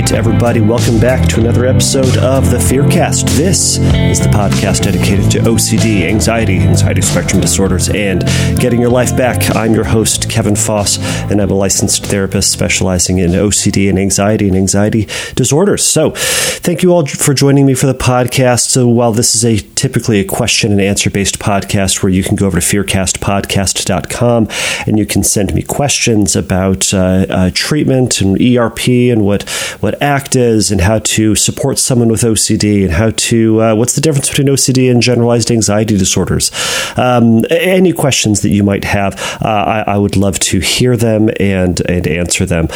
right, 0.00 0.12
everybody, 0.12 0.60
welcome 0.60 0.98
back 0.98 1.28
to 1.28 1.40
another 1.40 1.66
episode 1.66 2.16
of 2.18 2.50
the 2.50 2.56
Fearcast. 2.56 3.28
This 3.36 3.78
is 3.78 4.18
the 4.20 4.28
podcast 4.28 4.84
dedicated 4.84 5.30
to 5.32 5.38
OCD, 5.40 6.08
anxiety, 6.08 6.58
anxiety 6.58 7.02
spectrum 7.02 7.40
disorders, 7.40 7.90
and 7.90 8.24
getting 8.58 8.80
your 8.80 8.88
life 8.88 9.14
back. 9.14 9.54
I'm 9.54 9.74
your 9.74 9.84
host, 9.84 10.30
Kevin 10.30 10.56
Foss, 10.56 10.98
and 11.30 11.40
I'm 11.40 11.50
a 11.50 11.54
licensed 11.54 12.06
therapist 12.06 12.50
specializing 12.50 13.18
in 13.18 13.32
OCD 13.32 13.90
and 13.90 13.98
anxiety 13.98 14.48
and 14.48 14.56
anxiety 14.56 15.06
disorders. 15.34 15.84
So, 15.84 16.12
thank 16.14 16.82
you 16.82 16.92
all 16.92 17.04
for 17.04 17.34
joining 17.34 17.66
me 17.66 17.74
for 17.74 17.86
the 17.86 17.94
podcast. 17.94 18.68
So, 18.68 18.88
while 18.88 19.12
this 19.12 19.34
is 19.34 19.44
a 19.44 19.58
typically 19.80 20.20
a 20.20 20.24
question 20.24 20.72
and 20.72 20.80
answer 20.80 21.08
based 21.08 21.38
podcast 21.38 22.02
where 22.02 22.12
you 22.12 22.22
can 22.22 22.36
go 22.36 22.46
over 22.46 22.60
to 22.60 22.66
fearcastpodcast.com 22.66 24.46
and 24.86 24.98
you 24.98 25.06
can 25.06 25.22
send 25.22 25.54
me 25.54 25.62
questions 25.62 26.36
about 26.36 26.92
uh, 26.92 27.24
uh, 27.30 27.50
treatment 27.54 28.20
and 28.20 28.38
ERP 28.38 28.86
and 28.88 29.24
what 29.24 29.48
what 29.80 29.89
ACT 30.00 30.36
is 30.36 30.70
and 30.70 30.80
how 30.80 30.98
to 31.00 31.34
support 31.34 31.78
someone 31.78 32.08
with 32.08 32.22
OCD 32.22 32.84
and 32.84 32.92
how 32.92 33.10
to 33.10 33.62
uh, 33.62 33.74
what's 33.74 33.94
the 33.94 34.00
difference 34.00 34.28
between 34.28 34.48
OCD 34.48 34.90
and 34.90 35.02
generalized 35.02 35.50
anxiety 35.50 35.96
disorders. 35.96 36.50
Um, 36.96 37.44
any 37.50 37.92
questions 37.92 38.42
that 38.42 38.50
you 38.50 38.62
might 38.62 38.84
have, 38.84 39.14
uh, 39.42 39.48
I, 39.48 39.94
I, 39.94 39.96
would 39.96 40.16
love 40.16 40.38
to 40.40 40.60
hear 40.60 40.96
them 40.96 41.30
and 41.38 41.80
and 41.88 42.06
answer 42.06 42.46
them, 42.46 42.68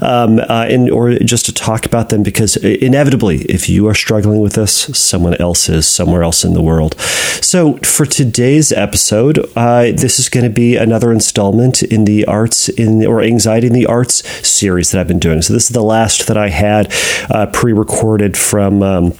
um, 0.00 0.38
uh, 0.38 0.66
and 0.68 0.90
or 0.90 1.14
just 1.18 1.46
to 1.46 1.52
talk 1.52 1.86
about 1.86 2.08
them 2.08 2.22
because 2.22 2.56
inevitably, 2.56 3.42
if 3.42 3.68
you 3.68 3.88
are 3.88 3.94
struggling 3.94 4.40
with 4.40 4.54
this, 4.54 4.72
someone 4.96 5.34
else 5.34 5.68
is 5.68 5.86
somewhere 5.86 6.22
else 6.22 6.44
in 6.44 6.54
the 6.54 6.62
world. 6.62 6.98
So 7.00 7.76
for 7.78 8.06
today's 8.06 8.72
episode, 8.72 9.38
uh, 9.56 9.92
this 9.92 10.18
is 10.18 10.28
going 10.28 10.44
to 10.44 10.50
be 10.50 10.76
another 10.76 11.12
installment 11.12 11.82
in 11.82 12.04
the 12.04 12.24
arts 12.26 12.68
in 12.68 13.04
or 13.04 13.22
anxiety 13.22 13.66
in 13.66 13.72
the 13.72 13.86
arts 13.86 14.26
series 14.46 14.90
that 14.90 15.00
I've 15.00 15.08
been 15.08 15.18
doing. 15.18 15.42
So 15.42 15.52
this 15.52 15.64
is 15.64 15.74
the 15.74 15.82
last 15.82 16.26
that 16.26 16.36
I 16.36 16.48
had 16.62 16.92
uh, 17.30 17.46
pre 17.46 17.72
recorded 17.72 18.36
from. 18.36 18.82
Um, 18.82 19.12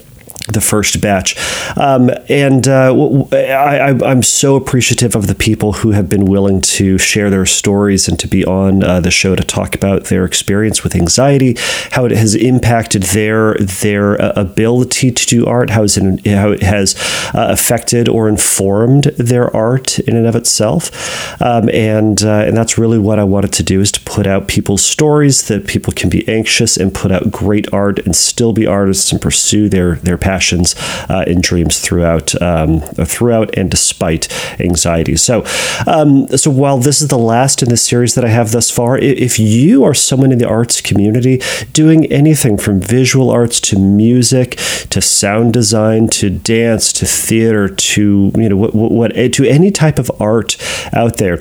the 0.49 0.61
first 0.61 1.01
batch. 1.01 1.37
Um, 1.77 2.11
and 2.29 2.67
uh, 2.67 2.93
I, 3.33 4.11
am 4.11 4.23
so 4.23 4.57
appreciative 4.57 5.15
of 5.15 5.27
the 5.27 5.35
people 5.35 5.75
who 5.75 5.93
have 5.93 6.09
been 6.09 6.25
willing 6.25 6.61
to 6.63 6.99
share 6.99 7.31
their 7.31 7.47
stories 7.47 8.09
and 8.09 8.19
to 8.19 8.27
be 8.27 8.45
on 8.45 8.83
uh, 8.83 9.01
the 9.01 9.11
show 9.11 9.37
to 9.37 9.45
talk 9.45 9.75
about 9.75 10.05
their 10.05 10.25
experience 10.25 10.83
with 10.83 10.97
anxiety, 10.97 11.57
how 11.93 12.05
it 12.05 12.13
has 12.13 12.35
impacted 12.35 13.05
their 13.05 13.55
their 13.55 14.21
uh, 14.21 14.33
ability 14.35 15.13
to 15.13 15.27
do 15.27 15.47
art, 15.47 15.71
how, 15.71 15.85
it, 15.85 16.27
how 16.27 16.51
it 16.51 16.63
has 16.63 16.97
uh, 17.35 17.47
affected 17.51 18.09
or 18.09 18.29
informed 18.29 19.05
their 19.17 19.55
art 19.57 19.99
in 20.01 20.17
and 20.17 20.27
of 20.27 20.35
itself. 20.35 21.41
Um, 21.41 21.69
and 21.71 22.23
uh, 22.23 22.45
and 22.47 22.57
that's 22.57 22.77
really 22.79 22.99
what 22.99 23.19
I 23.19 23.25
wanted 23.25 23.53
to 23.55 23.63
do 23.63 23.81
is 23.81 23.93
to 23.93 24.01
put 24.01 24.27
out 24.27 24.49
people's 24.49 24.85
stories 24.85 25.47
that 25.49 25.69
people 25.69 25.93
can 25.93 26.11
be 26.11 26.27
anxious 26.29 26.77
and 26.77 26.93
put 26.93 27.13
out 27.13 27.31
great 27.31 27.73
art 27.73 28.01
and 28.01 28.17
still 28.17 28.53
be 28.53 28.67
artists 28.67 29.13
and 29.13 29.21
pursue 29.21 29.69
their 29.69 29.97
their 29.97 30.19
passion 30.19 30.32
passions 30.33 30.75
uh, 31.11 31.25
and 31.27 31.43
dreams 31.43 31.79
throughout 31.79 32.29
um, 32.41 32.81
throughout 33.13 33.49
and 33.59 33.71
despite 33.71 34.25
anxiety. 34.61 35.17
So, 35.17 35.45
um, 35.87 36.27
so 36.43 36.51
while 36.51 36.79
this 36.79 37.03
is 37.03 37.09
the 37.09 37.19
last 37.35 37.63
in 37.63 37.69
the 37.69 37.77
series 37.77 38.15
that 38.15 38.25
I 38.25 38.29
have 38.29 38.53
thus 38.53 38.71
far, 38.71 38.97
if 38.99 39.39
you 39.39 39.85
are 39.85 39.95
someone 39.95 40.33
in 40.33 40.39
the 40.39 40.49
arts 40.49 40.81
community 40.81 41.41
doing 41.73 42.01
anything 42.21 42.57
from 42.57 42.81
visual 42.81 43.31
arts 43.31 43.61
to 43.69 43.79
music 43.79 44.51
to 44.95 45.01
sound 45.01 45.53
design 45.53 46.09
to 46.09 46.31
dance 46.31 46.93
to 46.95 47.05
theater 47.07 47.69
to 47.69 48.33
you 48.35 48.49
know 48.49 48.57
what, 48.57 48.75
what 48.75 49.11
to 49.37 49.45
any 49.45 49.71
type 49.71 49.99
of 49.99 50.11
art 50.21 50.57
out 50.93 51.17
there 51.19 51.39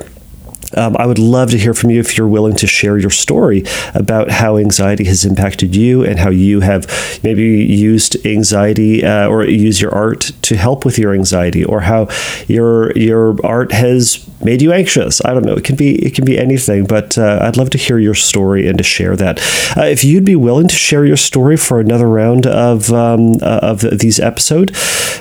um, 0.76 0.96
I 0.98 1.06
would 1.06 1.18
love 1.18 1.50
to 1.50 1.58
hear 1.58 1.74
from 1.74 1.90
you 1.90 2.00
if 2.00 2.16
you're 2.16 2.28
willing 2.28 2.56
to 2.56 2.66
share 2.66 2.98
your 2.98 3.10
story 3.10 3.64
about 3.94 4.30
how 4.30 4.56
anxiety 4.56 5.04
has 5.04 5.24
impacted 5.24 5.74
you 5.74 6.04
and 6.04 6.18
how 6.18 6.30
you 6.30 6.60
have 6.60 6.86
maybe 7.22 7.42
used 7.42 8.24
anxiety 8.26 9.04
uh, 9.04 9.28
or 9.28 9.44
use 9.44 9.80
your 9.80 9.94
art 9.94 10.32
to 10.42 10.56
help 10.56 10.84
with 10.84 10.98
your 10.98 11.14
anxiety, 11.14 11.64
or 11.64 11.80
how 11.80 12.08
your 12.48 12.92
your 12.96 13.36
art 13.44 13.72
has 13.72 14.26
made 14.44 14.62
you 14.62 14.72
anxious. 14.72 15.24
I 15.24 15.34
don't 15.34 15.44
know. 15.44 15.54
It 15.54 15.64
can 15.64 15.76
be 15.76 15.94
it 16.04 16.14
can 16.14 16.24
be 16.24 16.38
anything, 16.38 16.84
but 16.84 17.16
uh, 17.16 17.38
I'd 17.42 17.56
love 17.56 17.70
to 17.70 17.78
hear 17.78 17.98
your 17.98 18.14
story 18.14 18.68
and 18.68 18.78
to 18.78 18.84
share 18.84 19.16
that. 19.16 19.38
Uh, 19.76 19.84
if 19.84 20.04
you'd 20.04 20.24
be 20.24 20.36
willing 20.36 20.68
to 20.68 20.74
share 20.74 21.04
your 21.04 21.16
story 21.16 21.56
for 21.56 21.80
another 21.80 22.08
round 22.08 22.46
of 22.46 22.92
um, 22.92 23.34
uh, 23.42 23.60
of 23.62 23.80
these 23.98 24.18
episode 24.20 24.74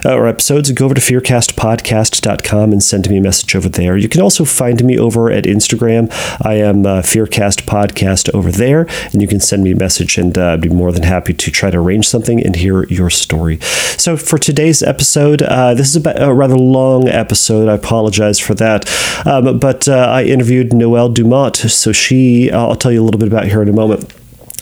uh, 0.05 0.13
or 0.13 0.27
episodes, 0.27 0.71
go 0.71 0.85
over 0.85 0.93
to 0.93 1.01
fearcastpodcast.com 1.01 2.71
and 2.71 2.83
send 2.83 3.09
me 3.09 3.17
a 3.17 3.21
message 3.21 3.55
over 3.55 3.69
there. 3.69 3.97
You 3.97 4.09
can 4.09 4.21
also 4.21 4.45
find 4.45 4.83
me 4.83 4.97
over 4.97 5.31
at 5.31 5.40
Instagram. 5.45 6.09
I 6.45 6.55
am 6.55 6.85
uh, 6.85 7.01
Fearcast 7.01 7.63
Podcast 7.65 8.33
over 8.33 8.51
there, 8.51 8.87
and 9.11 9.21
you 9.21 9.27
can 9.27 9.39
send 9.39 9.63
me 9.63 9.71
a 9.71 9.75
message, 9.75 10.17
and 10.17 10.37
uh, 10.37 10.53
I'd 10.53 10.61
be 10.61 10.69
more 10.69 10.91
than 10.91 11.03
happy 11.03 11.33
to 11.33 11.51
try 11.51 11.69
to 11.69 11.77
arrange 11.77 12.07
something 12.07 12.43
and 12.43 12.55
hear 12.55 12.85
your 12.85 13.09
story. 13.09 13.59
So 13.97 14.17
for 14.17 14.37
today's 14.37 14.81
episode, 14.83 15.39
this 15.39 15.95
is 15.95 16.05
a 16.05 16.33
rather 16.33 16.57
long 16.57 17.07
episode. 17.07 17.69
I 17.69 17.73
apologize 17.73 18.39
for 18.39 18.53
that. 18.55 18.89
Um, 19.25 19.59
but 19.59 19.87
uh, 19.87 19.93
I 19.93 20.23
interviewed 20.23 20.73
Noelle 20.73 21.09
Dumont, 21.09 21.55
so 21.57 21.91
she, 21.91 22.51
I'll 22.51 22.75
tell 22.75 22.91
you 22.91 23.01
a 23.01 23.05
little 23.05 23.19
bit 23.19 23.27
about 23.27 23.47
her 23.47 23.61
in 23.61 23.69
a 23.69 23.73
moment. 23.73 24.13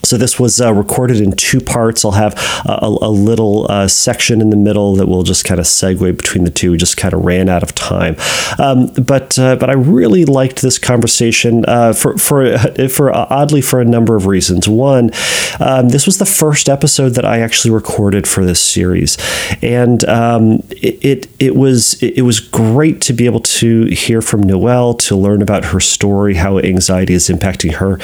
So 0.04 0.18
this 0.18 0.40
was 0.40 0.62
uh, 0.62 0.74
recorded 0.74 1.22
in 1.22 1.34
two 1.34 1.60
parts. 1.60 2.06
I'll 2.06 2.12
have 2.12 2.34
a, 2.66 2.86
a 3.02 3.10
little 3.10 3.70
uh, 3.70 3.88
section 3.88 4.42
in 4.42 4.50
the 4.50 4.58
middle 4.58 4.96
that 4.96 5.08
will 5.08 5.24
just 5.24 5.46
kind 5.46 5.60
of 5.60 5.66
segue 5.66 6.16
between 6.18 6.44
the 6.44 6.52
two. 6.52 6.72
We 6.72 6.78
just 6.78 6.98
kind 6.98 7.14
of 7.14 7.24
ran 7.24 7.50
out 7.50 7.64
of 7.64 7.76
time, 7.76 8.16
um, 8.58 8.88
but 8.88 9.38
uh, 9.38 9.56
but 9.56 9.70
I 9.70 9.74
really 9.74 10.26
liked 10.26 10.62
this 10.62 10.78
conversation 10.78 11.66
uh, 11.68 11.94
for 11.94 12.18
for 12.18 12.58
for 12.90 13.14
uh, 13.14 13.28
oddly 13.30 13.62
for 13.62 13.82
a 13.82 13.86
number 13.86 14.16
of 14.16 14.26
reasons. 14.26 14.68
One, 14.68 15.12
um, 15.60 15.90
this 15.90 16.06
was 16.06 16.18
the 16.18 16.26
first 16.26 16.70
episode 16.70 17.10
that 17.10 17.26
I 17.26 17.40
actually 17.40 17.72
recorded 17.72 18.28
for 18.28 18.46
this 18.46 18.62
series, 18.62 19.18
and 19.62 20.04
um, 20.06 20.64
it, 20.72 21.04
it, 21.04 21.28
it 21.40 21.56
was 21.56 22.02
it 22.02 22.22
was 22.22 22.40
great 22.40 23.02
to 23.02 23.14
be 23.14 23.26
able 23.26 23.42
to 23.42 23.86
hear 23.86 24.22
from 24.22 24.44
Noelle 24.44 24.94
to 24.96 25.16
learn 25.16 25.42
about 25.42 25.66
her 25.66 25.80
story, 25.80 26.36
how 26.36 26.60
anxiety 26.60 27.14
is 27.14 27.30
impacting 27.30 27.76
her. 27.76 28.00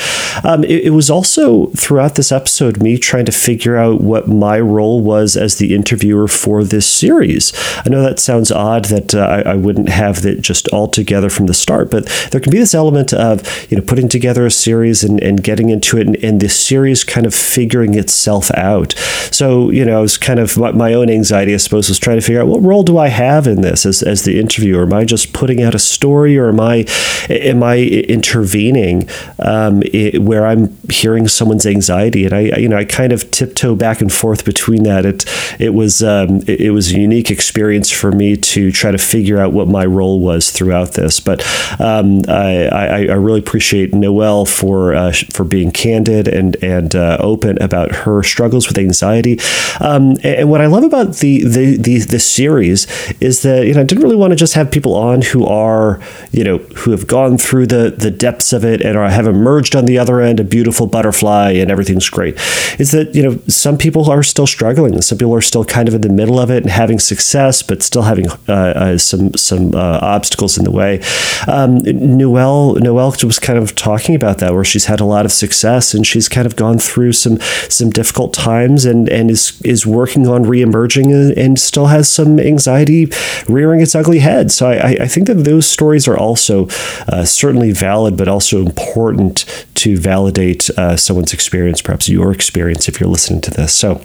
Um, 0.47 0.63
it, 0.63 0.85
it 0.85 0.89
was 0.91 1.09
also 1.09 1.67
throughout 1.85 2.15
this 2.15 2.31
episode 2.31 2.81
me 2.81 2.97
trying 2.97 3.25
to 3.25 3.31
figure 3.31 3.77
out 3.77 4.01
what 4.01 4.27
my 4.27 4.59
role 4.59 5.01
was 5.01 5.37
as 5.37 5.59
the 5.59 5.75
interviewer 5.75 6.27
for 6.27 6.63
this 6.63 6.89
series. 6.89 7.53
I 7.85 7.89
know 7.89 8.01
that 8.01 8.17
sounds 8.17 8.51
odd 8.51 8.85
that 8.85 9.13
uh, 9.13 9.19
I, 9.19 9.51
I, 9.51 9.55
wouldn't 9.55 9.89
have 9.89 10.25
it 10.25 10.41
just 10.41 10.67
all 10.69 10.87
together 10.87 11.29
from 11.29 11.45
the 11.45 11.53
start, 11.53 11.91
but 11.91 12.07
there 12.31 12.41
can 12.41 12.49
be 12.49 12.57
this 12.57 12.73
element 12.73 13.13
of 13.13 13.43
you 13.69 13.77
know 13.77 13.83
putting 13.83 14.09
together 14.09 14.47
a 14.47 14.51
series 14.51 15.03
and, 15.03 15.21
and 15.21 15.43
getting 15.43 15.69
into 15.69 15.99
it, 15.99 16.07
and, 16.07 16.15
and 16.23 16.41
this 16.41 16.59
series 16.59 17.03
kind 17.03 17.27
of 17.27 17.35
figuring 17.35 17.93
itself 17.93 18.49
out. 18.55 18.93
So 19.29 19.69
you 19.69 19.85
know, 19.85 19.99
I 19.99 20.01
was 20.01 20.17
kind 20.17 20.39
of 20.39 20.57
my, 20.57 20.71
my 20.71 20.93
own 20.95 21.11
anxiety, 21.11 21.53
I 21.53 21.57
suppose, 21.57 21.87
was 21.87 21.99
trying 21.99 22.17
to 22.17 22.25
figure 22.25 22.41
out 22.41 22.47
what 22.47 22.63
role 22.63 22.81
do 22.81 22.97
I 22.97 23.09
have 23.09 23.45
in 23.45 23.61
this 23.61 23.85
as 23.85 24.01
as 24.01 24.23
the 24.23 24.39
interviewer? 24.39 24.83
Am 24.83 24.93
I 24.93 25.05
just 25.05 25.33
putting 25.33 25.61
out 25.61 25.75
a 25.75 25.79
story, 25.79 26.35
or 26.35 26.49
am 26.49 26.59
I 26.59 26.85
am 27.29 27.61
I 27.61 27.77
intervening 27.77 29.07
um, 29.37 29.83
it, 29.85 30.23
where 30.23 30.47
I'm 30.47 30.75
hearing 30.89 31.27
someone's 31.27 31.67
anxiety, 31.75 32.25
and 32.25 32.33
I, 32.33 32.39
you 32.57 32.69
know, 32.69 32.77
I 32.77 32.85
kind 32.85 33.11
of 33.11 33.29
tiptoe 33.31 33.75
back 33.75 34.01
and 34.01 34.11
forth 34.11 34.45
between 34.45 34.83
that. 34.83 35.05
It 35.05 35.25
it 35.59 35.73
was 35.73 36.01
um, 36.01 36.41
it, 36.47 36.71
was 36.71 36.91
a 36.91 36.99
unique 36.99 37.29
experience 37.29 37.91
for 37.91 38.11
me 38.11 38.35
to 38.37 38.71
try 38.71 38.91
to 38.91 38.97
figure 38.97 39.39
out 39.39 39.53
what 39.53 39.67
my 39.67 39.85
role 39.85 40.19
was 40.19 40.51
throughout 40.51 40.93
this. 40.93 41.19
But 41.19 41.41
um, 41.79 42.21
I, 42.27 42.67
I, 42.67 42.87
I, 42.87 43.17
really 43.25 43.39
appreciate 43.39 43.93
Noelle 43.93 44.45
for 44.45 44.95
uh, 44.95 45.13
for 45.33 45.43
being 45.43 45.71
candid 45.71 46.27
and 46.27 46.55
and 46.63 46.95
uh, 46.95 47.17
open 47.19 47.61
about 47.61 47.93
her 48.03 48.23
struggles 48.23 48.67
with 48.67 48.77
anxiety. 48.77 49.39
Um, 49.79 50.17
and 50.23 50.49
what 50.49 50.61
I 50.61 50.67
love 50.67 50.83
about 50.83 51.17
the, 51.17 51.43
the 51.43 51.77
the 51.77 51.99
the 51.99 52.19
series 52.19 52.87
is 53.21 53.41
that 53.43 53.67
you 53.67 53.73
know 53.73 53.81
I 53.81 53.83
didn't 53.83 54.03
really 54.03 54.15
want 54.15 54.31
to 54.31 54.37
just 54.37 54.53
have 54.53 54.71
people 54.71 54.95
on 54.95 55.21
who 55.21 55.45
are 55.45 55.99
you 56.31 56.43
know 56.43 56.57
who 56.57 56.91
have 56.91 57.07
gone 57.07 57.37
through 57.37 57.67
the 57.67 57.93
the 57.95 58.11
depths 58.11 58.53
of 58.53 58.63
it 58.63 58.81
and 58.81 58.97
are 58.97 59.09
have 59.09 59.27
emerged 59.27 59.75
on 59.75 59.85
the 59.85 59.97
other 59.97 60.21
end 60.21 60.39
a 60.39 60.43
beautiful 60.43 60.87
butterfly 60.87 61.51
and 61.65 61.71
everything's 61.71 62.09
great. 62.09 62.35
Is 62.79 62.91
that, 62.91 63.15
you 63.15 63.23
know, 63.23 63.39
some 63.47 63.77
people 63.77 64.09
are 64.09 64.23
still 64.23 64.47
struggling. 64.47 65.01
Some 65.01 65.17
people 65.17 65.33
are 65.33 65.41
still 65.41 65.65
kind 65.65 65.87
of 65.87 65.93
in 65.95 66.01
the 66.01 66.09
middle 66.09 66.39
of 66.39 66.49
it 66.49 66.63
and 66.63 66.71
having 66.71 66.99
success, 66.99 67.63
but 67.63 67.83
still 67.83 68.03
having 68.03 68.27
uh, 68.47 68.73
uh, 68.83 68.97
some 68.97 69.33
some 69.33 69.73
uh, 69.73 69.99
obstacles 70.01 70.57
in 70.57 70.63
the 70.63 70.71
way. 70.71 71.01
Um, 71.47 71.79
Noelle, 71.83 72.75
Noelle 72.75 73.13
was 73.23 73.39
kind 73.39 73.59
of 73.59 73.75
talking 73.75 74.15
about 74.15 74.37
that, 74.39 74.53
where 74.53 74.63
she's 74.63 74.85
had 74.85 74.99
a 74.99 75.05
lot 75.05 75.25
of 75.25 75.31
success 75.31 75.93
and 75.93 76.05
she's 76.05 76.29
kind 76.29 76.45
of 76.45 76.55
gone 76.55 76.77
through 76.77 77.13
some 77.13 77.39
some 77.69 77.89
difficult 77.89 78.33
times 78.33 78.85
and, 78.85 79.09
and 79.09 79.31
is, 79.31 79.61
is 79.63 79.85
working 79.85 80.27
on 80.27 80.43
reemerging 80.43 81.05
and, 81.05 81.37
and 81.37 81.59
still 81.59 81.87
has 81.87 82.11
some 82.11 82.39
anxiety 82.39 83.07
rearing 83.47 83.81
its 83.81 83.95
ugly 83.95 84.19
head. 84.19 84.51
So 84.51 84.69
I, 84.69 84.97
I 85.01 85.07
think 85.07 85.27
that 85.27 85.45
those 85.45 85.67
stories 85.67 86.07
are 86.07 86.17
also 86.17 86.67
uh, 87.07 87.25
certainly 87.25 87.71
valid, 87.71 88.17
but 88.17 88.27
also 88.27 88.59
important 88.59 89.45
to 89.75 89.97
validate 89.97 90.69
uh, 90.71 90.97
someone's 90.97 91.33
experience, 91.33 91.81
perhaps 91.81 92.09
your 92.09 92.31
experience 92.31 92.87
if 92.87 92.99
you're 92.99 93.09
listening 93.09 93.41
to 93.41 93.51
this. 93.51 93.73
So, 93.73 94.01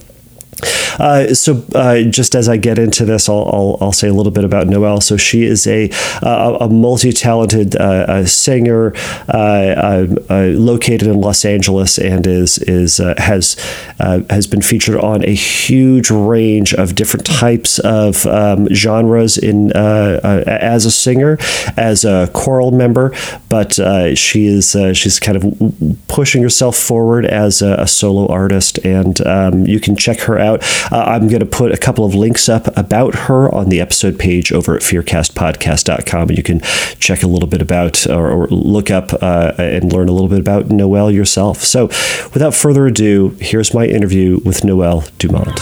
Uh, 0.99 1.33
so, 1.35 1.65
uh, 1.75 2.03
just 2.03 2.35
as 2.35 2.49
I 2.49 2.57
get 2.57 2.79
into 2.79 3.05
this, 3.05 3.29
I'll, 3.29 3.49
I'll, 3.53 3.79
I'll, 3.81 3.93
say 3.93 4.09
a 4.09 4.13
little 4.13 4.33
bit 4.33 4.45
about 4.45 4.67
Noelle. 4.67 5.01
So, 5.01 5.17
she 5.17 5.45
is 5.45 5.67
a 5.67 5.91
uh, 6.23 6.59
a 6.61 6.69
multi 6.69 7.13
talented 7.13 7.77
uh, 7.77 8.27
singer 8.27 8.93
uh, 9.29 10.07
located 10.29 11.05
in 11.05 11.21
Los 11.21 11.45
Angeles 11.45 11.99
and 11.99 12.27
is 12.27 12.59
is 12.59 12.99
has 12.99 13.57
has 13.99 14.47
been 14.47 14.63
featured 14.63 14.97
on 14.97 15.25
a 15.25 15.35
huge 15.35 16.11
range 16.11 16.75
of 16.75 16.95
different 16.95 17.27
types 17.27 17.79
of 17.79 18.27
um, 18.27 18.69
genres 18.69 19.39
in 19.39 19.73
as 19.75 20.85
a 20.85 20.91
singer, 20.91 21.39
as 21.77 22.05
a 22.05 22.29
choral 22.35 22.73
member, 22.73 23.15
but 23.49 23.79
she 24.19 24.47
is 24.47 24.77
she's 24.93 25.19
kind 25.19 25.37
of 25.37 26.09
pushing 26.09 26.43
herself 26.43 26.77
forward 26.77 27.25
as 27.25 27.63
a, 27.63 27.75
a 27.75 27.87
solo 27.87 28.27
artist, 28.29 28.79
and 28.85 29.25
um, 29.27 29.67
you 29.67 29.81
can 29.81 29.97
check 29.97 30.21
her 30.21 30.39
out. 30.41 30.63
Uh, 30.93 31.05
I'm 31.07 31.29
going 31.29 31.41
to 31.41 31.47
put 31.47 31.73
a 31.73 31.77
couple 31.77 32.05
of 32.05 32.15
links 32.15 32.49
up 32.49 32.77
about 32.77 33.15
her 33.15 33.53
on 33.55 33.69
the 33.69 33.81
episode 33.81 34.19
page 34.19 34.53
over 34.53 34.75
at 34.75 34.83
fearcastpodcast.com. 34.83 36.29
And 36.29 36.37
you 36.37 36.43
can 36.43 36.61
check 36.99 37.23
a 37.23 37.27
little 37.27 37.49
bit 37.49 37.63
about 37.63 38.07
or, 38.07 38.31
or 38.31 38.47
look 38.49 38.91
up 38.91 39.13
uh, 39.23 39.53
and 39.59 39.93
learn 39.93 40.09
a 40.09 40.13
little 40.13 40.29
bit 40.29 40.41
about 40.41 40.69
Noelle 40.69 41.11
yourself. 41.11 41.63
So 41.63 41.87
without 42.33 42.55
further 42.55 42.87
ado, 42.87 43.37
here's 43.41 43.75
my 43.75 43.87
interview 43.87 44.41
with 44.45 44.65
Noelle 44.65 45.05
Dumont. 45.19 45.61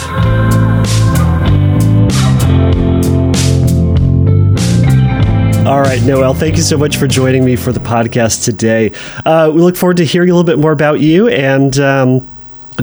All 5.69 5.83
right, 5.83 6.03
Noelle, 6.03 6.33
thank 6.33 6.57
you 6.57 6.63
so 6.63 6.79
much 6.79 6.97
for 6.97 7.07
joining 7.07 7.45
me 7.45 7.55
for 7.55 7.73
the 7.73 7.81
podcast 7.81 8.43
today. 8.43 8.91
Uh, 9.27 9.53
we 9.55 9.61
look 9.61 9.77
forward 9.77 9.99
to 9.99 10.05
hearing 10.05 10.31
a 10.31 10.33
little 10.33 10.47
bit 10.47 10.59
more 10.59 10.73
about 10.73 11.01
you 11.01 11.29
and 11.29 11.79
um, 11.79 12.27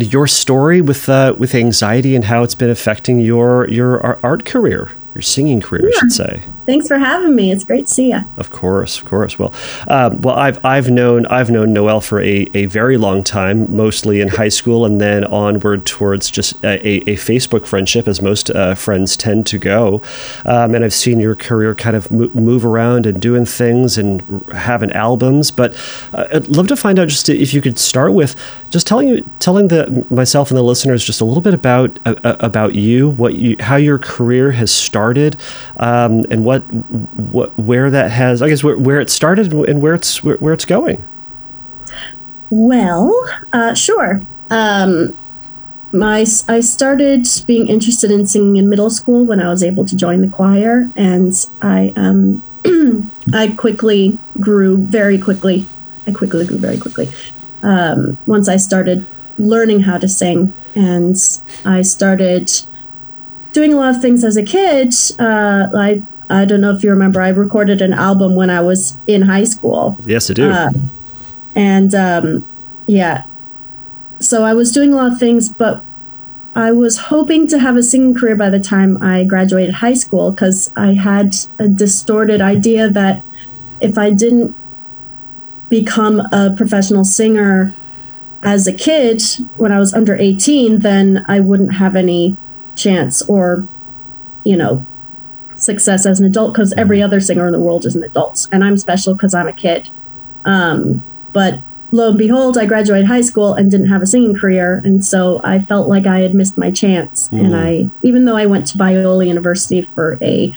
your 0.03 0.27
story 0.27 0.81
with 0.81 1.07
uh, 1.09 1.35
with 1.37 1.55
anxiety 1.55 2.15
and 2.15 2.25
how 2.25 2.43
it's 2.43 2.55
been 2.55 2.69
affecting 2.69 3.19
your 3.19 3.67
your 3.69 4.19
art 4.25 4.45
career, 4.45 4.91
your 5.13 5.21
singing 5.21 5.61
career, 5.61 5.83
yeah. 5.83 5.95
I 5.95 5.99
should 5.99 6.11
say. 6.11 6.41
Thanks 6.65 6.87
for 6.87 6.97
having 6.97 7.35
me. 7.35 7.51
It's 7.51 7.63
great 7.63 7.85
to 7.85 7.93
see 7.93 8.09
you. 8.09 8.21
Of 8.37 8.49
course, 8.49 8.99
of 8.99 9.05
course. 9.05 9.37
Well, 9.37 9.53
um, 9.87 10.21
well, 10.21 10.35
I've 10.35 10.63
I've 10.65 10.89
known 10.89 11.27
I've 11.27 11.51
known 11.51 11.73
Noelle 11.73 12.01
for 12.01 12.19
a, 12.21 12.47
a 12.55 12.65
very 12.65 12.97
long 12.97 13.23
time, 13.23 13.75
mostly 13.75 14.19
in 14.19 14.29
high 14.29 14.49
school, 14.49 14.83
and 14.83 14.99
then 14.99 15.23
onward 15.25 15.85
towards 15.85 16.31
just 16.31 16.63
a, 16.63 16.79
a 16.87 17.15
Facebook 17.17 17.67
friendship, 17.67 18.07
as 18.07 18.21
most 18.21 18.49
uh, 18.49 18.73
friends 18.73 19.15
tend 19.15 19.45
to 19.47 19.59
go. 19.59 20.01
Um, 20.45 20.73
and 20.73 20.83
I've 20.83 20.93
seen 20.93 21.19
your 21.19 21.35
career 21.35 21.75
kind 21.75 21.95
of 21.95 22.09
move 22.09 22.65
around 22.65 23.05
and 23.05 23.21
doing 23.21 23.45
things 23.45 23.97
and 23.97 24.43
having 24.51 24.91
albums. 24.93 25.51
But 25.51 25.75
uh, 26.13 26.27
I'd 26.33 26.47
love 26.47 26.67
to 26.69 26.75
find 26.75 26.97
out 26.97 27.09
just 27.09 27.29
if 27.29 27.53
you 27.53 27.61
could 27.61 27.77
start 27.77 28.13
with 28.13 28.35
just 28.71 28.87
telling 28.87 29.07
you 29.07 29.29
telling 29.39 29.67
the 29.67 30.05
myself 30.09 30.49
and 30.49 30.57
the 30.57 30.63
listeners 30.63 31.03
just 31.03 31.21
a 31.21 31.25
little 31.25 31.41
bit 31.41 31.53
about 31.53 31.99
uh, 32.05 32.35
about 32.39 32.73
you, 32.73 33.09
what 33.09 33.35
you 33.35 33.55
how 33.59 33.75
your 33.75 33.99
career 33.99 34.51
has 34.51 34.71
started, 34.71 35.37
um, 35.77 36.25
and 36.31 36.43
what 36.43 36.54
what 36.63 37.57
what 37.57 37.59
where 37.59 37.89
that 37.89 38.11
has 38.11 38.41
I 38.41 38.49
guess 38.49 38.63
where, 38.63 38.77
where 38.77 38.99
it 38.99 39.09
started 39.09 39.53
and 39.53 39.81
where 39.81 39.93
it's 39.93 40.23
where, 40.23 40.37
where 40.37 40.53
it's 40.53 40.65
going. 40.65 41.03
Well, 42.49 43.27
uh, 43.51 43.73
sure. 43.73 44.21
Um, 44.49 45.15
my 45.91 46.25
I 46.47 46.59
started 46.59 47.27
being 47.47 47.67
interested 47.67 48.11
in 48.11 48.27
singing 48.27 48.57
in 48.57 48.69
middle 48.69 48.89
school 48.89 49.25
when 49.25 49.41
I 49.41 49.49
was 49.49 49.63
able 49.63 49.85
to 49.85 49.95
join 49.95 50.21
the 50.21 50.27
choir, 50.27 50.89
and 50.95 51.33
I 51.61 51.93
um, 51.95 52.43
I 53.33 53.53
quickly 53.57 54.17
grew 54.39 54.77
very 54.77 55.17
quickly. 55.17 55.65
I 56.05 56.11
quickly 56.11 56.45
grew 56.45 56.57
very 56.57 56.77
quickly 56.77 57.09
um, 57.63 58.17
once 58.27 58.47
I 58.47 58.57
started 58.57 59.05
learning 59.37 59.81
how 59.81 59.97
to 59.97 60.07
sing, 60.07 60.53
and 60.75 61.17
I 61.63 61.81
started 61.81 62.51
doing 63.53 63.73
a 63.73 63.77
lot 63.77 63.95
of 63.95 64.01
things 64.01 64.23
as 64.23 64.37
a 64.37 64.43
kid. 64.43 64.93
Uh, 65.17 65.69
I 65.73 66.03
I 66.29 66.45
don't 66.45 66.61
know 66.61 66.73
if 66.73 66.83
you 66.83 66.89
remember, 66.89 67.21
I 67.21 67.29
recorded 67.29 67.81
an 67.81 67.93
album 67.93 68.35
when 68.35 68.49
I 68.49 68.61
was 68.61 68.97
in 69.07 69.23
high 69.23 69.43
school. 69.43 69.97
Yes, 70.05 70.29
I 70.29 70.33
do. 70.33 70.49
Uh, 70.49 70.71
and 71.55 71.93
um, 71.93 72.45
yeah, 72.87 73.25
so 74.19 74.43
I 74.43 74.53
was 74.53 74.71
doing 74.71 74.93
a 74.93 74.95
lot 74.95 75.11
of 75.11 75.19
things, 75.19 75.49
but 75.49 75.83
I 76.55 76.71
was 76.71 76.97
hoping 76.97 77.47
to 77.47 77.59
have 77.59 77.75
a 77.75 77.83
singing 77.83 78.15
career 78.15 78.35
by 78.35 78.49
the 78.49 78.59
time 78.59 79.01
I 79.03 79.23
graduated 79.23 79.75
high 79.75 79.93
school 79.93 80.31
because 80.31 80.71
I 80.75 80.93
had 80.93 81.35
a 81.59 81.67
distorted 81.67 82.41
idea 82.41 82.89
that 82.89 83.23
if 83.81 83.97
I 83.97 84.09
didn't 84.09 84.55
become 85.69 86.21
a 86.31 86.53
professional 86.55 87.03
singer 87.03 87.73
as 88.41 88.67
a 88.67 88.73
kid 88.73 89.21
when 89.57 89.71
I 89.71 89.79
was 89.79 89.93
under 89.93 90.15
18, 90.15 90.79
then 90.79 91.25
I 91.27 91.39
wouldn't 91.39 91.75
have 91.75 91.95
any 91.95 92.37
chance 92.75 93.21
or, 93.23 93.67
you 94.43 94.55
know, 94.55 94.85
success 95.55 96.05
as 96.05 96.19
an 96.19 96.25
adult 96.25 96.53
because 96.53 96.73
every 96.73 97.01
other 97.01 97.19
singer 97.19 97.45
in 97.45 97.53
the 97.53 97.59
world 97.59 97.85
is 97.85 97.95
an 97.95 98.03
adult, 98.03 98.47
and 98.51 98.63
I'm 98.63 98.77
special 98.77 99.13
because 99.13 99.33
I'm 99.33 99.47
a 99.47 99.53
kid. 99.53 99.89
Um, 100.43 101.03
but 101.33 101.59
lo 101.91 102.09
and 102.09 102.17
behold, 102.17 102.57
I 102.57 102.65
graduated 102.65 103.07
high 103.07 103.21
school 103.21 103.53
and 103.53 103.71
didn't 103.71 103.87
have 103.87 104.01
a 104.01 104.05
singing 104.05 104.35
career, 104.35 104.81
and 104.83 105.03
so 105.03 105.41
I 105.43 105.59
felt 105.59 105.87
like 105.87 106.05
I 106.05 106.19
had 106.19 106.35
missed 106.35 106.57
my 106.57 106.71
chance. 106.71 107.29
Mm. 107.29 107.45
And 107.45 107.55
I, 107.55 107.89
even 108.03 108.25
though 108.25 108.37
I 108.37 108.45
went 108.45 108.67
to 108.67 108.77
Biola 108.77 109.27
University 109.27 109.81
for 109.81 110.17
a 110.21 110.55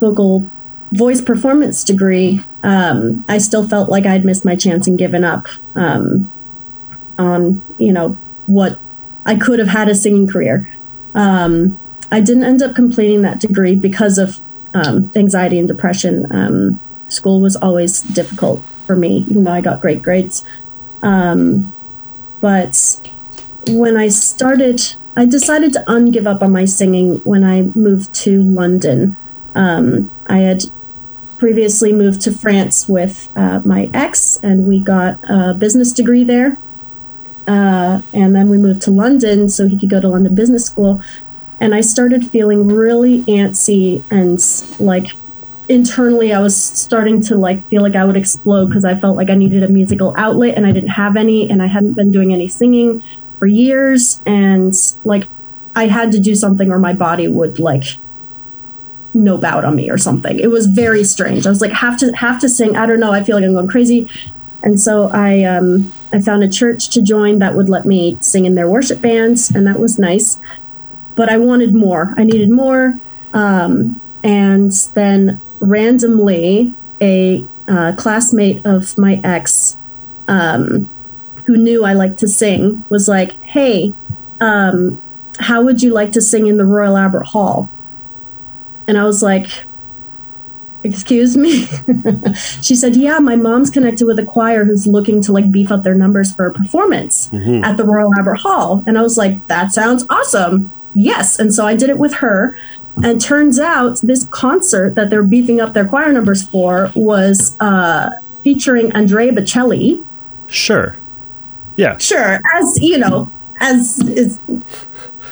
vocal 0.00 0.48
voice 0.92 1.20
performance 1.20 1.84
degree, 1.84 2.42
um, 2.62 3.24
I 3.28 3.38
still 3.38 3.66
felt 3.66 3.88
like 3.88 4.06
I'd 4.06 4.24
missed 4.24 4.44
my 4.44 4.56
chance 4.56 4.86
and 4.86 4.98
given 4.98 5.24
up 5.24 5.46
um, 5.74 6.30
on 7.18 7.62
you 7.78 7.92
know 7.92 8.18
what 8.46 8.78
I 9.24 9.36
could 9.36 9.58
have 9.58 9.68
had 9.68 9.88
a 9.88 9.94
singing 9.94 10.26
career. 10.26 10.72
Um, 11.14 11.78
I 12.10 12.20
didn't 12.20 12.44
end 12.44 12.62
up 12.62 12.74
completing 12.74 13.22
that 13.22 13.40
degree 13.40 13.74
because 13.74 14.18
of 14.18 14.40
um, 14.74 15.10
anxiety 15.16 15.58
and 15.58 15.66
depression. 15.66 16.26
Um, 16.30 16.80
school 17.08 17.40
was 17.40 17.56
always 17.56 18.02
difficult 18.02 18.62
for 18.86 18.96
me, 18.96 19.18
even 19.28 19.44
though 19.44 19.52
I 19.52 19.60
got 19.60 19.80
great 19.80 20.02
grades. 20.02 20.44
Um, 21.02 21.72
but 22.40 23.00
when 23.68 23.96
I 23.96 24.08
started, 24.08 24.94
I 25.16 25.26
decided 25.26 25.72
to 25.74 25.84
ungive 25.88 26.26
up 26.26 26.42
on 26.42 26.52
my 26.52 26.64
singing 26.64 27.16
when 27.18 27.44
I 27.44 27.62
moved 27.62 28.14
to 28.26 28.42
London. 28.42 29.16
Um, 29.54 30.10
I 30.26 30.38
had 30.38 30.64
previously 31.38 31.92
moved 31.92 32.20
to 32.22 32.32
France 32.32 32.88
with 32.88 33.28
uh, 33.36 33.60
my 33.64 33.90
ex, 33.92 34.38
and 34.42 34.66
we 34.66 34.78
got 34.80 35.18
a 35.28 35.54
business 35.54 35.92
degree 35.92 36.24
there. 36.24 36.58
Uh, 37.46 38.02
and 38.12 38.34
then 38.34 38.48
we 38.48 38.58
moved 38.58 38.82
to 38.82 38.90
London 38.90 39.48
so 39.48 39.68
he 39.68 39.78
could 39.78 39.88
go 39.88 40.00
to 40.00 40.08
London 40.08 40.34
Business 40.34 40.66
School 40.66 41.00
and 41.60 41.74
I 41.74 41.80
started 41.80 42.30
feeling 42.30 42.68
really 42.68 43.22
antsy 43.22 44.02
and 44.10 44.40
like 44.80 45.12
internally 45.68 46.32
I 46.32 46.40
was 46.40 46.56
starting 46.56 47.20
to 47.22 47.36
like 47.36 47.66
feel 47.68 47.82
like 47.82 47.96
I 47.96 48.04
would 48.04 48.16
explode 48.16 48.66
because 48.66 48.84
I 48.84 48.98
felt 48.98 49.16
like 49.16 49.30
I 49.30 49.34
needed 49.34 49.62
a 49.62 49.68
musical 49.68 50.14
outlet 50.16 50.54
and 50.56 50.66
I 50.66 50.72
didn't 50.72 50.90
have 50.90 51.16
any 51.16 51.50
and 51.50 51.62
I 51.62 51.66
hadn't 51.66 51.94
been 51.94 52.12
doing 52.12 52.32
any 52.32 52.48
singing 52.48 53.02
for 53.38 53.46
years 53.46 54.22
and 54.26 54.74
like 55.04 55.28
I 55.74 55.88
had 55.88 56.12
to 56.12 56.20
do 56.20 56.34
something 56.34 56.70
or 56.70 56.78
my 56.78 56.92
body 56.92 57.28
would 57.28 57.58
like 57.58 57.98
nope 59.12 59.44
out 59.44 59.64
on 59.64 59.74
me 59.74 59.90
or 59.90 59.98
something. 59.98 60.38
It 60.38 60.50
was 60.50 60.66
very 60.66 61.02
strange. 61.02 61.46
I 61.46 61.50
was 61.50 61.60
like 61.60 61.72
have 61.72 61.98
to 61.98 62.12
have 62.12 62.40
to 62.40 62.48
sing. 62.48 62.76
I 62.76 62.86
don't 62.86 63.00
know. 63.00 63.12
I 63.12 63.24
feel 63.24 63.36
like 63.36 63.44
I'm 63.44 63.54
going 63.54 63.66
crazy. 63.66 64.08
And 64.62 64.78
so 64.78 65.08
I 65.08 65.42
um 65.42 65.92
I 66.12 66.20
found 66.20 66.44
a 66.44 66.48
church 66.48 66.90
to 66.90 67.02
join 67.02 67.40
that 67.40 67.54
would 67.54 67.68
let 67.68 67.86
me 67.86 68.18
sing 68.20 68.44
in 68.44 68.54
their 68.54 68.68
worship 68.68 69.00
bands 69.00 69.50
and 69.50 69.66
that 69.66 69.80
was 69.80 69.98
nice 69.98 70.38
but 71.16 71.28
I 71.28 71.38
wanted 71.38 71.74
more. 71.74 72.14
I 72.16 72.24
needed 72.24 72.50
more. 72.50 73.00
Um, 73.32 74.00
and 74.22 74.70
then 74.94 75.40
randomly, 75.60 76.74
a 77.00 77.44
uh, 77.66 77.94
classmate 77.96 78.64
of 78.64 78.96
my 78.96 79.20
ex, 79.24 79.76
um, 80.28 80.88
who 81.46 81.56
knew 81.56 81.84
I 81.84 81.92
liked 81.94 82.18
to 82.20 82.28
sing, 82.28 82.84
was 82.88 83.08
like, 83.08 83.40
"Hey, 83.42 83.94
um, 84.40 85.00
how 85.40 85.62
would 85.62 85.82
you 85.82 85.92
like 85.92 86.12
to 86.12 86.20
sing 86.20 86.46
in 86.46 86.56
the 86.58 86.64
Royal 86.64 86.96
Albert 86.96 87.28
Hall?" 87.28 87.70
And 88.86 88.96
I 88.96 89.04
was 89.04 89.22
like, 89.22 89.48
excuse 90.86 91.36
me 91.36 91.66
she 92.62 92.76
said 92.76 92.94
yeah 92.94 93.18
my 93.18 93.34
mom's 93.34 93.70
connected 93.70 94.06
with 94.06 94.18
a 94.18 94.24
choir 94.24 94.64
who's 94.64 94.86
looking 94.86 95.20
to 95.20 95.32
like 95.32 95.50
beef 95.50 95.70
up 95.70 95.82
their 95.82 95.94
numbers 95.94 96.32
for 96.32 96.46
a 96.46 96.52
performance 96.52 97.28
mm-hmm. 97.30 97.64
at 97.64 97.76
the 97.76 97.84
royal 97.84 98.12
albert 98.16 98.36
hall 98.36 98.84
and 98.86 98.96
i 98.96 99.02
was 99.02 99.18
like 99.18 99.46
that 99.48 99.72
sounds 99.72 100.04
awesome 100.08 100.70
yes. 100.96 101.38
And 101.38 101.54
so 101.54 101.66
I 101.66 101.76
did 101.76 101.90
it 101.90 101.98
with 101.98 102.14
her. 102.14 102.58
And 103.04 103.20
turns 103.20 103.58
out 103.58 104.00
this 104.00 104.24
concert 104.24 104.94
that 104.94 105.10
they're 105.10 105.22
beefing 105.22 105.60
up 105.60 105.74
their 105.74 105.86
choir 105.86 106.10
numbers 106.12 106.46
for 106.46 106.90
was 106.94 107.54
uh, 107.60 108.12
featuring 108.42 108.90
Andrea 108.92 109.32
Bocelli. 109.32 110.02
Sure. 110.46 110.96
Yeah. 111.76 111.98
Sure. 111.98 112.40
As, 112.54 112.80
you 112.80 112.96
know, 112.96 113.30
as 113.60 113.98
is 113.98 114.38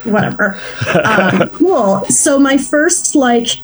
whatever. 0.04 0.60
um, 1.04 1.48
cool. 1.54 2.04
So 2.06 2.38
my 2.38 2.58
first 2.58 3.14
like 3.14 3.60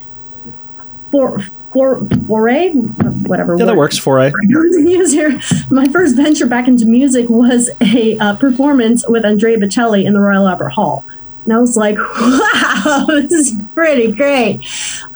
for 1.11 1.41
for 1.73 2.05
foray, 2.27 2.71
whatever. 2.71 3.57
Yeah, 3.57 3.67
that 3.67 3.77
works. 3.77 3.97
Foray. 3.97 4.33
Here. 4.49 5.41
My 5.71 5.87
first 5.89 6.17
venture 6.17 6.47
back 6.47 6.67
into 6.67 6.87
music 6.87 7.29
was 7.29 7.71
a 7.81 8.19
uh, 8.19 8.35
performance 8.37 9.07
with 9.07 9.25
Andrea 9.25 9.59
Bocelli 9.59 10.05
in 10.05 10.15
the 10.15 10.21
Royal 10.21 10.49
Albert 10.49 10.71
Hall 10.71 11.05
And 11.51 11.57
I 11.57 11.61
was 11.61 11.77
like, 11.77 11.97
wow, 12.21 13.07
this 13.09 13.33
is 13.33 13.61
pretty 13.75 14.13
great. 14.13 14.61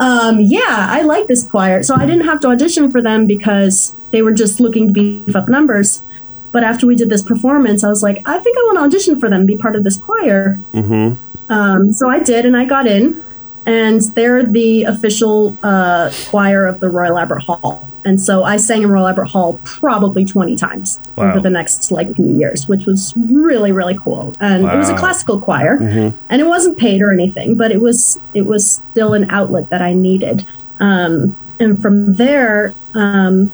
Um, 0.01 0.41
yeah, 0.41 0.89
I 0.91 1.03
like 1.03 1.29
this 1.29 1.45
choir. 1.45 1.85
So 1.85 1.95
I 1.95 2.07
didn't 2.07 2.25
have 2.25 2.41
to 2.41 2.49
audition 2.49 2.91
for 2.91 3.01
them 3.01 3.25
because 3.25 3.95
they 4.11 4.21
were 4.21 4.33
just 4.33 4.59
looking 4.59 4.89
to 4.89 4.93
beef 4.93 5.37
up 5.37 5.49
numbers. 5.49 6.03
But 6.51 6.65
after 6.65 6.89
we 6.89 6.97
did 6.97 7.09
this 7.09 7.23
performance, 7.23 7.85
I 7.85 7.89
was 7.89 8.03
like, 8.03 8.21
I 8.27 8.41
think 8.41 8.59
I 8.59 8.63
want 8.63 8.79
to 8.79 8.83
audition 8.83 9.21
for 9.21 9.31
them, 9.31 9.47
be 9.47 9.57
part 9.57 9.77
of 9.77 9.85
this 9.85 9.97
choir. 9.97 10.59
Mm-hmm. 10.73 11.53
Um, 11.53 11.93
so 11.93 12.09
I 12.09 12.19
did, 12.19 12.45
and 12.45 12.57
I 12.57 12.65
got 12.65 12.89
in. 12.89 13.23
And 13.65 14.01
they're 14.01 14.45
the 14.45 14.83
official 14.85 15.57
uh, 15.63 16.11
choir 16.27 16.67
of 16.67 16.81
the 16.81 16.89
Royal 16.89 17.17
Albert 17.17 17.45
Hall. 17.45 17.89
And 18.05 18.21
so 18.21 18.45
I 18.45 18.57
sang 18.59 18.83
in 18.83 18.91
Royal 18.91 19.09
Albert 19.09 19.27
Hall 19.27 19.59
probably 19.65 20.25
20 20.25 20.57
times 20.57 21.01
Wow. 21.17 21.31
over 21.31 21.41
the 21.41 21.51
next 21.51 21.91
like 21.91 22.15
few 22.15 22.37
years, 22.37 22.69
which 22.69 22.87
was 22.87 23.15
really, 23.17 23.73
really 23.73 23.97
cool. 23.97 24.35
And 24.41 24.65
it 24.65 24.77
was 24.77 24.89
a 24.91 24.97
classical 24.97 25.41
choir 25.41 25.79
Mm-hmm. 25.79 26.17
and 26.29 26.41
it 26.41 26.47
wasn't 26.47 26.77
paid 26.79 27.01
or 27.03 27.13
anything, 27.13 27.55
but 27.55 27.71
it 27.71 27.81
was 27.81 28.19
it 28.35 28.43
was 28.47 28.83
still 28.91 29.15
an 29.15 29.31
outlet 29.31 29.71
that 29.71 29.81
I 29.83 29.95
needed. 29.95 30.45
Um, 30.81 31.35
and 31.59 31.81
from 31.81 32.17
there, 32.17 32.75
um, 32.95 33.53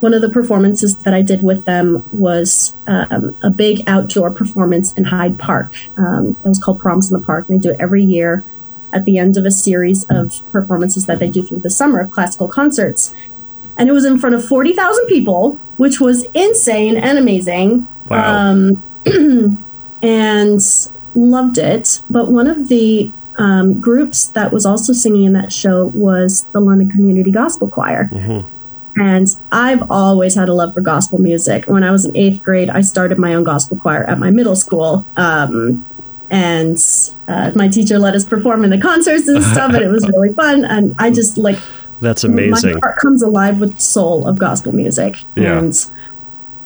one 0.00 0.12
of 0.14 0.20
the 0.20 0.28
performances 0.28 0.96
that 0.98 1.14
I 1.14 1.22
did 1.22 1.42
with 1.42 1.64
them 1.64 2.04
was 2.12 2.74
um, 2.86 3.34
a 3.42 3.50
big 3.50 3.82
outdoor 3.86 4.30
performance 4.30 4.92
in 4.94 5.04
Hyde 5.04 5.38
Park. 5.38 5.72
Um, 5.96 6.36
it 6.44 6.48
was 6.48 6.58
called 6.58 6.80
Proms 6.80 7.10
in 7.10 7.18
the 7.18 7.24
Park. 7.24 7.48
And 7.48 7.58
they 7.58 7.62
do 7.68 7.72
it 7.72 7.80
every 7.80 8.02
year 8.04 8.44
at 8.92 9.04
the 9.06 9.16
end 9.16 9.36
of 9.36 9.46
a 9.46 9.50
series 9.50 10.04
of 10.10 10.42
performances 10.52 11.06
that 11.06 11.18
they 11.20 11.28
do 11.28 11.42
through 11.42 11.60
the 11.60 11.70
summer 11.70 12.00
of 12.00 12.10
classical 12.10 12.48
concerts. 12.48 13.14
And 13.76 13.88
it 13.88 13.92
was 13.92 14.04
in 14.04 14.18
front 14.18 14.34
of 14.34 14.44
40,000 14.44 15.06
people, 15.06 15.58
which 15.76 16.00
was 16.00 16.24
insane 16.34 16.96
and 16.96 17.18
amazing. 17.18 17.88
Wow. 18.08 18.50
Um, 18.50 18.82
and 20.02 20.60
loved 21.14 21.58
it. 21.58 22.02
But 22.10 22.30
one 22.30 22.46
of 22.46 22.68
the 22.68 23.10
um, 23.38 23.80
groups 23.80 24.26
that 24.28 24.52
was 24.52 24.66
also 24.66 24.92
singing 24.92 25.24
in 25.24 25.32
that 25.32 25.52
show 25.52 25.86
was 25.86 26.44
the 26.52 26.60
London 26.60 26.90
Community 26.90 27.30
Gospel 27.30 27.68
Choir. 27.68 28.08
Mhm. 28.12 28.44
And 28.96 29.34
I've 29.50 29.90
always 29.90 30.34
had 30.34 30.50
a 30.50 30.54
love 30.54 30.74
for 30.74 30.82
gospel 30.82 31.18
music. 31.18 31.64
When 31.64 31.82
I 31.82 31.90
was 31.90 32.04
in 32.04 32.14
eighth 32.16 32.42
grade, 32.42 32.68
I 32.68 32.82
started 32.82 33.18
my 33.18 33.34
own 33.34 33.42
gospel 33.42 33.78
choir 33.78 34.04
at 34.04 34.18
my 34.18 34.30
middle 34.30 34.54
school. 34.54 35.06
Um, 35.16 35.84
and 36.30 36.78
uh, 37.28 37.52
my 37.54 37.68
teacher 37.68 37.98
let 37.98 38.14
us 38.14 38.24
perform 38.24 38.64
in 38.64 38.70
the 38.70 38.78
concerts 38.78 39.28
and 39.28 39.42
stuff, 39.42 39.72
and 39.74 39.82
it 39.82 39.88
was 39.90 40.06
really 40.14 40.32
fun. 40.32 40.64
And 40.64 40.94
I 40.98 41.10
just 41.10 41.38
like 41.38 41.58
That's 42.02 42.24
amazing. 42.24 42.74
my 42.74 42.80
heart 42.80 42.98
comes 42.98 43.22
alive 43.22 43.60
with 43.60 43.76
the 43.76 43.80
soul 43.80 44.26
of 44.26 44.38
gospel 44.38 44.72
music. 44.72 45.22
Yeah. 45.36 45.58
And 45.58 45.90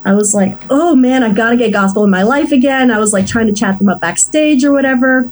I 0.04 0.14
was 0.14 0.34
like, 0.34 0.58
oh 0.70 0.96
man, 0.96 1.22
I 1.22 1.30
gotta 1.32 1.56
get 1.56 1.72
gospel 1.72 2.02
in 2.04 2.10
my 2.10 2.22
life 2.22 2.52
again. 2.52 2.90
I 2.90 2.98
was 2.98 3.12
like 3.12 3.26
trying 3.26 3.46
to 3.46 3.52
chat 3.52 3.78
them 3.78 3.88
up 3.88 4.00
backstage 4.00 4.64
or 4.64 4.72
whatever. 4.72 5.30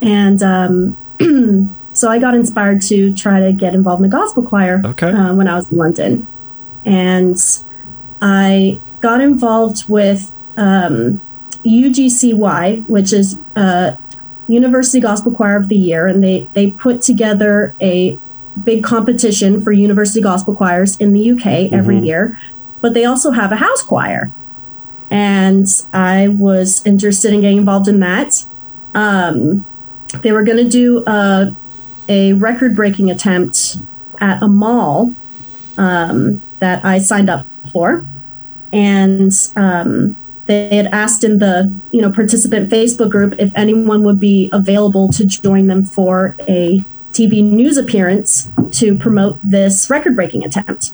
And 0.00 0.42
um, 0.42 0.96
so 1.92 2.08
I 2.08 2.18
got 2.18 2.34
inspired 2.34 2.80
to 2.82 3.12
try 3.14 3.40
to 3.40 3.52
get 3.52 3.74
involved 3.74 4.02
in 4.02 4.08
the 4.10 4.16
gospel 4.16 4.42
choir 4.42 4.80
Okay. 4.84 5.10
uh, 5.10 5.34
when 5.34 5.48
I 5.48 5.56
was 5.56 5.70
in 5.70 5.78
London. 5.78 6.26
And 6.84 7.36
I 8.22 8.80
got 9.00 9.20
involved 9.20 9.88
with 9.88 10.32
um, 10.56 11.20
UGCY, 11.64 12.86
which 12.88 13.12
is 13.12 13.38
uh, 13.56 13.96
University 14.48 15.00
Gospel 15.00 15.32
Choir 15.32 15.56
of 15.56 15.68
the 15.68 15.76
Year, 15.76 16.06
and 16.06 16.22
they 16.22 16.48
they 16.54 16.70
put 16.70 17.02
together 17.02 17.74
a 17.80 18.18
big 18.64 18.82
competition 18.82 19.62
for 19.62 19.72
university 19.72 20.20
gospel 20.20 20.54
choirs 20.54 20.96
in 20.96 21.12
the 21.12 21.20
UK 21.20 21.68
every 21.72 21.96
Mhm. 21.96 22.06
year. 22.06 22.38
But 22.80 22.94
they 22.94 23.04
also 23.04 23.32
have 23.32 23.50
a 23.52 23.56
house 23.56 23.82
choir, 23.82 24.30
and 25.10 25.66
I 25.92 26.28
was 26.28 26.82
interested 26.84 27.32
in 27.32 27.40
getting 27.40 27.58
involved 27.58 27.88
in 27.88 28.00
that. 28.00 28.44
Um, 28.94 29.64
they 30.22 30.32
were 30.32 30.42
going 30.42 30.58
to 30.58 30.68
do 30.68 31.02
a 31.06 31.52
a 32.08 32.32
record 32.34 32.74
breaking 32.74 33.10
attempt 33.10 33.76
at 34.20 34.42
a 34.42 34.48
mall 34.48 35.12
um, 35.76 36.40
that 36.58 36.82
I 36.84 36.98
signed 36.98 37.28
up 37.28 37.44
for, 37.72 38.04
and 38.72 39.32
um, 39.56 40.16
they 40.46 40.74
had 40.76 40.86
asked 40.86 41.22
in 41.24 41.38
the 41.38 41.70
you 41.90 42.00
know 42.00 42.10
participant 42.10 42.70
Facebook 42.70 43.10
group 43.10 43.34
if 43.38 43.52
anyone 43.54 44.02
would 44.04 44.18
be 44.20 44.48
available 44.52 45.08
to 45.12 45.24
join 45.26 45.66
them 45.66 45.84
for 45.84 46.34
a 46.48 46.82
TV 47.18 47.42
news 47.42 47.76
appearance 47.76 48.48
to 48.70 48.96
promote 48.96 49.40
this 49.42 49.90
record 49.90 50.14
breaking 50.14 50.44
attempt. 50.44 50.92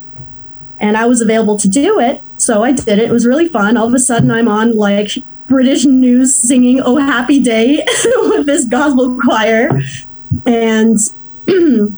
And 0.81 0.97
I 0.97 1.04
was 1.04 1.21
available 1.21 1.59
to 1.59 1.69
do 1.69 2.00
it, 2.00 2.23
so 2.38 2.64
I 2.64 2.73
did 2.73 2.99
it. 2.99 3.00
It 3.00 3.11
was 3.11 3.26
really 3.26 3.47
fun. 3.47 3.76
All 3.76 3.87
of 3.87 3.95
a 3.95 3.99
sudden, 3.99 4.31
I'm 4.31 4.49
on 4.49 4.75
like 4.75 5.19
British 5.49 5.85
news 5.85 6.35
singing 6.35 6.81
"Oh 6.81 6.97
Happy 6.97 7.40
Day" 7.40 7.85
with 8.04 8.47
this 8.47 8.64
gospel 8.64 9.19
choir, 9.21 9.83
and 10.47 10.99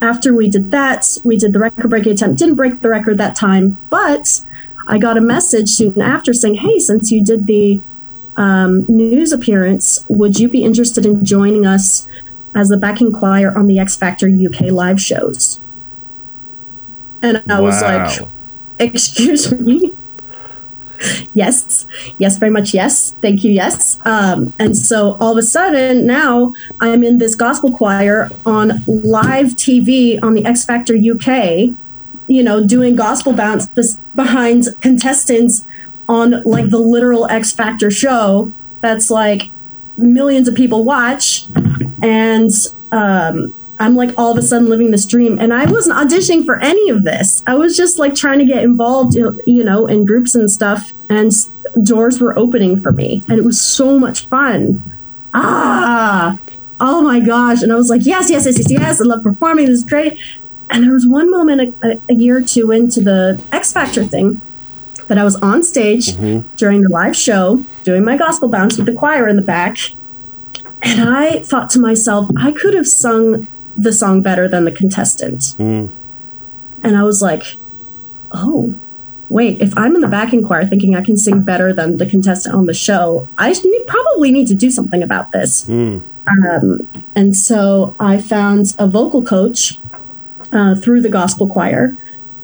after 0.00 0.34
we 0.34 0.48
did 0.48 0.70
that, 0.70 1.18
we 1.22 1.36
did 1.36 1.52
the 1.52 1.58
record 1.58 1.90
breaking 1.90 2.12
attempt. 2.12 2.38
Didn't 2.38 2.54
break 2.54 2.80
the 2.80 2.88
record 2.88 3.18
that 3.18 3.36
time, 3.36 3.76
but 3.90 4.42
I 4.86 4.96
got 4.96 5.18
a 5.18 5.20
message 5.20 5.68
soon 5.68 6.00
after 6.00 6.32
saying, 6.32 6.56
"Hey, 6.56 6.78
since 6.78 7.12
you 7.12 7.22
did 7.22 7.46
the 7.46 7.80
um, 8.36 8.86
news 8.88 9.32
appearance, 9.32 10.04
would 10.08 10.40
you 10.40 10.48
be 10.48 10.64
interested 10.64 11.04
in 11.04 11.24
joining 11.24 11.66
us 11.66 12.08
as 12.54 12.68
the 12.68 12.76
backing 12.76 13.12
choir 13.12 13.56
on 13.56 13.66
the 13.66 13.78
X 13.78 13.96
Factor 13.96 14.28
UK 14.28 14.70
live 14.70 15.00
shows?" 15.00 15.58
And 17.22 17.42
I 17.50 17.60
was 17.60 17.82
like, 17.82 18.28
"Excuse 18.78 19.52
me." 19.52 19.92
yes. 21.32 21.86
Yes 22.18 22.38
very 22.38 22.50
much 22.50 22.74
yes. 22.74 23.12
Thank 23.20 23.44
you 23.44 23.52
yes. 23.52 23.98
Um, 24.04 24.52
and 24.58 24.76
so 24.76 25.14
all 25.14 25.32
of 25.32 25.38
a 25.38 25.42
sudden 25.42 26.06
now 26.06 26.54
i'm 26.80 27.02
in 27.02 27.18
this 27.18 27.34
gospel 27.34 27.72
choir 27.72 28.30
on 28.44 28.82
live 28.86 29.48
tv 29.48 30.18
on 30.22 30.34
the 30.34 30.44
x 30.44 30.64
factor 30.64 30.94
uk 30.94 31.26
you 32.26 32.42
know 32.42 32.64
doing 32.66 32.96
gospel 32.96 33.32
bounce 33.32 33.66
behind 34.14 34.66
contestants 34.80 35.66
on 36.08 36.42
like 36.44 36.70
the 36.70 36.78
literal 36.78 37.28
x 37.30 37.52
factor 37.52 37.90
show 37.90 38.52
that's 38.80 39.10
like 39.10 39.50
millions 39.96 40.48
of 40.48 40.54
people 40.54 40.84
watch 40.84 41.46
and 42.02 42.50
um, 42.92 43.54
i'm 43.78 43.96
like 43.96 44.10
all 44.18 44.30
of 44.32 44.38
a 44.38 44.42
sudden 44.42 44.68
living 44.68 44.90
this 44.90 45.06
dream. 45.06 45.38
And 45.38 45.52
i 45.54 45.64
wasn't 45.70 45.96
auditioning 45.96 46.44
for 46.44 46.58
any 46.60 46.90
of 46.90 47.04
this. 47.04 47.42
I 47.46 47.54
was 47.54 47.76
just 47.76 47.98
like 47.98 48.14
trying 48.14 48.38
to 48.40 48.44
get 48.44 48.62
involved 48.62 49.14
you 49.14 49.64
know 49.64 49.86
in 49.86 50.04
groups 50.06 50.34
and 50.34 50.50
stuff. 50.50 50.92
And 51.08 51.32
doors 51.82 52.20
were 52.20 52.36
opening 52.38 52.80
for 52.80 52.92
me. 52.92 53.22
And 53.28 53.38
it 53.38 53.44
was 53.44 53.60
so 53.60 53.98
much 53.98 54.26
fun. 54.26 54.82
Ah! 55.32 56.38
Oh 56.80 57.02
my 57.02 57.20
gosh. 57.20 57.62
And 57.62 57.72
i 57.72 57.76
was 57.76 57.90
like 57.90 58.04
yes 58.04 58.30
yes 58.30 58.44
yes 58.46 58.58
yes 58.58 58.70
yes. 58.70 59.00
I 59.00 59.04
love 59.04 59.22
performing. 59.22 59.66
This 59.66 59.80
is 59.80 59.84
great. 59.84 60.18
And 60.68 60.84
there 60.84 60.92
was 60.92 61.06
one 61.06 61.30
moment 61.30 61.74
a, 61.82 62.00
a 62.08 62.14
year 62.14 62.36
or 62.38 62.42
two 62.42 62.70
into 62.72 63.00
the 63.00 63.40
x 63.52 63.72
factor 63.72 64.04
thing 64.04 64.40
that 65.08 65.18
i 65.18 65.24
was 65.24 65.34
on 65.36 65.62
stage 65.64 66.12
Mhm. 66.12 66.44
during 66.56 66.82
the 66.82 66.88
live 66.88 67.16
show 67.16 67.64
doing 67.82 68.04
my 68.04 68.16
gospel 68.16 68.48
bounce 68.48 68.76
with 68.76 68.86
the 68.86 68.92
choir 68.92 69.26
in 69.26 69.34
the 69.34 69.42
back 69.42 69.76
and 70.82 71.08
i 71.08 71.38
thought 71.40 71.68
to 71.70 71.78
myself 71.78 72.28
i 72.38 72.50
could 72.52 72.74
have 72.74 72.86
sung 72.88 73.46
the 73.76 73.92
song 73.92 74.22
better 74.22 74.48
than 74.48 74.64
the 74.64 74.72
contestant 74.72 75.40
Mm. 75.58 75.90
and 76.82 76.96
i 76.96 77.02
was 77.02 77.20
like 77.22 77.56
oh 78.32 78.74
wait 79.28 79.60
if 79.60 79.76
i'm 79.76 79.94
in 79.94 80.00
the 80.00 80.08
backing 80.08 80.44
choir 80.46 80.64
thinking 80.66 80.94
i 80.96 81.02
can 81.02 81.16
sing 81.16 81.40
better 81.42 81.72
than 81.72 81.96
the 81.98 82.06
contestant 82.06 82.54
on 82.54 82.66
the 82.66 82.74
show 82.74 83.28
i 83.38 83.52
should- 83.52 83.70
probably 83.86 84.30
need 84.32 84.46
to 84.46 84.54
do 84.54 84.70
something 84.70 85.02
about 85.02 85.32
this 85.32 85.66
Mm. 85.68 86.00
um, 86.28 86.86
and 87.16 87.34
so 87.34 87.94
I 87.98 88.20
found 88.20 88.74
a 88.78 88.86
vocal 88.86 89.22
coach 89.22 89.80
uh, 90.52 90.74
through 90.76 91.00
the 91.00 91.08
gospel 91.08 91.46
choir 91.48 91.96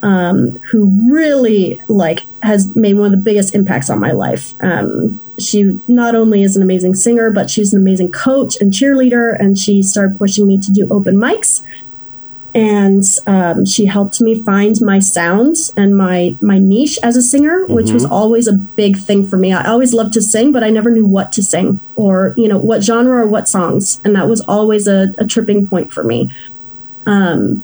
um, 0.02 0.59
who 0.71 0.87
really 1.12 1.81
like 1.88 2.21
has 2.43 2.75
made 2.75 2.95
one 2.95 3.07
of 3.07 3.11
the 3.12 3.16
biggest 3.31 3.55
impacts 3.55 3.88
on 3.90 3.99
my 4.00 4.11
life. 4.12 4.55
Um, 4.61 5.21
she 5.38 5.78
not 5.87 6.14
only 6.14 6.43
is 6.43 6.57
an 6.57 6.62
amazing 6.62 6.95
singer, 6.95 7.31
but 7.31 7.50
she's 7.50 7.73
an 7.73 7.81
amazing 7.81 8.12
coach 8.12 8.57
and 8.61 8.73
cheerleader, 8.73 9.38
and 9.38 9.59
she 9.59 9.83
started 9.83 10.19
pushing 10.19 10.47
me 10.47 10.59
to 10.59 10.73
do 10.73 10.88
open 10.90 11.16
mics. 11.16 11.62
And 12.55 13.05
um, 13.26 13.66
she 13.66 13.85
helped 13.85 14.19
me 14.23 14.40
find 14.40 14.81
my 14.81 14.99
sound 14.99 15.57
and 15.76 15.95
my 15.95 16.37
my 16.40 16.59
niche 16.59 16.99
as 17.02 17.14
a 17.14 17.23
singer, 17.23 17.66
which 17.66 17.90
was 17.90 18.07
always 18.07 18.47
a 18.49 18.55
big 18.55 18.97
thing 18.97 19.28
for 19.28 19.37
me. 19.37 19.52
I 19.52 19.69
always 19.69 19.93
loved 19.93 20.14
to 20.14 20.23
sing, 20.23 20.52
but 20.52 20.64
I 20.64 20.71
never 20.71 20.90
knew 20.90 21.05
what 21.05 21.33
to 21.33 21.43
sing 21.43 21.81
or 21.97 22.33
you 22.38 22.49
know 22.49 22.57
what 22.57 22.83
genre 22.83 23.23
or 23.23 23.26
what 23.26 23.47
songs, 23.47 24.00
and 24.05 24.16
that 24.16 24.26
was 24.26 24.40
always 24.43 24.88
a, 24.88 25.14
a 25.19 25.26
tripping 25.26 25.66
point 25.66 25.93
for 25.93 26.02
me. 26.02 26.33
Um, 27.05 27.62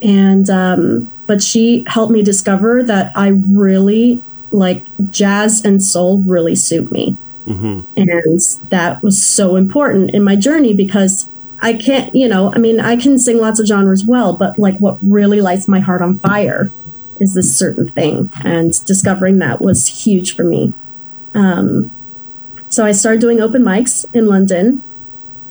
and 0.00 0.48
um, 0.48 1.10
but 1.26 1.42
she 1.42 1.84
helped 1.86 2.12
me 2.12 2.22
discover 2.22 2.82
that 2.84 3.12
I 3.14 3.28
really 3.28 4.22
like 4.56 4.84
jazz 5.10 5.64
and 5.64 5.82
soul 5.82 6.18
really 6.20 6.54
suit 6.54 6.90
me, 6.90 7.16
hmm 7.44 7.80
and 7.96 8.40
that 8.70 9.02
was 9.02 9.16
so 9.24 9.56
important 9.56 10.10
in 10.10 10.22
my 10.24 10.36
journey 10.36 10.74
because 10.74 11.28
I 11.60 11.72
can't, 11.74 12.14
you 12.14 12.28
know, 12.28 12.52
I 12.54 12.58
mean, 12.58 12.80
I 12.80 12.96
can 12.96 13.18
sing 13.18 13.38
lots 13.38 13.60
of 13.60 13.66
genres 13.66 14.04
well, 14.04 14.32
but 14.32 14.58
like 14.58 14.78
what 14.78 14.98
really 15.02 15.40
lights 15.40 15.68
my 15.68 15.80
heart 15.80 16.02
on 16.02 16.18
fire 16.18 16.70
is 17.18 17.32
this 17.34 17.56
certain 17.56 17.88
thing, 17.88 18.30
and 18.44 18.84
discovering 18.84 19.38
that 19.38 19.60
was 19.60 20.04
huge 20.04 20.34
for 20.36 20.44
me. 20.44 20.72
Um, 21.34 21.90
So 22.68 22.84
I 22.84 22.92
started 22.92 23.20
doing 23.20 23.40
open 23.40 23.62
mics 23.62 24.04
in 24.12 24.26
London, 24.26 24.82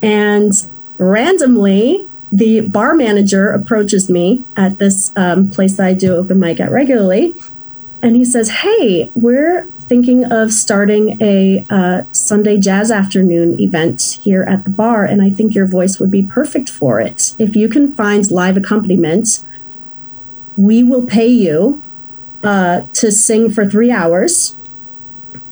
and 0.02 0.52
randomly, 0.98 2.06
the 2.30 2.60
bar 2.60 2.94
manager 2.94 3.50
approaches 3.50 4.08
me 4.10 4.44
at 4.56 4.78
this 4.78 5.12
um, 5.16 5.48
place 5.50 5.76
that 5.76 5.86
I 5.86 5.94
do 5.94 6.14
open 6.14 6.38
mic 6.38 6.60
at 6.60 6.70
regularly, 6.70 7.34
and 8.06 8.14
he 8.14 8.24
says, 8.24 8.50
"Hey, 8.62 9.10
we're 9.16 9.64
thinking 9.80 10.24
of 10.26 10.52
starting 10.52 11.20
a 11.20 11.64
uh, 11.68 12.04
Sunday 12.12 12.56
jazz 12.56 12.92
afternoon 12.92 13.58
event 13.60 14.20
here 14.22 14.44
at 14.44 14.62
the 14.62 14.70
bar, 14.70 15.04
and 15.04 15.20
I 15.20 15.28
think 15.28 15.56
your 15.56 15.66
voice 15.66 15.98
would 15.98 16.12
be 16.12 16.22
perfect 16.22 16.70
for 16.70 17.00
it. 17.00 17.34
If 17.40 17.56
you 17.56 17.68
can 17.68 17.92
find 17.92 18.30
live 18.30 18.56
accompaniment, 18.56 19.44
we 20.56 20.84
will 20.84 21.04
pay 21.04 21.26
you 21.26 21.82
uh, 22.44 22.82
to 22.92 23.10
sing 23.10 23.50
for 23.50 23.66
three 23.66 23.90
hours." 23.90 24.54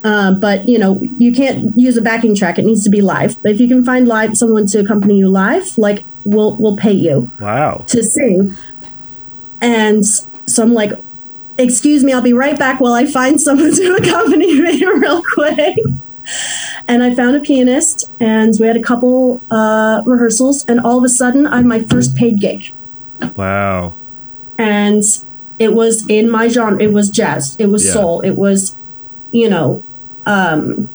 Uh, 0.05 0.31
but 0.31 0.69
you 0.69 0.79
know 0.79 1.01
you 1.17 1.33
can't 1.33 1.77
use 1.77 1.97
a 1.97 2.01
backing 2.01 2.35
track; 2.35 2.57
it 2.57 2.63
needs 2.63 2.85
to 2.85 2.89
be 2.89 3.01
live. 3.01 3.41
But 3.41 3.51
if 3.51 3.59
you 3.59 3.67
can 3.67 3.83
find 3.83 4.07
live 4.07 4.37
someone 4.37 4.65
to 4.67 4.79
accompany 4.79 5.17
you 5.17 5.27
live, 5.27 5.77
like 5.77 6.05
we'll 6.23 6.55
we'll 6.55 6.77
pay 6.77 6.93
you. 6.93 7.29
Wow. 7.41 7.83
To 7.87 8.01
sing. 8.01 8.55
And 9.61 10.05
so 10.05 10.63
I'm 10.63 10.73
like, 10.73 10.91
excuse 11.57 12.03
me, 12.03 12.13
I'll 12.13 12.21
be 12.21 12.33
right 12.33 12.57
back 12.57 12.79
while 12.79 12.93
I 12.93 13.05
find 13.05 13.39
someone 13.39 13.73
to 13.73 13.95
accompany 14.01 14.61
me 14.61 14.83
real 14.85 15.23
quick. 15.23 15.77
And 16.87 17.03
I 17.03 17.13
found 17.13 17.35
a 17.35 17.39
pianist, 17.39 18.11
and 18.19 18.53
we 18.59 18.65
had 18.65 18.75
a 18.75 18.81
couple 18.81 19.41
uh, 19.51 20.01
rehearsals, 20.05 20.65
and 20.65 20.79
all 20.79 20.97
of 20.97 21.03
a 21.03 21.09
sudden, 21.09 21.45
I 21.45 21.57
had 21.57 21.65
my 21.65 21.81
first 21.83 22.15
paid 22.15 22.39
gig. 22.39 22.71
Wow. 23.35 23.93
And 24.57 25.03
it 25.59 25.73
was 25.73 26.07
in 26.09 26.29
my 26.29 26.47
genre. 26.47 26.81
It 26.81 26.93
was 26.93 27.09
jazz. 27.09 27.55
It 27.59 27.67
was 27.67 27.85
Yeah. 27.85 27.93
soul. 27.93 28.21
It 28.21 28.31
was, 28.31 28.75
you 29.31 29.49
know, 29.49 29.83
um, 30.25 30.89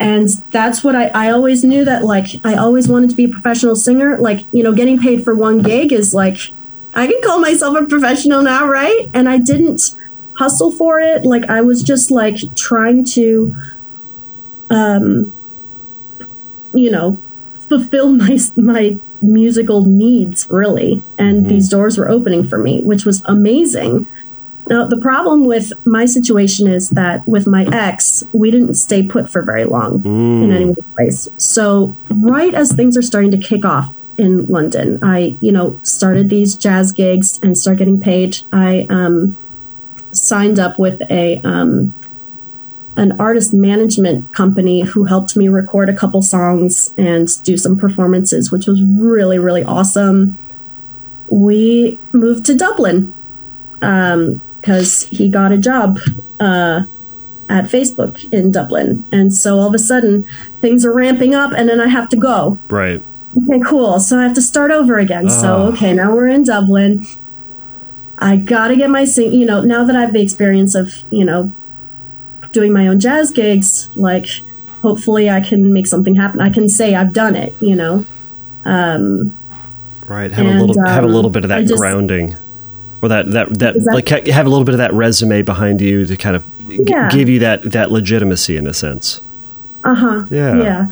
and 0.00 0.28
that's 0.50 0.82
what 0.82 0.96
I, 0.96 1.06
I 1.14 1.30
always 1.30 1.62
knew 1.62 1.84
that 1.84 2.02
like 2.04 2.26
I 2.44 2.56
always 2.56 2.88
wanted 2.88 3.10
to 3.10 3.16
be 3.16 3.24
a 3.24 3.28
professional 3.28 3.76
singer. 3.76 4.18
Like, 4.18 4.44
you 4.50 4.64
know, 4.64 4.72
getting 4.72 4.98
paid 4.98 5.22
for 5.22 5.32
one 5.34 5.62
gig 5.62 5.92
is 5.92 6.12
like 6.12 6.52
I 6.94 7.06
can 7.06 7.20
call 7.22 7.40
myself 7.40 7.76
a 7.76 7.86
professional 7.86 8.42
now, 8.42 8.66
right? 8.66 9.08
And 9.14 9.28
I 9.28 9.38
didn't 9.38 9.96
hustle 10.34 10.70
for 10.70 11.00
it. 11.00 11.24
Like 11.24 11.48
I 11.48 11.60
was 11.60 11.82
just 11.82 12.10
like 12.10 12.54
trying 12.54 13.04
to 13.16 13.54
um 14.70 15.32
you 16.74 16.90
know, 16.90 17.18
fulfill 17.54 18.12
my 18.12 18.38
my 18.56 18.98
musical 19.20 19.84
needs 19.84 20.48
really. 20.50 21.02
And 21.16 21.48
these 21.48 21.68
doors 21.68 21.96
were 21.96 22.08
opening 22.08 22.46
for 22.46 22.58
me, 22.58 22.82
which 22.82 23.04
was 23.04 23.22
amazing. 23.26 24.06
Now, 24.68 24.86
the 24.86 24.96
problem 24.96 25.44
with 25.44 25.72
my 25.84 26.06
situation 26.06 26.68
is 26.68 26.90
that 26.90 27.26
with 27.26 27.46
my 27.48 27.64
ex, 27.72 28.22
we 28.32 28.50
didn't 28.50 28.74
stay 28.74 29.02
put 29.02 29.28
for 29.28 29.42
very 29.42 29.64
long 29.64 30.04
in 30.04 30.52
any 30.52 30.74
place. 30.94 31.28
So, 31.36 31.96
right 32.08 32.54
as 32.54 32.72
things 32.72 32.96
are 32.96 33.02
starting 33.02 33.32
to 33.32 33.38
kick 33.38 33.64
off 33.64 33.92
in 34.18 34.46
London, 34.46 34.98
I, 35.02 35.36
you 35.40 35.52
know, 35.52 35.78
started 35.82 36.30
these 36.30 36.56
jazz 36.56 36.92
gigs 36.92 37.40
and 37.42 37.56
start 37.56 37.78
getting 37.78 38.00
paid. 38.00 38.38
I 38.52 38.86
um, 38.90 39.36
signed 40.12 40.58
up 40.58 40.78
with 40.78 41.00
a 41.10 41.40
um, 41.44 41.94
an 42.96 43.18
artist 43.18 43.54
management 43.54 44.32
company 44.32 44.82
who 44.82 45.04
helped 45.04 45.36
me 45.36 45.48
record 45.48 45.88
a 45.88 45.94
couple 45.94 46.20
songs 46.20 46.92
and 46.98 47.42
do 47.42 47.56
some 47.56 47.78
performances, 47.78 48.52
which 48.52 48.66
was 48.66 48.82
really, 48.82 49.38
really 49.38 49.64
awesome. 49.64 50.38
We 51.30 51.98
moved 52.12 52.44
to 52.46 52.56
Dublin 52.56 53.14
because 53.80 55.04
he 55.04 55.28
got 55.28 55.52
a 55.52 55.58
job 55.58 56.00
uh, 56.38 56.84
at 57.48 57.64
Facebook 57.64 58.30
in 58.32 58.52
Dublin. 58.52 59.04
And 59.10 59.32
so 59.32 59.58
all 59.58 59.68
of 59.68 59.74
a 59.74 59.78
sudden 59.78 60.26
things 60.60 60.84
are 60.84 60.92
ramping 60.92 61.34
up 61.34 61.52
and 61.52 61.68
then 61.68 61.80
I 61.80 61.88
have 61.88 62.10
to 62.10 62.16
go. 62.16 62.58
Right. 62.68 63.02
Okay, 63.36 63.60
cool. 63.64 63.98
So 64.00 64.18
I 64.18 64.22
have 64.24 64.34
to 64.34 64.42
start 64.42 64.70
over 64.70 64.98
again. 64.98 65.28
So, 65.30 65.56
Ah. 65.56 65.66
okay, 65.72 65.92
now 65.94 66.14
we're 66.14 66.26
in 66.28 66.44
Dublin. 66.44 67.06
I 68.18 68.36
got 68.36 68.68
to 68.68 68.76
get 68.76 68.90
my 68.90 69.04
sing, 69.04 69.32
you 69.32 69.46
know, 69.46 69.62
now 69.62 69.84
that 69.84 69.96
I 69.96 70.02
have 70.02 70.12
the 70.12 70.20
experience 70.22 70.74
of, 70.74 71.02
you 71.10 71.24
know, 71.24 71.50
doing 72.52 72.72
my 72.72 72.86
own 72.86 73.00
jazz 73.00 73.30
gigs, 73.30 73.88
like 73.96 74.26
hopefully 74.82 75.30
I 75.30 75.40
can 75.40 75.72
make 75.72 75.86
something 75.86 76.14
happen. 76.16 76.40
I 76.40 76.50
can 76.50 76.68
say 76.68 76.94
I've 76.94 77.12
done 77.12 77.34
it, 77.34 77.54
you 77.60 77.74
know. 77.74 78.04
Um, 78.64 79.32
Right. 80.08 80.30
Have 80.32 80.44
a 80.46 80.48
And, 80.50 80.60
little 80.60 80.84
have 80.84 81.04
a 81.04 81.06
um, 81.06 81.12
little 81.12 81.30
bit 81.30 81.44
of 81.44 81.48
that 81.48 81.64
just- 81.64 81.78
grounding. 81.80 82.36
Or 83.00 83.08
that 83.08 83.30
that 83.32 83.58
that 83.58 83.74
that- 83.84 83.94
like 83.94 84.08
have 84.28 84.46
a 84.46 84.48
little 84.50 84.64
bit 84.64 84.74
of 84.74 84.78
that 84.78 84.92
resume 84.92 85.42
behind 85.42 85.80
you 85.80 86.04
to 86.06 86.16
kind 86.16 86.36
of 86.36 86.44
g- 86.68 86.84
Yeah. 86.86 87.08
give 87.10 87.28
you 87.28 87.38
that 87.38 87.72
that 87.72 87.90
legitimacy 87.90 88.56
in 88.56 88.66
a 88.66 88.74
sense. 88.74 89.20
Uh-huh. 89.84 90.22
Yeah. 90.30 90.56
Yeah. 90.62 90.86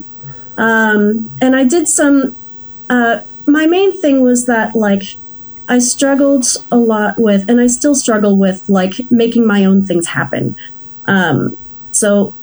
Um, 0.61 1.31
and 1.41 1.57
I 1.57 1.65
did 1.65 1.89
some 1.89 2.37
uh 2.91 3.21
my 3.47 3.67
main 3.67 3.99
thing 3.99 4.21
was 4.21 4.45
that 4.47 4.77
like 4.77 5.17
I 5.69 5.79
struggled 5.79 6.45
a 6.71 6.77
lot 6.77 7.19
with 7.19 7.49
and 7.49 7.61
I 7.61 7.67
still 7.67 7.95
struggle 7.95 8.37
with 8.37 8.69
like 8.69 9.11
making 9.11 9.47
my 9.47 9.65
own 9.65 9.87
things 9.87 10.09
happen. 10.09 10.55
Um 11.07 11.57
so 11.93 12.35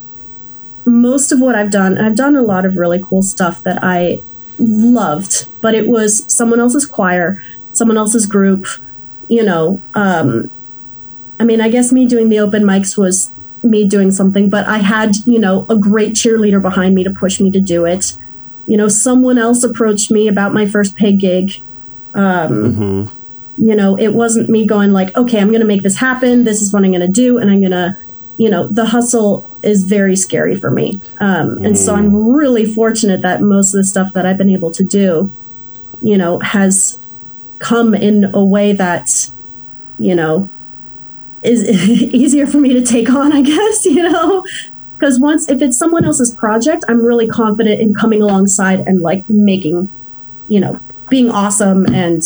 most 0.85 1.31
of 1.31 1.39
what 1.39 1.55
I've 1.55 1.69
done, 1.69 1.97
I've 1.97 2.15
done 2.15 2.35
a 2.35 2.41
lot 2.41 2.65
of 2.65 2.75
really 2.77 3.03
cool 3.03 3.21
stuff 3.21 3.61
that 3.63 3.79
I 3.83 4.23
loved, 4.57 5.47
but 5.61 5.75
it 5.75 5.87
was 5.87 6.25
someone 6.31 6.59
else's 6.59 6.85
choir, 6.87 7.43
someone 7.71 7.97
else's 7.97 8.25
group, 8.25 8.65
you 9.27 9.43
know, 9.43 9.79
um 9.93 10.49
I 11.39 11.43
mean, 11.43 11.61
I 11.61 11.69
guess 11.69 11.91
me 11.91 12.07
doing 12.07 12.29
the 12.29 12.39
open 12.39 12.63
mics 12.63 12.97
was 12.97 13.31
me 13.69 13.87
doing 13.87 14.11
something, 14.11 14.49
but 14.49 14.67
I 14.67 14.79
had, 14.79 15.17
you 15.25 15.39
know, 15.39 15.65
a 15.69 15.75
great 15.75 16.13
cheerleader 16.13 16.61
behind 16.61 16.95
me 16.95 17.03
to 17.03 17.11
push 17.11 17.39
me 17.39 17.51
to 17.51 17.59
do 17.59 17.85
it. 17.85 18.17
You 18.65 18.77
know, 18.77 18.87
someone 18.87 19.37
else 19.37 19.63
approached 19.63 20.11
me 20.11 20.27
about 20.27 20.53
my 20.53 20.65
first 20.65 20.95
paid 20.95 21.19
gig. 21.19 21.61
Um, 22.13 23.09
You 23.59 23.75
know, 23.75 23.97
it 23.97 24.09
wasn't 24.13 24.49
me 24.49 24.67
going 24.67 24.93
like, 24.93 25.17
okay, 25.17 25.39
I'm 25.39 25.47
going 25.47 25.61
to 25.61 25.65
make 25.65 25.81
this 25.81 25.97
happen. 25.97 26.43
This 26.43 26.61
is 26.61 26.71
what 26.71 26.83
I'm 26.83 26.91
going 26.91 27.01
to 27.01 27.07
do. 27.07 27.39
And 27.39 27.49
I'm 27.49 27.59
going 27.59 27.71
to, 27.71 27.97
you 28.37 28.51
know, 28.51 28.67
the 28.67 28.85
hustle 28.85 29.49
is 29.63 29.83
very 29.83 30.15
scary 30.15 30.55
for 30.55 30.69
me. 30.69 31.01
Um, 31.19 31.57
and 31.65 31.75
so 31.75 31.95
I'm 31.95 32.29
really 32.29 32.71
fortunate 32.71 33.23
that 33.23 33.41
most 33.41 33.73
of 33.73 33.79
the 33.79 33.83
stuff 33.83 34.13
that 34.13 34.27
I've 34.27 34.37
been 34.37 34.51
able 34.51 34.69
to 34.73 34.83
do, 34.83 35.31
you 36.03 36.19
know, 36.19 36.37
has 36.39 36.99
come 37.57 37.95
in 37.95 38.25
a 38.25 38.43
way 38.43 38.73
that, 38.73 39.31
you 39.97 40.13
know, 40.13 40.49
is 41.43 41.63
easier 41.89 42.47
for 42.47 42.57
me 42.57 42.73
to 42.73 42.81
take 42.81 43.09
on, 43.09 43.31
I 43.31 43.41
guess, 43.41 43.85
you 43.85 44.03
know? 44.03 44.45
Because 44.97 45.19
once, 45.19 45.47
if 45.49 45.61
it's 45.61 45.77
someone 45.77 46.05
else's 46.05 46.33
project, 46.33 46.83
I'm 46.87 47.05
really 47.05 47.27
confident 47.27 47.79
in 47.79 47.93
coming 47.93 48.21
alongside 48.21 48.79
and 48.87 49.01
like 49.01 49.29
making, 49.29 49.89
you 50.47 50.59
know, 50.59 50.79
being 51.09 51.29
awesome 51.29 51.85
and 51.93 52.23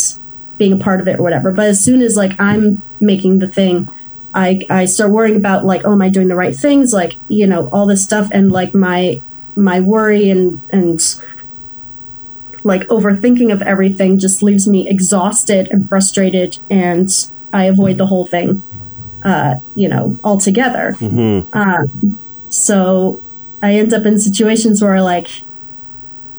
being 0.58 0.74
a 0.74 0.78
part 0.78 1.02
of 1.02 1.08
it 1.08 1.20
or 1.20 1.24
whatever. 1.24 1.52
But 1.52 1.66
as 1.66 1.84
soon 1.84 2.02
as 2.02 2.16
like 2.16 2.40
I'm 2.40 2.82
making 3.00 3.40
the 3.40 3.48
thing, 3.48 3.90
I, 4.34 4.66
I 4.70 4.86
start 4.86 5.12
worrying 5.12 5.36
about 5.36 5.66
like, 5.66 5.82
oh, 5.84 5.92
am 5.92 6.02
I 6.02 6.08
doing 6.08 6.30
the 6.30 6.36
right 6.36 6.56
things? 6.56 6.94
Like, 6.94 7.18
you 7.28 7.46
know, 7.46 7.68
all 7.70 7.86
this 7.86 8.04
stuff 8.04 8.30
and 8.32 8.52
like 8.52 8.74
my, 8.74 9.22
my 9.58 9.82
worry 9.82 10.30
and, 10.30 10.62
and 10.70 11.02
like 12.64 12.84
overthinking 12.88 13.52
of 13.52 13.62
everything 13.64 14.18
just 14.18 14.42
leaves 14.42 14.68
me 14.68 14.88
exhausted 14.88 15.68
and 15.72 15.90
frustrated 15.90 16.60
and 16.70 17.10
I 17.52 17.66
avoid 17.66 17.98
the 17.98 18.08
whole 18.08 18.26
thing, 18.26 18.64
uh, 19.24 19.60
you 19.76 19.88
know, 19.88 20.18
altogether. 20.24 20.96
Um, 21.54 22.20
so 22.50 23.22
I 23.62 23.76
end 23.76 23.94
up 23.94 24.06
in 24.06 24.20
situations 24.20 24.82
where 24.82 25.02
like, 25.02 25.44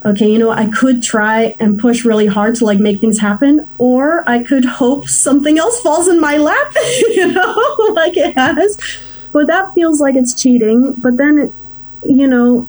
okay, 0.05 0.31
you 0.31 0.38
know, 0.38 0.51
I 0.51 0.66
could 0.66 1.03
try 1.03 1.55
and 1.61 1.79
push 1.79 2.05
really 2.05 2.27
hard 2.27 2.57
to 2.57 2.64
like 2.64 2.79
make 2.81 3.01
things 3.01 3.21
happen, 3.21 3.66
or 3.79 4.29
I 4.29 4.42
could 4.42 4.64
hope 4.64 5.09
something 5.09 5.59
else 5.59 5.81
falls 5.81 6.09
in 6.09 6.21
my 6.21 6.37
lap, 6.37 6.75
you 7.09 7.33
know, 7.33 7.55
like 7.95 8.16
it 8.16 8.35
has. 8.37 8.79
But 9.33 9.47
that 9.47 9.73
feels 9.75 10.01
like 10.01 10.14
it's 10.14 10.35
cheating. 10.35 10.92
But 10.95 11.16
then, 11.16 11.38
it, 11.38 11.53
you 12.05 12.27
know, 12.27 12.68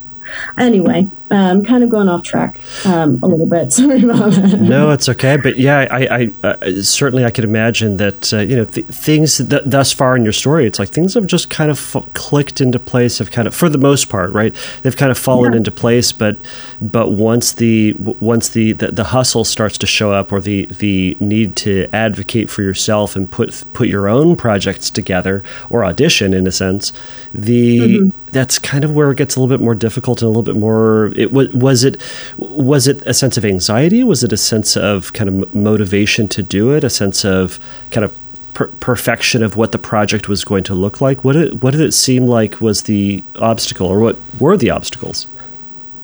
anyway, 0.58 1.08
um, 1.34 1.66
kind 1.66 1.84
of 1.84 1.90
going 1.90 2.08
off 2.08 2.24
track 2.24 2.60
um, 2.86 3.20
a 3.24 3.28
little 3.28 3.46
bit. 3.46 3.74
Sorry 3.80 4.02
about 4.04 4.32
that. 4.32 4.60
No, 4.62 4.92
it's 4.92 5.10
okay. 5.10 5.36
But 5.38 5.58
yeah, 5.58 5.88
I, 5.92 6.32
I 6.44 6.48
uh, 6.48 6.82
certainly 6.82 7.26
I 7.26 7.32
could 7.32 7.44
imagine 7.44 7.98
that 7.98 8.32
uh, 8.34 8.40
you 8.40 8.56
know 8.56 8.66
th- 8.66 8.86
things 8.88 9.38
th- 9.38 9.64
thus 9.66 9.92
far 9.92 10.16
in 10.16 10.24
your 10.24 10.34
story, 10.34 10.66
it's 10.66 10.80
like 10.80 10.90
things 10.90 11.16
have 11.16 11.28
just 11.28 11.50
kind 11.50 11.70
of 11.72 11.78
f- 11.96 12.06
clicked 12.14 12.62
into 12.62 12.80
place. 12.80 13.18
Have 13.18 13.32
kind 13.32 13.48
of, 13.48 13.54
for 13.54 13.68
the 13.70 13.78
most 13.78 14.10
part, 14.10 14.32
right? 14.32 14.56
They've 14.84 14.96
kind 14.96 15.12
of 15.12 15.18
fallen 15.18 15.54
Yeah. 15.54 15.58
into 15.58 15.72
place. 15.72 16.12
But 16.12 16.38
but 16.82 17.12
once 17.12 17.52
the 17.54 17.94
once 18.20 18.50
the, 18.50 18.74
the 18.74 18.92
the 18.92 19.06
hustle 19.06 19.44
starts 19.44 19.78
to 19.80 19.88
show 19.88 20.12
up, 20.14 20.32
or 20.32 20.40
the 20.40 20.66
the 20.66 21.18
need 21.20 21.56
to 21.58 21.88
advocate 21.94 22.50
for 22.50 22.62
yourself 22.62 23.16
and 23.16 23.30
put 23.30 23.64
put 23.74 23.88
your 23.88 24.08
own 24.08 24.36
projects 24.36 24.90
together, 24.90 25.44
or 25.70 25.84
audition 25.84 26.34
in 26.34 26.46
a 26.48 26.52
sense, 26.52 26.94
the 27.34 28.12
that's 28.32 28.58
kind 28.58 28.84
of 28.84 28.92
where 28.92 29.12
it 29.12 29.18
gets 29.18 29.36
a 29.36 29.40
little 29.40 29.56
bit 29.56 29.64
more 29.64 29.76
difficult 29.76 30.22
and 30.22 30.26
a 30.26 30.30
little 30.30 30.42
bit 30.44 30.56
more 30.56 31.12
it 31.24 31.54
was 31.56 31.84
it 31.84 32.02
was 32.38 32.88
it 32.88 33.02
a 33.06 33.14
sense 33.14 33.38
of 33.38 33.46
anxiety 33.46 34.04
was 34.04 34.24
it 34.24 34.32
a 34.32 34.38
sense 34.38 34.78
of 34.78 35.14
kind 35.14 35.30
of 35.30 35.54
motivation 35.54 36.28
to 36.28 36.44
do 36.44 36.72
it 36.74 36.84
a 36.84 36.90
sense 36.90 37.26
of 37.26 37.60
kind 37.92 38.06
of 38.06 38.18
per- 38.54 38.68
perfection 38.80 39.44
of 39.44 39.56
what 39.56 39.72
the 39.72 39.78
project 39.78 40.30
was 40.30 40.44
going 40.44 40.64
to 40.66 40.76
look 40.76 41.02
like? 41.02 41.24
What 41.24 41.34
did, 41.34 41.62
what 41.62 41.72
did 41.72 41.82
it 41.82 41.94
seem 41.94 42.28
like 42.28 42.62
was 42.62 42.84
the 42.84 43.24
obstacle, 43.36 43.88
or 43.88 44.00
what 44.00 44.18
were 44.40 44.58
the 44.58 44.70
obstacles? 44.70 45.28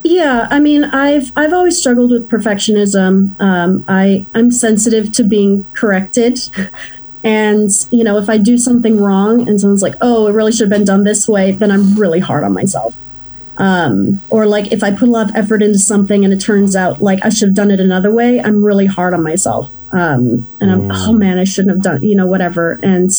Yeah, 0.03 0.47
I 0.49 0.59
mean, 0.59 0.85
I've 0.85 1.31
I've 1.35 1.53
always 1.53 1.77
struggled 1.77 2.11
with 2.11 2.29
perfectionism. 2.29 3.39
Um, 3.39 3.83
I 3.87 4.25
I'm 4.33 4.51
sensitive 4.51 5.11
to 5.13 5.23
being 5.23 5.65
corrected, 5.73 6.39
and 7.23 7.69
you 7.91 8.03
know, 8.03 8.17
if 8.17 8.29
I 8.29 8.37
do 8.37 8.57
something 8.57 9.01
wrong 9.01 9.47
and 9.47 9.59
someone's 9.59 9.81
like, 9.81 9.95
"Oh, 10.01 10.27
it 10.27 10.31
really 10.31 10.51
should 10.51 10.71
have 10.71 10.77
been 10.77 10.85
done 10.85 11.03
this 11.03 11.27
way," 11.27 11.51
then 11.51 11.71
I'm 11.71 11.99
really 11.99 12.19
hard 12.19 12.43
on 12.43 12.53
myself. 12.53 12.95
Um, 13.59 14.21
or 14.29 14.45
like 14.45 14.71
if 14.71 14.83
I 14.83 14.91
put 14.91 15.09
a 15.09 15.11
lot 15.11 15.29
of 15.29 15.35
effort 15.35 15.61
into 15.61 15.79
something 15.79 16.23
and 16.23 16.33
it 16.33 16.39
turns 16.39 16.77
out 16.77 17.01
like 17.01 17.23
I 17.25 17.29
should 17.29 17.49
have 17.49 17.55
done 17.55 17.71
it 17.71 17.81
another 17.81 18.09
way, 18.09 18.41
I'm 18.41 18.63
really 18.63 18.85
hard 18.85 19.13
on 19.13 19.21
myself. 19.21 19.69
Um, 19.91 20.47
and 20.61 20.71
I'm, 20.71 20.91
oh 20.91 21.11
man, 21.11 21.37
I 21.37 21.43
shouldn't 21.43 21.75
have 21.75 21.83
done, 21.83 22.01
you 22.01 22.15
know, 22.15 22.25
whatever. 22.25 22.79
And 22.81 23.11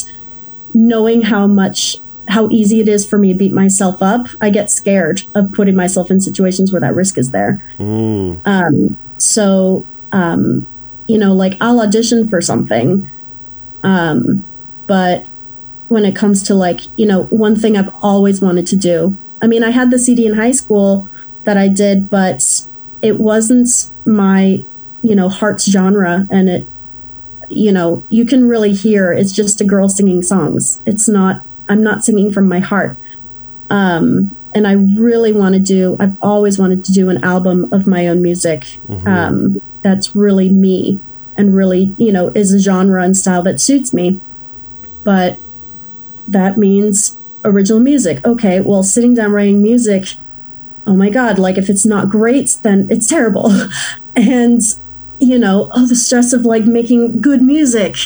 knowing 0.72 1.22
how 1.22 1.46
much, 1.46 1.98
how 2.28 2.48
easy 2.48 2.80
it 2.80 2.88
is 2.88 3.06
for 3.06 3.18
me 3.18 3.32
to 3.32 3.38
beat 3.38 3.52
myself 3.52 4.02
up, 4.02 4.28
I 4.40 4.50
get 4.50 4.70
scared 4.70 5.24
of 5.34 5.52
putting 5.52 5.76
myself 5.76 6.10
in 6.10 6.20
situations 6.20 6.72
where 6.72 6.80
that 6.80 6.94
risk 6.94 7.18
is 7.18 7.32
there. 7.32 7.62
Mm. 7.78 8.40
Um, 8.46 8.96
so, 9.18 9.84
um, 10.12 10.66
you 11.06 11.18
know, 11.18 11.34
like 11.34 11.58
I'll 11.60 11.80
audition 11.80 12.28
for 12.28 12.40
something. 12.40 13.10
Um, 13.82 14.44
but 14.86 15.26
when 15.88 16.04
it 16.04 16.16
comes 16.16 16.42
to 16.44 16.54
like, 16.54 16.82
you 16.96 17.04
know, 17.04 17.24
one 17.24 17.56
thing 17.56 17.76
I've 17.76 17.92
always 18.02 18.40
wanted 18.40 18.66
to 18.68 18.76
do, 18.76 19.18
I 19.42 19.46
mean, 19.46 19.64
I 19.64 19.70
had 19.70 19.90
the 19.90 19.98
CD 19.98 20.26
in 20.26 20.34
high 20.34 20.52
school 20.52 21.08
that 21.44 21.56
I 21.56 21.68
did, 21.68 22.10
but 22.10 22.66
it 23.02 23.18
wasn't 23.18 23.90
my, 24.04 24.62
you 25.02 25.14
know, 25.14 25.28
heart's 25.28 25.64
genre. 25.70 26.26
And 26.30 26.48
it, 26.50 26.66
you 27.48 27.72
know, 27.72 28.02
you 28.10 28.24
can 28.26 28.46
really 28.48 28.72
hear 28.74 29.12
it's 29.12 29.32
just 29.32 29.60
a 29.60 29.64
girl 29.64 29.88
singing 29.88 30.22
songs. 30.22 30.80
It's 30.86 31.08
not, 31.08 31.42
I'm 31.68 31.82
not 31.82 32.04
singing 32.04 32.30
from 32.32 32.48
my 32.48 32.60
heart. 32.60 32.96
Um, 33.70 34.36
and 34.54 34.66
I 34.66 34.72
really 34.72 35.32
want 35.32 35.54
to 35.54 35.60
do, 35.60 35.96
I've 36.00 36.16
always 36.22 36.58
wanted 36.58 36.84
to 36.86 36.92
do 36.92 37.08
an 37.08 37.22
album 37.24 37.72
of 37.72 37.86
my 37.86 38.08
own 38.08 38.20
music 38.20 38.78
Mhm. 38.88 39.06
um, 39.06 39.62
that's 39.82 40.14
really 40.14 40.48
me 40.50 40.98
and 41.36 41.54
really, 41.54 41.94
you 41.96 42.12
know, 42.12 42.28
is 42.34 42.52
a 42.52 42.58
genre 42.58 43.02
and 43.02 43.16
style 43.16 43.42
that 43.44 43.60
suits 43.60 43.94
me. 43.94 44.20
But 45.04 45.38
that 46.28 46.58
means 46.58 47.16
original 47.44 47.80
music. 47.80 48.24
Okay, 48.24 48.60
well, 48.60 48.82
sitting 48.82 49.14
down 49.14 49.32
writing 49.32 49.62
music, 49.62 50.16
oh 50.86 50.96
my 50.96 51.10
God, 51.10 51.38
like 51.38 51.58
if 51.58 51.68
it's 51.68 51.86
not 51.86 52.08
great, 52.08 52.58
then 52.62 52.86
it's 52.90 53.06
terrible. 53.06 53.50
and, 54.16 54.60
you 55.18 55.38
know, 55.38 55.70
oh, 55.74 55.86
the 55.86 55.96
stress 55.96 56.32
of 56.32 56.44
like 56.44 56.64
making 56.64 57.20
good 57.20 57.42
music 57.42 57.96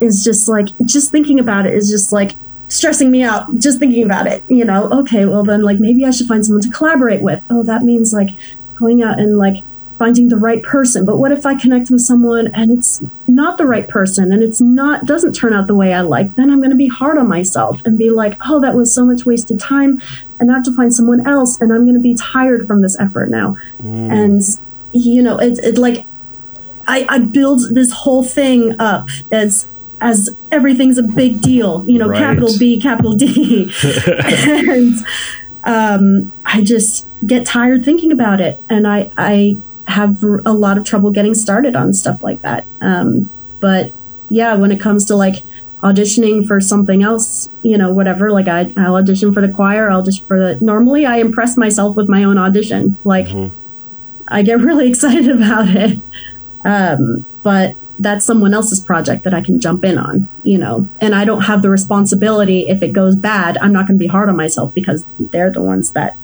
is 0.00 0.22
just 0.22 0.48
like, 0.48 0.68
just 0.84 1.10
thinking 1.10 1.38
about 1.38 1.66
it 1.66 1.74
is 1.74 1.88
just 1.88 2.12
like 2.12 2.36
stressing 2.68 3.10
me 3.10 3.22
out, 3.22 3.58
just 3.58 3.78
thinking 3.78 4.02
about 4.02 4.26
it, 4.26 4.44
you 4.48 4.64
know, 4.64 4.88
okay, 4.90 5.24
well, 5.26 5.44
then 5.44 5.62
like 5.62 5.78
maybe 5.80 6.04
I 6.04 6.10
should 6.10 6.26
find 6.26 6.44
someone 6.44 6.62
to 6.62 6.70
collaborate 6.70 7.22
with. 7.22 7.42
Oh, 7.48 7.62
that 7.62 7.82
means 7.82 8.12
like 8.12 8.30
going 8.74 9.02
out 9.02 9.18
and 9.18 9.38
like 9.38 9.64
finding 9.98 10.28
the 10.28 10.36
right 10.36 10.62
person. 10.62 11.04
But 11.04 11.16
what 11.16 11.32
if 11.32 11.46
I 11.46 11.54
connect 11.54 11.90
with 11.90 12.02
someone 12.02 12.48
and 12.48 12.70
it's 12.70 13.02
not 13.36 13.58
the 13.58 13.66
right 13.66 13.86
person 13.86 14.32
and 14.32 14.42
it's 14.42 14.60
not 14.60 15.06
doesn't 15.06 15.34
turn 15.34 15.52
out 15.52 15.66
the 15.68 15.74
way 15.74 15.92
I 15.92 16.00
like? 16.00 16.34
Then 16.34 16.50
I'm 16.50 16.58
going 16.58 16.70
to 16.70 16.76
be 16.76 16.88
hard 16.88 17.18
on 17.18 17.28
myself 17.28 17.80
and 17.84 17.96
be 17.96 18.10
like, 18.10 18.36
"Oh, 18.48 18.58
that 18.60 18.74
was 18.74 18.92
so 18.92 19.04
much 19.04 19.24
wasted 19.24 19.60
time." 19.60 20.00
And 20.40 20.50
I 20.50 20.54
have 20.54 20.64
to 20.64 20.74
find 20.74 20.92
someone 20.92 21.26
else 21.26 21.60
and 21.60 21.72
I'm 21.72 21.82
going 21.84 21.94
to 21.94 22.00
be 22.00 22.14
tired 22.14 22.66
from 22.66 22.82
this 22.82 22.98
effort 22.98 23.28
now. 23.30 23.56
Mm. 23.82 24.10
And 24.10 24.58
you 24.92 25.22
know, 25.22 25.38
it's 25.38 25.58
it 25.60 25.78
like 25.78 26.06
I, 26.88 27.06
I 27.08 27.18
build 27.18 27.74
this 27.74 27.92
whole 27.92 28.24
thing 28.24 28.80
up 28.80 29.08
as 29.30 29.68
as 30.00 30.36
everything's 30.52 30.98
a 30.98 31.02
big 31.02 31.40
deal, 31.40 31.84
you 31.86 31.98
know, 31.98 32.08
Right. 32.08 32.18
capital 32.18 32.50
B, 32.58 32.80
capital 32.80 33.12
D. 33.14 33.72
and 34.06 34.94
um, 35.64 36.32
I 36.44 36.62
just 36.62 37.08
get 37.26 37.46
tired 37.46 37.84
thinking 37.84 38.12
about 38.12 38.40
it. 38.40 38.62
And 38.68 38.86
I, 38.86 39.10
I 39.16 39.56
have 39.88 40.22
a 40.22 40.52
lot 40.52 40.76
of 40.78 40.84
trouble 40.84 41.10
getting 41.10 41.34
started 41.34 41.76
on 41.76 41.92
stuff 41.92 42.22
like 42.22 42.42
that. 42.42 42.66
Um, 42.80 43.30
but 43.60 43.92
yeah, 44.28 44.54
when 44.54 44.72
it 44.72 44.80
comes 44.80 45.04
to 45.06 45.16
like 45.16 45.44
auditioning 45.82 46.46
for 46.46 46.60
something 46.60 47.02
else, 47.02 47.48
you 47.62 47.78
know, 47.78 47.92
whatever, 47.92 48.30
like 48.32 48.48
I, 48.48 48.72
I'll 48.76 48.96
audition 48.96 49.32
for 49.32 49.40
the 49.40 49.48
choir, 49.52 49.90
I'll 49.90 50.00
audition 50.00 50.26
for 50.26 50.38
the, 50.38 50.64
normally 50.64 51.06
I 51.06 51.18
impress 51.18 51.56
myself 51.56 51.96
with 51.96 52.08
my 52.08 52.24
own 52.24 52.38
audition. 52.38 52.96
Like 53.04 53.28
Mhm. 53.28 53.50
I 54.28 54.42
get 54.42 54.58
really 54.68 54.88
excited 54.88 55.28
about 55.28 55.68
it. 55.68 56.00
Um, 56.64 57.24
but 57.42 57.76
that's 57.98 58.24
someone 58.26 58.52
else's 58.52 58.80
project 58.80 59.22
that 59.24 59.32
I 59.32 59.40
can 59.40 59.60
jump 59.60 59.84
in 59.84 59.96
on, 59.96 60.28
you 60.42 60.58
know, 60.58 60.88
and 61.00 61.14
I 61.14 61.24
don't 61.24 61.42
have 61.42 61.62
the 61.62 61.70
responsibility 61.70 62.68
if 62.68 62.82
it 62.82 62.92
goes 62.92 63.16
bad. 63.16 63.56
I'm 63.58 63.72
not 63.72 63.86
going 63.86 63.96
to 63.98 64.02
be 64.02 64.08
hard 64.08 64.28
on 64.28 64.36
myself 64.36 64.74
because 64.74 65.04
they're 65.18 65.50
the 65.50 65.62
ones 65.62 65.92
that 65.92 66.16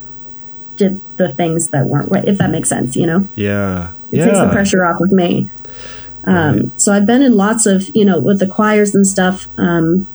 did 0.76 1.00
the 1.18 1.28
things 1.32 1.68
that 1.68 1.86
weren't 1.86 2.10
right, 2.10 2.24
if 2.26 2.38
that 2.38 2.50
makes 2.50 2.68
sense, 2.68 2.96
you 2.96 3.06
know, 3.06 3.26
Yeah. 3.34 3.88
it 4.10 4.16
takes 4.24 4.38
the 4.38 4.44
Yeah. 4.44 4.50
pressure 4.52 4.84
off 4.84 5.00
of 5.00 5.12
me. 5.12 5.50
Um, 6.24 6.34
Right. 6.56 6.70
So 6.76 6.92
I've 6.92 7.06
been 7.06 7.22
in 7.22 7.36
lots 7.36 7.66
of, 7.66 7.88
you 7.94 8.04
know, 8.04 8.18
with 8.18 8.38
the 8.38 8.46
choirs 8.46 8.94
and 8.94 9.06
stuff. 9.06 9.48
Um, 9.58 10.06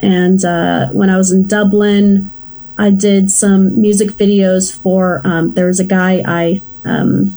and 0.00 0.44
uh, 0.44 0.88
when 0.88 1.10
I 1.10 1.16
was 1.16 1.32
in 1.32 1.46
Dublin, 1.46 2.30
I 2.78 2.90
did 2.90 3.30
some 3.30 3.80
music 3.80 4.10
videos 4.12 4.74
for. 4.74 5.20
Um, 5.24 5.52
there 5.54 5.66
was 5.66 5.80
a 5.80 5.84
guy 5.84 6.22
I. 6.26 6.60
Um, 6.84 7.36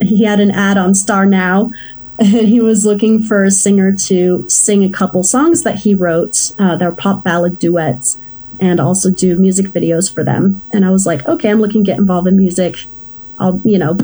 he 0.00 0.24
had 0.24 0.40
an 0.40 0.50
ad 0.50 0.76
on 0.78 0.92
StarNow, 0.94 1.70
and 2.18 2.28
he 2.48 2.60
was 2.60 2.84
looking 2.84 3.22
for 3.22 3.44
a 3.44 3.50
singer 3.50 3.92
to 3.92 4.44
sing 4.48 4.82
a 4.82 4.88
couple 4.88 5.22
songs 5.22 5.62
that 5.62 5.80
he 5.80 5.94
wrote. 5.94 6.52
Uh, 6.58 6.76
they're 6.76 6.90
pop 6.90 7.22
ballad 7.22 7.58
duets, 7.58 8.18
and 8.62 8.78
also 8.78 9.10
do 9.10 9.34
music 9.36 9.66
videos 9.66 10.12
for 10.12 10.22
them. 10.22 10.62
And 10.72 10.84
I 10.84 10.90
was 10.90 11.04
like, 11.04 11.26
okay, 11.26 11.50
I'm 11.50 11.60
looking 11.60 11.82
to 11.82 11.90
get 11.90 11.98
involved 11.98 12.28
in 12.28 12.36
music. 12.36 12.86
I'll, 13.36 13.60
you 13.64 13.76
know, 13.76 13.98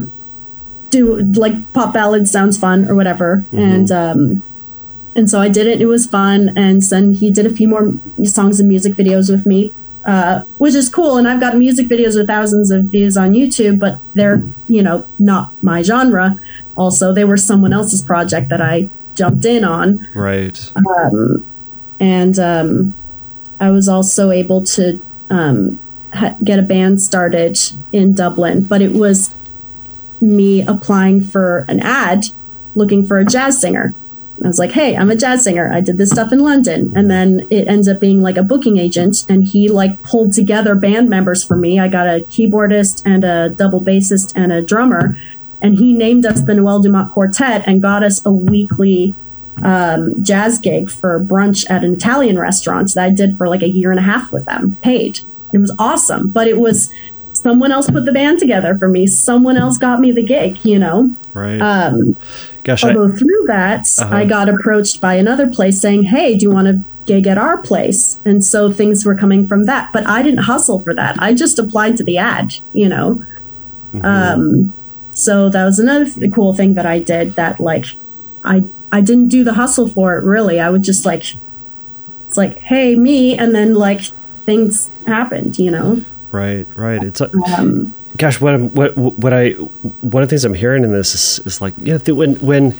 do 0.90 1.20
like 1.44 1.72
pop 1.72 1.94
ballads 1.94 2.30
sounds 2.30 2.58
fun 2.58 2.88
or 2.90 2.96
whatever. 2.96 3.44
And 3.52 3.92
um, 3.92 4.42
and 5.14 5.30
so 5.30 5.40
I 5.40 5.48
did 5.48 5.68
it. 5.68 5.80
It 5.80 5.86
was 5.86 6.06
fun. 6.06 6.52
And 6.56 6.82
then 6.82 7.14
he 7.14 7.30
did 7.30 7.46
a 7.46 7.50
few 7.50 7.68
more 7.68 7.92
songs 8.24 8.58
and 8.58 8.68
music 8.68 8.94
videos 8.94 9.30
with 9.30 9.46
me, 9.46 9.72
uh, 10.04 10.42
which 10.58 10.74
is 10.74 10.88
cool. 10.88 11.18
And 11.18 11.28
I've 11.28 11.40
got 11.40 11.56
music 11.56 11.86
videos 11.86 12.16
with 12.16 12.26
thousands 12.26 12.72
of 12.72 12.86
views 12.86 13.16
on 13.16 13.34
YouTube, 13.34 13.78
but 13.78 14.00
they're, 14.14 14.42
you 14.66 14.82
know, 14.82 15.06
not 15.20 15.52
my 15.62 15.82
genre. 15.82 16.40
Also, 16.76 17.12
they 17.12 17.24
were 17.24 17.36
someone 17.36 17.72
else's 17.72 18.02
project 18.02 18.48
that 18.48 18.60
I 18.60 18.88
jumped 19.14 19.44
in 19.44 19.62
on. 19.62 20.08
Right. 20.14 20.72
Um, 20.74 21.44
and 22.00 22.38
um, 22.40 22.94
I 23.60 23.70
was 23.70 23.88
also 23.88 24.30
able 24.30 24.62
to 24.64 25.00
um, 25.30 25.78
ha- 26.12 26.36
get 26.42 26.58
a 26.58 26.62
band 26.62 27.00
started 27.00 27.58
in 27.92 28.14
Dublin, 28.14 28.64
but 28.64 28.82
it 28.82 28.92
was 28.92 29.34
me 30.20 30.62
applying 30.62 31.20
for 31.20 31.64
an 31.68 31.80
ad 31.80 32.26
looking 32.74 33.04
for 33.04 33.18
a 33.18 33.24
jazz 33.24 33.60
singer. 33.60 33.94
I 34.42 34.46
was 34.46 34.58
like, 34.58 34.72
hey, 34.72 34.96
I'm 34.96 35.10
a 35.10 35.16
jazz 35.16 35.42
singer. 35.42 35.72
I 35.72 35.80
did 35.80 35.98
this 35.98 36.10
stuff 36.10 36.32
in 36.32 36.38
London. 36.38 36.92
And 36.94 37.10
then 37.10 37.46
it 37.50 37.66
ends 37.66 37.88
up 37.88 37.98
being 37.98 38.22
like 38.22 38.36
a 38.36 38.42
booking 38.42 38.78
agent. 38.78 39.26
And 39.28 39.44
he 39.44 39.68
like 39.68 40.02
pulled 40.04 40.32
together 40.32 40.76
band 40.76 41.10
members 41.10 41.42
for 41.42 41.56
me. 41.56 41.80
I 41.80 41.88
got 41.88 42.06
a 42.06 42.20
keyboardist 42.20 43.02
and 43.04 43.24
a 43.24 43.48
double 43.48 43.80
bassist 43.80 44.32
and 44.36 44.52
a 44.52 44.62
drummer. 44.62 45.18
And 45.60 45.78
he 45.78 45.92
named 45.92 46.24
us 46.24 46.42
the 46.42 46.54
Noelle 46.54 46.80
Dumont 46.80 47.12
Quartet 47.12 47.66
and 47.66 47.82
got 47.82 48.04
us 48.04 48.24
a 48.24 48.30
weekly 48.30 49.14
um, 49.64 50.22
jazz 50.22 50.58
gig 50.58 50.90
for 50.90 51.18
brunch 51.20 51.68
at 51.70 51.84
an 51.84 51.94
Italian 51.94 52.38
restaurant 52.38 52.94
that 52.94 53.04
I 53.04 53.10
did 53.10 53.36
for 53.38 53.48
like 53.48 53.62
a 53.62 53.68
year 53.68 53.90
and 53.90 53.98
a 53.98 54.02
half 54.02 54.32
with 54.32 54.44
them, 54.46 54.76
paid. 54.82 55.20
It 55.52 55.58
was 55.58 55.74
awesome. 55.78 56.28
But 56.28 56.46
it 56.48 56.58
was 56.58 56.92
someone 57.32 57.70
else 57.72 57.88
put 57.90 58.04
the 58.04 58.12
band 58.12 58.38
together 58.38 58.76
for 58.76 58.88
me. 58.88 59.06
Someone 59.06 59.56
else 59.56 59.78
got 59.78 60.00
me 60.00 60.10
the 60.12 60.22
gig, 60.22 60.64
you 60.64 60.78
know? 60.78 61.14
Right. 61.34 61.60
Um, 61.60 62.16
Gosh, 62.64 62.84
I, 62.84 62.88
although 62.88 63.14
through 63.14 63.44
that, 63.46 63.88
Uh-huh. 63.98 64.14
I 64.14 64.24
got 64.24 64.48
approached 64.48 65.00
by 65.00 65.14
another 65.14 65.46
place 65.46 65.80
saying, 65.80 66.04
"Hey, 66.04 66.36
do 66.36 66.44
you 66.44 66.50
want 66.50 66.66
to 66.66 66.80
gig 67.06 67.26
at 67.26 67.38
our 67.38 67.56
place?" 67.56 68.18
And 68.24 68.44
so 68.44 68.70
things 68.72 69.04
were 69.06 69.14
coming 69.14 69.46
from 69.46 69.64
that. 69.64 69.90
But 69.92 70.06
I 70.06 70.22
didn't 70.22 70.40
hustle 70.40 70.80
for 70.80 70.92
that. 70.94 71.16
I 71.18 71.32
just 71.32 71.58
applied 71.58 71.96
to 71.98 72.02
the 72.04 72.18
ad, 72.18 72.56
you 72.72 72.88
know. 72.88 73.22
Mm-hmm. 73.94 74.04
Um, 74.04 74.72
so 75.12 75.48
that 75.48 75.64
was 75.64 75.78
another 75.78 76.04
th- 76.04 76.32
cool 76.32 76.52
thing 76.52 76.74
that 76.74 76.84
I 76.86 76.98
did. 76.98 77.36
That 77.36 77.58
like, 77.60 77.86
I 78.44 78.64
I 78.90 79.00
didn't 79.00 79.28
do 79.28 79.44
the 79.44 79.54
hustle 79.54 79.88
for 79.88 80.16
it 80.16 80.24
really. 80.24 80.60
I 80.60 80.70
would 80.70 80.82
just 80.82 81.04
like, 81.04 81.34
it's 82.26 82.36
like, 82.36 82.58
"Hey, 82.58 82.94
me," 82.96 83.36
and 83.36 83.54
then 83.54 83.74
like 83.74 84.00
things 84.44 84.90
happened, 85.06 85.58
you 85.58 85.70
know. 85.70 86.02
right. 86.32 86.66
Right. 86.76 87.02
It's 87.02 87.20
a, 87.20 87.30
Um, 87.58 87.94
gosh, 88.16 88.40
what 88.40 88.54
I'm, 88.54 88.70
what 88.74 88.96
what 88.96 89.32
I 89.32 89.50
one 89.52 90.22
of 90.22 90.28
the 90.28 90.32
things 90.32 90.44
I'm 90.44 90.54
hearing 90.54 90.84
in 90.84 90.92
this 90.92 91.14
is, 91.14 91.46
is 91.46 91.60
like 91.60 91.74
you 91.78 91.98
know 91.98 92.14
when 92.14 92.36
when 92.36 92.74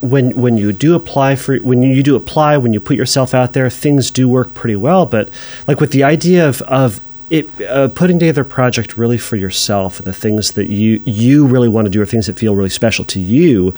when 0.00 0.30
when 0.30 0.56
you 0.56 0.72
do 0.72 0.94
apply 0.94 1.36
for 1.36 1.58
when 1.58 1.82
you 1.82 2.02
do 2.02 2.16
apply 2.16 2.56
when 2.56 2.72
you 2.72 2.80
put 2.80 2.96
yourself 2.96 3.34
out 3.34 3.52
there 3.52 3.68
things 3.68 4.10
do 4.10 4.28
work 4.28 4.54
pretty 4.54 4.74
well 4.76 5.04
but 5.04 5.28
like 5.68 5.80
with 5.80 5.92
the 5.92 6.02
idea 6.02 6.48
of 6.48 6.62
of 6.62 7.00
it 7.28 7.48
uh, 7.62 7.88
putting 7.88 8.18
together 8.18 8.42
a 8.42 8.44
project 8.44 8.96
really 8.96 9.18
for 9.18 9.36
yourself 9.36 9.98
and 9.98 10.06
the 10.06 10.12
things 10.12 10.52
that 10.52 10.68
you 10.70 11.00
you 11.04 11.46
really 11.46 11.68
want 11.68 11.84
to 11.84 11.90
do 11.90 12.00
or 12.00 12.06
things 12.06 12.26
that 12.26 12.38
feel 12.38 12.54
really 12.54 12.70
special 12.70 13.04
to 13.04 13.20
you 13.20 13.74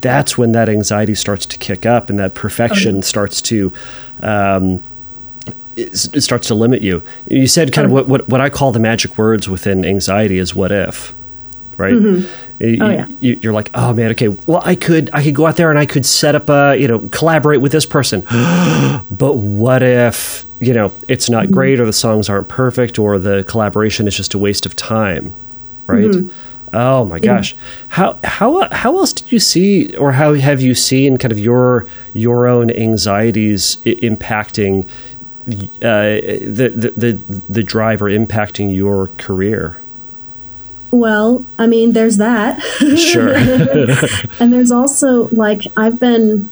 that's 0.00 0.38
when 0.38 0.52
that 0.52 0.68
anxiety 0.68 1.14
starts 1.14 1.46
to 1.46 1.58
kick 1.58 1.86
up 1.86 2.10
and 2.10 2.18
that 2.18 2.34
perfection 2.34 2.96
Okay. 2.96 3.06
starts 3.06 3.40
to 3.42 3.72
um, 4.22 4.82
it, 5.76 6.14
it 6.14 6.20
starts 6.20 6.48
to 6.48 6.54
limit 6.54 6.82
you. 6.82 7.02
You 7.28 7.46
said 7.46 7.72
kind 7.72 7.86
of 7.86 7.90
um, 7.90 7.94
what, 7.94 8.08
what 8.08 8.28
what 8.28 8.40
I 8.40 8.50
call 8.50 8.72
the 8.72 8.80
magic 8.80 9.16
words 9.16 9.48
within 9.48 9.84
anxiety 9.84 10.38
is 10.38 10.54
what 10.54 10.72
if, 10.72 11.14
right? 11.76 11.94
Mm-hmm. 11.94 12.16
You, 12.64 12.76
Oh, 12.78 12.90
yeah. 12.90 13.06
you, 13.20 13.38
you're 13.40 13.54
like, 13.54 13.70
oh 13.72 13.94
man, 13.94 14.10
okay. 14.10 14.28
Well, 14.28 14.62
I 14.64 14.74
could 14.74 15.08
I 15.14 15.22
could 15.22 15.34
go 15.34 15.46
out 15.46 15.56
there 15.56 15.70
and 15.70 15.78
I 15.78 15.86
could 15.86 16.04
set 16.04 16.34
up 16.34 16.50
a 16.50 16.76
you 16.76 16.86
know 16.86 16.98
collaborate 17.10 17.60
with 17.60 17.72
this 17.72 17.86
person, 17.86 18.20
but 19.10 19.36
what 19.36 19.82
if 19.82 20.44
you 20.60 20.74
know 20.74 20.92
it's 21.08 21.30
not 21.30 21.44
mm-hmm. 21.44 21.54
great 21.54 21.80
or 21.80 21.86
the 21.86 21.92
songs 21.92 22.28
aren't 22.28 22.48
perfect 22.48 22.98
or 22.98 23.18
the 23.18 23.44
collaboration 23.44 24.06
is 24.06 24.14
just 24.14 24.34
a 24.34 24.38
waste 24.38 24.66
of 24.66 24.76
time, 24.76 25.34
right? 25.86 26.10
Mm-hmm. 26.10 26.28
Oh 26.72 27.04
my 27.04 27.18
gosh, 27.18 27.56
how 27.88 28.18
how 28.22 28.68
how 28.70 28.96
else 28.98 29.12
did 29.12 29.32
you 29.32 29.40
see 29.40 29.94
or 29.96 30.12
how 30.12 30.34
have 30.34 30.60
you 30.60 30.74
seen 30.74 31.16
kind 31.16 31.32
of 31.32 31.38
your 31.38 31.86
your 32.14 32.46
own 32.46 32.70
anxieties 32.70 33.78
I- 33.84 33.96
impacting 33.96 34.86
uh, 35.48 36.20
the, 36.46 36.72
the 36.74 36.90
the 36.96 37.18
the 37.48 37.62
drive 37.64 38.00
or 38.00 38.06
impacting 38.06 38.74
your 38.74 39.08
career? 39.18 39.80
Well, 40.92 41.44
I 41.58 41.66
mean, 41.66 41.92
there's 41.92 42.16
that. 42.18 42.60
Sure. 42.96 43.34
and 44.40 44.52
there's 44.52 44.70
also 44.72 45.28
like 45.28 45.62
I've 45.76 45.98
been 45.98 46.50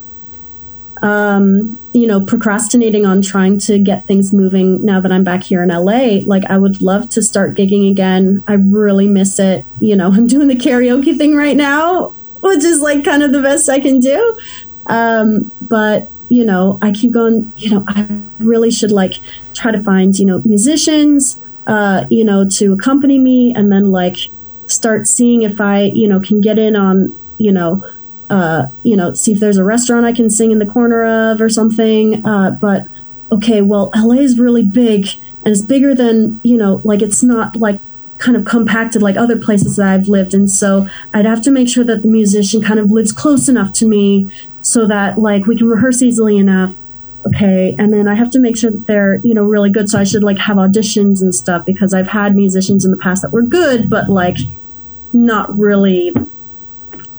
um 1.03 1.79
you 1.93 2.07
know 2.07 2.21
procrastinating 2.21 3.07
on 3.07 3.23
trying 3.23 3.59
to 3.59 3.79
get 3.79 4.07
things 4.07 4.33
moving 4.33 4.85
now 4.85 5.01
that 5.01 5.13
I'm 5.13 5.25
back 5.25 5.43
here 5.45 5.63
in 5.63 5.69
LA 5.69 6.21
like 6.25 6.45
I 6.47 6.59
would 6.59 6.83
love 6.83 7.09
to 7.11 7.23
start 7.23 7.55
gigging 7.55 7.91
again. 7.91 8.43
I 8.49 8.55
really 8.55 9.07
miss 9.07 9.39
it. 9.39 9.65
You 9.81 9.97
know 9.97 10.13
I'm 10.13 10.27
doing 10.27 10.49
the 10.49 10.57
karaoke 10.57 11.17
thing 11.17 11.35
right 11.37 11.57
now 11.57 12.15
which 12.41 12.65
is 12.65 12.81
like 12.81 13.05
kind 13.05 13.23
of 13.23 13.33
the 13.33 13.43
best 13.43 13.69
I 13.69 13.81
can 13.81 14.01
do. 14.01 14.37
Um 14.87 15.51
but 15.63 16.11
you 16.29 16.45
know 16.45 16.79
I 16.83 16.93
keep 16.93 17.13
going 17.13 17.53
you 17.57 17.71
know 17.71 17.85
I 17.89 18.07
really 18.39 18.71
should 18.71 18.93
like 18.93 19.15
try 19.55 19.73
to 19.73 19.83
find 19.83 20.19
you 20.19 20.27
know 20.27 20.43
musicians 20.45 21.41
uh 21.67 22.07
you 22.11 22.25
know 22.25 22.49
to 22.49 22.73
accompany 22.73 23.19
me 23.19 23.55
and 23.55 23.73
then 23.73 23.91
like 23.91 24.17
start 24.67 25.07
seeing 25.07 25.43
if 25.43 25.61
I 25.61 25.83
you 25.83 26.09
know 26.09 26.21
can 26.21 26.41
get 26.41 26.59
in 26.59 26.77
on 26.77 27.15
you 27.39 27.53
know 27.53 27.85
uh, 28.31 28.67
you 28.83 28.97
know, 28.97 29.15
see 29.15 29.33
if 29.33 29.41
there's 29.41 29.57
a 29.57 29.65
restaurant 29.65 30.05
I 30.05 30.13
can 30.13 30.31
sing 30.31 30.51
in 30.51 30.59
the 30.59 30.67
corner 30.67 31.05
of 31.05 31.41
or 31.41 31.49
something. 31.49 32.25
Uh, 32.27 32.53
but 32.53 32.87
okay, 33.33 33.63
well, 33.63 33.91
LA 33.95 34.17
is 34.17 34.39
really 34.39 34.63
big 34.63 35.09
and 35.45 35.53
it's 35.53 35.63
bigger 35.63 35.95
than, 35.95 36.41
you 36.43 36.57
know, 36.57 36.81
like 36.85 37.03
it's 37.03 37.23
not 37.23 37.57
like 37.57 37.81
kind 38.19 38.37
of 38.37 38.45
compacted 38.45 39.01
like 39.01 39.17
other 39.17 39.39
places 39.39 39.77
that 39.77 39.89
I've 39.89 40.09
lived. 40.09 40.35
And 40.35 40.51
so 40.51 40.89
I'd 41.15 41.25
have 41.25 41.43
to 41.43 41.51
make 41.51 41.69
sure 41.69 41.85
that 41.85 42.03
the 42.03 42.09
musician 42.09 42.63
kind 42.63 42.81
of 42.81 42.91
lives 42.91 43.13
close 43.13 43.49
enough 43.49 43.73
to 43.75 43.87
me 43.87 44.31
so 44.61 44.87
that 44.87 45.19
like 45.19 45.47
we 45.47 45.57
can 45.57 45.69
rehearse 45.69 46.03
easily 46.03 46.37
enough. 46.37 46.75
Okay. 47.27 47.75
And 47.79 47.93
then 47.93 48.09
I 48.09 48.15
have 48.15 48.31
to 48.31 48.39
make 48.39 48.57
sure 48.57 48.71
that 48.71 48.87
they're, 48.87 49.17
you 49.17 49.35
know, 49.35 49.45
really 49.45 49.71
good. 49.71 49.89
So 49.89 49.99
I 49.99 50.05
should 50.05 50.25
like 50.25 50.39
have 50.39 50.57
auditions 50.57 51.23
and 51.23 51.35
stuff 51.35 51.65
because 51.65 51.95
I've 51.95 52.09
had 52.09 52.35
musicians 52.35 52.85
in 52.85 52.91
the 52.91 52.97
past 52.97 53.23
that 53.23 53.33
were 53.33 53.43
good, 53.43 53.89
but 53.89 54.09
like 54.09 54.39
not 55.13 55.57
really 55.57 56.15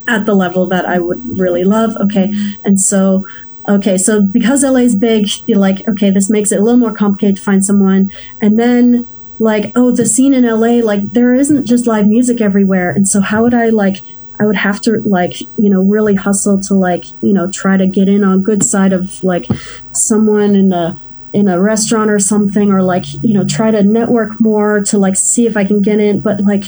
at 0.09 0.25
the 0.25 0.33
level 0.33 0.65
that 0.65 0.85
I 0.85 0.99
would 0.99 1.37
really 1.37 1.63
love. 1.63 1.95
Okay. 1.97 2.33
And 2.65 2.81
so, 2.81 3.27
okay. 3.67 3.97
So 3.97 4.21
because 4.21 4.63
LA 4.63 4.79
is 4.79 4.95
big, 4.95 5.29
you're 5.45 5.59
like, 5.59 5.87
okay, 5.87 6.09
this 6.09 6.29
makes 6.29 6.51
it 6.51 6.59
a 6.59 6.63
little 6.63 6.79
more 6.79 6.93
complicated 6.93 7.37
to 7.37 7.41
find 7.43 7.63
someone. 7.63 8.11
And 8.41 8.59
then, 8.59 9.07
like, 9.37 9.71
oh, 9.75 9.91
the 9.91 10.05
scene 10.05 10.33
in 10.33 10.45
LA, 10.45 10.83
like, 10.83 11.13
there 11.13 11.33
isn't 11.33 11.65
just 11.65 11.87
live 11.87 12.07
music 12.07 12.41
everywhere. 12.41 12.89
And 12.89 13.07
so, 13.07 13.21
how 13.21 13.43
would 13.43 13.53
I, 13.53 13.69
like, 13.69 14.01
I 14.39 14.45
would 14.45 14.57
have 14.57 14.81
to, 14.81 14.99
like, 15.01 15.41
you 15.41 15.69
know, 15.69 15.81
really 15.81 16.15
hustle 16.15 16.59
to, 16.61 16.73
like, 16.73 17.05
you 17.21 17.33
know, 17.33 17.49
try 17.49 17.77
to 17.77 17.85
get 17.85 18.09
in 18.09 18.23
on 18.23 18.41
good 18.41 18.63
side 18.63 18.93
of, 18.93 19.23
like, 19.23 19.47
someone 19.91 20.55
in 20.55 20.73
a, 20.73 20.99
in 21.31 21.47
a 21.47 21.61
restaurant 21.61 22.09
or 22.09 22.19
something, 22.19 22.71
or 22.71 22.81
like, 22.81 23.05
you 23.23 23.33
know, 23.33 23.45
try 23.45 23.69
to 23.69 23.83
network 23.83 24.41
more 24.41 24.81
to, 24.81 24.97
like, 24.97 25.15
see 25.15 25.45
if 25.45 25.55
I 25.55 25.63
can 25.63 25.81
get 25.81 25.99
in. 25.99 26.19
But, 26.19 26.41
like, 26.41 26.63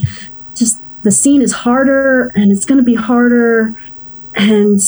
the 1.04 1.12
scene 1.12 1.42
is 1.42 1.52
harder 1.52 2.28
and 2.36 2.52
it's 2.52 2.66
going 2.66 2.78
to 2.78 2.84
be 2.84 2.96
harder 2.96 3.74
and 4.36 4.80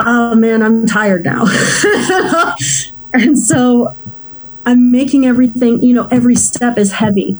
oh 0.00 0.34
man 0.34 0.62
i'm 0.62 0.86
tired 0.86 1.24
now. 1.24 1.44
And 3.10 3.38
so 3.38 3.94
i'm 4.66 4.90
making 4.90 5.24
everything 5.24 5.82
you 5.82 5.94
know 5.94 6.08
every 6.10 6.34
step 6.34 6.76
is 6.76 6.92
heavy. 6.92 7.38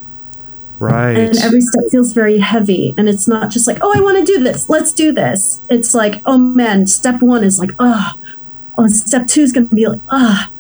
Right. 0.81 1.19
and 1.19 1.37
every 1.39 1.61
step 1.61 1.85
feels 1.91 2.13
very 2.13 2.39
heavy. 2.39 2.95
And 2.97 3.09
it's 3.09 3.27
not 3.27 3.51
just 3.51 3.67
like 3.67 3.79
oh 3.83 3.93
i 3.95 4.01
want 4.01 4.19
to 4.19 4.25
do 4.25 4.43
this 4.43 4.69
let's 4.69 4.93
do 4.93 5.13
this. 5.13 5.61
It's 5.69 5.95
like 5.95 6.23
oh 6.25 6.39
man 6.39 6.87
step 6.87 7.21
one 7.21 7.45
is 7.45 7.59
like 7.59 7.73
oh 7.79 8.13
oh 8.79 8.87
step 8.87 9.27
two 9.27 9.43
is 9.43 9.53
going 9.53 9.69
to 9.69 9.75
be 9.75 9.87
like 9.87 10.01
ah 10.09 10.51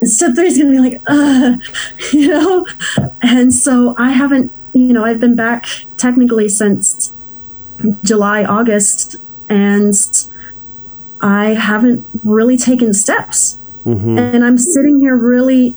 and 0.00 0.10
step 0.10 0.34
three 0.34 0.48
is 0.48 0.58
going 0.58 0.72
to 0.72 0.82
be 0.82 0.90
like 0.90 1.00
ah 1.08 1.56
you 2.12 2.28
know? 2.28 2.66
And 3.22 3.54
so 3.54 3.94
i 3.96 4.10
haven't 4.10 4.50
you 4.72 4.92
know 4.92 5.04
i've 5.04 5.20
been 5.20 5.34
back 5.34 5.66
technically 5.96 6.48
since 6.48 7.12
july 8.02 8.44
august 8.44 9.16
and 9.48 10.28
i 11.20 11.46
haven't 11.54 12.06
really 12.22 12.56
taken 12.56 12.92
steps. 12.92 13.58
Mm-hmm. 13.84 14.18
And 14.18 14.44
i'm 14.44 14.58
sitting 14.58 15.00
here 15.00 15.16
really 15.16 15.76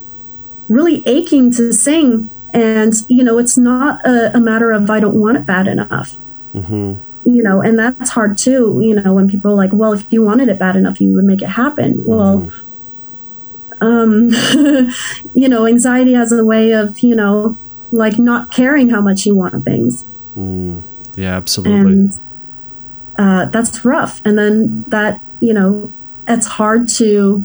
really 0.68 1.06
aching 1.06 1.52
to 1.52 1.74
sing. 1.74 2.30
And 2.54 2.94
you 3.08 3.24
know 3.24 3.38
it's 3.38 3.58
not 3.58 4.06
a, 4.06 4.36
a 4.36 4.40
matter 4.40 4.72
of 4.72 4.90
i 4.90 5.00
don't 5.00 5.20
want 5.20 5.38
it 5.38 5.46
bad 5.46 5.68
enough. 5.68 6.18
Mm-hmm. 6.54 6.96
You 7.24 7.44
know 7.44 7.62
and 7.62 7.80
that's 7.80 8.12
hard 8.12 8.38
too 8.38 8.80
you 8.84 8.94
know 9.00 9.14
when 9.14 9.30
people 9.30 9.52
are 9.52 9.56
like 9.56 9.72
well 9.74 9.94
if 9.94 10.12
you 10.12 10.24
wanted 10.24 10.50
it 10.50 10.60
bad 10.60 10.76
enough 10.76 11.00
you 11.00 11.14
would 11.14 11.24
make 11.26 11.42
it 11.42 11.50
happen. 11.50 12.00
Mm-hmm. 12.00 12.10
Well 12.10 12.52
um 13.80 14.30
you 15.34 15.48
know 15.48 15.66
anxiety 15.66 16.14
has 16.14 16.32
a 16.32 16.44
way 16.44 16.72
of 16.72 17.00
you 17.00 17.16
know 17.16 17.58
like 17.92 18.18
not 18.18 18.52
caring 18.52 18.90
how 18.90 19.02
much 19.02 19.26
you 19.26 19.36
want 19.36 19.64
things. 19.66 20.06
Yeah, 21.16 21.36
absolutely. 21.36 21.92
and 21.92 22.20
uh, 23.18 23.46
that's 23.46 23.84
rough. 23.84 24.22
And 24.26 24.38
then 24.38 24.84
that 24.88 25.22
you 25.40 25.54
know 25.54 25.92
it's 26.28 26.46
hard 26.46 26.88
to 26.88 27.44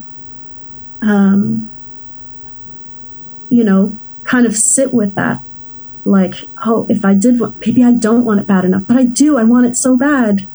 um 1.02 1.70
you 3.48 3.64
know 3.64 3.96
kind 4.24 4.46
of 4.46 4.56
sit 4.56 4.92
with 4.92 5.14
that. 5.14 5.42
Like 6.04 6.48
oh 6.64 6.86
if 6.88 7.04
i 7.04 7.14
did 7.14 7.40
want 7.40 7.58
maybe 7.66 7.82
i 7.82 7.92
don't 7.92 8.24
want 8.24 8.38
it 8.38 8.46
bad 8.46 8.64
enough 8.64 8.84
but 8.86 8.96
i 8.96 9.04
do. 9.04 9.38
I 9.38 9.42
want 9.42 9.66
it 9.66 9.76
so 9.76 9.96
bad. 9.96 10.46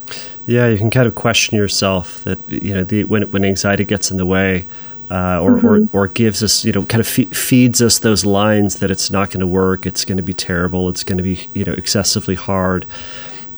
Yeah, 0.47 0.67
you 0.67 0.77
can 0.77 0.89
kind 0.89 1.08
of 1.08 1.15
question 1.15 1.58
yourself 1.58 2.23
that 2.23 2.39
you 2.49 2.73
know 2.73 2.84
the, 2.84 3.04
when 3.04 3.30
when 3.32 3.45
anxiety 3.45 3.86
gets 3.86 4.12
in 4.12 4.17
the 4.17 4.25
way, 4.25 4.65
uh, 5.12 5.39
or, 5.43 5.52
Mm-hmm. 5.58 5.67
or 5.95 6.04
or 6.04 6.08
gives 6.08 6.41
us 6.41 6.63
you 6.65 6.71
know 6.71 6.84
kind 6.86 7.02
of 7.02 7.08
fe- 7.08 7.26
feeds 7.50 7.82
us 7.82 8.00
those 8.00 8.24
lines 8.26 8.80
that 8.80 8.89
it's 8.89 9.12
not 9.12 9.30
going 9.32 9.41
to 9.41 9.47
work, 9.47 9.86
it's 9.86 10.06
going 10.06 10.17
to 10.17 10.24
be 10.24 10.34
terrible, 10.34 10.88
it's 10.89 11.04
going 11.04 11.17
to 11.17 11.24
be 11.24 11.38
you 11.54 11.65
know 11.65 11.74
excessively 11.74 12.36
hard. 12.36 12.86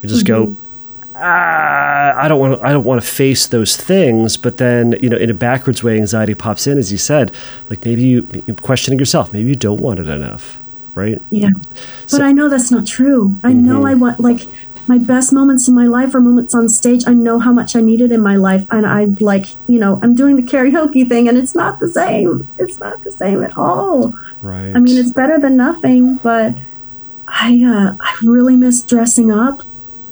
We 0.02 0.10
just 0.10 0.26
go. 0.26 0.48
Mm-hmm. 0.48 0.60
Ah, 1.16 2.14
I 2.18 2.28
don't 2.28 2.40
want 2.40 2.60
to. 2.60 2.66
I 2.68 2.74
don't 2.74 2.84
want 2.84 3.00
to 3.02 3.08
face 3.08 3.46
those 3.48 3.78
things. 3.78 4.36
But 4.36 4.58
then, 4.58 4.96
you 5.02 5.10
know, 5.10 5.18
in 5.18 5.30
a 5.30 5.34
backwards 5.34 5.84
way, 5.84 5.96
anxiety 5.98 6.34
pops 6.34 6.66
in, 6.66 6.78
as 6.80 6.92
you 6.92 6.98
said. 6.98 7.32
Like 7.70 7.86
maybe 7.86 8.02
you 8.02 8.28
you're 8.48 8.56
questioning 8.58 8.98
yourself. 9.00 9.32
Maybe 9.32 9.48
you 9.50 9.56
don't 9.56 9.80
want 9.80 10.00
it 10.00 10.10
enough, 10.10 10.60
right? 10.96 11.22
yeah 11.30 11.50
but 12.12 12.22
i 12.22 12.32
know 12.32 12.50
that's 12.50 12.70
not 12.72 12.86
true 12.86 13.36
i 13.44 13.52
know 13.54 13.86
i 13.86 13.94
want 13.94 14.20
like 14.20 14.42
my 14.88 14.98
best 14.98 15.32
moments 15.32 15.68
in 15.68 15.74
my 15.74 15.88
life 15.88 16.14
are 16.14 16.20
moments 16.20 16.54
on 16.54 16.68
stage. 16.70 17.04
I 17.08 17.14
know 17.14 17.40
how 17.40 17.54
much 17.54 17.76
i 17.76 17.80
need 17.80 18.02
it 18.02 18.12
in 18.12 18.22
my 18.22 18.36
life 18.36 18.68
and 18.70 18.86
i 18.86 19.06
like 19.20 19.56
you 19.68 19.80
know 19.80 20.00
i'm 20.04 20.14
doing 20.14 20.36
the 20.36 20.44
karaoke 20.44 21.08
thing 21.08 21.28
and 21.28 21.38
it's 21.38 21.56
not 21.56 21.80
the 21.80 21.88
same. 21.88 22.48
It's 22.58 22.80
not 22.80 23.04
the 23.04 23.12
same 23.12 23.44
at 23.44 23.58
all. 23.58 24.14
Right. 24.42 24.76
I 24.76 24.80
mean, 24.80 24.98
it's 24.98 25.12
better 25.12 25.40
than 25.40 25.56
nothing, 25.56 26.18
but 26.18 26.56
I 27.28 27.64
uh, 27.64 27.96
I 28.00 28.16
really 28.22 28.56
miss 28.56 28.84
dressing 28.84 29.32
up 29.32 29.64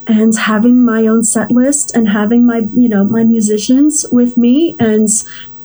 and 0.08 0.36
having 0.36 0.84
my 0.84 1.06
own 1.06 1.24
set 1.24 1.52
list 1.52 1.96
and 1.96 2.10
having 2.10 2.46
my 2.46 2.60
you 2.74 2.90
know 2.90 3.04
my 3.04 3.24
musicians 3.24 4.06
with 4.12 4.38
me 4.38 4.76
and 4.80 5.10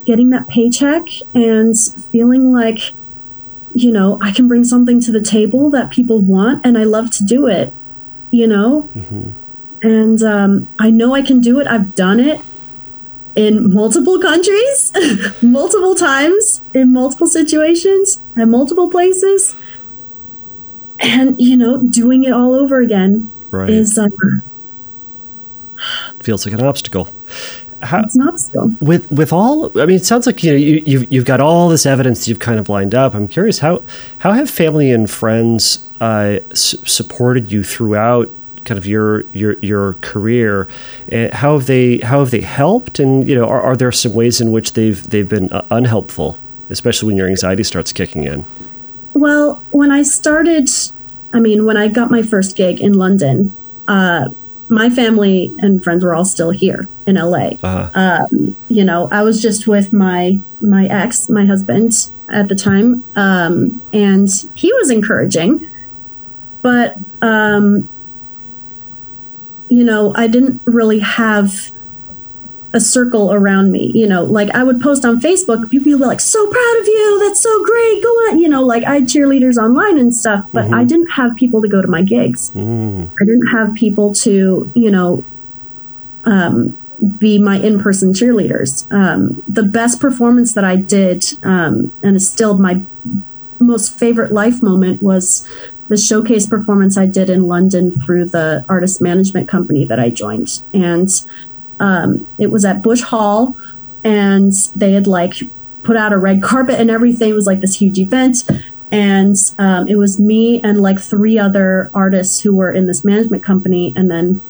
getting 0.05 0.31
that 0.31 0.49
paycheck 0.49 1.05
and 1.33 1.79
feeling 2.11 2.53
like 2.53 2.92
you 3.73 3.92
know 3.92 4.19
I 4.21 4.33
can 4.33 4.49
bring 4.49 4.64
something 4.64 5.01
to 5.01 5.12
the 5.12 5.23
table 5.23 5.71
that 5.71 5.90
people 5.90 6.21
want 6.21 6.64
and 6.64 6.77
I 6.77 6.85
love 6.85 7.11
to 7.12 7.25
do 7.25 7.47
it, 7.47 7.73
you 8.31 8.47
know, 8.47 8.89
and 9.83 10.23
um, 10.23 10.69
I 10.79 10.91
know 10.91 11.15
I 11.15 11.23
can 11.23 11.41
do 11.41 11.61
it. 11.61 11.67
I've 11.67 11.95
done 11.95 12.21
it 12.21 12.41
in 13.35 13.73
multiple 13.73 14.19
countries, 14.19 14.93
multiple 15.43 15.95
times, 15.95 16.62
in 16.75 16.93
multiple 16.93 17.27
situations, 17.27 18.21
at 18.37 18.49
multiple 18.49 18.89
places. 18.91 19.55
And, 20.99 21.39
you 21.41 21.57
know, 21.59 21.77
doing 21.77 22.25
it 22.25 22.33
all 22.33 22.55
over 22.55 22.81
again 22.81 23.31
right. 23.51 23.69
is 23.69 23.99
uh, 23.99 24.09
Feels 26.21 26.47
like 26.47 26.55
an 26.55 26.65
obstacle. 26.65 27.09
How, 27.83 28.03
it's 28.03 28.15
an 28.15 28.27
obstacle. 28.27 28.73
with 28.81 29.11
with 29.12 29.33
all 29.33 29.67
i 29.79 29.85
mean 29.85 29.97
it 29.97 30.05
sounds 30.05 30.27
like 30.27 30.43
you 30.43 30.51
know 30.53 30.57
you, 30.57 30.83
you've, 30.87 31.12
you've 31.12 31.25
got 31.27 31.41
all 31.41 31.69
this 31.69 31.85
evidence 31.85 32.27
you've 32.27 32.39
kind 32.39 32.59
of 32.59 32.69
lined 32.71 32.95
up 32.95 33.15
i'm 33.15 33.29
curious 33.29 33.59
how 33.59 33.83
how 34.19 34.33
have 34.33 34.49
family 34.49 34.91
and 34.91 35.11
friends 35.11 35.87
uh, 36.01 36.39
s- 36.51 36.75
supported 36.87 37.53
you 37.53 37.62
throughout 37.62 38.31
kind 38.67 38.77
of 38.77 38.87
your 38.87 39.25
your 39.33 39.57
your 39.62 39.95
career. 39.95 40.69
Uh, 41.11 41.29
how 41.33 41.57
have 41.57 41.67
they 41.67 41.99
how 41.99 42.19
have 42.21 42.31
they 42.31 42.41
helped? 42.43 42.99
And 42.99 43.27
you 43.27 43.35
know, 43.35 43.47
are, 43.47 43.61
are 43.62 43.77
there 43.77 43.93
some 43.93 44.12
ways 44.12 44.41
in 44.41 44.53
which 44.53 44.75
they've 44.75 45.03
they've 45.09 45.29
been 45.29 45.51
uh, 45.51 45.65
unhelpful, 45.71 46.39
especially 46.69 47.07
when 47.07 47.17
your 47.17 47.29
anxiety 47.29 47.62
starts 47.62 47.93
kicking 47.93 48.25
in? 48.25 48.45
Well, 49.15 49.62
when 49.71 49.91
I 49.91 50.03
started, 50.03 50.69
I 51.33 51.41
mean, 51.41 51.65
when 51.65 51.77
I 51.79 51.89
got 51.89 52.11
my 52.11 52.23
first 52.23 52.57
gig 52.57 52.81
in 52.81 52.95
London, 52.95 53.55
uh, 53.89 54.29
my 54.68 54.90
family 54.90 55.55
and 55.59 55.83
friends 55.83 56.02
were 56.05 56.14
all 56.14 56.24
still 56.24 56.50
here 56.50 56.88
in 57.07 57.14
LA. 57.14 57.50
Uh-huh. 57.62 57.90
Um, 57.94 58.57
you 58.68 58.85
know, 58.85 59.09
I 59.12 59.22
was 59.22 59.40
just 59.40 59.66
with 59.66 59.92
my 59.92 60.40
my 60.61 60.87
ex, 60.87 61.29
my 61.29 61.44
husband 61.44 62.11
at 62.29 62.48
the 62.48 62.55
time, 62.55 63.05
um, 63.14 63.81
and 63.92 64.29
he 64.55 64.72
was 64.72 64.90
encouraging, 64.90 65.68
but 66.62 66.98
um, 67.22 67.88
you 69.68 69.85
know, 69.85 70.12
I 70.16 70.26
didn't 70.26 70.61
really 70.64 71.00
have 71.00 71.70
a 72.72 72.81
circle 72.81 73.33
around 73.33 73.72
me. 73.72 73.92
You 73.94 74.07
know, 74.07 74.24
like 74.24 74.50
I 74.50 74.62
would 74.62 74.81
post 74.81 75.05
on 75.05 75.20
Facebook, 75.20 75.70
people 75.70 75.92
would 75.92 75.98
be 75.98 76.05
like, 76.05 76.20
"So 76.20 76.44
proud 76.46 76.76
of 76.81 76.87
you! 76.87 77.20
That's 77.24 77.40
so 77.40 77.64
great! 77.64 78.02
Go 78.02 78.09
on!" 78.09 78.38
You 78.38 78.48
know, 78.48 78.62
like 78.62 78.85
I 78.85 78.94
had 78.94 79.05
cheerleaders 79.05 79.57
online 79.57 79.98
and 79.98 80.14
stuff, 80.14 80.46
but 80.52 80.66
mm-hmm. 80.66 80.74
I 80.74 80.85
didn't 80.85 81.11
have 81.12 81.37
people 81.37 81.62
to 81.62 81.68
go 81.68 81.81
to 81.81 81.88
my 81.88 82.02
gigs. 82.02 82.50
Mm. 82.55 83.09
I 83.20 83.24
didn't 83.24 83.46
have 83.48 83.74
people 83.74 84.12
to, 84.14 84.70
you 84.74 84.90
know, 84.90 85.24
um, 86.24 86.76
be 87.18 87.38
my 87.38 87.57
in-person 87.59 88.12
cheerleaders. 88.12 88.90
Um, 88.92 89.42
the 89.46 89.62
best 89.62 90.00
performance 90.00 90.55
that 90.55 90.64
I 90.64 90.76
did, 90.76 91.24
um, 91.42 91.92
and 92.02 92.16
is 92.16 92.29
still 92.29 92.59
my 92.59 92.83
most 93.59 93.98
favorite 93.98 94.33
life 94.33 94.62
moment, 94.62 95.02
was 95.02 95.46
the 95.88 95.96
showcase 95.96 96.46
performance 96.46 96.96
I 96.96 97.07
did 97.07 97.31
in 97.31 97.46
London 97.46 97.92
through 97.92 98.26
the 98.26 98.64
artist 98.68 99.00
management 99.00 99.48
company 99.48 99.85
that 99.85 100.00
I 100.00 100.11
joined, 100.11 100.62
and 100.74 101.09
um, 101.81 102.27
it 102.39 102.51
was 102.51 102.65
at 102.65 102.83
Bush 102.83 103.03
Hall, 103.03 103.57
and 104.05 104.53
they 104.75 104.93
had 104.93 105.07
like 105.07 105.35
put 105.83 105.97
out 105.97 106.12
a 106.12 106.19
red 106.19 106.43
carpet 106.43 106.81
and 106.81 106.91
everything. 106.91 107.31
It 107.31 107.35
was 107.35 107.47
like 107.47 107.61
this 107.61 107.81
huge 107.81 107.99
event. 107.99 108.45
And 108.93 109.37
um, 109.59 109.89
it 109.89 109.97
was 109.97 110.21
me 110.21 110.61
and 110.62 110.81
like 110.81 110.99
three 111.01 111.39
other 111.39 111.91
artists 111.93 112.43
who 112.43 112.55
were 112.55 112.73
in 112.73 112.87
this 112.87 113.05
management 113.05 113.43
company, 113.43 113.93
and 113.97 114.11
then 114.11 114.41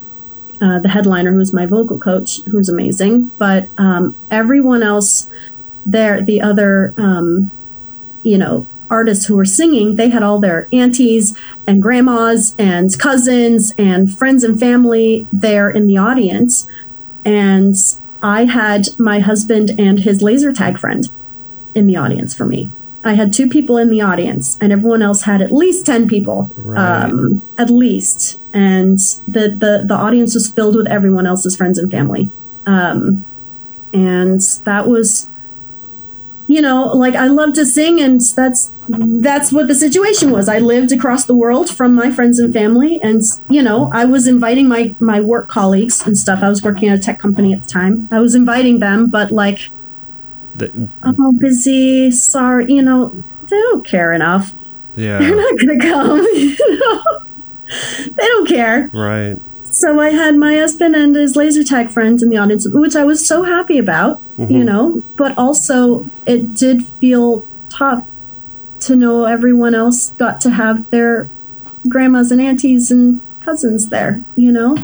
uh, 0.60 0.78
the 0.78 0.88
headliner, 0.88 1.32
who 1.32 1.38
was 1.38 1.52
my 1.52 1.66
vocal 1.66 1.98
coach, 1.98 2.42
who's 2.42 2.68
amazing. 2.68 3.30
But 3.38 3.68
um, 3.78 4.14
everyone 4.30 4.82
else 4.82 5.28
there, 5.84 6.20
the 6.20 6.40
other, 6.40 6.94
um, 6.96 7.50
you 8.22 8.36
know, 8.36 8.66
artists 8.90 9.26
who 9.26 9.36
were 9.36 9.44
singing, 9.44 9.96
they 9.96 10.10
had 10.10 10.22
all 10.22 10.38
their 10.38 10.68
aunties 10.72 11.36
and 11.66 11.82
grandmas 11.82 12.54
and 12.58 12.96
cousins 12.98 13.72
and 13.76 14.16
friends 14.16 14.44
and 14.44 14.58
family 14.58 15.26
there 15.32 15.68
in 15.70 15.86
the 15.86 15.96
audience 15.96 16.68
and 17.26 17.76
I 18.22 18.44
had 18.44 18.98
my 18.98 19.18
husband 19.18 19.78
and 19.78 20.00
his 20.00 20.22
laser 20.22 20.52
tag 20.52 20.78
friend 20.78 21.10
in 21.74 21.86
the 21.86 21.96
audience 21.96 22.34
for 22.34 22.46
me. 22.46 22.70
I 23.04 23.14
had 23.14 23.32
two 23.32 23.48
people 23.48 23.76
in 23.76 23.90
the 23.90 24.00
audience, 24.00 24.56
and 24.60 24.72
everyone 24.72 25.02
else 25.02 25.22
had 25.22 25.42
at 25.42 25.52
least 25.52 25.86
ten 25.86 26.08
people, 26.08 26.50
right. 26.56 27.04
um, 27.04 27.42
at 27.58 27.68
least. 27.68 28.40
And 28.52 28.98
the, 29.28 29.48
the 29.48 29.82
the 29.84 29.94
audience 29.94 30.34
was 30.34 30.50
filled 30.50 30.76
with 30.76 30.86
everyone 30.86 31.26
else's 31.26 31.56
friends 31.56 31.78
and 31.78 31.90
family, 31.90 32.30
um, 32.64 33.24
and 33.92 34.40
that 34.64 34.88
was 34.88 35.28
you 36.46 36.60
know, 36.62 36.86
like 36.88 37.14
I 37.14 37.26
love 37.26 37.54
to 37.54 37.66
sing, 37.66 38.00
and 38.00 38.20
that's 38.20 38.72
that's 38.88 39.52
what 39.52 39.66
the 39.66 39.74
situation 39.74 40.30
was. 40.30 40.48
I 40.48 40.58
lived 40.58 40.92
across 40.92 41.24
the 41.24 41.34
world 41.34 41.68
from 41.68 41.94
my 41.94 42.12
friends 42.12 42.38
and 42.38 42.52
family, 42.52 43.00
and 43.02 43.22
you 43.48 43.62
know, 43.62 43.90
I 43.92 44.04
was 44.04 44.28
inviting 44.28 44.68
my 44.68 44.94
my 45.00 45.20
work 45.20 45.48
colleagues 45.48 46.06
and 46.06 46.16
stuff. 46.16 46.42
I 46.42 46.48
was 46.48 46.62
working 46.62 46.88
at 46.88 46.98
a 46.98 47.02
tech 47.02 47.18
company 47.18 47.52
at 47.52 47.62
the 47.62 47.68
time. 47.68 48.08
I 48.12 48.20
was 48.20 48.34
inviting 48.34 48.78
them, 48.78 49.10
but 49.10 49.32
like, 49.32 49.70
the, 50.54 50.88
oh, 51.02 51.32
busy. 51.32 52.12
Sorry, 52.12 52.72
you 52.72 52.82
know, 52.82 53.24
they 53.48 53.56
don't 53.56 53.84
care 53.84 54.12
enough. 54.12 54.54
Yeah, 54.94 55.18
they're 55.18 55.36
not 55.36 55.58
gonna 55.58 55.80
come. 55.80 56.26
You 56.36 56.78
know, 56.78 57.22
they 58.14 58.26
don't 58.28 58.46
care. 58.46 58.88
Right. 58.92 59.40
So 59.76 60.00
I 60.00 60.08
had 60.08 60.36
my 60.36 60.56
husband 60.56 60.96
and 60.96 61.14
his 61.14 61.36
laser 61.36 61.62
tag 61.62 61.90
friends 61.90 62.22
in 62.22 62.30
the 62.30 62.38
audience, 62.38 62.66
which 62.66 62.96
I 62.96 63.04
was 63.04 63.24
so 63.24 63.42
happy 63.42 63.76
about, 63.76 64.22
mm-hmm. 64.38 64.50
you 64.50 64.64
know, 64.64 65.02
but 65.18 65.36
also 65.36 66.08
it 66.24 66.54
did 66.54 66.86
feel 66.86 67.46
tough 67.68 68.02
to 68.80 68.96
know 68.96 69.26
everyone 69.26 69.74
else 69.74 70.12
got 70.12 70.40
to 70.40 70.50
have 70.52 70.90
their 70.90 71.28
grandmas 71.90 72.32
and 72.32 72.40
aunties 72.40 72.90
and 72.90 73.20
cousins 73.40 73.90
there, 73.90 74.22
you 74.34 74.50
know. 74.50 74.78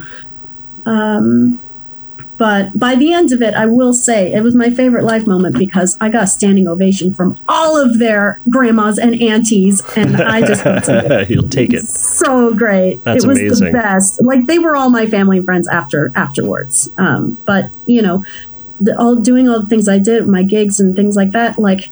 Um, 0.85 1.59
but 2.43 2.77
by 2.77 2.97
the 2.97 3.13
end 3.13 3.31
of 3.31 3.41
it, 3.41 3.55
I 3.55 3.67
will 3.67 3.93
say 3.93 4.33
it 4.33 4.43
was 4.43 4.53
my 4.53 4.69
favorite 4.69 5.05
life 5.05 5.29
moment 5.29 5.57
because 5.57 5.97
I 6.01 6.09
got 6.09 6.25
a 6.25 6.27
standing 6.27 6.67
ovation 6.67 7.15
from 7.15 7.39
all 7.47 7.81
of 7.81 8.01
their 8.01 8.41
grandmas 8.51 8.99
and 8.99 9.23
aunties, 9.23 9.81
and 9.95 10.17
I 10.17 10.41
just 10.41 11.31
you'll 11.31 11.49
take 11.49 11.73
it. 11.73 11.85
So 11.85 12.53
great! 12.53 13.05
That's 13.05 13.23
it 13.23 13.29
was 13.29 13.39
amazing. 13.39 13.67
the 13.67 13.73
best. 13.73 14.21
Like 14.21 14.47
they 14.47 14.59
were 14.59 14.75
all 14.75 14.91
my 14.91 15.07
family 15.07 15.37
and 15.37 15.47
friends 15.47 15.69
after 15.69 16.11
afterwards. 16.17 16.93
Um, 16.97 17.39
but 17.47 17.71
you 17.87 18.03
know, 18.03 18.25
the, 18.81 18.99
all 18.99 19.15
doing 19.15 19.49
all 19.49 19.61
the 19.61 19.69
things 19.69 19.89
I 19.89 20.01
did, 20.01 20.27
my 20.27 20.43
gigs 20.43 20.81
and 20.81 20.97
things 20.97 21.15
like 21.15 21.31
that. 21.31 21.61
Like 21.61 21.91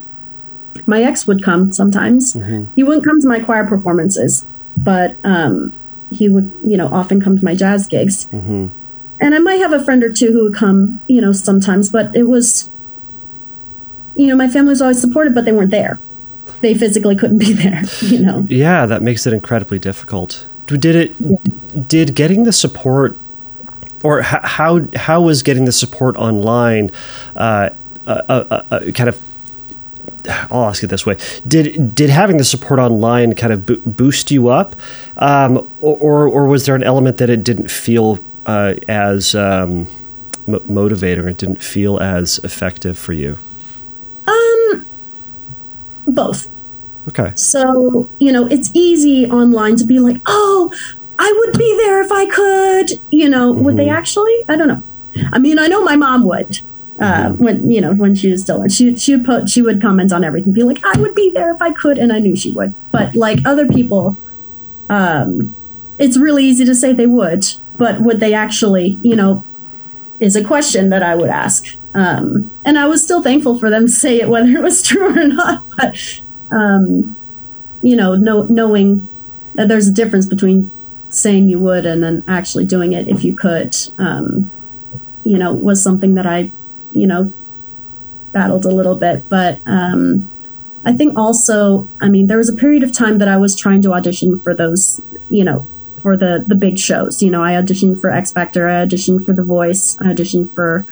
my 0.84 1.00
ex 1.00 1.28
would 1.28 1.44
come 1.44 1.70
sometimes. 1.70 2.34
Mm-hmm. 2.34 2.64
He 2.74 2.82
wouldn't 2.82 3.04
come 3.04 3.20
to 3.20 3.28
my 3.28 3.38
choir 3.38 3.68
performances, 3.68 4.44
but 4.76 5.16
um, 5.22 5.72
he 6.10 6.28
would, 6.28 6.50
you 6.64 6.76
know, 6.76 6.88
often 6.88 7.20
come 7.20 7.38
to 7.38 7.44
my 7.44 7.54
jazz 7.54 7.86
gigs. 7.86 8.26
Mm-hmm 8.32 8.79
and 9.20 9.34
I 9.34 9.38
might 9.38 9.56
have 9.56 9.72
a 9.72 9.84
friend 9.84 10.02
or 10.02 10.12
two 10.12 10.32
who 10.32 10.44
would 10.44 10.54
come, 10.54 11.00
you 11.06 11.20
know, 11.20 11.32
sometimes, 11.32 11.90
but 11.90 12.14
it 12.16 12.24
was, 12.24 12.70
you 14.16 14.26
know, 14.26 14.34
my 14.34 14.48
family 14.48 14.70
was 14.70 14.80
always 14.80 15.00
supportive, 15.00 15.34
but 15.34 15.44
they 15.44 15.52
weren't 15.52 15.70
there. 15.70 16.00
They 16.62 16.74
physically 16.74 17.14
couldn't 17.16 17.38
be 17.38 17.52
there, 17.64 17.82
you 18.00 18.20
know. 18.20 18.46
Yeah, 18.48 18.86
that 18.86 19.02
makes 19.02 19.26
it 19.26 19.32
incredibly 19.32 19.78
difficult. 19.78 20.46
Did 20.66 20.84
it? 20.96 21.14
Yeah. 21.18 21.36
Did 21.88 22.14
getting 22.14 22.44
the 22.44 22.52
support, 22.52 23.16
or 24.04 24.22
how 24.22 24.86
how 24.94 25.20
was 25.20 25.42
getting 25.42 25.64
the 25.64 25.72
support 25.72 26.16
online, 26.16 26.92
uh, 27.34 27.70
uh, 28.06 28.22
uh, 28.28 28.62
uh, 28.70 28.80
kind 28.92 29.08
of 29.08 29.20
I'll 30.50 30.66
ask 30.66 30.82
it 30.84 30.88
this 30.88 31.04
way: 31.04 31.16
Did 31.46 31.94
did 31.94 32.10
having 32.10 32.36
the 32.36 32.44
support 32.44 32.78
online 32.78 33.34
kind 33.34 33.52
of 33.52 33.66
bo- 33.66 33.80
boost 33.84 34.30
you 34.30 34.48
up, 34.48 34.76
um, 35.16 35.68
or, 35.80 36.28
or 36.28 36.46
was 36.46 36.66
there 36.66 36.76
an 36.76 36.84
element 36.84 37.16
that 37.18 37.30
it 37.30 37.42
didn't 37.42 37.70
feel 37.70 38.20
uh, 38.46 38.74
as 38.88 39.34
um, 39.34 39.86
m- 40.48 40.60
motivating 40.66 41.24
or 41.24 41.32
didn't 41.32 41.62
feel 41.62 41.98
as 41.98 42.38
effective 42.38 42.98
for 42.98 43.12
you? 43.12 43.38
Um, 44.26 44.86
both. 46.06 46.48
Okay. 47.08 47.32
So, 47.34 48.08
you 48.18 48.32
know, 48.32 48.46
it's 48.46 48.70
easy 48.74 49.26
online 49.26 49.76
to 49.76 49.84
be 49.84 49.98
like, 49.98 50.20
oh, 50.26 50.72
I 51.18 51.32
would 51.38 51.58
be 51.58 51.76
there 51.76 52.00
if 52.00 52.12
I 52.12 52.26
could. 52.26 53.00
You 53.10 53.28
know, 53.28 53.52
mm-hmm. 53.52 53.64
would 53.64 53.76
they 53.76 53.86
mm-hmm. 53.86 53.96
actually? 53.96 54.44
I 54.48 54.56
don't 54.56 54.68
know. 54.68 54.82
I 55.32 55.38
mean, 55.38 55.58
I 55.58 55.66
know 55.66 55.82
my 55.82 55.96
mom 55.96 56.24
would. 56.24 56.60
Uh, 56.98 57.28
mm-hmm. 57.28 57.42
when 57.42 57.70
you 57.70 57.80
know 57.80 57.94
when 57.94 58.14
she 58.14 58.30
was 58.30 58.42
still 58.42 58.68
she 58.68 58.94
she 58.94 59.16
would 59.16 59.24
put 59.24 59.48
she 59.48 59.62
would 59.62 59.80
comment 59.80 60.12
on 60.12 60.22
everything 60.22 60.52
be 60.52 60.62
like 60.62 60.84
I 60.84 61.00
would 61.00 61.14
be 61.14 61.30
there 61.30 61.50
if 61.50 61.62
I 61.62 61.72
could 61.72 61.96
and 61.96 62.12
I 62.12 62.18
knew 62.18 62.36
she 62.36 62.52
would 62.52 62.74
but 62.92 63.14
like 63.14 63.38
other 63.46 63.66
people 63.66 64.18
um 64.90 65.54
it's 65.96 66.18
really 66.18 66.44
easy 66.44 66.66
to 66.66 66.74
say 66.74 66.92
they 66.92 67.06
would 67.06 67.46
but 67.80 68.02
would 68.02 68.20
they 68.20 68.34
actually, 68.34 68.98
you 69.02 69.16
know, 69.16 69.42
is 70.20 70.36
a 70.36 70.44
question 70.44 70.90
that 70.90 71.02
I 71.02 71.14
would 71.14 71.30
ask. 71.30 71.78
Um, 71.94 72.50
and 72.62 72.78
I 72.78 72.86
was 72.86 73.02
still 73.02 73.22
thankful 73.22 73.58
for 73.58 73.70
them 73.70 73.86
to 73.86 73.92
say 73.92 74.20
it, 74.20 74.28
whether 74.28 74.50
it 74.50 74.60
was 74.60 74.82
true 74.86 75.18
or 75.18 75.26
not. 75.26 75.64
But, 75.78 76.20
um, 76.50 77.16
you 77.80 77.96
know, 77.96 78.14
know, 78.14 78.42
knowing 78.42 79.08
that 79.54 79.68
there's 79.68 79.88
a 79.88 79.92
difference 79.92 80.26
between 80.26 80.70
saying 81.08 81.48
you 81.48 81.58
would 81.58 81.86
and 81.86 82.02
then 82.02 82.22
actually 82.28 82.66
doing 82.66 82.92
it 82.92 83.08
if 83.08 83.24
you 83.24 83.32
could, 83.32 83.74
um, 83.96 84.50
you 85.24 85.38
know, 85.38 85.50
was 85.50 85.82
something 85.82 86.16
that 86.16 86.26
I, 86.26 86.52
you 86.92 87.06
know, 87.06 87.32
battled 88.32 88.66
a 88.66 88.70
little 88.70 88.94
bit. 88.94 89.26
But 89.30 89.58
um, 89.64 90.28
I 90.84 90.92
think 90.92 91.16
also, 91.16 91.88
I 91.98 92.10
mean, 92.10 92.26
there 92.26 92.36
was 92.36 92.50
a 92.50 92.54
period 92.54 92.82
of 92.82 92.92
time 92.92 93.16
that 93.18 93.28
I 93.28 93.38
was 93.38 93.56
trying 93.56 93.80
to 93.82 93.94
audition 93.94 94.38
for 94.38 94.52
those, 94.52 95.00
you 95.30 95.44
know, 95.44 95.66
for 96.02 96.16
the 96.16 96.44
the 96.46 96.54
big 96.54 96.78
shows. 96.78 97.22
You 97.22 97.30
know, 97.30 97.42
I 97.42 97.52
auditioned 97.52 98.00
for 98.00 98.10
X 98.10 98.32
Factor, 98.32 98.68
I 98.68 98.84
auditioned 98.84 99.24
for 99.24 99.32
The 99.32 99.42
Voice, 99.42 99.98
I 100.00 100.04
auditioned 100.04 100.50
for 100.50 100.86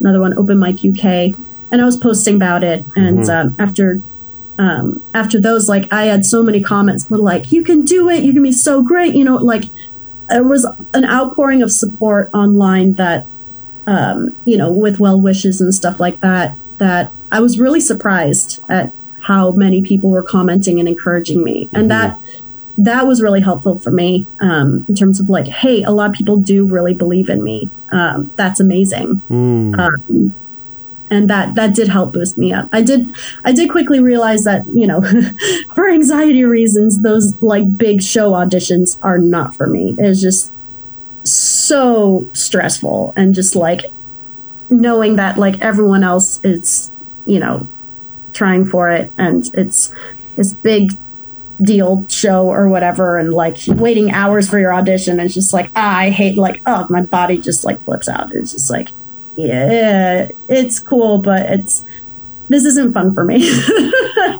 another 0.00 0.20
one, 0.20 0.36
Open 0.36 0.58
Mic 0.58 0.84
UK, 0.84 1.36
and 1.70 1.80
I 1.80 1.84
was 1.84 1.96
posting 1.96 2.36
about 2.36 2.64
it. 2.64 2.84
And 2.96 3.18
mm-hmm. 3.18 3.48
um, 3.48 3.56
after 3.58 4.02
um, 4.58 5.02
after 5.12 5.38
those, 5.38 5.68
like 5.68 5.92
I 5.92 6.04
had 6.04 6.24
so 6.24 6.42
many 6.42 6.62
comments, 6.62 7.04
but 7.04 7.20
like, 7.20 7.52
"You 7.52 7.62
can 7.62 7.84
do 7.84 8.08
it! 8.08 8.24
You 8.24 8.32
can 8.32 8.42
be 8.42 8.52
so 8.52 8.82
great!" 8.82 9.14
You 9.14 9.24
know, 9.24 9.36
like 9.36 9.64
there 10.28 10.42
was 10.42 10.66
an 10.94 11.04
outpouring 11.04 11.62
of 11.62 11.70
support 11.70 12.30
online 12.32 12.94
that, 12.94 13.26
um, 13.86 14.34
you 14.44 14.56
know, 14.56 14.72
with 14.72 14.98
well 14.98 15.20
wishes 15.20 15.60
and 15.60 15.74
stuff 15.74 16.00
like 16.00 16.20
that. 16.20 16.56
That 16.78 17.12
I 17.30 17.40
was 17.40 17.58
really 17.58 17.80
surprised 17.80 18.62
at 18.68 18.92
how 19.20 19.50
many 19.50 19.82
people 19.82 20.10
were 20.10 20.22
commenting 20.22 20.78
and 20.78 20.88
encouraging 20.88 21.44
me, 21.44 21.68
and 21.72 21.90
mm-hmm. 21.90 22.10
that 22.10 22.20
that 22.78 23.06
was 23.06 23.22
really 23.22 23.40
helpful 23.40 23.78
for 23.78 23.90
me 23.90 24.26
um, 24.40 24.84
in 24.88 24.94
terms 24.94 25.18
of 25.18 25.30
like, 25.30 25.46
hey, 25.46 25.82
a 25.82 25.90
lot 25.90 26.10
of 26.10 26.16
people 26.16 26.36
do 26.36 26.64
really 26.64 26.94
believe 26.94 27.28
in 27.30 27.42
me. 27.42 27.70
Um, 27.90 28.30
that's 28.36 28.60
amazing. 28.60 29.22
Mm. 29.30 29.78
Um, 29.78 30.34
and 31.08 31.30
that 31.30 31.54
that 31.54 31.74
did 31.74 31.88
help 31.88 32.12
boost 32.12 32.36
me 32.36 32.52
up. 32.52 32.68
I 32.72 32.82
did 32.82 33.14
I 33.44 33.52
did 33.52 33.70
quickly 33.70 34.00
realize 34.00 34.44
that 34.44 34.66
you 34.68 34.86
know, 34.86 35.02
for 35.74 35.88
anxiety 35.88 36.44
reasons, 36.44 37.00
those 37.00 37.40
like 37.40 37.78
big 37.78 38.02
show 38.02 38.32
auditions 38.32 38.98
are 39.02 39.18
not 39.18 39.54
for 39.54 39.66
me. 39.66 39.94
It's 39.98 40.20
just 40.20 40.52
so 41.22 42.28
stressful 42.32 43.12
and 43.16 43.34
just 43.34 43.56
like 43.56 43.82
knowing 44.68 45.16
that 45.16 45.38
like 45.38 45.60
everyone 45.60 46.02
else 46.02 46.44
is 46.44 46.90
you 47.24 47.38
know 47.38 47.66
trying 48.32 48.64
for 48.64 48.90
it 48.90 49.12
and 49.16 49.50
it's 49.54 49.92
this 50.36 50.52
big 50.52 50.92
deal 51.62 52.06
show 52.08 52.50
or 52.50 52.68
whatever 52.68 53.18
and 53.18 53.32
like 53.32 53.56
waiting 53.68 54.10
hours 54.10 54.48
for 54.48 54.58
your 54.58 54.74
audition 54.74 55.18
it's 55.18 55.34
just 55.34 55.52
like 55.52 55.70
ah, 55.74 55.98
i 55.98 56.10
hate 56.10 56.36
like 56.36 56.60
oh 56.66 56.86
my 56.90 57.02
body 57.02 57.38
just 57.38 57.64
like 57.64 57.82
flips 57.84 58.08
out 58.08 58.32
it's 58.34 58.52
just 58.52 58.70
like 58.70 58.90
yeah 59.36 60.28
it's 60.48 60.78
cool 60.78 61.18
but 61.18 61.46
it's 61.46 61.84
this 62.48 62.64
isn't 62.64 62.92
fun 62.92 63.14
for 63.14 63.24
me 63.24 63.50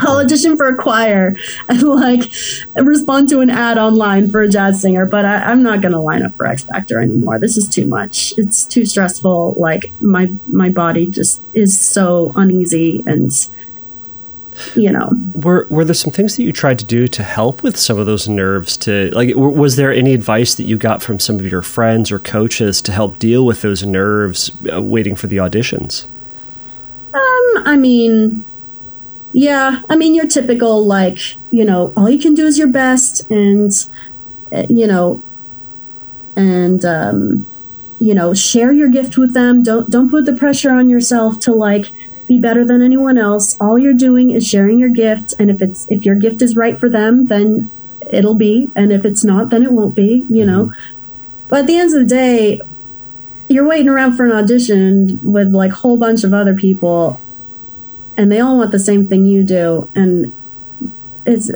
I'll 0.00 0.18
audition 0.18 0.56
for 0.56 0.68
a 0.68 0.76
choir 0.76 1.34
and 1.68 1.82
like 1.82 2.30
respond 2.76 3.28
to 3.30 3.40
an 3.40 3.50
ad 3.50 3.78
online 3.78 4.30
for 4.30 4.42
a 4.42 4.48
jazz 4.48 4.80
singer, 4.80 5.06
but 5.06 5.24
I, 5.24 5.50
am 5.50 5.62
not 5.62 5.80
gonna 5.80 6.00
line 6.00 6.22
up 6.22 6.36
for 6.36 6.46
X 6.46 6.64
Factor 6.64 7.00
anymore. 7.00 7.38
This 7.38 7.56
is 7.56 7.68
too 7.68 7.86
much. 7.86 8.34
It's 8.38 8.64
too 8.64 8.84
stressful. 8.84 9.54
Like 9.56 9.92
my 10.00 10.32
my 10.46 10.70
body 10.70 11.06
just 11.06 11.42
is 11.52 11.78
so 11.78 12.32
uneasy 12.36 13.02
and 13.06 13.32
you 14.74 14.90
know. 14.90 15.10
Were 15.34 15.66
were 15.70 15.84
there 15.84 15.94
some 15.94 16.12
things 16.12 16.36
that 16.36 16.44
you 16.44 16.52
tried 16.52 16.78
to 16.80 16.84
do 16.84 17.08
to 17.08 17.22
help 17.22 17.62
with 17.62 17.76
some 17.76 17.98
of 17.98 18.06
those 18.06 18.28
nerves 18.28 18.76
to 18.78 19.10
like 19.10 19.34
was 19.34 19.76
there 19.76 19.92
any 19.92 20.14
advice 20.14 20.54
that 20.54 20.64
you 20.64 20.76
got 20.76 21.02
from 21.02 21.18
some 21.18 21.36
of 21.36 21.50
your 21.50 21.62
friends 21.62 22.10
or 22.10 22.18
coaches 22.18 22.82
to 22.82 22.92
help 22.92 23.18
deal 23.18 23.44
with 23.44 23.62
those 23.62 23.84
nerves 23.84 24.50
uh, 24.72 24.82
waiting 24.82 25.14
for 25.14 25.26
the 25.26 25.36
auditions? 25.36 26.06
Um 27.14 27.62
i 27.64 27.76
mean 27.76 28.44
yeah 29.32 29.82
i 29.90 29.96
mean 29.96 30.14
your 30.14 30.26
typical 30.26 30.84
like 30.84 31.18
you 31.50 31.64
know 31.64 31.92
all 31.96 32.08
you 32.08 32.18
can 32.18 32.34
do 32.34 32.46
is 32.46 32.58
your 32.58 32.68
best 32.68 33.30
and 33.30 33.88
uh, 34.50 34.64
you 34.70 34.86
know 34.86 35.22
and 36.34 36.82
um 36.84 37.46
you 37.98 38.14
know 38.14 38.32
share 38.32 38.72
your 38.72 38.88
gift 38.88 39.18
with 39.18 39.34
them. 39.34 39.62
Don't 39.62 39.90
don't 39.90 40.10
put 40.10 40.24
the 40.24 40.32
pressure 40.32 40.70
on 40.70 40.88
yourself 40.88 41.38
to 41.40 41.52
like 41.52 41.90
be 42.28 42.38
better 42.38 42.64
than 42.64 42.82
anyone 42.82 43.18
else. 43.18 43.56
All 43.58 43.78
you're 43.78 43.94
doing 43.94 44.30
is 44.30 44.46
sharing 44.46 44.78
your 44.78 44.90
gift, 44.90 45.34
and 45.38 45.50
if 45.50 45.60
it's 45.60 45.88
if 45.90 46.04
your 46.04 46.14
gift 46.14 46.42
is 46.42 46.54
right 46.54 46.78
for 46.78 46.88
them, 46.88 47.26
then 47.26 47.70
it'll 48.10 48.34
be, 48.34 48.70
and 48.76 48.92
if 48.92 49.04
it's 49.04 49.24
not, 49.24 49.48
then 49.48 49.62
it 49.64 49.72
won't 49.72 49.94
be. 49.94 50.26
You 50.28 50.44
know. 50.44 50.66
Mm-hmm. 50.66 50.94
But 51.48 51.60
at 51.60 51.66
the 51.66 51.76
end 51.76 51.94
of 51.94 52.00
the 52.00 52.06
day, 52.06 52.60
you're 53.48 53.66
waiting 53.66 53.88
around 53.88 54.14
for 54.16 54.26
an 54.26 54.32
audition 54.32 55.18
with 55.32 55.54
like 55.54 55.72
a 55.72 55.76
whole 55.76 55.96
bunch 55.96 56.22
of 56.22 56.34
other 56.34 56.54
people, 56.54 57.18
and 58.16 58.30
they 58.30 58.40
all 58.40 58.58
want 58.58 58.70
the 58.70 58.78
same 58.78 59.08
thing 59.08 59.24
you 59.24 59.42
do, 59.42 59.88
and 59.94 60.32
it's 61.24 61.50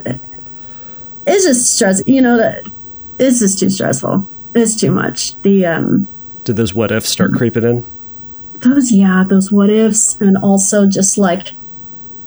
it's 1.27 1.45
just 1.45 1.75
stress. 1.75 2.01
You 2.07 2.21
know, 2.21 2.61
it's 3.19 3.39
just 3.39 3.59
too 3.59 3.69
stressful. 3.69 4.27
It's 4.55 4.75
too 4.75 4.91
much. 4.91 5.39
The 5.43 5.67
um. 5.67 6.07
Did 6.43 6.55
those 6.55 6.73
what 6.73 6.91
ifs 6.91 7.09
start 7.09 7.33
creeping 7.33 7.63
in? 7.63 7.85
Those 8.63 8.91
yeah 8.91 9.23
those 9.27 9.51
what 9.51 9.69
ifs 9.69 10.15
and 10.21 10.37
also 10.37 10.85
just 10.87 11.17
like 11.17 11.49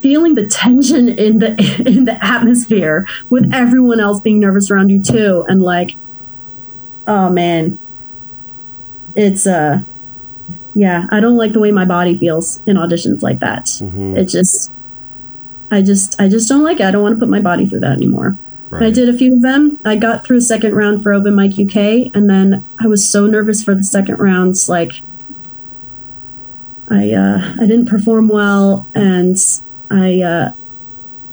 feeling 0.01 0.35
the 0.35 0.47
tension 0.47 1.09
in 1.09 1.39
the 1.39 1.51
in 1.87 2.05
the 2.05 2.25
atmosphere 2.25 3.07
with 3.31 3.53
everyone 3.53 4.01
else 4.01 4.21
being 4.21 4.39
nervous 4.41 4.71
around 4.71 4.89
you 4.91 5.01
too 5.03 5.45
and 5.49 5.63
like 5.63 5.97
oh 7.07 7.31
man. 7.31 7.79
It's 9.15 9.47
uh 9.47 9.83
yeah 10.75 11.07
i 11.11 11.21
don't 11.21 11.39
like 11.39 11.55
the 11.55 11.59
way 11.59 11.73
my 11.73 11.87
body 11.87 12.19
feels 12.19 12.61
in 12.67 12.77
auditions 12.77 13.23
like 13.23 13.39
that. 13.41 13.65
Mm-hmm. 13.65 14.19
it 14.19 14.27
just 14.27 14.71
i 15.71 15.81
just 15.81 16.21
i 16.21 16.29
just 16.29 16.49
don't 16.49 16.63
like 16.63 16.81
it. 16.81 16.85
I 16.85 16.91
don't 16.91 17.03
want 17.03 17.15
to 17.17 17.19
put 17.19 17.31
my 17.31 17.41
body 17.41 17.67
through 17.67 17.81
that 17.81 17.93
anymore. 17.93 18.37
Right. 18.69 18.83
i 18.85 18.91
did 18.91 19.09
a 19.09 19.17
few 19.17 19.35
of 19.37 19.43
them. 19.43 19.79
I 19.85 19.97
got 19.97 20.25
through 20.25 20.41
second 20.43 20.75
round 20.75 21.03
for 21.03 21.13
open 21.15 21.35
mic 21.35 21.53
uk 21.59 21.77
and 21.77 22.29
then 22.29 22.63
i 22.79 22.87
was 22.87 23.09
so 23.09 23.27
nervous 23.27 23.65
for 23.65 23.75
the 23.75 23.83
second 23.83 24.19
rounds 24.19 24.69
like 24.69 25.01
I 26.89 27.13
uh, 27.13 27.55
I 27.61 27.67
didn't 27.67 27.87
perform 27.87 28.29
well, 28.29 28.89
and 28.95 29.37
I 29.91 30.21
uh, 30.23 30.53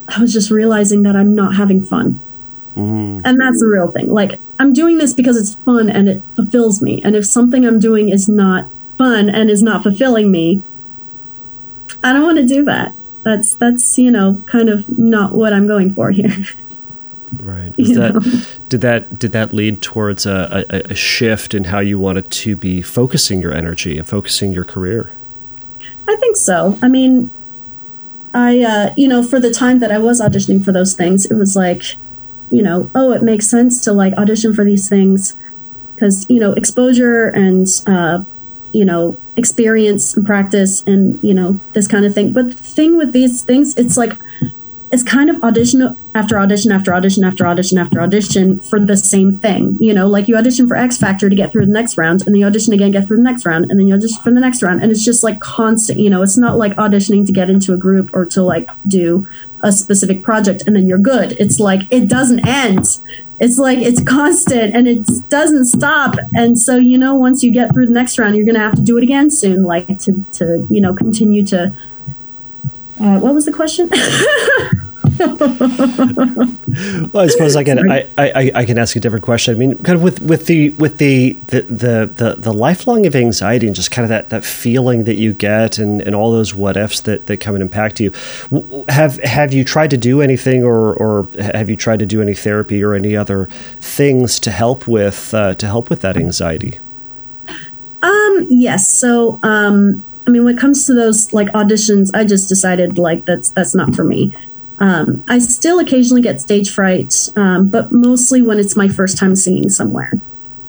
I 0.07 0.19
was 0.19 0.33
just 0.33 0.49
realizing 0.49 1.03
that 1.03 1.15
I'm 1.15 1.35
not 1.35 1.55
having 1.55 1.83
fun, 1.83 2.19
mm. 2.75 3.21
and 3.23 3.39
that's 3.39 3.59
the 3.59 3.67
real 3.67 3.87
thing. 3.87 4.11
Like 4.11 4.39
I'm 4.59 4.73
doing 4.73 4.97
this 4.97 5.13
because 5.13 5.37
it's 5.37 5.55
fun 5.63 5.89
and 5.89 6.09
it 6.09 6.23
fulfills 6.35 6.81
me, 6.81 7.01
and 7.03 7.15
if 7.15 7.25
something 7.25 7.65
I'm 7.65 7.79
doing 7.79 8.09
is 8.09 8.27
not 8.27 8.67
fun 8.97 9.29
and 9.29 9.49
is 9.49 9.61
not 9.61 9.83
fulfilling 9.83 10.31
me, 10.31 10.63
I 12.03 12.13
don't 12.13 12.23
want 12.23 12.37
to 12.37 12.47
do 12.47 12.63
that. 12.65 12.95
That's 13.23 13.53
that's 13.53 13.97
you 13.99 14.11
know 14.11 14.41
kind 14.47 14.69
of 14.69 14.97
not 14.97 15.33
what 15.33 15.53
I'm 15.53 15.67
going 15.67 15.93
for 15.93 16.11
here. 16.11 16.45
Right. 17.39 17.73
Is 17.79 17.95
that 17.95 18.47
did 18.69 18.81
that 18.81 19.17
did 19.17 19.31
that 19.31 19.53
lead 19.53 19.81
towards 19.81 20.25
a, 20.25 20.65
a, 20.69 20.91
a 20.91 20.95
shift 20.95 21.53
in 21.53 21.65
how 21.65 21.79
you 21.79 21.97
wanted 21.97 22.29
to 22.29 22.55
be 22.55 22.81
focusing 22.81 23.41
your 23.41 23.53
energy 23.53 23.97
and 23.97 24.07
focusing 24.07 24.51
your 24.51 24.65
career? 24.65 25.11
I 26.07 26.15
think 26.17 26.35
so. 26.35 26.77
I 26.81 26.87
mean, 26.87 27.29
I, 28.33 28.61
uh, 28.61 28.93
you 28.97 29.07
know, 29.07 29.23
for 29.23 29.39
the 29.39 29.53
time 29.53 29.79
that 29.79 29.91
I 29.91 29.99
was 29.99 30.19
auditioning 30.19 30.63
for 30.63 30.71
those 30.71 30.93
things, 30.93 31.25
it 31.25 31.35
was 31.35 31.55
like, 31.55 31.95
you 32.51 32.61
know, 32.61 32.89
oh, 32.93 33.11
it 33.11 33.23
makes 33.23 33.47
sense 33.47 33.81
to 33.81 33.93
like 33.93 34.13
audition 34.13 34.53
for 34.53 34.63
these 34.63 34.89
things 34.89 35.37
because, 35.95 36.25
you 36.29 36.39
know, 36.39 36.53
exposure 36.53 37.27
and, 37.27 37.67
uh, 37.87 38.23
you 38.71 38.85
know, 38.85 39.17
experience 39.35 40.15
and 40.15 40.25
practice 40.25 40.83
and, 40.83 41.23
you 41.23 41.33
know, 41.33 41.59
this 41.73 41.87
kind 41.87 42.05
of 42.05 42.13
thing. 42.13 42.33
But 42.33 42.47
the 42.47 42.53
thing 42.53 42.97
with 42.97 43.13
these 43.13 43.43
things, 43.43 43.75
it's 43.77 43.97
like, 43.97 44.13
it's 44.93 45.01
kind 45.01 45.27
of 45.27 45.41
audition 45.41 45.97
after 46.13 46.37
audition 46.37 46.71
after 46.71 46.93
audition 46.93 47.23
after 47.23 47.47
audition 47.47 47.79
after 47.79 47.99
audition 47.99 48.59
for 48.59 48.79
the 48.79 48.95
same 48.95 49.35
thing. 49.35 49.75
You 49.81 49.91
know, 49.91 50.07
like 50.07 50.27
you 50.27 50.37
audition 50.37 50.67
for 50.67 50.75
X 50.75 50.97
Factor 50.97 51.31
to 51.31 51.35
get 51.35 51.51
through 51.51 51.65
the 51.65 51.71
next 51.71 51.97
round, 51.97 52.21
and 52.21 52.27
then 52.27 52.39
you 52.39 52.45
audition 52.45 52.73
again, 52.73 52.91
get 52.91 53.07
through 53.07 53.17
the 53.17 53.23
next 53.23 53.43
round, 53.43 53.71
and 53.71 53.79
then 53.79 53.87
you 53.87 53.95
audition 53.95 54.21
for 54.21 54.31
the 54.31 54.39
next 54.39 54.61
round. 54.61 54.83
And 54.83 54.91
it's 54.91 55.03
just 55.03 55.23
like 55.23 55.39
constant, 55.39 55.97
you 55.97 56.11
know, 56.11 56.21
it's 56.21 56.37
not 56.37 56.59
like 56.59 56.75
auditioning 56.75 57.25
to 57.25 57.31
get 57.31 57.49
into 57.49 57.73
a 57.73 57.77
group 57.77 58.11
or 58.13 58.23
to 58.27 58.43
like 58.43 58.69
do 58.87 59.27
a 59.61 59.71
specific 59.71 60.21
project 60.21 60.63
and 60.67 60.75
then 60.75 60.87
you're 60.87 60.99
good. 60.99 61.31
It's 61.39 61.59
like 61.59 61.81
it 61.89 62.07
doesn't 62.07 62.45
end. 62.45 62.99
It's 63.39 63.57
like 63.57 63.79
it's 63.79 64.03
constant 64.03 64.75
and 64.75 64.87
it 64.87 65.07
doesn't 65.29 65.65
stop. 65.65 66.17
And 66.35 66.59
so, 66.59 66.77
you 66.77 66.99
know, 66.99 67.15
once 67.15 67.43
you 67.43 67.49
get 67.49 67.73
through 67.73 67.87
the 67.87 67.93
next 67.93 68.19
round, 68.19 68.35
you're 68.35 68.45
gonna 68.45 68.59
have 68.59 68.75
to 68.75 68.81
do 68.81 68.95
it 68.99 69.03
again 69.03 69.31
soon, 69.31 69.63
like 69.63 69.87
to 70.01 70.23
to, 70.33 70.67
you 70.69 70.81
know, 70.81 70.93
continue 70.93 71.43
to 71.47 71.73
uh, 72.99 73.19
what 73.19 73.33
was 73.33 73.45
the 73.45 73.51
question? 73.51 73.89
well, 75.03 75.27
I 77.23 77.27
suppose 77.27 77.57
I 77.57 77.63
can 77.65 77.91
I, 77.91 78.07
I, 78.17 78.51
I, 78.55 78.65
can 78.65 78.77
ask 78.77 78.95
a 78.95 79.01
different 79.01 79.25
question. 79.25 79.53
I 79.53 79.57
mean, 79.57 79.77
kind 79.83 79.97
of 79.97 80.01
with, 80.01 80.21
with 80.21 80.45
the 80.45 80.69
with 80.71 80.97
the 80.97 81.33
the, 81.47 81.61
the 81.61 82.35
the 82.37 82.53
lifelong 82.53 83.05
of 83.05 83.13
anxiety 83.13 83.67
and 83.67 83.75
just 83.75 83.91
kind 83.91 84.03
of 84.03 84.09
that, 84.09 84.29
that 84.29 84.45
feeling 84.45 85.03
that 85.03 85.15
you 85.15 85.33
get 85.33 85.77
and, 85.77 86.01
and 86.01 86.15
all 86.15 86.31
those 86.31 86.55
what 86.55 86.77
ifs 86.77 87.01
that, 87.01 87.25
that 87.25 87.41
come 87.41 87.53
and 87.53 87.61
impact 87.61 87.99
you. 87.99 88.11
Have 88.87 89.17
have 89.23 89.51
you 89.53 89.65
tried 89.65 89.89
to 89.89 89.97
do 89.97 90.21
anything 90.21 90.63
or, 90.63 90.93
or 90.93 91.27
have 91.37 91.69
you 91.69 91.75
tried 91.75 91.99
to 91.99 92.05
do 92.05 92.21
any 92.21 92.33
therapy 92.33 92.81
or 92.81 92.93
any 92.93 93.15
other 93.15 93.47
things 93.79 94.39
to 94.39 94.51
help 94.51 94.87
with 94.87 95.33
uh, 95.33 95.53
to 95.55 95.67
help 95.67 95.89
with 95.89 95.99
that 96.01 96.15
anxiety? 96.15 96.79
Um. 98.01 98.47
Yes. 98.49 98.89
So. 98.89 99.39
Um. 99.43 100.03
I 100.25 100.29
mean, 100.29 100.45
when 100.45 100.55
it 100.55 100.59
comes 100.59 100.85
to 100.85 100.93
those 100.93 101.33
like 101.33 101.49
auditions, 101.49 102.09
I 102.13 102.23
just 102.23 102.47
decided 102.47 102.97
like 102.97 103.25
that's 103.25 103.49
that's 103.49 103.75
not 103.75 103.93
for 103.93 104.05
me. 104.05 104.33
Um, 104.83 105.23
I 105.29 105.39
still 105.39 105.79
occasionally 105.79 106.21
get 106.21 106.41
stage 106.41 106.69
fright, 106.69 107.29
um, 107.37 107.67
but 107.67 107.93
mostly 107.93 108.41
when 108.41 108.59
it's 108.59 108.75
my 108.75 108.89
first 108.89 109.17
time 109.17 109.33
singing 109.33 109.69
somewhere. 109.69 110.11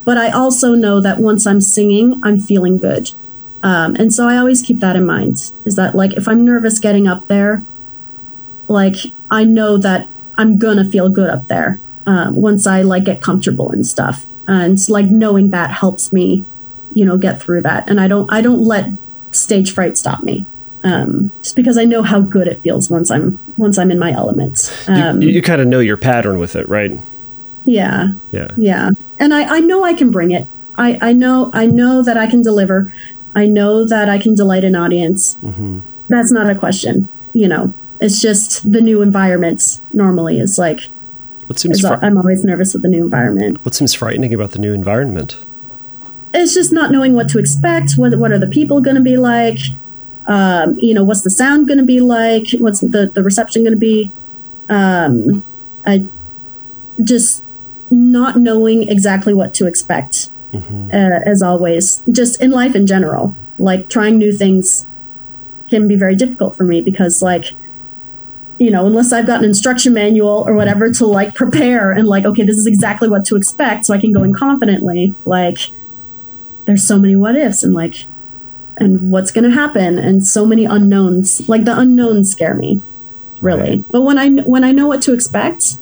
But 0.05 0.17
I 0.17 0.31
also 0.31 0.73
know 0.73 1.01
that 1.01 1.17
once 1.17 1.45
I'm 1.45 1.59
singing, 1.59 2.21
I'm 2.23 2.39
feeling 2.39 2.77
good. 2.77 3.11
Um, 3.61 3.97
and 3.97 4.13
so 4.13 4.25
I 4.25 4.37
always 4.37 4.61
keep 4.61 4.79
that 4.79 4.95
in 4.95 5.05
mind 5.05 5.51
is 5.65 5.75
that, 5.75 5.95
like, 5.95 6.13
if 6.13 6.29
I'm 6.29 6.45
nervous 6.45 6.79
getting 6.79 7.09
up 7.09 7.27
there, 7.27 7.61
like, 8.69 8.95
I 9.29 9.43
know 9.43 9.75
that 9.75 10.07
I'm 10.37 10.57
gonna 10.57 10.85
feel 10.85 11.09
good 11.09 11.29
up 11.29 11.49
there 11.49 11.81
um, 12.05 12.35
once 12.35 12.65
I 12.65 12.83
like 12.83 13.03
get 13.03 13.21
comfortable 13.21 13.69
and 13.69 13.85
stuff. 13.85 14.27
And 14.47 14.77
like 14.87 15.07
knowing 15.07 15.49
that 15.49 15.71
helps 15.71 16.13
me, 16.13 16.45
you 16.93 17.03
know, 17.03 17.17
get 17.17 17.41
through 17.41 17.63
that. 17.63 17.89
And 17.89 17.99
I 17.99 18.07
don't, 18.07 18.31
I 18.31 18.41
don't 18.41 18.63
let 18.63 18.91
stage 19.31 19.73
fright 19.73 19.97
stop 19.97 20.23
me 20.23 20.45
um, 20.85 21.31
just 21.41 21.55
because 21.55 21.77
I 21.77 21.83
know 21.83 22.03
how 22.03 22.21
good 22.21 22.47
it 22.47 22.61
feels 22.61 22.89
once 22.89 23.09
I'm 23.11 23.39
once 23.57 23.77
I'm 23.77 23.89
in 23.91 23.99
my 23.99 24.11
elements. 24.11 24.87
Um, 24.87 25.21
you, 25.21 25.29
you 25.29 25.41
kind 25.41 25.59
of 25.61 25.67
know 25.67 25.79
your 25.79 25.97
pattern 25.97 26.39
with 26.39 26.55
it, 26.55 26.69
right? 26.69 26.97
Yeah. 27.65 28.13
Yeah. 28.31 28.49
Yeah. 28.55 28.91
And 29.19 29.33
I, 29.33 29.57
I 29.57 29.59
know 29.59 29.83
I 29.83 29.93
can 29.95 30.11
bring 30.11 30.31
it. 30.31 30.47
I, 30.77 30.99
I 31.01 31.13
know 31.13 31.49
I 31.53 31.65
know 31.65 32.03
that 32.03 32.17
I 32.17 32.27
can 32.27 32.41
deliver. 32.41 32.93
I 33.35 33.47
know 33.47 33.83
that 33.83 34.07
I 34.09 34.17
can 34.19 34.35
delight 34.35 34.63
an 34.63 34.75
audience. 34.75 35.35
Mm-hmm. 35.43 35.79
That's 36.07 36.31
not 36.31 36.49
a 36.49 36.55
question. 36.55 37.09
You 37.33 37.47
know, 37.47 37.73
it's 37.99 38.21
just 38.21 38.71
the 38.71 38.79
new 38.81 39.01
environments 39.01 39.81
normally 39.91 40.39
is 40.39 40.59
like 40.59 40.81
What 41.47 41.57
seems 41.59 41.81
fr- 41.81 41.95
I'm 42.01 42.17
always 42.17 42.45
nervous 42.45 42.73
with 42.73 42.83
the 42.83 42.89
new 42.89 43.03
environment. 43.03 43.63
what 43.65 43.73
seems 43.73 43.93
frightening 43.95 44.33
about 44.33 44.51
the 44.51 44.59
new 44.59 44.73
environment? 44.73 45.37
It's 46.33 46.53
just 46.53 46.71
not 46.71 46.91
knowing 46.91 47.15
what 47.15 47.29
to 47.29 47.39
expect. 47.39 47.93
What 47.97 48.15
what 48.19 48.31
are 48.31 48.37
the 48.39 48.47
people 48.47 48.81
going 48.81 48.97
to 48.97 49.01
be 49.01 49.17
like? 49.17 49.57
Um, 50.27 50.79
you 50.79 50.93
know, 50.93 51.03
what's 51.03 51.21
the 51.21 51.29
sound 51.29 51.67
going 51.67 51.77
to 51.77 51.85
be 51.85 51.99
like? 51.99 52.47
What's 52.59 52.79
the 52.79 53.11
the 53.13 53.23
reception 53.23 53.63
going 53.63 53.73
to 53.73 53.79
be? 53.79 54.11
Um, 54.69 55.43
I 55.85 56.05
just 57.03 57.43
not 57.91 58.37
knowing 58.37 58.89
exactly 58.89 59.33
what 59.33 59.53
to 59.55 59.67
expect. 59.67 60.29
Uh, 60.93 61.19
as 61.25 61.41
always, 61.41 62.01
just 62.09 62.41
in 62.41 62.49
life 62.49 62.75
in 62.75 62.87
general, 62.87 63.35
like 63.59 63.89
trying 63.89 64.17
new 64.17 64.31
things 64.31 64.87
can 65.69 65.87
be 65.87 65.95
very 65.95 66.15
difficult 66.15 66.55
for 66.55 66.63
me 66.63 66.81
because 66.81 67.21
like 67.21 67.53
you 68.57 68.71
know 68.71 68.85
unless 68.85 69.11
i've 69.11 69.27
got 69.27 69.39
an 69.39 69.45
instruction 69.45 69.93
manual 69.93 70.43
or 70.47 70.53
whatever 70.53 70.91
to 70.91 71.05
like 71.05 71.35
prepare 71.35 71.91
and 71.91 72.07
like 72.07 72.23
okay 72.23 72.43
this 72.43 72.57
is 72.57 72.67
exactly 72.67 73.09
what 73.09 73.25
to 73.25 73.35
expect 73.35 73.85
so 73.85 73.93
i 73.93 73.97
can 73.97 74.13
go 74.13 74.23
in 74.23 74.33
confidently 74.33 75.13
like 75.25 75.57
there's 76.65 76.83
so 76.83 76.97
many 76.97 77.15
what 77.15 77.35
ifs 77.35 77.63
and 77.63 77.73
like 77.73 78.05
and 78.77 79.11
what's 79.11 79.31
going 79.31 79.49
to 79.49 79.55
happen 79.55 79.97
and 79.97 80.25
so 80.25 80.45
many 80.45 80.65
unknowns. 80.65 81.47
Like 81.47 81.65
the 81.65 81.77
unknowns 81.77 82.31
scare 82.31 82.55
me 82.55 82.81
really. 83.41 83.77
Right. 83.77 83.91
but 83.91 84.01
when 84.01 84.17
i 84.17 84.29
when 84.29 84.63
i 84.63 84.71
know 84.71 84.87
what 84.87 85.01
to 85.03 85.13
expect 85.13 85.77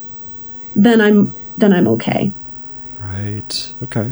then 0.75 1.01
i'm 1.01 1.33
then 1.57 1.73
i'm 1.73 1.87
okay 1.87 2.31
Right. 3.13 3.73
Okay. 3.83 4.11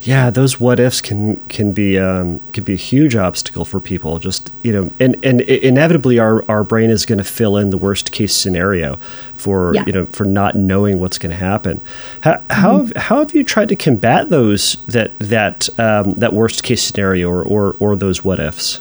Yeah, 0.00 0.30
those 0.30 0.58
what 0.58 0.80
ifs 0.80 1.00
can 1.00 1.36
can 1.48 1.72
be 1.72 1.98
um, 1.98 2.40
can 2.52 2.64
be 2.64 2.72
a 2.72 2.76
huge 2.76 3.14
obstacle 3.14 3.64
for 3.64 3.80
people. 3.80 4.18
Just 4.18 4.50
you 4.62 4.72
know, 4.72 4.90
and 4.98 5.22
and 5.22 5.42
inevitably 5.42 6.18
our 6.18 6.48
our 6.50 6.64
brain 6.64 6.88
is 6.90 7.04
going 7.04 7.18
to 7.18 7.24
fill 7.24 7.56
in 7.56 7.70
the 7.70 7.76
worst 7.76 8.12
case 8.12 8.34
scenario 8.34 8.96
for 9.34 9.74
Yeah. 9.74 9.84
you 9.86 9.92
know 9.92 10.06
for 10.06 10.24
not 10.24 10.56
knowing 10.56 11.00
what's 11.00 11.18
going 11.18 11.30
to 11.30 11.36
happen. 11.36 11.80
How 12.22 12.42
how, 12.48 12.78
have, 12.78 12.92
how 12.96 13.18
have 13.18 13.34
you 13.34 13.44
tried 13.44 13.68
to 13.68 13.76
combat 13.76 14.30
those 14.30 14.76
that 14.86 15.18
that 15.18 15.68
um, 15.78 16.14
that 16.14 16.32
worst 16.32 16.62
case 16.62 16.82
scenario 16.82 17.28
or, 17.28 17.42
or 17.42 17.76
or 17.78 17.94
those 17.96 18.24
what 18.24 18.40
ifs? 18.40 18.80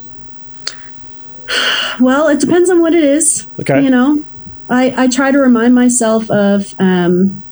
Well, 2.00 2.28
it 2.30 2.40
depends 2.40 2.70
on 2.70 2.80
what 2.82 2.94
it 2.94 3.04
is. 3.04 3.48
Okay. 3.60 3.84
You 3.84 3.90
know, 3.90 4.24
I, 4.70 4.94
I 5.04 5.08
try 5.08 5.32
to 5.32 5.38
remind 5.40 5.76
myself 5.76 6.30
of, 6.32 6.74
um, 6.80 7.44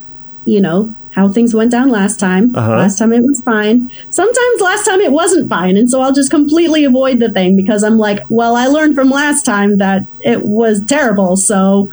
you 0.46 0.62
know, 0.62 0.94
how 1.18 1.28
things 1.28 1.56
went 1.56 1.72
down 1.72 1.90
last 1.90 2.20
time. 2.20 2.56
Uh-huh. 2.56 2.78
Last 2.78 3.00
time 3.00 3.12
it 3.12 3.24
was 3.24 3.42
fine. 3.42 3.92
Sometimes 4.12 4.62
last 4.62 4.86
time 4.86 5.02
it 5.02 5.12
wasn't 5.12 5.50
fine. 5.50 5.76
And 5.76 5.90
so 5.90 6.00
I'll 6.00 6.14
just 6.14 6.30
completely 6.30 6.84
avoid 6.86 7.18
the 7.20 7.32
thing 7.32 7.56
because 7.56 7.84
I'm 7.84 7.98
like, 7.98 8.20
well, 8.30 8.56
I 8.56 8.68
learned 8.68 8.94
from 8.94 9.10
last 9.10 9.44
time 9.44 9.80
that 9.80 10.06
it 10.20 10.44
was 10.44 10.80
terrible. 10.86 11.36
So 11.36 11.90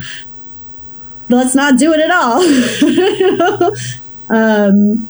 let's 1.30 1.54
not 1.54 1.78
do 1.78 1.94
it 1.94 2.00
at 2.00 2.10
all. 2.10 2.42
um, 4.36 5.08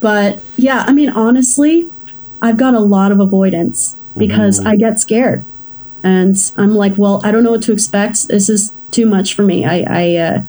but 0.00 0.42
yeah, 0.56 0.84
I 0.88 0.92
mean, 0.92 1.08
honestly, 1.08 1.88
I've 2.42 2.56
got 2.56 2.74
a 2.74 2.80
lot 2.80 3.12
of 3.12 3.20
avoidance 3.20 3.96
because 4.16 4.58
I 4.66 4.74
get 4.74 4.98
scared 4.98 5.44
and 6.02 6.36
I'm 6.56 6.74
like, 6.74 6.98
well, 6.98 7.20
I 7.22 7.30
don't 7.30 7.44
know 7.44 7.52
what 7.52 7.62
to 7.62 7.72
expect. 7.72 8.26
This 8.26 8.48
is 8.48 8.74
too 8.90 9.06
much 9.06 9.34
for 9.34 9.44
me. 9.44 9.64
I, 9.64 9.84
I, 9.88 10.16
uh, 10.16 10.42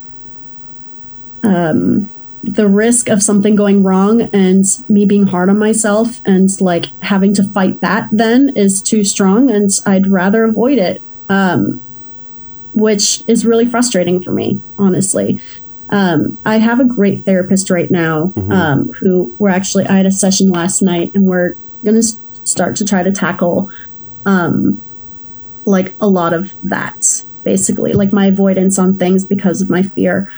um, 1.44 2.10
the 2.44 2.68
risk 2.68 3.10
of 3.10 3.22
something 3.22 3.56
going 3.56 3.84
wrong 3.84 4.22
and 4.34 4.66
me 4.88 5.06
being 5.06 5.28
hard 5.28 5.50
on 5.50 5.60
myself 5.60 6.22
and 6.26 6.60
like 6.62 6.86
having 7.02 7.34
to 7.34 7.44
fight 7.44 7.82
that 7.82 8.08
then 8.12 8.50
is 8.56 8.82
too 8.82 9.04
strong, 9.04 9.52
and 9.52 9.70
I'd 9.86 10.08
rather 10.08 10.44
avoid 10.44 10.78
it. 10.78 11.02
Um, 11.28 11.82
which 12.74 13.24
is 13.28 13.46
really 13.46 13.68
frustrating 13.68 14.24
for 14.24 14.32
me, 14.32 14.62
honestly. 14.78 15.42
Um, 15.90 16.38
I 16.46 16.58
have 16.58 16.80
a 16.80 16.86
great 16.86 17.26
therapist 17.26 17.70
right 17.70 17.90
now 17.90 18.32
um, 18.52 18.94
who 18.94 19.36
we're 19.40 19.50
actually, 19.50 19.86
I 19.88 19.98
had 19.98 20.06
a 20.06 20.12
session 20.12 20.50
last 20.50 20.82
night 20.82 21.14
and 21.16 21.28
we're 21.28 21.56
going 21.84 22.00
to 22.00 22.18
start 22.44 22.76
to 22.78 22.86
try 22.86 23.02
to 23.04 23.12
tackle 23.12 23.72
um, 24.26 24.82
like 25.66 25.96
a 26.00 26.08
lot 26.08 26.34
of 26.34 26.54
that, 26.64 27.26
basically, 27.44 27.94
like 27.94 28.14
my 28.14 28.28
avoidance 28.28 28.78
on 28.78 28.98
things 28.98 29.26
because 29.26 29.62
of 29.62 29.70
my 29.70 29.82
fear. 29.82 30.32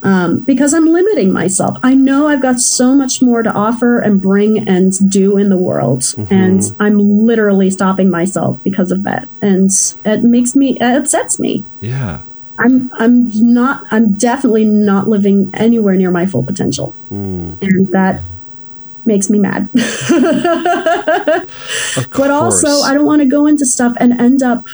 Um, 0.00 0.38
because 0.40 0.74
I'm 0.74 0.86
limiting 0.92 1.32
myself. 1.32 1.76
I 1.82 1.92
know 1.94 2.28
I've 2.28 2.40
got 2.40 2.60
so 2.60 2.94
much 2.94 3.20
more 3.20 3.42
to 3.42 3.52
offer 3.52 3.98
and 3.98 4.22
bring 4.22 4.68
and 4.68 5.10
do 5.10 5.36
in 5.36 5.48
the 5.48 5.56
world, 5.56 6.14
and 6.30 6.62
I'm 6.78 7.26
literally 7.26 7.68
stopping 7.68 8.08
myself 8.08 8.62
because 8.62 8.92
of 8.92 9.02
that, 9.02 9.28
and 9.42 9.70
it 10.04 10.22
makes 10.22 10.54
me, 10.54 10.76
it 10.78 10.82
upsets 10.82 11.40
me. 11.40 11.64
Yeah. 11.80 12.22
I'm 12.60 12.90
I'm 12.94 13.28
not 13.54 13.84
I'm 13.92 14.14
definitely 14.14 14.64
not 14.64 15.08
living 15.08 15.50
anywhere 15.54 15.94
near 15.94 16.10
my 16.10 16.26
full 16.26 16.42
potential. 16.42 16.92
And 17.10 17.88
that 17.92 18.20
makes 19.04 19.30
me 19.30 19.38
mad. 19.38 19.68
But 22.16 22.30
also. 22.30 22.68
I 22.82 22.94
don't 22.94 23.06
want 23.06 23.22
to 23.22 23.26
go 23.26 23.46
into 23.46 23.64
stuff 23.64 23.96
and 24.00 24.20
end 24.20 24.42
up 24.42 24.66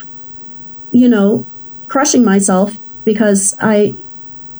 you 0.91 1.07
know 1.07 1.45
crushing 1.87 2.23
myself 2.23 2.77
because 3.03 3.53
I 3.61 3.95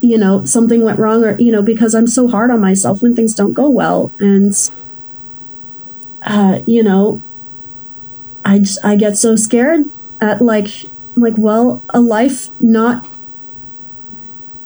you 0.05 0.17
know 0.17 0.45
something 0.45 0.83
went 0.83 0.99
wrong 0.99 1.23
or 1.23 1.37
you 1.39 1.51
know 1.51 1.61
because 1.61 1.95
I'm 1.95 2.07
so 2.07 2.27
hard 2.27 2.51
on 2.51 2.59
myself 2.59 3.01
when 3.01 3.15
things 3.15 3.33
don't 3.33 3.53
go 3.53 3.69
well 3.69 4.11
and 4.19 4.53
uh 6.21 6.59
you 6.65 6.83
know 6.83 7.21
I 8.43 8.59
just 8.59 8.83
I 8.85 8.95
get 8.95 9.17
so 9.17 9.35
scared 9.35 9.89
at 10.21 10.41
like 10.41 10.69
like 11.15 11.35
well 11.37 11.81
a 11.89 12.01
life 12.01 12.49
not 12.61 13.07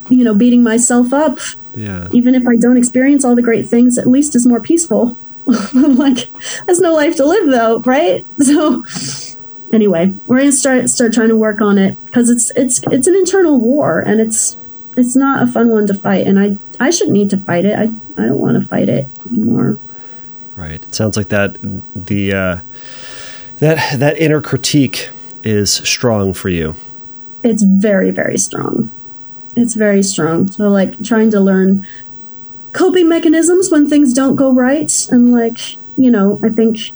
you 0.08 0.24
know 0.24 0.34
beating 0.34 0.62
myself 0.62 1.12
up 1.12 1.38
yeah. 1.74 2.08
even 2.12 2.34
if 2.34 2.46
I 2.46 2.56
don't 2.56 2.76
experience 2.76 3.24
all 3.24 3.34
the 3.34 3.42
great 3.42 3.66
things, 3.66 3.98
at 3.98 4.06
least 4.06 4.34
is 4.34 4.46
more 4.46 4.60
peaceful. 4.60 5.16
Like, 5.72 6.30
there's 6.66 6.80
no 6.80 6.94
life 6.94 7.16
to 7.16 7.24
live 7.26 7.46
though, 7.46 7.80
right? 7.80 8.24
So 8.38 8.84
anyway, 9.72 10.14
we're 10.26 10.38
gonna 10.38 10.52
start 10.52 10.88
start 10.88 11.12
trying 11.12 11.28
to 11.28 11.36
work 11.36 11.60
on 11.60 11.78
it 11.78 11.96
because 12.06 12.30
it's 12.30 12.50
it's 12.56 12.80
it's 12.90 13.06
an 13.06 13.14
internal 13.14 13.58
war 13.58 14.00
and 14.00 14.20
it's 14.20 14.56
it's 15.00 15.16
not 15.16 15.42
a 15.42 15.46
fun 15.46 15.70
one 15.70 15.86
to 15.86 15.94
fight 15.94 16.26
and 16.26 16.38
I 16.38 16.56
I 16.78 16.90
shouldn't 16.90 17.16
need 17.16 17.30
to 17.30 17.36
fight 17.36 17.64
it. 17.64 17.78
I 17.78 17.84
I 18.20 18.26
don't 18.26 18.38
want 18.38 18.60
to 18.62 18.68
fight 18.68 18.88
it 18.88 19.08
anymore. 19.28 19.78
Right. 20.56 20.82
It 20.82 20.94
sounds 20.94 21.16
like 21.16 21.28
that 21.28 21.58
the 21.94 22.32
uh, 22.32 22.58
that 23.58 23.98
that 23.98 24.18
inner 24.18 24.40
critique 24.40 25.08
is 25.42 25.72
strong 25.72 26.32
for 26.32 26.50
you. 26.50 26.74
It's 27.42 27.62
very 27.62 28.10
very 28.10 28.38
strong. 28.38 28.90
It's 29.56 29.74
very 29.74 30.02
strong. 30.02 30.50
So 30.50 30.68
like 30.68 31.02
trying 31.02 31.30
to 31.32 31.40
learn 31.40 31.86
coping 32.72 33.08
mechanisms 33.08 33.70
when 33.70 33.88
things 33.88 34.12
don't 34.12 34.36
go 34.36 34.52
right 34.52 35.08
and 35.10 35.32
like 35.32 35.76
you 35.96 36.10
know 36.10 36.38
i 36.42 36.48
think 36.48 36.92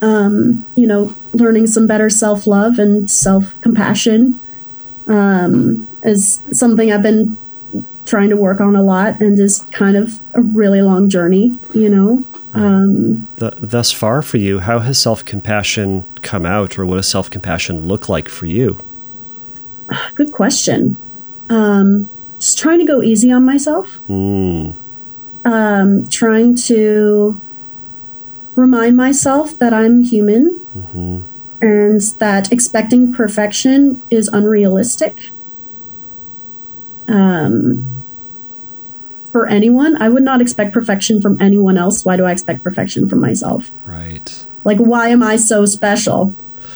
um 0.00 0.64
you 0.76 0.86
know 0.86 1.14
learning 1.32 1.66
some 1.66 1.86
better 1.86 2.08
self-love 2.08 2.78
and 2.78 3.10
self-compassion 3.10 4.38
um 5.10 5.86
is 6.02 6.42
something 6.52 6.90
i've 6.90 7.02
been 7.02 7.36
trying 8.06 8.30
to 8.30 8.36
work 8.36 8.60
on 8.60 8.74
a 8.74 8.82
lot 8.82 9.20
and 9.20 9.38
is 9.38 9.66
kind 9.70 9.96
of 9.96 10.18
a 10.34 10.40
really 10.40 10.80
long 10.82 11.08
journey 11.08 11.58
you 11.74 11.88
know? 11.88 12.24
Um 12.54 13.28
Th- 13.36 13.52
thus 13.58 13.92
far 13.92 14.22
for 14.22 14.38
you, 14.38 14.58
how 14.60 14.80
has 14.80 14.98
self 14.98 15.24
compassion 15.24 16.04
come 16.22 16.44
out, 16.44 16.78
or 16.78 16.84
what 16.86 16.96
does 16.96 17.08
self 17.08 17.30
compassion 17.30 17.86
look 17.86 18.08
like 18.08 18.28
for 18.28 18.46
you? 18.46 18.78
good 20.14 20.32
question. 20.32 20.96
Um 21.48 22.08
just 22.40 22.58
trying 22.58 22.78
to 22.78 22.86
go 22.86 23.02
easy 23.02 23.30
on 23.30 23.44
myself. 23.44 23.98
Mm, 24.08 24.74
um, 25.44 26.08
trying 26.08 26.54
to 26.54 27.38
remind 28.56 28.96
myself 28.96 29.58
that 29.58 29.72
I'm 29.72 30.02
human 30.02 30.58
and 31.60 32.00
that 32.18 32.50
expecting 32.52 33.12
perfection 33.12 34.02
is 34.10 34.28
unrealistic. 34.28 35.30
Um, 37.08 37.84
for 39.24 39.46
anyone, 39.46 40.00
I 40.00 40.08
would 40.08 40.22
not 40.22 40.40
expect 40.40 40.72
perfection 40.72 41.20
from 41.20 41.40
anyone 41.40 41.76
else. 41.78 42.04
Why 42.04 42.16
do 42.16 42.24
I 42.24 42.32
expect 42.32 42.62
perfection 42.64 43.08
from 43.08 43.20
myself? 43.20 43.70
right. 43.86 44.46
Like, 44.62 44.78
why 44.78 45.08
am 45.08 45.22
I 45.22 45.36
so 45.36 45.64
special 45.64 46.34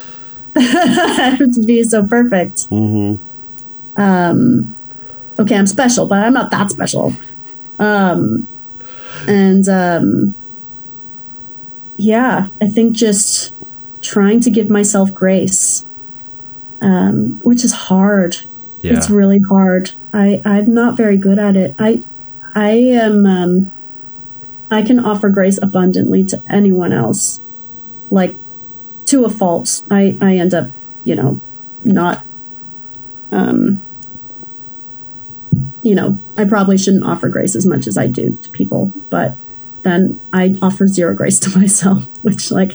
to 0.55 1.64
be 1.66 1.85
so 1.85 2.07
perfect? 2.07 2.64
hmm 2.66 3.16
um 3.97 4.74
okay 5.39 5.57
i'm 5.57 5.68
special 5.68 6.05
but 6.07 6.18
i'm 6.24 6.32
not 6.32 6.51
that 6.51 6.68
special 6.68 7.12
um 7.78 8.49
and 9.28 9.68
um 9.68 10.35
yeah 11.97 12.49
i 12.61 12.66
think 12.66 12.93
just 12.97 13.53
trying 14.05 14.40
to 14.40 14.50
give 14.50 14.68
myself 14.68 15.14
grace 15.14 15.84
um 16.80 17.40
which 17.42 17.64
is 17.64 17.72
hard. 17.72 18.36
Yeah. 18.82 18.96
it's 18.96 19.09
really 19.09 19.38
hard. 19.38 19.92
I 20.12 20.42
i'm 20.44 20.72
not 20.74 20.96
very 20.96 21.16
good 21.16 21.38
at 21.38 21.57
it. 21.57 21.74
I 21.78 22.02
i 22.55 22.70
am 22.70 23.26
um 23.26 23.70
i 24.70 24.82
can 24.82 24.98
offer 24.98 25.28
grace 25.28 25.59
abundantly 25.61 26.24
to 26.24 26.42
anyone 26.48 26.92
else 26.92 27.40
like 28.11 28.36
to 29.07 29.24
a 29.24 29.30
fault. 29.30 29.82
I 29.90 30.16
i 30.20 30.36
end 30.36 30.55
up 30.55 30.70
you 31.05 31.14
know 31.14 31.40
not 31.84 32.24
um 33.32 33.80
you 35.84 35.94
know, 35.94 36.18
I 36.36 36.46
probably 36.46 36.78
shouldn't 36.78 37.05
offer 37.05 37.28
grace 37.28 37.55
as 37.55 37.66
much 37.66 37.86
as 37.86 37.98
I 37.98 38.07
do 38.07 38.38
to 38.42 38.50
people, 38.50 38.90
but 39.11 39.36
then 39.82 40.18
I 40.32 40.59
offer 40.62 40.86
zero 40.86 41.14
grace 41.14 41.38
to 41.40 41.57
myself, 41.59 42.07
which 42.22 42.50
like 42.50 42.72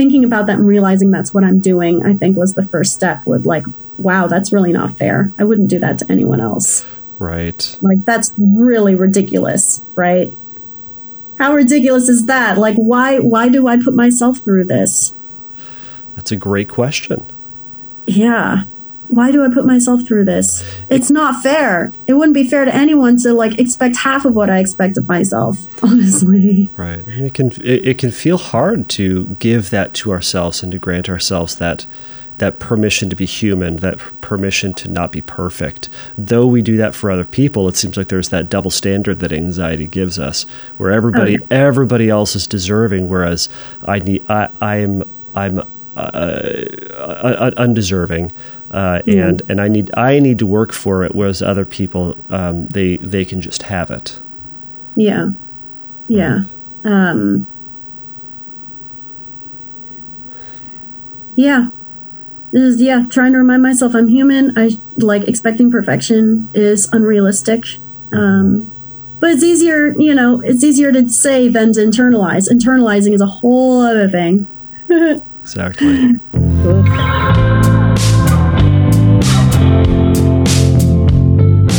thinking 0.00 0.24
about 0.24 0.46
that 0.46 0.56
and 0.56 0.66
realizing 0.66 1.10
that's 1.10 1.34
what 1.34 1.44
I'm 1.44 1.58
doing, 1.60 2.06
I 2.06 2.16
think 2.16 2.34
was 2.34 2.54
the 2.54 2.62
first 2.62 2.94
step 2.94 3.26
would 3.26 3.44
like, 3.44 3.66
wow, 3.98 4.28
that's 4.28 4.50
really 4.50 4.72
not 4.72 4.96
fair. 4.96 5.30
I 5.38 5.44
wouldn't 5.44 5.68
do 5.68 5.78
that 5.78 5.98
to 5.98 6.10
anyone 6.10 6.40
else. 6.40 6.86
Right. 7.18 7.76
Like 7.82 8.06
that's 8.06 8.32
really 8.38 8.94
ridiculous, 8.94 9.84
right? 9.96 10.32
How 11.36 11.52
ridiculous 11.52 12.08
is 12.08 12.24
that? 12.24 12.56
Like 12.56 12.76
why 12.76 13.18
why 13.18 13.50
do 13.50 13.66
I 13.66 13.76
put 13.76 13.92
myself 13.92 14.38
through 14.38 14.64
this? 14.64 15.14
That's 16.16 16.32
a 16.32 16.36
great 16.36 16.70
question. 16.70 17.26
Yeah 18.06 18.64
why 19.10 19.32
do 19.32 19.44
I 19.44 19.52
put 19.52 19.66
myself 19.66 20.06
through 20.06 20.24
this? 20.24 20.64
It's 20.88 21.10
not 21.10 21.42
fair. 21.42 21.92
It 22.06 22.14
wouldn't 22.14 22.34
be 22.34 22.48
fair 22.48 22.64
to 22.64 22.74
anyone 22.74 23.16
to 23.18 23.32
like 23.32 23.58
expect 23.58 23.96
half 23.96 24.24
of 24.24 24.34
what 24.34 24.48
I 24.48 24.58
expect 24.58 24.96
of 24.96 25.08
myself, 25.08 25.66
honestly. 25.84 26.70
Right. 26.76 27.04
it 27.06 27.34
can 27.34 27.48
it, 27.62 27.86
it 27.86 27.98
can 27.98 28.10
feel 28.10 28.38
hard 28.38 28.88
to 28.90 29.36
give 29.38 29.70
that 29.70 29.94
to 29.94 30.12
ourselves 30.12 30.62
and 30.62 30.72
to 30.72 30.78
grant 30.78 31.08
ourselves 31.08 31.56
that 31.56 31.86
that 32.38 32.58
permission 32.58 33.10
to 33.10 33.16
be 33.16 33.26
human, 33.26 33.76
that 33.76 33.98
permission 34.22 34.72
to 34.72 34.88
not 34.88 35.12
be 35.12 35.20
perfect. 35.20 35.90
Though 36.16 36.46
we 36.46 36.62
do 36.62 36.76
that 36.78 36.94
for 36.94 37.10
other 37.10 37.24
people, 37.24 37.68
it 37.68 37.76
seems 37.76 37.98
like 37.98 38.08
there's 38.08 38.30
that 38.30 38.48
double 38.48 38.70
standard 38.70 39.20
that 39.20 39.30
anxiety 39.30 39.86
gives 39.86 40.18
us, 40.18 40.44
where 40.78 40.90
everybody 40.90 41.36
oh, 41.38 41.46
yeah. 41.50 41.56
everybody 41.56 42.08
else 42.08 42.34
is 42.34 42.46
deserving, 42.46 43.08
whereas 43.08 43.48
I 43.84 43.98
need 43.98 44.24
I 44.28 44.48
I 44.60 44.76
am 44.76 45.04
I'm 45.34 45.62
uh, 45.96 46.00
uh, 46.00 47.50
undeserving 47.56 48.32
uh, 48.70 49.02
mm. 49.02 49.28
and 49.28 49.42
and 49.48 49.60
I 49.60 49.68
need 49.68 49.90
I 49.96 50.18
need 50.18 50.38
to 50.38 50.46
work 50.46 50.72
for 50.72 51.04
it, 51.04 51.14
whereas 51.14 51.42
other 51.42 51.64
people 51.64 52.16
um, 52.28 52.66
they 52.68 52.96
they 52.98 53.24
can 53.24 53.40
just 53.40 53.64
have 53.64 53.90
it. 53.90 54.20
Yeah, 54.96 55.30
yeah, 56.08 56.44
um, 56.84 57.46
yeah. 61.36 61.70
This 62.52 62.62
is 62.62 62.82
yeah. 62.82 63.06
Trying 63.08 63.32
to 63.32 63.38
remind 63.38 63.62
myself 63.62 63.94
I'm 63.94 64.08
human. 64.08 64.56
I 64.58 64.78
like 64.96 65.22
expecting 65.28 65.70
perfection 65.70 66.48
is 66.54 66.88
unrealistic. 66.92 67.64
Um, 68.12 68.70
but 69.20 69.30
it's 69.32 69.42
easier, 69.42 69.94
you 70.00 70.14
know, 70.14 70.40
it's 70.40 70.64
easier 70.64 70.90
to 70.92 71.08
say 71.08 71.46
than 71.46 71.74
to 71.74 71.80
internalize. 71.80 72.50
Internalizing 72.50 73.12
is 73.12 73.20
a 73.20 73.26
whole 73.26 73.82
other 73.82 74.08
thing. 74.08 74.46
exactly. 75.42 76.18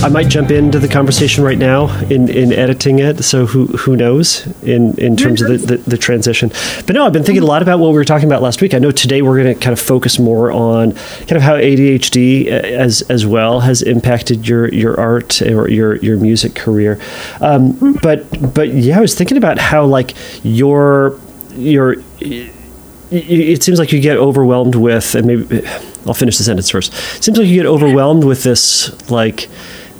I 0.03 0.09
might 0.09 0.29
jump 0.29 0.49
into 0.49 0.79
the 0.79 0.87
conversation 0.87 1.43
right 1.43 1.59
now 1.59 1.95
in, 2.05 2.27
in 2.27 2.51
editing 2.51 2.97
it. 2.97 3.23
So 3.23 3.45
who 3.45 3.67
who 3.67 3.95
knows 3.95 4.47
in, 4.63 4.97
in 4.97 5.15
terms 5.15 5.43
of 5.43 5.49
the, 5.49 5.57
the, 5.57 5.77
the, 5.77 5.97
transition. 5.97 6.49
But 6.87 6.95
no, 6.95 7.05
I've 7.05 7.13
been 7.13 7.23
thinking 7.23 7.43
a 7.43 7.45
lot 7.45 7.61
about 7.61 7.77
what 7.77 7.89
we 7.89 7.93
were 7.93 8.05
talking 8.05 8.27
about 8.27 8.41
last 8.41 8.61
week. 8.61 8.73
I 8.73 8.79
know 8.79 8.89
today 8.89 9.21
we're 9.21 9.39
going 9.43 9.53
to 9.53 9.59
kind 9.59 9.73
of 9.73 9.79
focus 9.79 10.17
more 10.17 10.51
on 10.51 10.93
kind 10.93 11.33
of 11.33 11.43
how 11.43 11.53
ADHD 11.53 12.47
uh, 12.47 12.49
as 12.49 13.03
as 13.03 13.27
well 13.27 13.59
has 13.59 13.83
impacted 13.83 14.47
your 14.47 14.69
your 14.69 14.99
art 14.99 15.39
or 15.43 15.69
your 15.69 15.97
your 15.97 16.17
music 16.17 16.55
career. 16.55 16.99
Um, 17.39 17.93
but 18.01 18.25
but 18.55 18.69
yeah, 18.69 18.97
I 18.97 19.01
was 19.01 19.13
thinking 19.13 19.37
about 19.37 19.59
how 19.59 19.85
like 19.85 20.15
your 20.41 21.19
your 21.51 21.97
it 22.21 23.61
seems 23.61 23.77
like 23.77 23.91
you 23.91 23.99
get 23.99 24.17
overwhelmed 24.17 24.73
with 24.73 25.13
and 25.13 25.27
maybe 25.27 25.67
I'll 26.07 26.15
finish 26.15 26.37
the 26.37 26.43
sentence 26.43 26.71
first. 26.71 26.91
It 27.17 27.23
seems 27.23 27.37
like 27.37 27.47
you 27.47 27.55
get 27.55 27.67
overwhelmed 27.67 28.23
with 28.23 28.41
this 28.41 29.11
like 29.11 29.47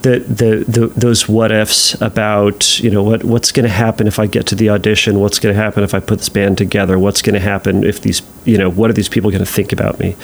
the, 0.01 0.19
the, 0.19 0.65
the 0.67 0.87
those 0.87 1.27
what 1.27 1.51
ifs 1.51 1.99
about 2.01 2.79
you 2.79 2.89
know 2.89 3.03
what 3.03 3.23
what's 3.23 3.51
going 3.51 3.65
to 3.65 3.69
happen 3.73 4.07
if 4.07 4.19
I 4.19 4.27
get 4.27 4.47
to 4.47 4.55
the 4.55 4.69
audition? 4.69 5.19
What's 5.19 5.39
going 5.39 5.55
to 5.55 5.61
happen 5.61 5.83
if 5.83 5.93
I 5.93 5.99
put 5.99 6.19
this 6.19 6.29
band 6.29 6.57
together? 6.57 6.97
What's 6.97 7.21
going 7.21 7.35
to 7.35 7.39
happen 7.39 7.83
if 7.83 8.01
these 8.01 8.21
you 8.45 8.57
know 8.57 8.69
what 8.69 8.89
are 8.89 8.93
these 8.93 9.09
people 9.09 9.31
going 9.31 9.43
to 9.43 9.51
think 9.51 9.71
about 9.71 9.99
me? 9.99 10.15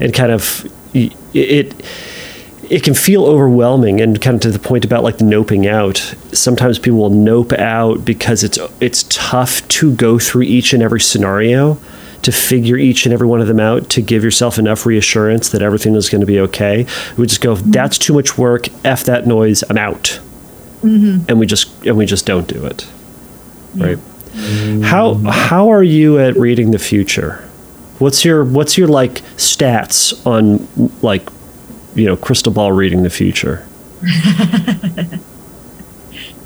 And 0.00 0.12
kind 0.14 0.32
of 0.32 0.70
it 0.94 1.74
it 2.70 2.82
can 2.82 2.94
feel 2.94 3.24
overwhelming 3.24 4.00
and 4.00 4.20
kind 4.20 4.36
of 4.36 4.40
to 4.42 4.50
the 4.50 4.58
point 4.58 4.84
about 4.84 5.02
like 5.02 5.18
the 5.18 5.24
noping 5.24 5.66
out. 5.66 5.98
Sometimes 6.32 6.78
people 6.78 6.98
will 6.98 7.10
nope 7.10 7.52
out 7.52 8.04
because 8.04 8.44
it's 8.44 8.58
it's 8.80 9.04
tough 9.08 9.66
to 9.68 9.94
go 9.94 10.18
through 10.18 10.42
each 10.42 10.72
and 10.72 10.82
every 10.82 11.00
scenario 11.00 11.78
to 12.22 12.32
figure 12.32 12.76
each 12.76 13.06
and 13.06 13.12
every 13.12 13.26
one 13.26 13.40
of 13.40 13.46
them 13.46 13.60
out 13.60 13.88
to 13.90 14.02
give 14.02 14.24
yourself 14.24 14.58
enough 14.58 14.84
reassurance 14.86 15.50
that 15.50 15.62
everything 15.62 15.94
is 15.94 16.08
going 16.08 16.20
to 16.20 16.26
be 16.26 16.40
okay. 16.40 16.86
We 17.16 17.26
just 17.26 17.40
go, 17.40 17.54
mm-hmm. 17.54 17.70
that's 17.70 17.98
too 17.98 18.12
much 18.12 18.36
work. 18.36 18.68
F 18.84 19.04
that 19.04 19.26
noise. 19.26 19.62
I'm 19.68 19.78
out. 19.78 20.20
Mm-hmm. 20.82 21.24
And 21.28 21.38
we 21.38 21.46
just 21.46 21.84
and 21.84 21.96
we 21.96 22.06
just 22.06 22.26
don't 22.26 22.46
do 22.46 22.64
it. 22.64 22.86
Yeah. 23.74 23.86
Right. 23.86 23.98
Mm-hmm. 23.98 24.82
How 24.82 25.14
how 25.14 25.70
are 25.72 25.82
you 25.82 26.18
at 26.18 26.36
reading 26.36 26.70
the 26.70 26.78
future? 26.78 27.44
What's 27.98 28.24
your 28.24 28.44
what's 28.44 28.78
your 28.78 28.86
like 28.86 29.22
stats 29.36 30.24
on 30.24 30.68
like 31.02 31.28
you 31.94 32.06
know 32.06 32.16
crystal 32.16 32.52
ball 32.52 32.70
reading 32.72 33.02
the 33.02 33.10
future? 33.10 33.66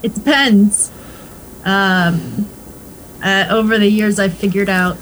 it 0.02 0.14
depends. 0.14 0.90
Um, 1.64 2.46
uh, 3.22 3.46
over 3.50 3.78
the 3.78 3.88
years, 3.88 4.18
I've 4.18 4.34
figured 4.34 4.70
out 4.70 4.96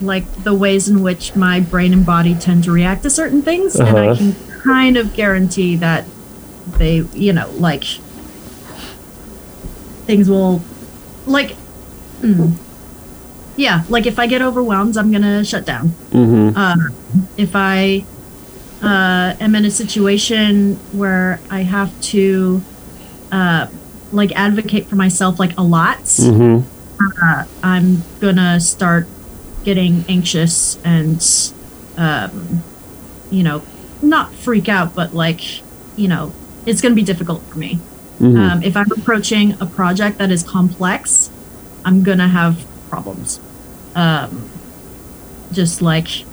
like 0.00 0.44
the 0.44 0.54
ways 0.54 0.88
in 0.88 1.02
which 1.02 1.34
my 1.34 1.60
brain 1.60 1.92
and 1.92 2.04
body 2.04 2.34
tend 2.34 2.64
to 2.64 2.70
react 2.70 3.02
to 3.02 3.10
certain 3.10 3.42
things 3.42 3.78
uh-huh. 3.78 3.88
and 3.88 3.98
i 3.98 4.08
uh-huh. 4.08 4.16
can 4.16 4.60
kind 4.60 4.96
of 4.96 5.14
guarantee 5.14 5.76
that 5.76 6.04
they 6.78 6.96
you 7.14 7.32
know 7.32 7.48
like 7.52 7.84
things 10.06 10.28
will 10.28 10.60
like 11.26 11.56
mm, 12.20 12.52
yeah 13.56 13.84
like 13.88 14.06
if 14.06 14.18
i 14.18 14.26
get 14.26 14.42
overwhelmed 14.42 14.96
i'm 14.96 15.10
gonna 15.10 15.44
shut 15.44 15.64
down 15.64 15.88
mm-hmm. 16.10 16.56
uh, 16.56 16.76
if 17.36 17.54
i 17.54 18.04
uh, 18.82 19.34
am 19.40 19.54
in 19.54 19.64
a 19.64 19.70
situation 19.70 20.74
where 20.92 21.40
i 21.50 21.62
have 21.62 21.98
to 22.00 22.60
uh, 23.32 23.66
like 24.12 24.30
advocate 24.32 24.86
for 24.86 24.96
myself 24.96 25.38
like 25.38 25.56
a 25.56 25.62
lot 25.62 25.98
mm-hmm. 25.98 26.72
Uh, 27.22 27.44
i'm 27.62 28.02
gonna 28.20 28.58
start 28.58 29.06
getting 29.66 30.04
anxious 30.08 30.78
and, 30.84 31.52
um, 31.96 32.62
you 33.32 33.42
know, 33.42 33.60
not 34.00 34.32
freak 34.32 34.68
out, 34.68 34.94
but 34.94 35.12
like, 35.12 35.42
you 35.98 36.06
know, 36.06 36.32
it's 36.64 36.80
going 36.80 36.92
to 36.92 36.96
be 36.96 37.02
difficult 37.02 37.42
for 37.42 37.58
me. 37.58 37.80
Mm-hmm. 38.20 38.36
Um, 38.38 38.62
if 38.62 38.76
I'm 38.76 38.90
approaching 38.92 39.60
a 39.60 39.66
project 39.66 40.18
that 40.18 40.30
is 40.30 40.44
complex, 40.44 41.30
I'm 41.84 42.04
going 42.04 42.18
to 42.18 42.28
have 42.28 42.64
problems. 42.88 43.40
Um, 43.96 44.48
just 45.50 45.82
like 45.82 46.24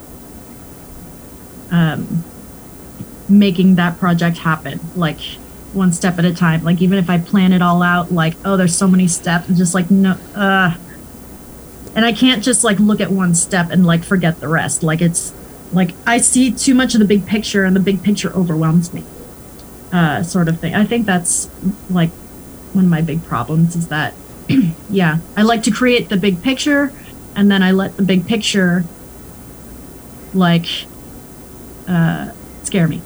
um, 1.72 2.24
making 3.28 3.76
that 3.76 3.98
project 3.98 4.38
happen, 4.38 4.80
like 4.96 5.20
one 5.74 5.92
step 5.92 6.20
at 6.20 6.26
a 6.26 6.34
time. 6.34 6.64
Like 6.64 6.82
even 6.84 7.00
if 7.00 7.10
I 7.10 7.18
plan 7.18 7.52
it 7.52 7.64
all 7.64 7.82
out, 7.82 8.12
like 8.12 8.36
oh, 8.46 8.58
there's 8.58 8.78
so 8.78 8.88
many 8.88 9.08
steps, 9.08 9.48
just 9.58 9.74
like 9.74 9.90
no, 9.90 10.18
uh, 10.36 10.76
and 11.96 12.06
I 12.06 12.14
can't 12.14 12.44
just 12.44 12.64
like 12.64 12.80
look 12.80 13.02
at 13.02 13.12
one 13.12 13.36
step 13.36 13.70
and 13.70 13.86
like 13.86 14.04
forget 14.04 14.40
the 14.40 14.48
rest. 14.48 14.84
Like 14.84 15.02
it's 15.02 15.34
like 15.72 15.92
I 16.06 16.18
see 16.18 16.52
too 16.52 16.74
much 16.74 16.94
of 16.94 17.00
the 17.00 17.06
big 17.06 17.26
picture, 17.26 17.64
and 17.64 17.76
the 17.76 17.80
big 17.80 18.04
picture 18.04 18.32
overwhelms 18.34 18.94
me. 18.94 19.04
Uh, 19.92 20.24
sort 20.24 20.48
of 20.48 20.60
thing. 20.60 20.74
I 20.74 20.86
think 20.86 21.06
that's 21.06 21.50
like 21.90 22.10
one 22.74 22.86
of 22.86 22.90
my 22.90 23.02
big 23.02 23.24
problems 23.24 23.76
is 23.76 23.90
that, 23.90 24.16
yeah, 24.90 25.20
I 25.38 25.44
like 25.44 25.62
to 25.64 25.72
create 25.72 26.10
the 26.10 26.18
big 26.18 26.42
picture, 26.42 26.92
and 27.36 27.52
then 27.52 27.62
I 27.62 27.72
let 27.72 27.98
the 27.98 28.04
big 28.04 28.26
picture 28.26 28.84
like 30.34 30.66
uh, 31.88 32.32
scare 32.64 32.88
me. 32.88 33.02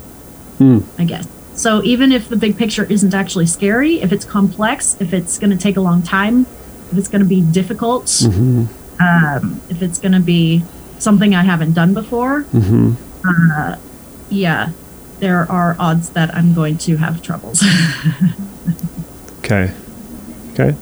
Mm. 0.60 0.84
I 0.98 1.06
guess. 1.06 1.28
So 1.54 1.84
even 1.84 2.12
if 2.12 2.30
the 2.30 2.36
big 2.36 2.56
picture 2.56 2.86
isn't 2.86 3.14
actually 3.14 3.48
scary, 3.48 4.00
if 4.00 4.12
it's 4.12 4.26
complex, 4.26 4.96
if 5.00 5.12
it's 5.12 5.40
going 5.40 5.50
to 5.50 5.58
take 5.58 5.76
a 5.76 5.82
long 5.82 6.04
time, 6.04 6.46
if 6.92 6.98
it's 6.98 7.08
going 7.08 7.24
to 7.24 7.28
be 7.28 7.42
difficult, 7.42 8.06
mm-hmm. 8.06 8.66
Um, 9.00 9.62
if 9.70 9.82
it's 9.82 10.00
going 10.00 10.14
to 10.14 10.20
be 10.20 10.64
something 11.00 11.36
I 11.36 11.44
haven't 11.44 11.74
done 11.74 11.94
before, 11.94 12.44
mm-hmm. 12.44 12.94
uh, 13.28 13.78
yeah, 14.30 14.72
there 15.20 15.50
are 15.52 15.76
odds 15.80 16.10
that 16.12 16.34
I'm 16.36 16.54
going 16.54 16.78
to 16.80 16.98
have 16.98 17.22
troubles. 17.22 17.64
okay. 19.40 19.72
Okay. 20.52 20.76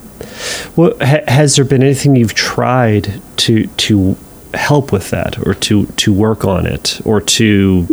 Well, 0.74 0.96
ha- 1.00 1.24
has 1.28 1.56
there 1.56 1.64
been 1.64 1.82
anything 1.82 2.16
you've 2.16 2.34
tried 2.34 3.20
to 3.38 3.66
to 3.66 4.16
help 4.54 4.92
with 4.92 5.10
that, 5.10 5.46
or 5.46 5.54
to 5.54 5.86
to 5.86 6.12
work 6.12 6.44
on 6.44 6.66
it, 6.66 7.00
or 7.04 7.20
to 7.20 7.86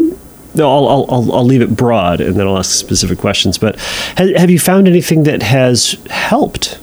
no, 0.56 0.72
I'll, 0.72 1.08
I'll, 1.10 1.32
I'll 1.34 1.46
leave 1.46 1.64
it 1.64 1.76
broad 1.76 2.22
and 2.22 2.36
then 2.36 2.46
I'll 2.46 2.60
ask 2.60 2.72
specific 2.72 3.18
questions. 3.18 3.58
But 3.58 3.80
have 4.18 4.52
you 4.52 4.60
found 4.60 4.88
anything 4.88 5.24
that 5.24 5.42
has 5.42 5.98
helped 6.12 6.78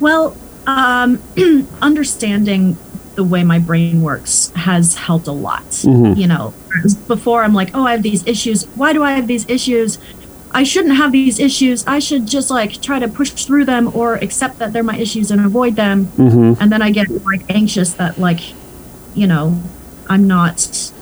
well, 0.00 0.36
um, 0.66 1.22
understanding 1.82 2.76
the 3.14 3.24
way 3.24 3.42
my 3.42 3.58
brain 3.58 4.02
works 4.02 4.52
has 4.54 4.94
helped 4.94 5.26
a 5.26 5.32
lot. 5.32 5.64
Mm-hmm. 5.64 6.20
You 6.20 6.26
know, 6.26 6.54
before 7.06 7.42
I'm 7.42 7.54
like, 7.54 7.70
oh, 7.74 7.84
I 7.84 7.92
have 7.92 8.02
these 8.02 8.26
issues. 8.26 8.64
Why 8.76 8.92
do 8.92 9.02
I 9.02 9.12
have 9.12 9.26
these 9.26 9.48
issues? 9.48 9.98
I 10.52 10.62
shouldn't 10.62 10.96
have 10.96 11.12
these 11.12 11.40
issues. 11.40 11.86
I 11.86 11.98
should 11.98 12.26
just 12.26 12.50
like 12.50 12.80
try 12.80 12.98
to 12.98 13.08
push 13.08 13.30
through 13.30 13.64
them 13.64 13.94
or 13.94 14.14
accept 14.14 14.58
that 14.58 14.72
they're 14.72 14.82
my 14.82 14.96
issues 14.96 15.30
and 15.30 15.44
avoid 15.44 15.76
them. 15.76 16.06
Mm-hmm. 16.06 16.62
And 16.62 16.72
then 16.72 16.82
I 16.82 16.90
get 16.90 17.10
like 17.24 17.42
anxious 17.48 17.94
that 17.94 18.18
like, 18.18 18.40
you 19.14 19.26
know, 19.26 19.60
I'm 20.08 20.26
not, 20.26 20.92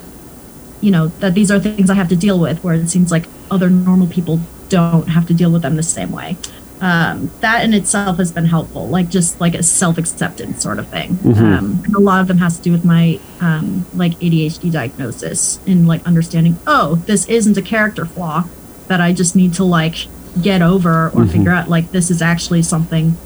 you 0.81 0.91
know, 0.91 1.09
that 1.21 1.35
these 1.35 1.51
are 1.51 1.61
things 1.61 1.91
I 1.91 1.95
have 1.95 2.09
to 2.09 2.17
deal 2.17 2.39
with. 2.39 2.65
Where 2.65 2.75
it 2.75 2.89
seems 2.89 3.11
like 3.11 3.27
other 3.51 3.69
normal 3.71 4.07
people 4.07 4.41
don't 4.69 5.09
have 5.09 5.27
to 5.29 5.35
deal 5.35 5.53
with 5.53 5.63
them 5.63 5.77
the 5.77 5.83
same 5.83 6.11
way. 6.11 6.37
Um, 6.81 7.31
that 7.41 7.65
in 7.65 7.73
itself 7.73 8.19
has 8.19 8.33
been 8.33 8.47
helpful, 8.47 8.89
like 8.89 9.09
just 9.09 9.41
like 9.41 9.55
a 9.55 9.63
self 9.63 9.97
acceptance 9.97 10.63
sort 10.63 10.79
of 10.79 10.89
thing. 10.89 11.19
Um, 11.25 11.83
and 11.85 11.95
a 11.95 12.01
lot 12.01 12.21
of 12.21 12.29
them 12.29 12.39
has 12.39 12.57
to 12.59 12.63
do 12.63 12.73
with 12.73 12.85
my 12.85 13.21
um, 13.41 13.87
like 13.95 14.13
ADHD 14.19 14.71
diagnosis 14.73 15.61
and 15.67 15.87
like 15.87 16.05
understanding, 16.05 16.59
oh, 16.67 16.97
this 17.07 17.27
isn't 17.27 17.57
a 17.57 17.63
character 17.63 18.05
flaw 18.05 18.45
that 18.89 19.01
I 19.01 19.13
just 19.13 19.35
need 19.35 19.55
to 19.55 19.65
like 19.65 20.09
get 20.43 20.63
over 20.63 21.11
or 21.11 21.27
figure 21.27 21.53
out. 21.53 21.69
Like 21.69 21.93
this 21.93 22.11
is 22.11 22.21
actually 22.21 22.63
something, 22.63 23.17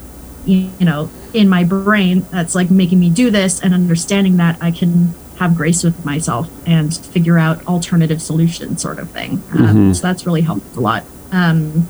you, 0.45 0.71
know, 0.81 1.11
in 1.33 1.49
my 1.49 1.65
brain 1.65 2.27
that's 2.31 2.55
like 2.55 2.71
making 2.71 3.01
me 3.01 3.11
do 3.11 3.31
this, 3.31 3.61
and 3.61 3.75
understanding 3.75 4.37
that 4.37 4.59
I 4.61 4.71
can 4.71 5.15
have 5.39 5.57
grace 5.57 5.85
with 5.85 6.05
myself 6.05 6.51
and 6.67 6.95
figure 6.97 7.39
out 7.39 7.65
alternative 7.67 8.21
solutions, 8.21 8.83
sort 8.83 8.99
of 8.99 9.11
thing. 9.11 9.43
Um, 9.57 9.95
so 9.95 10.03
that's 10.03 10.27
really 10.27 10.43
helped 10.43 10.77
a 10.77 10.81
lot. 10.81 11.05
Um, 11.33 11.89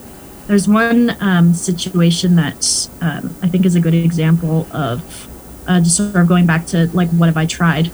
there's 0.48 0.66
one 0.66 1.14
um, 1.20 1.52
situation 1.52 2.34
that 2.36 2.88
um, 3.02 3.36
I 3.42 3.48
think 3.48 3.66
is 3.66 3.76
a 3.76 3.80
good 3.80 3.94
example 3.94 4.66
of 4.72 5.28
uh, 5.68 5.78
just 5.80 5.98
sort 5.98 6.16
of 6.16 6.26
going 6.26 6.46
back 6.46 6.66
to 6.68 6.88
like 6.94 7.10
what 7.10 7.26
have 7.26 7.36
I 7.36 7.44
tried. 7.44 7.92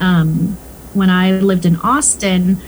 Um, 0.00 0.58
when 0.94 1.10
I 1.10 1.30
lived 1.30 1.64
in 1.64 1.76
Austin, 1.76 2.60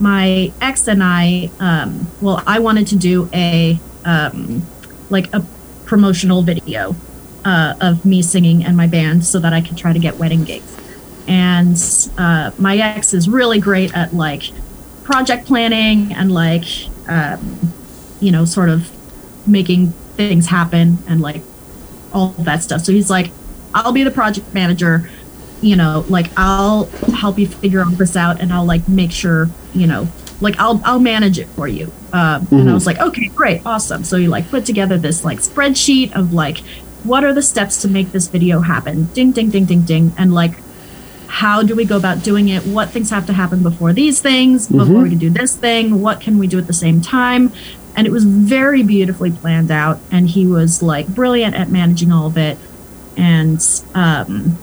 my 0.00 0.52
ex 0.60 0.88
and 0.88 1.02
I, 1.04 1.50
um, 1.60 2.08
well, 2.20 2.42
I 2.44 2.58
wanted 2.58 2.88
to 2.88 2.96
do 2.96 3.30
a 3.32 3.78
um, 4.04 4.66
like 5.08 5.32
a 5.32 5.46
promotional 5.86 6.42
video 6.42 6.96
uh, 7.44 7.74
of 7.80 8.04
me 8.04 8.22
singing 8.22 8.64
and 8.64 8.76
my 8.76 8.88
band 8.88 9.24
so 9.24 9.38
that 9.38 9.52
I 9.52 9.60
could 9.60 9.76
try 9.76 9.92
to 9.92 10.00
get 10.00 10.16
wedding 10.16 10.42
gigs. 10.42 10.76
And 11.28 11.76
uh, 12.18 12.50
my 12.58 12.76
ex 12.76 13.14
is 13.14 13.28
really 13.28 13.60
great 13.60 13.96
at 13.96 14.12
like 14.12 14.50
project 15.04 15.46
planning 15.46 16.12
and 16.12 16.32
like 16.32 16.64
um, 17.06 17.72
you 18.22 18.30
know, 18.30 18.44
sort 18.44 18.68
of 18.68 18.90
making 19.46 19.88
things 20.16 20.46
happen 20.46 20.98
and 21.08 21.20
like 21.20 21.42
all 22.12 22.28
that 22.38 22.62
stuff. 22.62 22.82
So 22.82 22.92
he's 22.92 23.10
like, 23.10 23.30
I'll 23.74 23.92
be 23.92 24.04
the 24.04 24.10
project 24.10 24.54
manager, 24.54 25.10
you 25.60 25.76
know, 25.76 26.04
like 26.08 26.26
I'll 26.36 26.84
help 27.20 27.38
you 27.38 27.46
figure 27.46 27.82
all 27.84 27.90
this 27.90 28.16
out 28.16 28.40
and 28.40 28.52
I'll 28.52 28.64
like 28.64 28.88
make 28.88 29.10
sure, 29.10 29.48
you 29.74 29.86
know, 29.86 30.06
like 30.40 30.58
I'll 30.58 30.80
I'll 30.84 31.00
manage 31.00 31.38
it 31.38 31.48
for 31.48 31.66
you. 31.66 31.90
Um, 32.12 32.46
And 32.50 32.70
I 32.70 32.74
was 32.74 32.86
like, 32.86 32.98
okay, 32.98 33.28
great, 33.28 33.62
awesome. 33.64 34.04
So 34.04 34.16
he 34.16 34.28
like 34.28 34.48
put 34.50 34.64
together 34.66 34.98
this 34.98 35.24
like 35.24 35.38
spreadsheet 35.38 36.14
of 36.14 36.32
like 36.32 36.58
what 37.04 37.24
are 37.24 37.32
the 37.34 37.42
steps 37.42 37.82
to 37.82 37.88
make 37.88 38.12
this 38.12 38.28
video 38.28 38.60
happen? 38.60 39.04
Ding 39.14 39.32
ding 39.32 39.50
ding 39.50 39.64
ding 39.64 39.82
ding. 39.82 40.12
And 40.16 40.32
like 40.32 40.54
how 41.26 41.62
do 41.62 41.74
we 41.74 41.86
go 41.86 41.96
about 41.96 42.22
doing 42.22 42.50
it? 42.50 42.62
What 42.66 42.90
things 42.90 43.08
have 43.08 43.26
to 43.26 43.32
happen 43.32 43.62
before 43.62 43.94
these 43.94 44.20
things, 44.20 44.68
before 44.68 45.02
we 45.04 45.08
can 45.08 45.18
do 45.18 45.30
this 45.30 45.56
thing? 45.56 46.02
What 46.02 46.20
can 46.20 46.36
we 46.36 46.46
do 46.46 46.58
at 46.58 46.66
the 46.66 46.74
same 46.74 47.00
time? 47.00 47.50
And 47.94 48.06
it 48.06 48.10
was 48.10 48.24
very 48.24 48.82
beautifully 48.82 49.30
planned 49.30 49.70
out. 49.70 49.98
And 50.10 50.28
he 50.30 50.46
was 50.46 50.82
like 50.82 51.08
brilliant 51.08 51.54
at 51.54 51.68
managing 51.70 52.10
all 52.12 52.26
of 52.26 52.38
it. 52.38 52.58
And 53.16 53.60
um, 53.94 54.58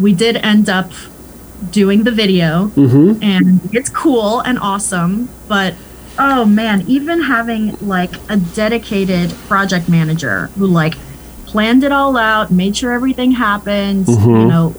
we 0.00 0.14
did 0.14 0.36
end 0.36 0.68
up 0.68 0.90
doing 1.70 2.02
the 2.04 2.10
video, 2.10 2.68
Mm-hmm. 2.74 3.22
and 3.22 3.60
it's 3.72 3.88
cool 3.90 4.40
and 4.40 4.58
awesome. 4.58 5.28
But 5.48 5.74
oh 6.18 6.44
man, 6.44 6.82
even 6.88 7.22
having 7.22 7.76
like 7.80 8.12
a 8.30 8.36
dedicated 8.36 9.30
project 9.48 9.88
manager 9.88 10.46
who 10.58 10.66
like 10.66 10.94
planned 11.46 11.84
it 11.84 11.92
all 11.92 12.16
out, 12.16 12.50
made 12.50 12.76
sure 12.76 12.92
everything 12.92 13.32
happened, 13.32 14.08
you 14.08 14.16
know, 14.46 14.74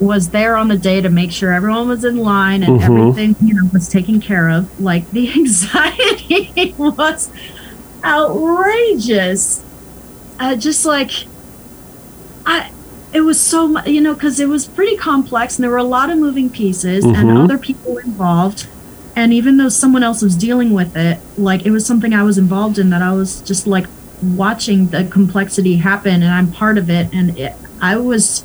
was 0.00 0.28
there 0.28 0.56
on 0.56 0.68
the 0.68 0.76
day 0.78 1.00
to 1.00 1.08
make 1.10 1.32
sure 1.32 1.52
everyone 1.52 1.88
was 1.88 2.04
in 2.04 2.16
line 2.18 2.62
and 2.62 2.80
everything, 2.82 3.34
you 3.42 3.54
know, 3.54 3.68
was 3.72 3.88
taken 3.88 4.20
care 4.20 4.48
of. 4.48 4.80
Like 4.80 5.10
the 5.10 5.32
anxiety 5.34 6.74
was 6.78 7.30
outrageous. 8.04 9.62
Uh, 10.38 10.54
just 10.54 10.84
like 10.86 11.10
I 12.46 12.70
it 13.12 13.22
was 13.22 13.40
so 13.40 13.66
much, 13.66 13.86
you 13.88 14.00
know, 14.00 14.14
because 14.14 14.38
it 14.38 14.48
was 14.48 14.66
pretty 14.66 14.96
complex 14.96 15.56
and 15.56 15.64
there 15.64 15.70
were 15.70 15.78
a 15.78 15.82
lot 15.82 16.10
of 16.10 16.18
moving 16.18 16.50
pieces 16.50 17.04
and 17.04 17.16
Mhm. 17.16 17.44
other 17.44 17.58
people 17.58 17.96
involved. 17.98 18.66
And 19.16 19.32
even 19.32 19.56
though 19.56 19.70
someone 19.70 20.02
else 20.04 20.22
was 20.22 20.36
dealing 20.36 20.72
with 20.74 20.96
it, 20.96 21.18
like 21.36 21.64
it 21.66 21.70
was 21.70 21.84
something 21.86 22.12
I 22.14 22.22
was 22.22 22.38
involved 22.38 22.78
in 22.78 22.90
that 22.90 23.02
I 23.02 23.12
was 23.12 23.40
just 23.40 23.66
like 23.66 23.86
watching 24.22 24.88
the 24.88 25.04
complexity 25.04 25.76
happen 25.76 26.22
and 26.22 26.32
I'm 26.32 26.52
part 26.52 26.76
of 26.78 26.88
it. 26.90 27.08
And 27.12 27.36
it, 27.38 27.54
I 27.80 27.96
was, 27.96 28.44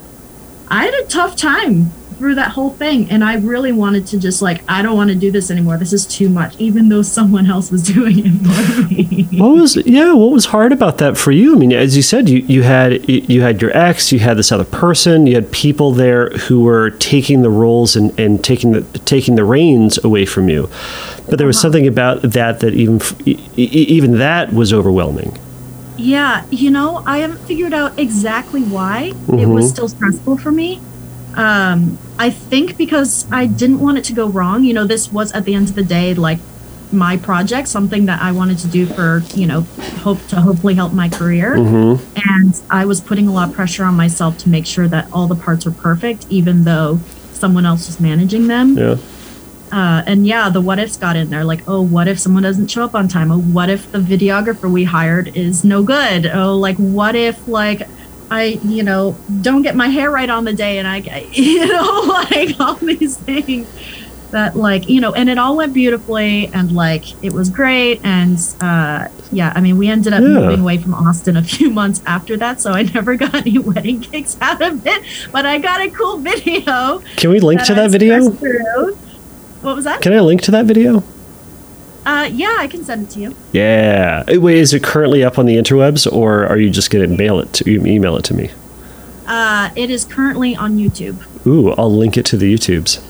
I 0.74 0.86
had 0.86 0.93
a 0.95 1.05
tough 1.05 1.36
time 1.36 1.91
through 2.17 2.34
that 2.34 2.51
whole 2.51 2.71
thing. 2.71 3.07
And 3.11 3.24
I 3.24 3.36
really 3.36 3.71
wanted 3.71 4.07
to 4.07 4.19
just 4.19 4.41
like, 4.41 4.63
I 4.67 4.82
don't 4.82 4.95
want 4.95 5.11
to 5.11 5.15
do 5.15 5.30
this 5.30 5.51
anymore. 5.51 5.78
This 5.78 5.93
is 5.93 6.07
too 6.07 6.30
much, 6.30 6.55
even 6.57 6.89
though 6.89 7.03
someone 7.03 7.47
else 7.47 7.69
was 7.69 7.84
doing 7.93 8.15
it 8.26 8.32
for 8.32 8.88
me. 8.88 9.28
What 9.39 9.55
was 9.55 9.76
yeah? 9.86 10.13
What 10.13 10.32
was 10.32 10.45
hard 10.45 10.71
about 10.71 10.97
that 10.97 11.15
for 11.15 11.32
you? 11.32 11.55
I 11.55 11.59
mean, 11.59 11.74
as 11.74 11.95
you 11.95 12.01
said, 12.01 12.28
you 12.28 12.39
you 12.39 12.63
had 12.63 13.07
you 13.07 13.41
had 13.41 13.61
your 13.61 13.76
ex, 13.78 14.11
you 14.11 14.17
had 14.17 14.38
this 14.38 14.51
other 14.51 14.63
person, 14.63 15.28
you 15.28 15.36
had 15.36 15.51
people 15.51 15.91
there 15.91 16.30
who 16.30 16.63
were 16.63 16.89
taking 16.91 17.43
the 17.43 17.51
roles 17.51 17.95
and, 17.95 18.17
and 18.19 18.43
taking 18.43 18.71
the 18.71 18.82
taking 19.05 19.36
the 19.36 19.43
reins 19.43 20.03
away 20.03 20.26
from 20.26 20.49
you. 20.49 20.69
But 21.30 21.38
there 21.38 21.47
was 21.47 21.57
uh-huh. 21.57 21.61
something 21.61 21.88
about 21.88 22.21
that 22.21 22.61
that 22.61 22.74
even 22.74 22.99
even 23.57 24.17
that 24.17 24.53
was 24.53 24.74
overwhelming. 24.74 25.38
Yeah, 25.98 26.46
you 26.50 26.72
know, 26.72 27.04
I 27.06 27.20
haven't 27.20 27.39
figured 27.39 27.74
out 27.74 27.98
exactly 28.00 28.62
why 28.64 29.14
it 29.28 29.46
was 29.46 29.70
still 29.70 29.88
stressful 29.88 30.38
for 30.38 30.52
me. 30.52 30.82
Um, 31.36 31.98
I 32.20 32.30
think 32.30 32.78
because 32.78 33.26
I 33.32 33.48
didn't 33.48 33.80
want 33.80 33.98
it 33.98 34.04
to 34.06 34.14
go 34.14 34.28
wrong. 34.28 34.64
You 34.64 34.74
know, 34.74 34.86
this 34.86 35.12
was 35.12 35.32
at 35.34 35.46
the 35.46 35.54
end 35.56 35.70
of 35.70 35.76
the 35.76 35.84
day 35.84 36.14
like 36.14 36.39
my 36.91 37.18
project, 37.18 37.68
something 37.68 38.06
that 38.06 38.22
I 38.22 38.32
wanted 38.32 38.60
to 38.60 38.68
do 38.68 38.86
for, 38.86 39.24
you 39.34 39.48
know, 39.48 39.62
hope 40.02 40.26
to 40.28 40.39
hopefully 40.41 40.76
help 40.76 40.94
my 40.94 41.10
career. 41.10 41.56
And 42.16 42.62
I 42.70 42.86
was 42.86 43.02
putting 43.02 43.28
a 43.28 43.32
lot 43.32 43.50
of 43.50 43.56
pressure 43.56 43.84
on 43.84 43.96
myself 43.96 44.38
to 44.39 44.50
make 44.50 44.66
sure 44.66 44.88
that 44.88 45.12
all 45.12 45.28
the 45.28 45.36
parts 45.36 45.66
were 45.66 45.72
perfect, 45.72 46.28
even 46.30 46.64
though 46.64 47.00
someone 47.34 47.66
else 47.66 47.88
was 47.88 48.00
managing 48.00 48.48
them. 48.48 48.78
Yeah. 48.78 48.98
Uh, 49.74 50.03
and 50.05 50.28
yeah, 50.28 50.49
the 50.49 50.61
what 50.61 50.78
ifs 50.78 50.97
got 50.97 51.15
in 51.15 51.32
there. 51.32 51.43
Like, 51.43 51.63
oh, 51.67 51.82
what 51.82 52.07
if 52.07 52.19
someone 52.19 52.43
doesn't 52.43 52.67
show 52.67 52.84
up 52.84 52.93
on 52.93 53.07
time? 53.07 53.32
Oh, 53.32 53.39
what 53.39 53.69
if 53.69 53.91
the 53.91 53.97
videographer 53.97 54.69
we 54.71 54.84
hired 54.84 55.36
is 55.36 55.63
no 55.63 55.82
good? 55.82 56.28
Oh, 56.28 56.55
like, 56.55 56.78
what 56.78 57.15
if, 57.15 57.47
like, 57.47 57.88
I, 58.30 58.59
you 58.63 58.84
know, 58.84 59.15
don't 59.41 59.63
get 59.63 59.76
my 59.76 59.88
hair 59.88 60.11
right 60.11 60.30
on 60.30 60.43
the 60.43 60.53
day 60.53 60.78
and 60.78 60.88
I, 60.88 60.97
you 61.34 61.65
know, 61.65 62.01
like 62.32 62.59
all 62.59 62.76
these 62.76 63.17
things 63.17 63.67
that, 64.30 64.55
like, 64.55 64.89
you 64.89 65.01
know, 65.01 65.13
and 65.13 65.28
it 65.30 65.38
all 65.39 65.55
went 65.57 65.74
beautifully 65.74 66.47
and, 66.53 66.71
like, 66.71 67.05
it 67.24 67.34
was 67.34 67.49
great. 67.49 67.99
And, 68.03 68.38
uh, 68.61 69.07
yeah, 69.32 69.53
I 69.55 69.61
mean, 69.61 69.78
we 69.80 69.88
ended 69.89 70.13
up 70.13 70.21
Yeah. 70.21 70.28
moving 70.28 70.59
away 70.61 70.78
from 70.78 70.93
Austin 70.93 71.36
a 71.36 71.41
few 71.55 71.71
months 71.71 72.01
after 72.05 72.38
that. 72.38 72.61
So 72.61 72.74
I 72.74 72.84
never 72.84 73.15
got 73.15 73.34
any 73.34 73.57
wedding 73.57 74.01
cakes 74.01 74.38
out 74.39 74.61
of 74.61 74.86
it, 74.86 75.03
but 75.32 75.47
I 75.47 75.57
got 75.57 75.82
a 75.82 75.89
cool 75.89 76.17
video. 76.17 76.99
Can 77.17 77.32
we 77.32 77.39
link 77.39 77.63
to 77.63 77.74
I 77.74 77.76
that 77.76 77.91
video? 77.91 78.30
through. 78.30 78.97
What 79.64 79.76
was 79.76 79.86
that? 79.86 80.01
Can 80.01 80.14
I 80.14 80.20
link 80.20 80.41
to 80.43 80.51
that 80.51 80.66
video? 80.66 81.03
Uh, 82.05 82.30
yeah, 82.32 82.57
I 82.59 82.68
can 82.68 82.84
send 82.84 83.07
it 83.07 83.11
to 83.11 83.20
you. 83.22 83.36
Yeah. 83.53 84.24
Wait, 84.28 84.57
is 84.57 84.74
it 84.74 84.84
currently 84.84 85.24
up 85.24 85.39
on 85.39 85.45
the 85.45 85.55
interwebs, 85.55 86.11
or 86.11 86.45
are 86.45 86.57
you 86.57 86.70
just 86.70 86.91
going 86.91 87.09
to 87.09 87.18
mail 87.18 87.39
it 87.39 87.53
to 87.53 87.70
email 87.70 88.18
it 88.18 88.26
to 88.26 88.34
me? 88.34 88.51
Uh, 89.26 89.70
it 89.76 89.89
is 89.89 90.03
currently 90.03 90.53
on 90.53 90.78
YouTube. 90.78 91.47
Ooh, 91.47 91.72
I'll 91.72 91.91
link 91.91 92.18
it 92.18 92.26
to 92.28 92.38
the 92.38 92.53
YouTubes. 92.53 93.01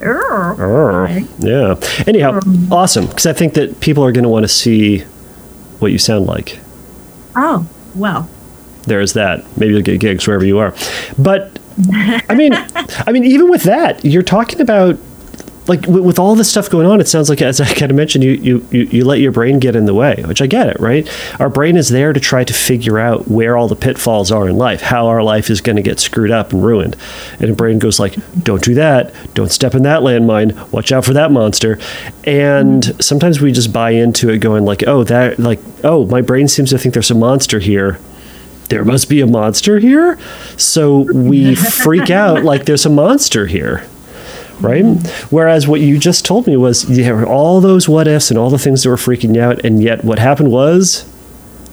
Err. 0.00 0.54
Oh, 0.56 1.06
yeah. 1.40 1.74
Anyhow, 2.06 2.38
awesome. 2.70 3.06
Because 3.06 3.26
I 3.26 3.32
think 3.32 3.54
that 3.54 3.80
people 3.80 4.04
are 4.04 4.12
going 4.12 4.22
to 4.22 4.28
want 4.28 4.44
to 4.44 4.48
see 4.48 5.00
what 5.80 5.90
you 5.90 5.98
sound 5.98 6.26
like. 6.26 6.60
Oh, 7.34 7.68
well. 7.96 8.30
There's 8.84 9.14
that. 9.14 9.44
Maybe 9.58 9.72
you'll 9.74 9.82
get 9.82 9.98
gigs 9.98 10.28
wherever 10.28 10.44
you 10.44 10.58
are. 10.58 10.74
But 11.18 11.58
I 11.92 12.34
mean, 12.36 12.52
I 13.06 13.10
mean, 13.10 13.24
even 13.24 13.50
with 13.50 13.64
that, 13.64 14.04
you're 14.04 14.22
talking 14.22 14.60
about 14.60 14.96
like 15.68 15.86
with, 15.86 16.04
with 16.04 16.18
all 16.18 16.34
this 16.34 16.50
stuff 16.50 16.70
going 16.70 16.86
on. 16.86 17.00
It 17.00 17.08
sounds 17.08 17.28
like, 17.28 17.42
as 17.42 17.60
I 17.60 17.72
kind 17.74 17.90
of 17.90 17.96
mentioned, 17.96 18.24
you, 18.24 18.32
you 18.32 18.66
you 18.70 18.82
you 18.84 19.04
let 19.04 19.20
your 19.20 19.32
brain 19.32 19.58
get 19.58 19.76
in 19.76 19.86
the 19.86 19.94
way, 19.94 20.22
which 20.26 20.40
I 20.40 20.46
get 20.46 20.68
it. 20.68 20.80
Right? 20.80 21.08
Our 21.38 21.48
brain 21.50 21.76
is 21.76 21.88
there 21.88 22.12
to 22.12 22.20
try 22.20 22.44
to 22.44 22.52
figure 22.52 22.98
out 22.98 23.28
where 23.28 23.56
all 23.56 23.68
the 23.68 23.76
pitfalls 23.76 24.32
are 24.32 24.48
in 24.48 24.56
life, 24.56 24.80
how 24.80 25.06
our 25.06 25.22
life 25.22 25.50
is 25.50 25.60
going 25.60 25.76
to 25.76 25.82
get 25.82 26.00
screwed 26.00 26.30
up 26.30 26.52
and 26.52 26.64
ruined, 26.64 26.96
and 27.38 27.50
the 27.50 27.54
brain 27.54 27.78
goes 27.78 28.00
like, 28.00 28.16
"Don't 28.42 28.62
do 28.62 28.74
that. 28.74 29.14
Don't 29.34 29.52
step 29.52 29.74
in 29.74 29.82
that 29.82 30.00
landmine. 30.00 30.72
Watch 30.72 30.90
out 30.92 31.04
for 31.04 31.12
that 31.12 31.30
monster." 31.30 31.78
And 32.24 32.82
mm. 32.82 33.02
sometimes 33.02 33.40
we 33.40 33.52
just 33.52 33.72
buy 33.72 33.90
into 33.90 34.30
it, 34.30 34.38
going 34.38 34.64
like, 34.64 34.86
"Oh, 34.86 35.04
that 35.04 35.38
like 35.38 35.60
oh, 35.84 36.06
my 36.06 36.22
brain 36.22 36.48
seems 36.48 36.70
to 36.70 36.78
think 36.78 36.94
there's 36.94 37.10
a 37.10 37.14
monster 37.14 37.58
here." 37.58 37.98
there 38.68 38.84
must 38.84 39.08
be 39.08 39.22
a 39.22 39.26
monster 39.26 39.78
here. 39.78 40.18
So 40.58 41.10
we 41.12 41.54
freak 41.82 42.10
out 42.10 42.44
like 42.44 42.66
there's 42.66 42.84
a 42.84 42.90
monster 42.90 43.46
here. 43.46 43.86
Right? 44.60 44.84
Whereas 45.30 45.66
what 45.68 45.80
you 45.80 45.98
just 45.98 46.24
told 46.24 46.46
me 46.46 46.56
was 46.56 46.88
you 46.90 47.04
have 47.04 47.24
all 47.26 47.60
those 47.60 47.88
what 47.88 48.06
ifs 48.08 48.30
and 48.30 48.38
all 48.38 48.50
the 48.50 48.58
things 48.58 48.82
that 48.82 48.88
were 48.88 48.96
freaking 48.96 49.34
you 49.34 49.40
out, 49.42 49.64
and 49.64 49.82
yet 49.82 50.04
what 50.04 50.18
happened 50.18 50.50
was 50.50 51.04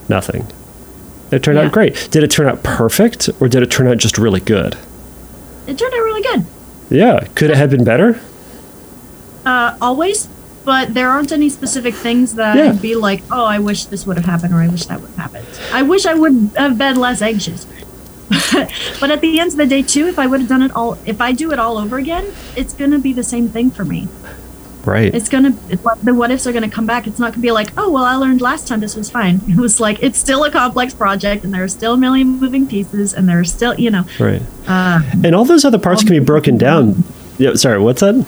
nothing. 0.09 0.47
It 1.31 1.41
turned 1.43 1.57
Yeah. 1.57 1.65
out 1.65 1.71
great. 1.71 2.07
Did 2.11 2.23
it 2.23 2.31
turn 2.31 2.47
out 2.47 2.63
perfect, 2.63 3.29
or 3.39 3.47
did 3.47 3.63
it 3.63 3.71
turn 3.71 3.88
out 3.88 3.97
just 3.97 4.17
really 4.17 4.39
good? 4.39 4.75
It 5.67 5.77
turned 5.77 5.93
out 5.93 5.99
really 6.03 6.21
good. 6.21 6.45
Yeah. 6.89 7.25
Could 7.36 7.49
it 7.49 7.57
have 7.57 7.71
been 7.71 7.83
better? 7.83 8.19
Uh, 9.45 9.75
always, 9.81 10.27
but 10.63 10.93
there 10.93 11.09
aren't 11.09 11.31
any 11.31 11.49
specific 11.49 11.93
things 11.95 12.36
that 12.36 12.55
Yeah. 12.57 12.69
I'd 12.69 12.81
be 12.81 12.95
like, 12.95 13.23
oh, 13.31 13.45
I 13.45 13.59
wish 13.59 13.86
this 13.86 14.05
would 14.07 14.17
have 14.17 14.25
happened 14.25 14.53
or 14.53 14.57
I 14.61 14.67
wish 14.67 14.86
that 14.86 15.01
would 15.01 15.09
have 15.11 15.17
happened. 15.17 15.45
I 15.73 15.81
wish 15.81 16.05
I 16.05 16.13
would 16.13 16.51
have 16.55 16.77
been 16.77 16.95
less 16.97 17.21
anxious. 17.21 17.65
but 18.99 19.11
at 19.11 19.21
the 19.21 19.39
end 19.39 19.51
of 19.51 19.57
the 19.57 19.65
day, 19.65 19.82
too, 19.82 20.07
if 20.07 20.17
I 20.17 20.28
would 20.28 20.39
have 20.41 20.49
done 20.49 20.61
it 20.61 20.71
all, 20.76 20.97
if 21.05 21.21
I 21.21 21.32
do 21.32 21.51
it 21.51 21.59
all 21.59 21.78
over 21.78 21.97
again, 21.97 22.32
it's 22.55 22.73
going 22.73 22.91
to 22.91 22.99
be 22.99 23.13
the 23.13 23.23
same 23.23 23.49
thing 23.49 23.69
for 23.71 23.86
me. 23.86 24.07
Right. 24.84 25.13
It's 25.13 25.30
going 25.30 25.43
to, 25.43 25.76
the 26.03 26.13
what 26.13 26.30
ifs 26.32 26.45
are 26.45 26.51
going 26.51 26.67
to 26.67 26.73
come 26.73 26.86
back. 26.86 27.07
It's 27.07 27.17
not 27.17 27.28
going 27.28 27.34
to 27.34 27.39
be 27.39 27.51
like, 27.51 27.69
oh, 27.78 27.89
well, 27.89 28.03
I 28.03 28.15
learned 28.15 28.41
last 28.41 28.67
time 28.67 28.80
this 28.82 28.95
was 28.95 29.09
fine. 29.09 29.41
It 29.47 29.57
was 29.57 29.80
like, 29.80 30.01
it's 30.03 30.19
still 30.19 30.43
a 30.43 30.51
complex 30.51 30.93
project 30.93 31.43
and 31.43 31.53
there 31.53 31.63
are 31.63 31.67
still 31.67 31.93
a 31.93 31.97
million 31.97 32.39
moving 32.39 32.67
pieces 32.67 33.13
and 33.13 33.28
there 33.28 33.39
are 33.39 33.45
still, 33.45 33.73
you 33.80 33.89
know, 33.89 34.05
right. 34.19 34.41
uh, 34.67 35.01
And 35.23 35.34
all 35.36 35.45
those 35.45 35.65
other 35.65 35.80
parts 35.80 36.03
can 36.03 36.11
be 36.11 36.19
broken 36.19 36.57
down. 36.57 37.03
Yeah. 37.38 37.55
Sorry. 37.55 37.80
What's 37.80 38.01
that? 38.01 38.26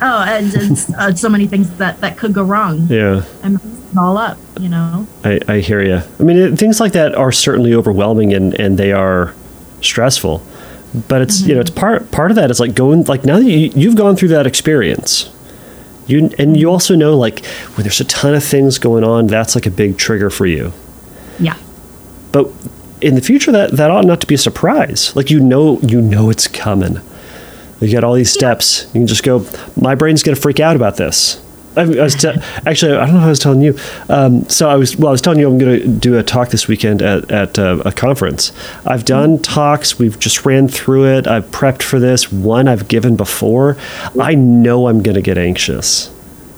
oh, 0.00 0.24
and, 0.28 0.54
and 0.54 0.86
uh, 0.96 1.14
so 1.14 1.28
many 1.28 1.46
things 1.46 1.70
that, 1.78 2.00
that 2.00 2.16
could 2.18 2.32
go 2.32 2.42
wrong. 2.44 2.86
Yeah. 2.88 3.24
and 3.42 3.58
all 3.96 4.18
up, 4.18 4.38
you 4.60 4.68
know. 4.68 5.06
I, 5.24 5.40
I 5.48 5.58
hear 5.60 5.82
you. 5.82 6.02
I 6.18 6.22
mean, 6.22 6.36
it, 6.36 6.58
things 6.58 6.80
like 6.80 6.92
that 6.92 7.14
are 7.14 7.32
certainly 7.32 7.72
overwhelming 7.74 8.34
and, 8.34 8.54
and 8.54 8.78
they 8.78 8.92
are 8.92 9.34
stressful. 9.80 10.42
But 11.06 11.22
it's 11.22 11.42
you 11.42 11.48
know 11.48 11.60
mm-hmm. 11.60 11.60
it's 11.60 11.70
part 11.70 12.10
part 12.10 12.30
of 12.30 12.36
that 12.36 12.50
is 12.50 12.60
like 12.60 12.74
going 12.74 13.04
like 13.04 13.24
now 13.24 13.38
that 13.38 13.44
you, 13.44 13.70
you've 13.74 13.94
gone 13.94 14.16
through 14.16 14.28
that 14.28 14.46
experience, 14.46 15.30
you 16.06 16.30
and 16.38 16.56
you 16.56 16.70
also 16.70 16.96
know 16.96 17.16
like 17.16 17.44
when 17.74 17.84
there's 17.84 18.00
a 18.00 18.06
ton 18.06 18.34
of 18.34 18.42
things 18.42 18.78
going 18.78 19.04
on, 19.04 19.26
that's 19.26 19.54
like 19.54 19.66
a 19.66 19.70
big 19.70 19.98
trigger 19.98 20.30
for 20.30 20.46
you. 20.46 20.72
Yeah. 21.38 21.58
But 22.32 22.50
in 23.02 23.16
the 23.16 23.20
future, 23.20 23.52
that 23.52 23.72
that 23.72 23.90
ought 23.90 24.06
not 24.06 24.22
to 24.22 24.26
be 24.26 24.34
a 24.34 24.38
surprise. 24.38 25.14
Like 25.14 25.30
you 25.30 25.40
know 25.40 25.78
you 25.80 26.00
know 26.00 26.30
it's 26.30 26.48
coming. 26.48 27.00
You 27.80 27.92
got 27.92 28.02
all 28.02 28.14
these 28.14 28.32
steps. 28.32 28.86
You 28.86 29.00
can 29.00 29.06
just 29.06 29.22
go. 29.22 29.46
My 29.80 29.94
brain's 29.94 30.22
going 30.22 30.34
to 30.34 30.40
freak 30.40 30.58
out 30.58 30.74
about 30.74 30.96
this. 30.96 31.40
I, 31.78 32.02
was 32.02 32.14
te- 32.14 32.34
actually. 32.66 32.92
I 32.92 33.06
don't 33.06 33.14
know 33.14 33.20
if 33.20 33.26
I 33.26 33.28
was 33.28 33.38
telling 33.38 33.60
you. 33.60 33.78
Um, 34.08 34.48
so 34.48 34.68
I 34.68 34.76
was. 34.76 34.96
Well, 34.96 35.08
I 35.08 35.12
was 35.12 35.20
telling 35.20 35.38
you 35.38 35.48
I'm 35.48 35.58
going 35.58 35.80
to 35.80 35.88
do 35.88 36.18
a 36.18 36.22
talk 36.22 36.50
this 36.50 36.68
weekend 36.68 37.02
at 37.02 37.30
at 37.30 37.58
uh, 37.58 37.82
a 37.84 37.92
conference. 37.92 38.52
I've 38.86 39.04
done 39.04 39.38
talks. 39.40 39.98
We've 39.98 40.18
just 40.18 40.44
ran 40.44 40.68
through 40.68 41.06
it. 41.16 41.26
I've 41.26 41.46
prepped 41.46 41.82
for 41.82 41.98
this. 41.98 42.32
One 42.32 42.68
I've 42.68 42.88
given 42.88 43.16
before. 43.16 43.76
I 44.20 44.34
know 44.34 44.88
I'm 44.88 45.02
going 45.02 45.14
to 45.14 45.22
get 45.22 45.38
anxious, 45.38 46.10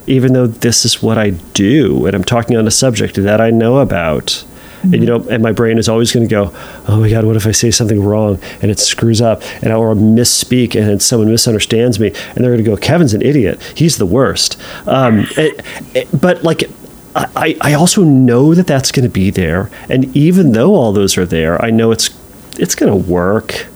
even 0.06 0.32
though 0.32 0.46
this 0.46 0.84
is 0.84 1.02
what 1.02 1.18
I 1.18 1.30
do, 1.30 2.06
and 2.06 2.14
I'm 2.14 2.24
talking 2.24 2.56
on 2.56 2.66
a 2.66 2.70
subject 2.70 3.16
that 3.16 3.40
I 3.40 3.50
know 3.50 3.78
about. 3.78 4.44
And 4.82 4.94
you 4.94 5.00
mm-hmm. 5.00 5.26
know, 5.26 5.34
and 5.34 5.42
my 5.42 5.52
brain 5.52 5.78
is 5.78 5.88
always 5.88 6.12
going 6.12 6.26
to 6.26 6.30
go, 6.30 6.52
"Oh 6.88 6.98
my 7.00 7.10
God, 7.10 7.24
what 7.24 7.36
if 7.36 7.46
I 7.46 7.52
say 7.52 7.70
something 7.70 8.02
wrong 8.02 8.40
and 8.62 8.70
it 8.70 8.78
screws 8.78 9.20
up, 9.20 9.42
and 9.62 9.72
I 9.72 9.76
or 9.76 9.94
misspeak, 9.94 10.74
and 10.80 11.02
someone 11.02 11.30
misunderstands 11.30 11.98
me, 11.98 12.08
and 12.34 12.44
they're 12.44 12.52
going 12.52 12.64
to 12.64 12.70
go, 12.70 12.76
Kevin's 12.76 13.14
an 13.14 13.22
idiot. 13.22 13.60
He's 13.74 13.98
the 13.98 14.06
worst." 14.06 14.60
Um, 14.86 15.26
it- 15.36 15.62
it- 15.94 16.08
but 16.18 16.42
like, 16.42 16.70
I, 17.14 17.56
I 17.60 17.74
also 17.74 18.04
know 18.04 18.54
that 18.54 18.66
that's 18.66 18.92
going 18.92 19.04
to 19.04 19.12
be 19.12 19.30
there, 19.30 19.70
and 19.88 20.14
even 20.16 20.52
though 20.52 20.74
all 20.74 20.92
those 20.92 21.18
are 21.18 21.26
there, 21.26 21.60
I 21.62 21.70
know 21.70 21.90
it's 21.90 22.10
it's 22.58 22.74
going 22.74 22.90
to 22.90 23.10
work. 23.10 23.66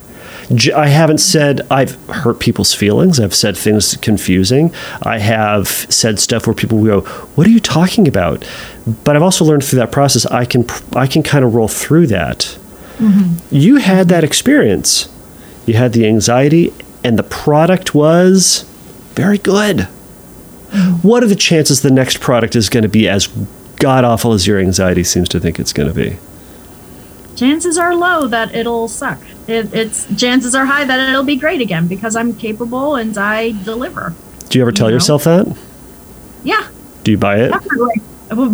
I 0.75 0.87
haven't 0.87 1.19
said 1.19 1.61
I've 1.71 1.95
hurt 2.07 2.39
people's 2.39 2.73
feelings. 2.73 3.19
I've 3.19 3.33
said 3.35 3.57
things 3.57 3.97
confusing. 3.97 4.73
I 5.01 5.19
have 5.19 5.67
said 5.67 6.19
stuff 6.19 6.45
where 6.47 6.53
people 6.53 6.83
go, 6.83 7.01
"What 7.35 7.47
are 7.47 7.51
you 7.51 7.59
talking 7.59 8.07
about?" 8.07 8.47
But 9.03 9.15
I've 9.15 9.23
also 9.23 9.45
learned 9.45 9.63
through 9.63 9.79
that 9.79 9.91
process 9.91 10.25
I 10.27 10.45
can 10.45 10.65
I 10.93 11.07
can 11.07 11.23
kind 11.23 11.43
of 11.43 11.55
roll 11.55 11.67
through 11.67 12.07
that. 12.07 12.57
Mm-hmm. 12.97 13.55
You 13.55 13.77
had 13.77 14.07
that 14.09 14.23
experience. 14.23 15.09
You 15.65 15.73
had 15.73 15.93
the 15.93 16.05
anxiety, 16.05 16.73
and 17.03 17.17
the 17.17 17.23
product 17.23 17.95
was 17.95 18.63
very 19.15 19.37
good. 19.37 19.77
Mm-hmm. 20.69 21.07
What 21.07 21.23
are 21.23 21.27
the 21.27 21.35
chances 21.35 21.81
the 21.81 21.91
next 21.91 22.19
product 22.19 22.55
is 22.55 22.69
going 22.69 22.83
to 22.83 22.89
be 22.89 23.07
as 23.09 23.27
god 23.77 24.03
awful 24.03 24.33
as 24.33 24.47
your 24.47 24.59
anxiety 24.59 25.03
seems 25.03 25.27
to 25.29 25.39
think 25.39 25.59
it's 25.59 25.73
going 25.73 25.89
to 25.89 25.95
be? 25.95 26.17
Chances 27.35 27.77
are 27.77 27.93
low 27.95 28.27
that 28.27 28.55
it'll 28.55 28.87
suck. 28.87 29.19
It, 29.47 29.73
it's 29.73 30.07
chances 30.15 30.55
are 30.55 30.65
high 30.65 30.85
that 30.85 31.09
it'll 31.09 31.23
be 31.23 31.35
great 31.35 31.61
again 31.61 31.87
because 31.87 32.15
I'm 32.15 32.33
capable 32.33 32.95
and 32.95 33.17
I 33.17 33.51
deliver. 33.63 34.13
Do 34.49 34.57
you 34.57 34.63
ever 34.63 34.71
tell 34.71 34.87
You 34.87 34.91
know? 34.91 34.95
yourself 34.95 35.23
that? 35.25 35.55
Yeah, 36.43 36.67
Do 37.03 37.11
you 37.11 37.17
buy 37.17 37.37
it? 37.39 37.49
definitely. 37.49 38.01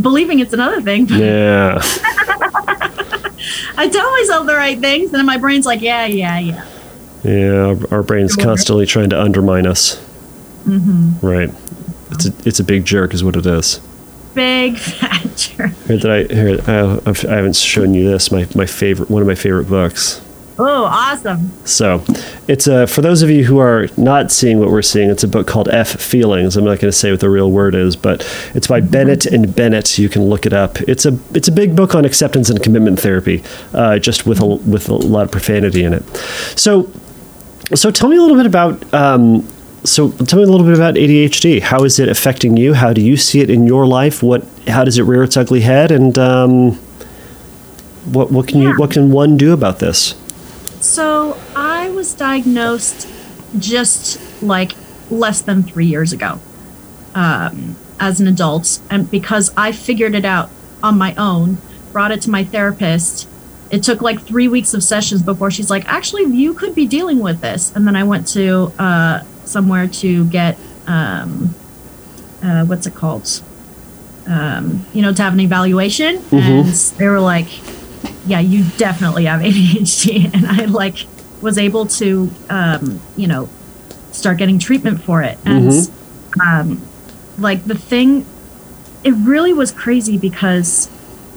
Believing 0.02 0.40
it's 0.40 0.54
another 0.54 0.82
thing. 0.82 1.08
Yeah. 1.10 1.80
I 3.78 3.88
tell 3.92 4.12
myself 4.12 4.46
the 4.48 4.56
right 4.56 4.80
things, 4.80 5.06
and 5.12 5.16
then 5.16 5.26
my 5.26 5.38
brain's 5.38 5.66
like, 5.66 5.82
yeah, 5.82 6.06
yeah, 6.06 6.40
yeah. 6.40 6.66
Yeah, 7.24 7.76
our, 7.92 7.94
our 7.98 8.04
brain's 8.04 8.36
constantly 8.36 8.86
trying 8.86 9.10
to 9.12 9.22
undermine 9.22 9.66
us. 9.68 9.96
Mm-hmm. 10.66 11.26
Right. 11.26 11.50
It's 12.12 12.26
a, 12.28 12.34
it's 12.46 12.60
a 12.60 12.64
big 12.64 12.86
jerk, 12.86 13.14
is 13.14 13.24
what 13.24 13.36
it 13.36 13.46
is. 13.46 13.80
Big 14.34 14.78
fat 14.78 15.24
jerk. 15.36 15.72
Here, 15.88 15.98
did 15.98 16.06
I, 16.06 16.34
here, 16.34 16.62
I, 16.68 17.10
I 17.10 17.36
haven't 17.36 17.56
shown 17.56 17.94
you 17.94 18.10
this. 18.10 18.32
My, 18.32 18.48
my 18.56 18.66
favorite, 18.66 19.10
one 19.10 19.22
of 19.22 19.28
my 19.28 19.36
favorite 19.36 19.68
books. 19.68 20.22
Oh, 20.64 20.84
awesome. 20.86 21.52
So, 21.66 22.04
it's 22.48 22.68
a 22.68 22.86
for 22.86 23.02
those 23.02 23.24
of 23.24 23.32
you 23.32 23.46
who 23.46 23.58
are 23.58 23.88
not 23.98 24.32
seeing 24.32 24.60
what 24.60 24.70
we're 24.70 24.84
seeing. 24.84 25.10
It's 25.10 25.24
a 25.24 25.28
book 25.28 25.48
called 25.48 25.70
F 25.70 26.00
Feelings. 26.00 26.56
I'm 26.56 26.66
not 26.66 26.80
going 26.80 26.92
to 26.92 26.92
say 26.92 27.10
what 27.10 27.20
the 27.20 27.32
real 27.32 27.50
word 27.50 27.74
is, 27.74 27.96
but 27.96 28.22
it's 28.54 28.68
by 28.68 28.80
Bennett 28.80 29.26
and 29.26 29.56
Bennett. 29.56 29.98
You 29.98 30.08
can 30.08 30.26
look 30.26 30.46
it 30.46 30.54
up. 30.54 30.80
It's 30.82 31.06
a 31.06 31.18
it's 31.34 31.48
a 31.48 31.52
big 31.52 31.76
book 31.76 31.96
on 31.96 32.06
acceptance 32.06 32.50
and 32.50 32.62
commitment 32.62 33.00
therapy, 33.00 33.44
uh, 33.74 33.98
just 33.98 34.28
with 34.28 34.40
a 34.40 34.46
with 34.46 34.88
a 34.90 34.94
lot 34.94 35.24
of 35.24 35.32
profanity 35.32 35.84
in 35.84 35.94
it. 35.94 36.06
So, 36.56 36.92
so 37.74 37.90
tell 37.90 38.10
me 38.10 38.18
a 38.18 38.22
little 38.22 38.38
bit 38.38 38.46
about. 38.46 38.94
Um, 38.94 39.48
so 39.84 40.12
tell 40.12 40.38
me 40.38 40.44
a 40.44 40.48
little 40.48 40.66
bit 40.66 40.76
about 40.76 40.96
ADHD. 40.96 41.62
How 41.62 41.84
is 41.84 42.00
it 42.00 42.08
affecting 42.08 42.56
you? 42.58 42.74
How 42.74 42.94
do 42.94 43.02
you 43.02 43.18
see 43.18 43.42
it 43.42 43.50
in 43.50 43.66
your 43.66 43.88
life? 43.88 44.22
What 44.22 44.46
how 44.68 44.84
does 44.84 44.98
it 44.98 45.04
rear 45.04 45.24
its 45.24 45.36
ugly 45.36 45.62
head? 45.62 45.92
And 45.92 46.18
um, 46.20 46.72
what 48.06 48.32
what 48.32 48.48
can 48.48 48.62
you 48.62 48.74
what 48.78 48.92
can 48.92 49.12
one 49.12 49.38
do 49.38 49.54
about 49.54 49.80
this? 49.80 50.16
So 50.82 51.38
I 51.56 51.90
was 51.90 52.14
diagnosed 52.14 53.08
just 53.58 54.20
like 54.42 54.74
less 55.10 55.42
than 55.42 55.64
three 55.64 55.86
years 55.86 56.14
ago 56.14 56.40
um, 57.16 57.76
as 58.00 58.20
an 58.20 58.28
adult. 58.28 58.80
And 58.90 59.10
because 59.10 59.52
I 59.58 59.72
figured 59.72 60.16
it 60.16 60.26
out 60.26 60.50
on 60.84 60.98
my 60.98 61.14
own, 61.16 61.58
brought 61.92 62.12
it 62.12 62.22
to 62.24 62.30
my 62.30 62.44
therapist. 62.44 63.28
It 63.70 63.84
took 63.84 64.02
like 64.02 64.22
three 64.22 64.48
weeks 64.48 64.74
of 64.74 64.84
sessions 64.84 65.22
before 65.22 65.50
she's 65.50 65.70
like, 65.70 65.86
actually, 65.86 66.26
you 66.26 66.54
could 66.54 66.76
be 66.76 66.86
dealing 66.86 67.20
with 67.20 67.40
this. 67.40 67.74
And 67.74 67.88
then 67.88 67.96
I 67.96 68.04
went 68.04 68.28
to 68.30 68.74
uh, 68.78 69.24
somewhere 69.52 69.88
to 69.88 70.26
get, 70.26 70.58
um, 70.88 71.54
uh, 72.44 72.66
what's 72.66 72.88
it 72.88 72.96
called? 72.96 73.42
Um, 74.28 74.86
you 74.94 75.02
know, 75.02 75.14
to 75.14 75.22
have 75.22 75.34
an 75.34 75.40
evaluation. 75.40 76.18
And 76.32 76.66
they 76.98 77.08
were 77.08 77.20
like, 77.20 77.48
yeah, 78.26 78.40
you 78.40 78.64
definitely 78.78 79.26
have 79.26 79.42
ADHD. 79.50 80.34
And 80.34 80.46
I 80.48 80.66
like 80.66 80.96
was 81.42 81.58
able 81.58 81.86
to, 81.88 82.30
um, 82.50 83.02
you 83.18 83.28
know, 83.28 83.50
start 84.12 84.38
getting 84.38 84.60
treatment 84.60 85.02
for 85.02 85.22
it. 85.24 85.38
And 85.46 85.66
um, 86.46 86.82
like 87.38 87.66
the 87.66 87.76
thing, 87.76 88.26
it 89.04 89.14
really 89.14 89.54
was 89.54 89.72
crazy 89.72 90.18
because 90.18 90.88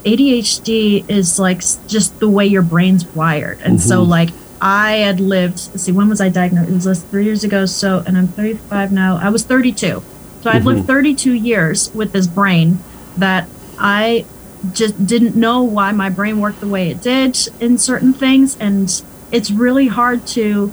ADHD 0.05 1.09
is 1.09 1.39
like 1.39 1.61
just 1.89 2.19
the 2.21 2.29
way 2.29 2.47
your 2.47 2.63
brain's 2.63 3.07
wired. 3.07 3.59
And 3.63 3.81
so, 3.81 4.03
like, 4.03 4.29
I 4.65 4.93
had 4.93 5.21
lived, 5.21 5.69
let's 5.73 5.83
see, 5.83 5.93
when 5.93 6.09
was 6.09 6.23
I 6.23 6.31
diagnosed? 6.31 6.71
It 6.71 6.73
was 6.73 6.87
uh, 6.87 6.95
three 7.11 7.25
years 7.27 7.45
ago. 7.45 7.67
So, 7.67 8.03
and 8.07 8.17
I'm 8.17 8.29
35 8.29 8.93
now. 8.93 9.19
I 9.19 9.29
was 9.29 9.45
32. 9.45 10.03
So 10.43 10.51
I've 10.51 10.65
lived 10.65 10.87
32 10.87 11.35
years 11.35 11.93
with 11.95 12.13
this 12.13 12.27
brain 12.27 12.79
that 13.19 13.47
I 13.79 14.25
just 14.73 15.07
didn't 15.07 15.37
know 15.37 15.63
why 15.63 15.93
my 15.93 16.09
brain 16.09 16.41
worked 16.41 16.61
the 16.61 16.69
way 16.69 16.91
it 16.91 17.03
did 17.03 17.37
in 17.61 17.77
certain 17.77 18.15
things. 18.15 18.57
And 18.59 18.91
it's 19.31 19.51
really 19.51 19.87
hard 19.89 20.27
to, 20.29 20.73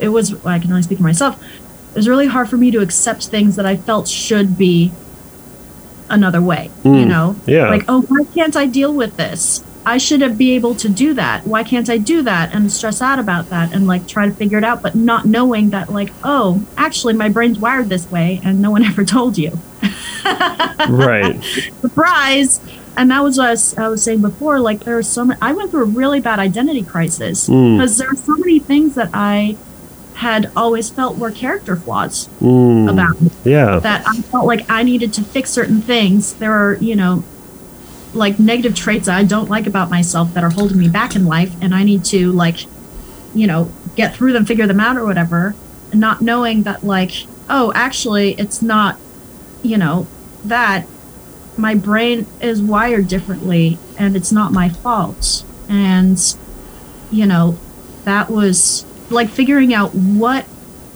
it 0.00 0.08
was, 0.08 0.32
well, 0.34 0.54
I 0.54 0.58
can 0.58 0.70
only 0.70 0.82
speak 0.82 0.98
for 0.98 1.04
myself. 1.04 1.40
It 1.40 1.94
was 1.94 2.08
really 2.08 2.26
hard 2.26 2.48
for 2.48 2.56
me 2.56 2.72
to 2.72 2.80
accept 2.80 3.26
things 3.28 3.54
that 3.54 3.66
I 3.66 3.76
felt 3.76 4.08
should 4.08 4.58
be 4.58 4.90
another 6.10 6.40
way, 6.42 6.70
you 6.84 6.90
Mm, 6.90 7.08
know? 7.08 7.36
yeah. 7.46 7.68
Like, 7.68 7.84
oh, 7.88 8.00
why 8.02 8.24
can't 8.34 8.56
I 8.56 8.66
deal 8.66 8.92
with 8.92 9.16
this? 9.16 9.62
I 9.88 9.96
should 9.98 10.36
be 10.36 10.52
able 10.54 10.74
to 10.76 10.88
do 10.88 11.14
that. 11.14 11.46
Why 11.46 11.64
can't 11.64 11.88
I 11.88 11.96
do 11.96 12.20
that? 12.22 12.54
And 12.54 12.70
stress 12.70 13.00
out 13.00 13.18
about 13.18 13.48
that 13.48 13.72
and 13.74 13.86
like 13.86 14.06
try 14.06 14.26
to 14.26 14.32
figure 14.34 14.58
it 14.58 14.64
out, 14.64 14.82
but 14.82 14.94
not 14.94 15.24
knowing 15.24 15.70
that, 15.70 15.90
like, 15.90 16.12
oh, 16.22 16.62
actually, 16.76 17.14
my 17.14 17.28
brain's 17.30 17.58
wired 17.58 17.88
this 17.88 18.10
way 18.10 18.40
and 18.44 18.60
no 18.60 18.70
one 18.70 18.84
ever 18.90 19.04
told 19.04 19.38
you. 19.38 19.58
right. 20.88 21.42
Surprise! 21.80 22.60
And 22.96 23.10
that 23.12 23.22
was 23.22 23.38
what 23.38 23.78
I 23.78 23.88
was, 23.88 24.02
saying 24.02 24.20
before. 24.22 24.58
Like, 24.60 24.80
there 24.80 24.98
are 24.98 25.02
so 25.02 25.24
many, 25.24 25.40
I 25.40 25.52
went 25.52 25.70
through 25.70 25.82
a 25.82 25.86
really 26.02 26.20
bad 26.20 26.38
identity 26.38 26.82
crisis 26.82 27.48
Mm. 27.48 27.76
because 27.78 27.96
there 27.96 28.08
are 28.10 28.16
so 28.16 28.36
many 28.36 28.58
things 28.58 28.94
that 28.96 29.10
I 29.14 29.56
had 30.14 30.50
always 30.56 30.90
felt 30.90 31.16
were 31.16 31.30
character 31.30 31.76
flaws 31.76 32.28
Mm. 32.42 32.90
about 32.90 33.20
me 33.22 33.30
Yeah. 33.44 33.78
that 33.78 34.02
I 34.06 34.16
felt 34.22 34.46
like 34.46 34.68
I 34.68 34.82
needed 34.82 35.12
to 35.14 35.22
fix 35.22 35.50
certain 35.50 35.80
things. 35.80 36.32
There 36.34 36.52
are, 36.52 36.74
you 36.80 36.96
know, 36.96 37.22
like 38.14 38.38
negative 38.38 38.74
traits 38.74 39.08
I 39.08 39.24
don't 39.24 39.50
like 39.50 39.66
about 39.66 39.90
myself 39.90 40.34
that 40.34 40.44
are 40.44 40.50
holding 40.50 40.78
me 40.78 40.88
back 40.88 41.14
in 41.14 41.26
life, 41.26 41.54
and 41.60 41.74
I 41.74 41.84
need 41.84 42.04
to 42.06 42.32
like, 42.32 42.66
you 43.34 43.46
know, 43.46 43.70
get 43.96 44.14
through 44.14 44.32
them, 44.32 44.44
figure 44.44 44.66
them 44.66 44.80
out, 44.80 44.96
or 44.96 45.04
whatever. 45.04 45.54
Not 45.92 46.20
knowing 46.20 46.64
that, 46.64 46.84
like, 46.84 47.12
oh, 47.48 47.72
actually, 47.74 48.32
it's 48.34 48.60
not, 48.60 48.98
you 49.62 49.78
know, 49.78 50.06
that 50.44 50.86
my 51.56 51.74
brain 51.74 52.26
is 52.40 52.62
wired 52.62 53.08
differently, 53.08 53.78
and 53.98 54.16
it's 54.16 54.32
not 54.32 54.52
my 54.52 54.68
fault. 54.68 55.44
And, 55.68 56.18
you 57.10 57.26
know, 57.26 57.58
that 58.04 58.30
was 58.30 58.84
like 59.10 59.28
figuring 59.28 59.74
out 59.74 59.94
what 59.94 60.46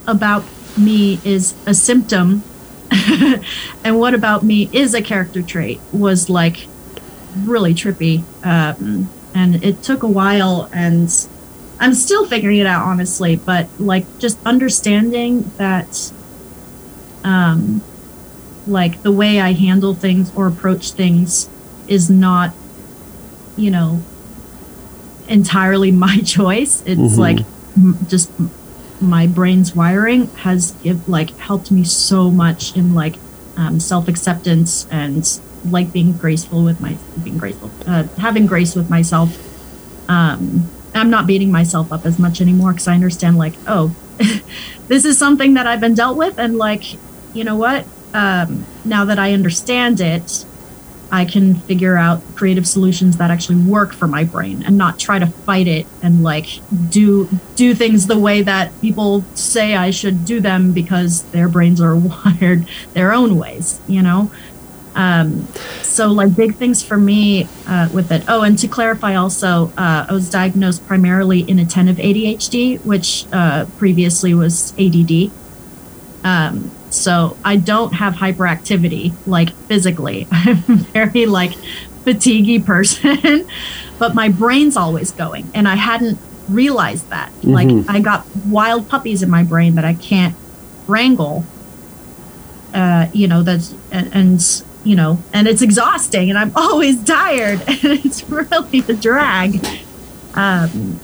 about 0.07 0.43
me 0.77 1.19
is 1.23 1.53
a 1.65 1.73
symptom 1.73 2.43
and 3.83 3.99
what 3.99 4.13
about 4.13 4.43
me 4.43 4.69
is 4.71 4.93
a 4.93 5.01
character 5.01 5.41
trait 5.41 5.79
was 5.91 6.29
like 6.29 6.67
really 7.45 7.73
trippy 7.73 8.23
um, 8.45 9.09
and 9.35 9.63
it 9.63 9.81
took 9.83 10.03
a 10.03 10.07
while 10.07 10.69
and 10.73 11.27
i'm 11.79 11.93
still 11.93 12.25
figuring 12.27 12.59
it 12.59 12.67
out 12.67 12.85
honestly 12.85 13.35
but 13.35 13.67
like 13.79 14.05
just 14.19 14.37
understanding 14.45 15.49
that 15.57 16.11
um 17.23 17.81
like 18.67 19.01
the 19.03 19.11
way 19.11 19.39
i 19.41 19.51
handle 19.53 19.93
things 19.93 20.31
or 20.35 20.47
approach 20.47 20.91
things 20.91 21.49
is 21.87 22.09
not 22.09 22.53
you 23.57 23.69
know 23.71 23.99
entirely 25.27 25.91
my 26.05 26.17
choice 26.19 26.81
it's 26.85 26.99
Mhm. 27.15 27.17
like 27.17 27.39
m- 27.75 27.97
just 28.07 28.29
m- 28.39 28.51
my 29.01 29.27
brain's 29.27 29.75
wiring 29.75 30.27
has 30.37 30.71
give, 30.83 31.09
like 31.09 31.35
helped 31.37 31.71
me 31.71 31.83
so 31.83 32.29
much 32.31 32.75
in 32.77 32.93
like 32.93 33.15
um, 33.57 33.79
self-acceptance 33.79 34.87
and 34.89 35.39
like 35.65 35.91
being 35.93 36.13
graceful 36.13 36.63
with 36.63 36.79
my 36.81 36.97
being 37.23 37.37
graceful 37.37 37.71
uh, 37.87 38.03
having 38.17 38.45
grace 38.45 38.75
with 38.75 38.89
myself 38.89 39.29
um, 40.09 40.69
i'm 40.93 41.09
not 41.09 41.25
beating 41.27 41.51
myself 41.51 41.91
up 41.91 42.05
as 42.05 42.19
much 42.19 42.41
anymore 42.41 42.71
because 42.71 42.87
i 42.87 42.93
understand 42.93 43.37
like 43.37 43.53
oh 43.67 43.95
this 44.87 45.05
is 45.05 45.17
something 45.17 45.53
that 45.53 45.67
i've 45.67 45.81
been 45.81 45.93
dealt 45.93 46.17
with 46.17 46.37
and 46.37 46.57
like 46.57 46.83
you 47.33 47.43
know 47.43 47.55
what 47.55 47.85
um, 48.13 48.65
now 48.85 49.05
that 49.05 49.19
i 49.19 49.33
understand 49.33 49.99
it 49.99 50.45
I 51.13 51.25
can 51.25 51.53
figure 51.53 51.95
out 51.95 52.23
creative 52.33 52.67
solutions 52.67 53.17
that 53.17 53.29
actually 53.29 53.57
work 53.57 53.93
for 53.93 54.07
my 54.07 54.23
brain 54.23 54.63
and 54.63 54.79
not 54.79 54.97
try 54.97 55.19
to 55.19 55.27
fight 55.27 55.67
it 55.67 55.85
and 56.01 56.23
like 56.23 56.47
do 56.89 57.29
do 57.55 57.75
things 57.75 58.07
the 58.07 58.17
way 58.17 58.41
that 58.41 58.71
people 58.81 59.23
say 59.35 59.75
I 59.75 59.91
should 59.91 60.25
do 60.25 60.39
them 60.39 60.71
because 60.71 61.21
their 61.25 61.47
brains 61.47 61.79
are 61.79 61.95
wired 62.25 62.67
their 62.93 63.13
own 63.13 63.37
ways, 63.37 63.79
you 63.87 64.01
know. 64.01 64.31
Um, 64.95 65.47
so 65.81 66.07
like 66.11 66.35
big 66.35 66.55
things 66.55 66.83
for 66.83 66.97
me 66.97 67.47
uh, 67.67 67.89
with 67.93 68.11
it. 68.11 68.23
Oh, 68.27 68.41
and 68.41 68.57
to 68.59 68.67
clarify, 68.67 69.15
also, 69.15 69.71
uh, 69.77 70.05
I 70.09 70.13
was 70.13 70.29
diagnosed 70.29 70.85
primarily 70.85 71.41
inattentive 71.41 71.97
ADHD, 71.97 72.83
which 72.85 73.25
uh, 73.31 73.65
previously 73.77 74.33
was 74.33 74.73
ADD. 74.79 75.31
Um, 76.23 76.71
so 76.89 77.35
I 77.43 77.55
don't 77.57 77.93
have 77.93 78.13
hyperactivity 78.13 79.13
like 79.25 79.49
physically. 79.67 80.27
I'm 80.31 80.55
very 80.55 81.25
like 81.25 81.51
fatiguey 82.05 82.63
person, 82.63 83.47
but 83.99 84.13
my 84.13 84.29
brain's 84.29 84.77
always 84.77 85.11
going, 85.11 85.49
and 85.55 85.67
I 85.67 85.75
hadn't 85.75 86.19
realized 86.49 87.09
that. 87.09 87.31
Like 87.43 87.67
Mhm. 87.67 87.85
I 87.89 87.99
got 87.99 88.25
wild 88.45 88.89
puppies 88.89 89.23
in 89.23 89.29
my 89.29 89.43
brain 89.43 89.75
that 89.75 89.85
I 89.85 89.95
can't 89.95 90.35
wrangle. 90.87 91.45
Uh, 92.73 93.07
you 93.13 93.27
know 93.27 93.43
that's 93.43 93.73
and, 93.91 94.09
and 94.13 94.63
you 94.83 94.95
know, 94.95 95.19
and 95.33 95.47
it's 95.47 95.61
exhausting, 95.61 96.29
and 96.29 96.37
I'm 96.37 96.51
always 96.55 97.03
tired, 97.03 97.61
and 97.67 97.83
it's 97.83 98.23
really 98.29 98.79
a 98.79 98.93
drag. 98.93 99.65
Um, 100.35 100.99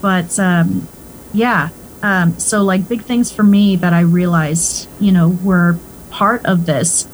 but 0.00 0.38
um, 0.38 0.88
yeah, 1.32 1.70
um, 2.02 2.38
so 2.38 2.62
like 2.62 2.88
big 2.88 3.02
things 3.02 3.30
for 3.30 3.42
me 3.42 3.76
that 3.76 3.92
I 3.92 4.00
realized, 4.00 4.88
you 5.00 5.12
know, 5.12 5.28
were 5.28 5.78
part 6.10 6.44
of 6.44 6.66
this 6.66 7.06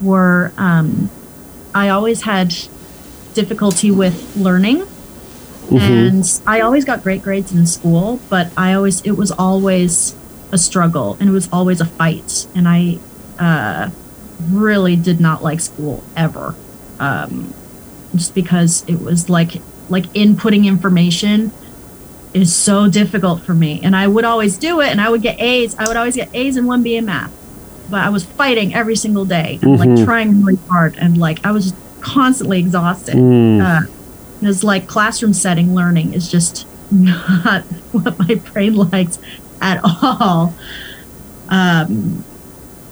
were 0.00 0.52
um, 0.56 1.10
I 1.74 1.88
always 1.88 2.22
had 2.22 2.54
difficulty 3.34 3.90
with 3.90 4.36
learning. 4.36 4.86
And 5.70 6.40
I 6.46 6.60
always 6.60 6.84
got 6.84 7.02
great 7.02 7.22
grades 7.22 7.52
in 7.52 7.66
school, 7.66 8.20
but 8.28 8.50
I 8.56 8.74
always 8.74 9.00
it 9.02 9.12
was 9.12 9.30
always 9.30 10.14
a 10.50 10.58
struggle 10.58 11.16
and 11.18 11.30
it 11.30 11.32
was 11.32 11.48
always 11.52 11.80
a 11.80 11.86
fight. 11.86 12.46
And 12.54 12.68
I 12.68 12.98
uh, 13.38 13.90
really 14.50 14.96
did 14.96 15.20
not 15.20 15.42
like 15.42 15.60
school 15.60 16.02
ever, 16.16 16.54
um, 16.98 17.52
just 18.14 18.34
because 18.34 18.84
it 18.88 19.00
was 19.00 19.28
like 19.28 19.60
like 19.88 20.04
inputting 20.14 20.64
information 20.66 21.52
is 22.34 22.54
so 22.54 22.88
difficult 22.88 23.42
for 23.42 23.52
me. 23.54 23.80
And 23.82 23.94
I 23.94 24.08
would 24.08 24.24
always 24.24 24.56
do 24.56 24.80
it 24.80 24.88
and 24.88 25.00
I 25.00 25.10
would 25.10 25.20
get 25.22 25.38
A's. 25.40 25.74
I 25.78 25.86
would 25.86 25.96
always 25.96 26.16
get 26.16 26.30
A's 26.34 26.56
and 26.56 26.66
1B 26.66 26.96
in 26.96 27.04
math. 27.06 27.30
But 27.90 28.00
I 28.00 28.08
was 28.08 28.24
fighting 28.24 28.74
every 28.74 28.96
single 28.96 29.26
day, 29.26 29.58
and, 29.60 29.78
Mhm. 29.78 29.96
like 29.96 30.04
trying 30.06 30.42
really 30.42 30.58
hard. 30.68 30.96
And 30.98 31.18
like 31.18 31.44
I 31.44 31.52
was 31.52 31.74
constantly 32.00 32.58
exhausted. 32.58 33.14
Mm. 33.16 33.60
Uh, 33.60 33.86
it's 34.40 34.64
like 34.64 34.86
classroom 34.86 35.32
setting 35.34 35.74
learning 35.74 36.14
is 36.14 36.30
just 36.30 36.66
not 36.90 37.62
what 37.92 38.18
my 38.18 38.34
brain 38.36 38.76
likes 38.76 39.18
at 39.60 39.80
all. 39.84 40.54
Um, 41.48 42.24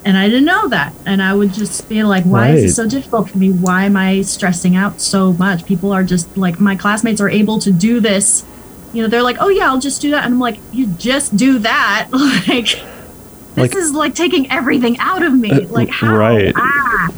and 0.05 0.17
I 0.17 0.29
didn't 0.29 0.45
know 0.47 0.69
that. 0.69 0.93
And 1.07 1.23
I 1.23 1.35
would 1.35 1.53
just 1.53 1.89
be 1.89 2.03
like, 2.05 2.25
why 2.25 2.51
is 2.51 2.55
Right. 2.55 2.61
this 2.63 2.77
so 2.77 2.89
difficult 2.89 3.31
for 3.31 3.39
me? 3.39 3.51
Why 3.51 3.85
am 3.85 3.97
I 3.97 4.23
stressing 4.23 4.75
out 4.77 5.01
so 5.01 5.33
much? 5.35 5.67
People 5.67 5.93
are 5.93 6.03
just 6.05 6.37
like, 6.37 6.59
my 6.61 6.75
classmates 6.77 7.21
are 7.21 7.29
able 7.29 7.59
to 7.61 7.71
do 7.73 8.01
this. 8.01 8.45
You 8.93 9.03
know, 9.03 9.09
they're 9.09 9.23
like, 9.23 9.37
oh, 9.41 9.49
yeah, 9.49 9.67
I'll 9.69 9.79
just 9.81 10.01
do 10.03 10.11
that. 10.13 10.25
And 10.25 10.35
I'm 10.35 10.41
like, 10.41 10.59
you 10.73 10.87
just 10.99 11.37
do 11.37 11.59
that. 11.61 12.09
like, 12.13 12.67
this 12.67 13.57
Like- 13.57 13.77
is 13.77 13.93
like 13.93 14.15
taking 14.15 14.51
everything 14.51 14.99
out 14.99 15.23
of 15.23 15.33
me. 15.35 15.51
Uh, 15.51 15.69
Like, 15.69 15.91
how? 15.91 16.17
right. 16.17 16.53
Ah. 16.57 17.11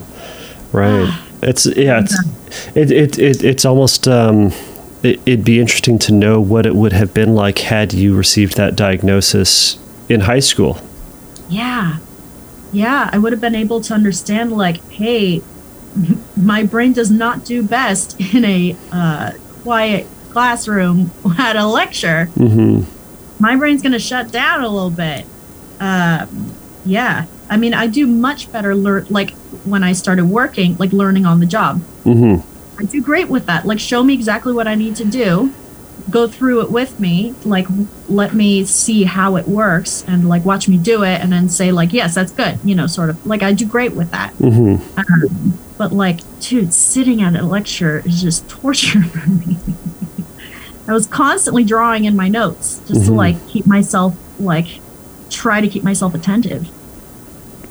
Right. 0.73 1.19
It's 1.45 1.67
yeah. 1.67 1.99
It's 2.05 2.15
it 2.77 2.91
it, 2.93 3.19
it 3.19 3.43
it's 3.43 3.65
almost 3.65 4.07
um. 4.07 4.53
It'd 5.03 5.45
be 5.45 5.59
interesting 5.59 5.99
to 5.99 6.13
know 6.13 6.41
what 6.41 6.67
it 6.67 6.77
would 6.77 6.93
have 6.93 7.13
been 7.13 7.35
like 7.35 7.59
had 7.59 7.93
you 7.93 8.15
received 8.17 8.57
that 8.59 8.77
diagnosis 8.77 9.77
in 10.09 10.21
high 10.21 10.39
school. 10.39 10.79
Yeah. 11.49 11.97
Yeah, 12.73 13.11
I 13.13 13.19
would 13.19 13.33
have 13.33 13.41
been 13.41 13.55
able 13.55 13.81
to 13.83 13.95
understand 13.95 14.53
like, 14.53 14.83
hey, 14.91 15.43
my 16.37 16.63
brain 16.63 16.93
does 16.93 17.11
not 17.11 17.45
do 17.45 17.63
best 17.63 18.21
in 18.35 18.45
a 18.45 18.77
uh, 18.91 19.33
quiet 19.63 20.07
classroom 20.31 21.11
at 21.39 21.57
a 21.57 21.67
lecture. 21.67 22.29
Mm-hmm. 22.35 23.43
My 23.43 23.57
brain's 23.57 23.83
going 23.83 23.93
to 23.93 23.99
shut 23.99 24.31
down 24.31 24.63
a 24.63 24.69
little 24.69 24.91
bit. 24.91 25.27
Um, 25.81 26.55
yeah. 26.85 27.27
I 27.51 27.57
mean, 27.57 27.75
I 27.75 27.87
do 27.87 28.07
much 28.07 28.51
better 28.51 28.75
learn 28.75 29.07
like 29.11 29.33
when 29.65 29.83
I 29.83 29.93
started 29.93 30.27
working, 30.27 30.77
like 30.79 30.93
learning 30.93 31.27
on 31.27 31.41
the 31.41 31.47
job. 31.47 31.81
Mm-hmm. 32.05 32.49
I 32.81 32.85
do 32.85 33.03
great 33.03 33.29
with 33.29 33.47
that. 33.47 33.67
Like, 33.67 33.79
show 33.79 34.03
me 34.03 34.15
exactly 34.15 34.53
what 34.53 34.67
I 34.67 34.75
need 34.75 34.97
to 34.97 35.05
do, 35.05 35.53
go 36.11 36.27
through 36.29 36.61
it 36.63 36.71
with 36.71 36.99
me, 37.01 37.35
like, 37.45 37.67
let 38.09 38.35
me 38.35 38.65
see 38.65 39.05
how 39.05 39.37
it 39.37 39.47
works, 39.49 40.05
and 40.07 40.29
like, 40.29 40.45
watch 40.45 40.69
me 40.69 40.77
do 40.79 41.03
it, 41.03 41.21
and 41.21 41.33
then 41.33 41.49
say, 41.49 41.73
like, 41.73 41.93
yes, 41.93 42.15
that's 42.15 42.33
good, 42.33 42.59
you 42.65 42.75
know, 42.75 42.87
sort 42.87 43.11
of. 43.11 43.25
Like, 43.27 43.43
I 43.43 43.53
do 43.53 43.67
great 43.67 43.93
with 43.93 44.11
that. 44.11 44.33
Mm-hmm. 44.35 44.99
Um, 44.99 45.59
but, 45.79 45.93
like, 45.93 46.21
dude, 46.41 46.75
sitting 46.75 47.23
at 47.23 47.35
a 47.35 47.43
lecture 47.45 48.03
is 48.05 48.21
just 48.21 48.49
torture 48.49 49.03
for 49.05 49.29
me. 49.31 49.57
I 50.89 50.93
was 50.93 51.07
constantly 51.07 51.65
drawing 51.65 52.05
in 52.05 52.17
my 52.17 52.29
notes 52.29 52.81
just 52.89 53.07
to, 53.07 53.11
Mhm. 53.13 53.17
like, 53.17 53.49
keep 53.49 53.67
myself, 53.67 54.17
like, 54.41 54.81
try 55.31 55.61
to 55.61 55.69
keep 55.69 55.83
myself 55.85 56.15
attentive. 56.15 56.69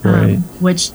Right. 0.04 0.36
Um, 0.38 0.42
which 0.60 0.92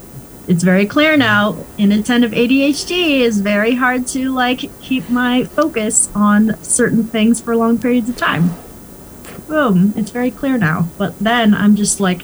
it's 0.48 0.62
very 0.62 0.86
clear 0.86 1.16
now 1.16 1.56
inattentive 1.78 2.30
ADHD 2.32 3.20
is 3.20 3.40
very 3.40 3.74
hard 3.74 4.06
to 4.08 4.32
like 4.32 4.60
keep 4.80 5.08
my 5.10 5.44
focus 5.44 6.08
on 6.14 6.56
certain 6.62 7.04
things 7.04 7.40
for 7.40 7.56
long 7.56 7.78
periods 7.78 8.08
of 8.08 8.16
time. 8.16 8.50
Boom, 9.48 9.92
it's 9.96 10.10
very 10.10 10.30
clear 10.30 10.56
now. 10.58 10.88
But 10.98 11.18
then 11.18 11.54
I'm 11.54 11.76
just 11.76 12.00
like 12.00 12.22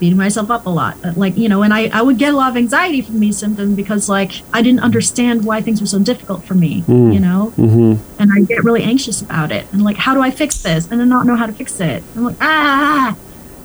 beating 0.00 0.16
myself 0.16 0.50
up 0.50 0.64
a 0.66 0.70
lot. 0.70 0.96
Like, 1.16 1.36
you 1.36 1.48
know, 1.48 1.62
and 1.62 1.74
I, 1.74 1.88
I 1.92 2.00
would 2.02 2.16
get 2.16 2.32
a 2.32 2.36
lot 2.36 2.50
of 2.50 2.56
anxiety 2.56 3.02
from 3.02 3.20
these 3.20 3.36
symptoms 3.38 3.76
because 3.76 4.08
like 4.08 4.32
I 4.52 4.62
didn't 4.62 4.80
understand 4.80 5.44
why 5.44 5.60
things 5.60 5.80
were 5.80 5.86
so 5.86 5.98
difficult 5.98 6.44
for 6.44 6.54
me, 6.54 6.82
Mm. 6.82 7.12
you 7.12 7.20
know? 7.20 7.52
Mm-hmm. 7.56 8.20
and 8.20 8.30
I 8.32 8.40
get 8.40 8.64
really 8.64 8.82
anxious 8.82 9.20
about 9.20 9.52
it. 9.52 9.66
And 9.72 9.82
like, 9.84 9.96
how 9.96 10.14
do 10.14 10.20
I 10.22 10.30
fix 10.30 10.62
this? 10.62 10.90
And 10.90 11.02
I 11.02 11.04
not 11.04 11.26
know 11.26 11.36
how 11.36 11.46
to 11.46 11.52
fix 11.52 11.78
it. 11.80 12.02
I'm 12.16 12.24
like, 12.24 12.36
ah, 12.40 13.16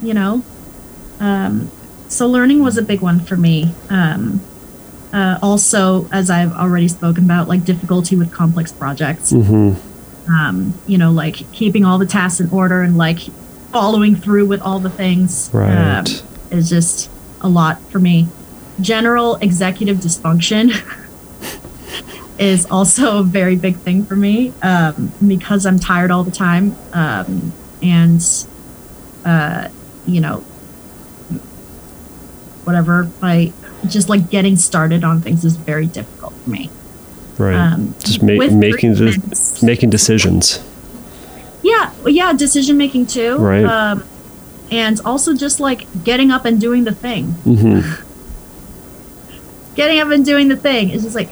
you 0.01 0.13
know. 0.13 0.43
Um, 1.19 1.71
so 2.07 2.27
learning 2.27 2.63
was 2.63 2.77
a 2.77 2.81
big 2.81 3.01
one 3.01 3.19
for 3.19 3.35
me. 3.35 3.73
Um, 3.89 4.41
uh, 5.13 5.39
also, 5.41 6.09
as 6.11 6.29
I've 6.29 6.51
already 6.51 6.87
spoken 6.87 7.23
about, 7.23 7.47
like 7.47 7.63
difficulty 7.63 8.15
with 8.15 8.33
complex 8.33 8.71
projects. 8.71 9.31
Mm-hmm. 9.31 10.29
Um, 10.29 10.73
you 10.87 10.97
know, 10.97 11.11
like 11.11 11.49
keeping 11.53 11.85
all 11.85 11.97
the 11.97 12.05
tasks 12.05 12.39
in 12.39 12.49
order 12.49 12.81
and 12.81 12.97
like 12.97 13.19
following 13.71 14.15
through 14.15 14.45
with 14.45 14.61
all 14.61 14.79
the 14.79 14.89
things 14.89 15.53
um, 15.53 16.05
is 16.51 16.69
just 16.69 17.09
a 17.41 17.47
lot 17.47 17.81
for 17.91 17.99
me. 17.99 18.27
General 18.81 19.35
executive 19.35 19.97
dysfunction 19.97 20.71
is 22.39 22.65
also 22.65 23.19
a 23.19 23.23
very 23.23 23.55
big 23.55 23.77
thing 23.77 24.03
for 24.03 24.15
me 24.15 24.53
um, 24.61 25.13
because 25.25 25.65
I'm 25.65 25.79
tired 25.79 26.11
all 26.11 26.23
the 26.23 26.31
time. 26.31 26.75
Um, 26.91 27.53
and, 27.81 28.21
uh, 29.23 29.69
you 30.05 30.19
know, 30.19 30.43
whatever, 32.65 33.09
I 33.21 33.53
just 33.87 34.09
like 34.09 34.29
getting 34.29 34.55
started 34.57 35.03
on 35.03 35.21
things 35.21 35.45
is 35.45 35.55
very 35.55 35.85
difficult 35.85 36.33
for 36.33 36.49
me. 36.49 36.69
Right. 37.37 37.55
Um, 37.55 37.93
Just 37.99 38.23
ma- 38.23 38.47
making 38.47 38.95
the, 38.95 39.59
making 39.61 39.89
decisions. 39.89 40.63
Yeah, 41.61 41.91
yeah, 42.05 42.31
decision 42.33 42.77
making 42.77 43.07
too. 43.07 43.37
Right. 43.37 43.65
Um, 43.65 44.03
and 44.71 44.99
also 45.03 45.33
just 45.33 45.59
like 45.59 45.85
getting 46.03 46.31
up 46.31 46.45
and 46.45 46.59
doing 46.61 46.83
the 46.85 46.93
thing. 46.93 47.31
hmm 47.43 47.81
Getting 49.75 49.99
up 49.99 50.09
and 50.09 50.23
doing 50.23 50.47
the 50.47 50.55
thing 50.55 50.89
is 50.89 51.03
just 51.03 51.15
like, 51.15 51.29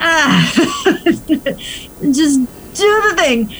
ah, 0.00 0.52
just 2.12 2.38
do 2.74 3.02
the 3.08 3.14
thing. 3.16 3.52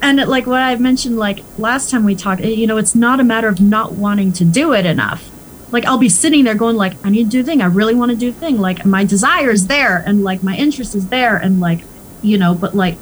And 0.00 0.20
it, 0.20 0.28
like 0.28 0.46
what 0.46 0.60
I 0.60 0.76
mentioned, 0.76 1.16
like 1.18 1.40
last 1.58 1.90
time 1.90 2.04
we 2.04 2.14
talked, 2.14 2.42
you 2.42 2.66
know, 2.66 2.76
it's 2.76 2.94
not 2.94 3.18
a 3.18 3.24
matter 3.24 3.48
of 3.48 3.60
not 3.60 3.92
wanting 3.92 4.32
to 4.34 4.44
do 4.44 4.72
it 4.72 4.86
enough. 4.86 5.28
Like 5.74 5.86
I'll 5.86 5.98
be 5.98 6.08
sitting 6.08 6.44
there 6.44 6.54
going, 6.54 6.76
like, 6.76 6.94
I 7.04 7.10
need 7.10 7.24
to 7.24 7.30
do 7.30 7.42
the 7.42 7.50
thing. 7.50 7.60
I 7.60 7.66
really 7.66 7.96
want 7.96 8.12
to 8.12 8.16
do 8.16 8.30
the 8.30 8.38
thing. 8.38 8.58
Like 8.60 8.86
my 8.86 9.04
desire 9.04 9.50
is 9.50 9.66
there, 9.66 10.04
and 10.06 10.22
like 10.22 10.40
my 10.44 10.56
interest 10.56 10.94
is 10.94 11.08
there, 11.08 11.36
and 11.36 11.58
like, 11.58 11.80
you 12.22 12.38
know, 12.38 12.54
but 12.54 12.76
like, 12.76 12.96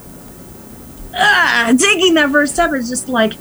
ah, 1.14 1.74
taking 1.78 2.14
that 2.14 2.30
first 2.30 2.54
step 2.54 2.72
is 2.72 2.88
just 2.88 3.10
like, 3.10 3.34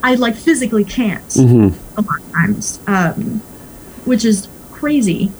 I 0.00 0.14
like 0.14 0.36
physically 0.36 0.84
can't 0.84 1.34
hmm 1.34 1.70
a 1.96 2.02
lot 2.02 2.20
of 2.20 2.32
times, 2.32 2.78
um, 2.86 3.42
which 4.04 4.24
is 4.24 4.48
crazy. 4.70 5.32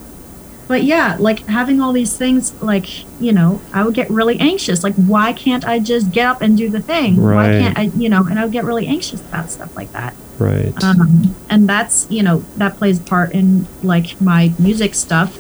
But 0.67 0.83
yeah, 0.83 1.17
like 1.21 1.47
having 1.47 1.81
all 1.81 1.93
these 1.93 2.17
things, 2.17 2.61
like, 2.61 2.89
you 3.21 3.33
know, 3.33 3.61
I 3.73 3.85
would 3.85 3.95
get 3.95 4.11
really 4.11 4.39
anxious. 4.41 4.83
Like, 4.83 4.95
why 4.97 5.33
can't 5.33 5.65
I 5.65 5.79
just 5.79 6.11
get 6.11 6.27
up 6.27 6.43
and 6.43 6.59
do 6.59 6.69
the 6.69 6.81
thing? 6.81 7.17
Why 7.37 7.51
can't 7.61 7.79
I, 7.79 7.83
you 7.97 8.09
know, 8.09 8.27
and 8.29 8.37
I 8.37 8.45
would 8.45 8.53
get 8.53 8.65
really 8.65 8.89
anxious 8.89 9.21
about 9.21 9.51
stuff 9.51 9.77
like 9.77 9.93
that. 9.93 10.15
Right. 10.39 10.73
Um, 10.83 11.35
and 11.51 11.69
that's, 11.69 12.11
you 12.11 12.23
know, 12.23 12.39
that 12.57 12.79
plays 12.79 12.99
part 12.99 13.33
in 13.33 13.67
like 13.83 14.19
my 14.21 14.53
music 14.59 14.95
stuff. 14.95 15.39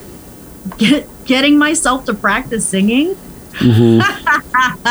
Get, 0.79 1.09
getting 1.25 1.59
myself 1.59 2.05
to 2.07 2.15
practice 2.15 2.69
singing 2.69 3.17
hmm 3.55 4.01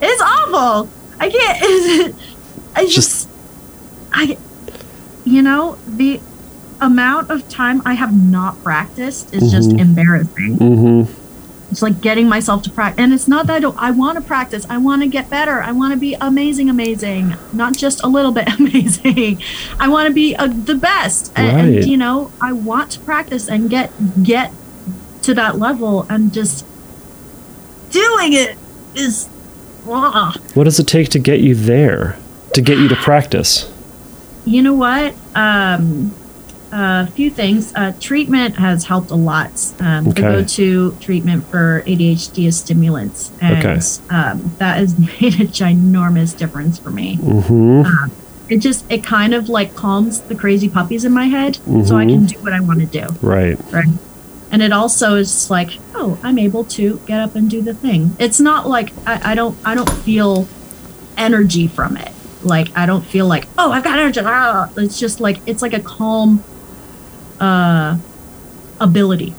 it's 0.00 0.22
awful. 0.22 0.88
I 1.18 1.30
can't. 1.30 2.14
I 2.76 2.84
just, 2.84 2.94
Just- 2.94 3.28
I, 4.12 4.38
you 5.24 5.42
know, 5.42 5.76
the 5.86 6.20
amount 6.80 7.30
of 7.30 7.48
time 7.48 7.82
I 7.84 7.94
have 7.94 8.14
not 8.14 8.62
practiced 8.62 9.32
is 9.34 9.50
just 9.50 9.70
Mhm. 9.70 9.80
embarrassing. 9.80 10.56
hmm 10.56 11.02
It's 11.74 11.82
like 11.82 12.00
getting 12.00 12.28
myself 12.28 12.62
to 12.62 12.70
practice, 12.70 13.02
and 13.02 13.12
it's 13.12 13.26
not 13.26 13.48
that 13.48 13.54
I 13.56 13.58
don't. 13.58 13.76
I 13.76 13.90
want 13.90 14.14
to 14.16 14.22
practice. 14.22 14.64
I 14.70 14.78
want 14.78 15.02
to 15.02 15.08
get 15.08 15.28
better. 15.28 15.60
I 15.60 15.72
want 15.72 15.92
to 15.92 15.98
be 15.98 16.14
amazing, 16.20 16.70
amazing, 16.70 17.34
not 17.52 17.76
just 17.76 18.04
a 18.04 18.06
little 18.06 18.30
bit 18.30 18.46
amazing. 18.60 19.42
I 19.80 19.88
want 19.88 20.06
to 20.06 20.14
be 20.14 20.36
uh, 20.36 20.46
the 20.46 20.76
best, 20.76 21.32
and, 21.34 21.48
Right. 21.56 21.64
and 21.82 21.84
you 21.84 21.96
know, 21.96 22.30
I 22.40 22.52
want 22.52 22.92
to 22.92 23.00
practice 23.00 23.48
and 23.48 23.68
get 23.68 23.90
get 24.22 24.52
to 25.22 25.34
that 25.34 25.58
level, 25.58 26.06
and 26.08 26.32
just 26.32 26.64
doing 27.90 28.34
it 28.34 28.56
is. 28.94 29.28
ah. 29.88 30.32
What 30.54 30.64
does 30.64 30.78
it 30.78 30.86
take 30.86 31.08
to 31.08 31.18
get 31.18 31.40
you 31.40 31.56
there? 31.56 32.16
To 32.52 32.60
get 32.62 32.78
you 32.78 32.86
to 32.86 32.94
practice? 32.94 33.68
You 34.44 34.62
know 34.62 34.74
what? 34.74 35.12
Um, 35.34 36.14
a 36.76 37.06
few 37.06 37.30
things. 37.30 37.72
Uh, 37.74 37.92
treatment 38.00 38.56
has 38.56 38.84
helped 38.84 39.10
a 39.10 39.14
lot. 39.14 39.50
Um, 39.80 40.08
Okay. 40.08 40.22
The 40.22 40.28
go-to 40.32 40.96
treatment 41.00 41.44
for 41.46 41.82
ADHD 41.86 42.46
is 42.46 42.58
stimulants, 42.58 43.30
and 43.40 43.58
Okay. 43.64 43.80
um, 44.10 44.52
that 44.58 44.78
has 44.78 44.98
made 45.20 45.34
a 45.40 45.46
ginormous 45.46 46.36
difference 46.36 46.78
for 46.78 46.90
me. 46.90 47.14
hmm 47.16 47.82
It 48.48 48.58
just 48.58 48.84
it 48.90 49.02
kind 49.02 49.32
of 49.34 49.48
like 49.48 49.74
calms 49.74 50.20
the 50.20 50.34
crazy 50.34 50.68
puppies 50.68 51.04
in 51.04 51.12
my 51.12 51.26
head, 51.26 51.56
so 51.86 51.96
I 51.96 52.04
can 52.04 52.26
do 52.26 52.36
what 52.40 52.52
I 52.52 52.60
want 52.60 52.80
to 52.80 52.86
do. 52.86 53.06
Right. 53.22 53.56
Right. 53.72 53.88
And 54.50 54.62
it 54.62 54.72
also 54.72 55.14
is 55.16 55.50
like, 55.50 55.70
oh, 55.94 56.18
I'm 56.22 56.38
able 56.38 56.64
to 56.76 57.00
get 57.06 57.20
up 57.20 57.34
and 57.36 57.48
do 57.50 57.62
the 57.62 57.72
thing. 57.74 58.14
It's 58.18 58.38
not 58.40 58.68
like 58.68 58.92
I, 59.06 59.32
I 59.32 59.34
don't 59.34 59.56
I 59.64 59.74
don't 59.74 59.90
feel 60.04 60.46
energy 61.16 61.66
from 61.68 61.96
it. 61.96 62.12
Like 62.42 62.68
I 62.76 62.84
don't 62.86 63.04
feel 63.04 63.26
like, 63.26 63.46
oh, 63.56 63.72
I've 63.72 63.82
got 63.84 63.98
energy. 63.98 64.20
Ah. 64.22 64.68
It's 64.76 64.98
just 65.00 65.20
like 65.20 65.38
it's 65.46 65.62
like 65.62 65.72
a 65.72 65.80
calm 65.80 66.42
uh 67.40 67.96
ability, 68.80 69.34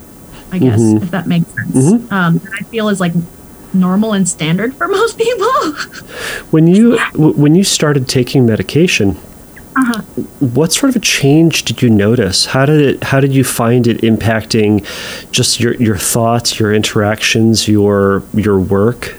I 0.51 0.59
guess, 0.59 0.79
Mhm. 0.79 1.03
if 1.03 1.11
that 1.11 1.27
makes 1.27 1.51
sense. 1.53 1.75
Mhm. 1.75 2.11
Um 2.11 2.37
that 2.39 2.51
I 2.59 2.63
feel 2.63 2.89
is 2.89 2.99
like 2.99 3.13
normal 3.73 4.13
and 4.13 4.27
standard 4.27 4.73
for 4.75 4.87
most 4.99 5.17
people. 5.17 5.51
When 6.51 6.67
you 6.67 6.97
w- 7.13 7.33
when 7.33 7.55
you 7.55 7.63
started 7.63 8.07
taking 8.07 8.45
medication, 8.45 9.17
uh-huh. 9.75 10.01
what 10.39 10.71
sort 10.71 10.89
of 10.91 10.95
a 10.95 10.99
change 10.99 11.63
did 11.63 11.81
you 11.81 11.89
notice? 11.89 12.45
How 12.45 12.65
did 12.65 12.79
it 12.81 13.03
how 13.05 13.19
did 13.19 13.33
you 13.33 13.43
find 13.43 13.85
it 13.87 14.01
impacting 14.01 14.85
just 15.31 15.59
your 15.59 15.73
your 15.75 15.97
thoughts, 15.97 16.59
your 16.59 16.73
interactions, 16.73 17.67
your 17.67 18.23
your 18.33 18.57
work? 18.57 19.15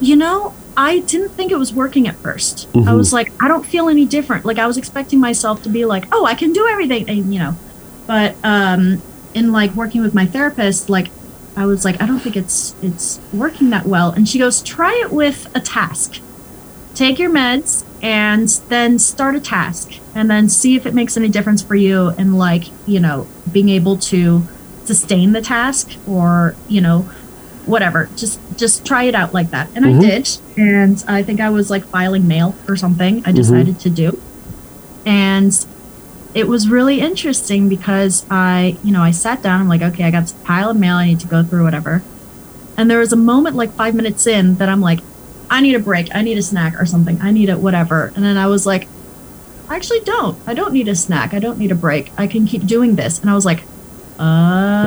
You 0.00 0.16
know, 0.16 0.52
I 0.82 1.00
didn't 1.00 1.32
think 1.36 1.52
it 1.52 1.58
was 1.58 1.74
working 1.74 2.08
at 2.08 2.16
1st 2.22 2.66
I 2.74 2.78
Mhm. 2.78 2.96
was 2.96 3.12
like, 3.12 3.32
I 3.38 3.48
don't 3.48 3.66
feel 3.66 3.88
any 3.90 4.06
different. 4.06 4.46
Like 4.46 4.58
I 4.58 4.66
was 4.66 4.78
expecting 4.78 5.20
myself 5.20 5.62
to 5.64 5.68
be 5.68 5.84
like, 5.84 6.06
oh, 6.10 6.24
I 6.24 6.34
can 6.34 6.52
do 6.54 6.66
everything, 6.66 7.08
and, 7.08 7.32
you 7.34 7.38
know. 7.38 7.54
But 8.06 8.34
um, 8.42 9.02
in 9.34 9.52
like 9.52 9.74
working 9.76 10.00
with 10.02 10.14
my 10.14 10.24
therapist, 10.26 10.88
like 10.88 11.08
I 11.54 11.66
was 11.66 11.84
like, 11.84 12.00
I 12.02 12.06
don't 12.06 12.20
think 12.20 12.34
it's 12.36 12.74
it's 12.82 13.20
working 13.32 13.68
that 13.70 13.84
well. 13.86 14.10
And 14.10 14.26
she 14.28 14.38
goes, 14.38 14.62
try 14.62 14.94
it 15.04 15.12
with 15.12 15.48
a 15.54 15.60
task. 15.60 16.18
Take 16.94 17.18
your 17.18 17.30
meds 17.30 17.84
and 18.02 18.48
then 18.70 18.98
start 18.98 19.34
a 19.36 19.40
task, 19.40 19.86
and 20.14 20.30
then 20.30 20.48
see 20.48 20.74
if 20.76 20.86
it 20.86 20.94
makes 20.94 21.16
any 21.16 21.28
difference 21.28 21.60
for 21.62 21.74
you. 21.74 22.08
And 22.18 22.38
like, 22.38 22.64
you 22.86 23.00
know, 23.00 23.26
being 23.52 23.68
able 23.68 23.96
to 24.12 24.42
sustain 24.86 25.32
the 25.32 25.42
task, 25.42 25.90
or 26.08 26.54
you 26.68 26.80
know, 26.80 27.04
whatever 27.70 28.08
just 28.16 28.38
just 28.56 28.84
try 28.84 29.04
it 29.04 29.14
out 29.14 29.32
like 29.32 29.50
that. 29.50 29.68
And 29.74 29.84
Mhm. 29.84 29.96
i 29.96 30.00
did 30.08 30.24
and 30.56 31.04
i 31.08 31.22
think 31.22 31.40
i 31.40 31.48
was 31.48 31.70
like 31.70 31.84
filing 31.86 32.26
mail 32.28 32.54
or 32.68 32.76
something 32.76 33.22
i 33.24 33.32
decided 33.32 33.78
to 33.80 33.90
do. 33.90 34.18
And 35.06 35.52
it 36.34 36.46
was 36.46 36.68
really 36.68 37.00
interesting 37.00 37.68
because 37.68 38.24
i 38.30 38.76
you 38.84 38.92
know 38.92 39.02
i 39.02 39.10
sat 39.10 39.42
down 39.42 39.60
i'm 39.60 39.68
like 39.68 39.82
okay 39.82 40.04
i 40.04 40.10
got 40.10 40.20
this 40.22 40.34
pile 40.44 40.70
of 40.70 40.76
mail 40.76 40.94
i 40.96 41.06
need 41.06 41.20
to 41.20 41.26
go 41.26 41.42
through 41.42 41.64
whatever. 41.64 42.02
And 42.76 42.90
there 42.90 42.98
was 42.98 43.12
a 43.12 43.16
moment 43.32 43.56
like 43.56 43.72
five 43.72 43.94
minutes 43.94 44.26
in 44.26 44.54
that 44.56 44.68
i'm 44.68 44.80
like 44.80 45.00
i 45.50 45.60
need 45.60 45.74
a 45.74 45.78
break 45.80 46.06
i 46.14 46.22
need 46.22 46.38
a 46.38 46.42
snack 46.42 46.80
or 46.80 46.86
something 46.86 47.18
i 47.22 47.30
need 47.30 47.48
a 47.50 47.56
whatever. 47.58 48.12
And 48.14 48.24
then 48.24 48.36
i 48.36 48.46
was 48.46 48.64
like 48.66 48.86
i 49.68 49.76
actually 49.76 50.00
don't 50.00 50.36
i 50.46 50.54
don't 50.54 50.72
need 50.72 50.88
a 50.88 50.94
snack 50.94 51.32
i 51.34 51.38
don't 51.38 51.58
need 51.58 51.72
a 51.72 51.80
break 51.86 52.10
i 52.18 52.26
can 52.26 52.46
keep 52.46 52.66
doing 52.66 52.94
this. 52.96 53.18
And 53.20 53.28
i 53.30 53.34
was 53.34 53.44
like 53.46 53.62
uh. 54.18 54.86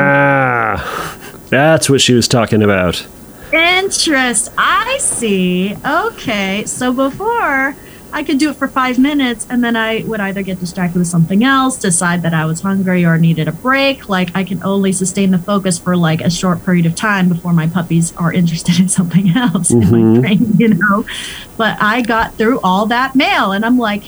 Ah, 0.00 1.17
that's 1.50 1.88
what 1.90 2.00
she 2.00 2.14
was 2.14 2.28
talking 2.28 2.62
about. 2.62 3.06
Interest. 3.52 4.52
I 4.58 4.98
see. 5.00 5.74
Okay. 5.84 6.64
So 6.66 6.92
before 6.92 7.74
I 8.12 8.22
could 8.22 8.38
do 8.38 8.50
it 8.50 8.56
for 8.56 8.68
five 8.68 8.98
minutes 8.98 9.46
and 9.50 9.62
then 9.64 9.76
I 9.76 10.02
would 10.06 10.20
either 10.20 10.42
get 10.42 10.60
distracted 10.60 10.98
with 10.98 11.08
something 11.08 11.44
else, 11.44 11.76
decide 11.78 12.22
that 12.22 12.32
I 12.34 12.44
was 12.46 12.60
hungry 12.60 13.04
or 13.04 13.16
needed 13.18 13.48
a 13.48 13.52
break. 13.52 14.08
Like 14.08 14.30
I 14.34 14.44
can 14.44 14.62
only 14.62 14.92
sustain 14.92 15.30
the 15.30 15.38
focus 15.38 15.78
for 15.78 15.96
like 15.96 16.20
a 16.20 16.30
short 16.30 16.64
period 16.64 16.84
of 16.86 16.94
time 16.94 17.28
before 17.28 17.52
my 17.52 17.66
puppies 17.66 18.14
are 18.16 18.32
interested 18.40 18.78
in 18.80 18.88
something 18.88 19.30
else 19.36 19.70
in 19.70 19.80
Mhm. 19.80 20.14
my 20.14 20.20
brain, 20.20 20.52
you 20.58 20.68
know? 20.74 21.06
But 21.56 21.76
I 21.80 22.02
got 22.02 22.34
through 22.34 22.60
all 22.60 22.86
that 22.86 23.14
mail 23.14 23.52
and 23.52 23.64
I'm 23.64 23.78
like, 23.78 24.04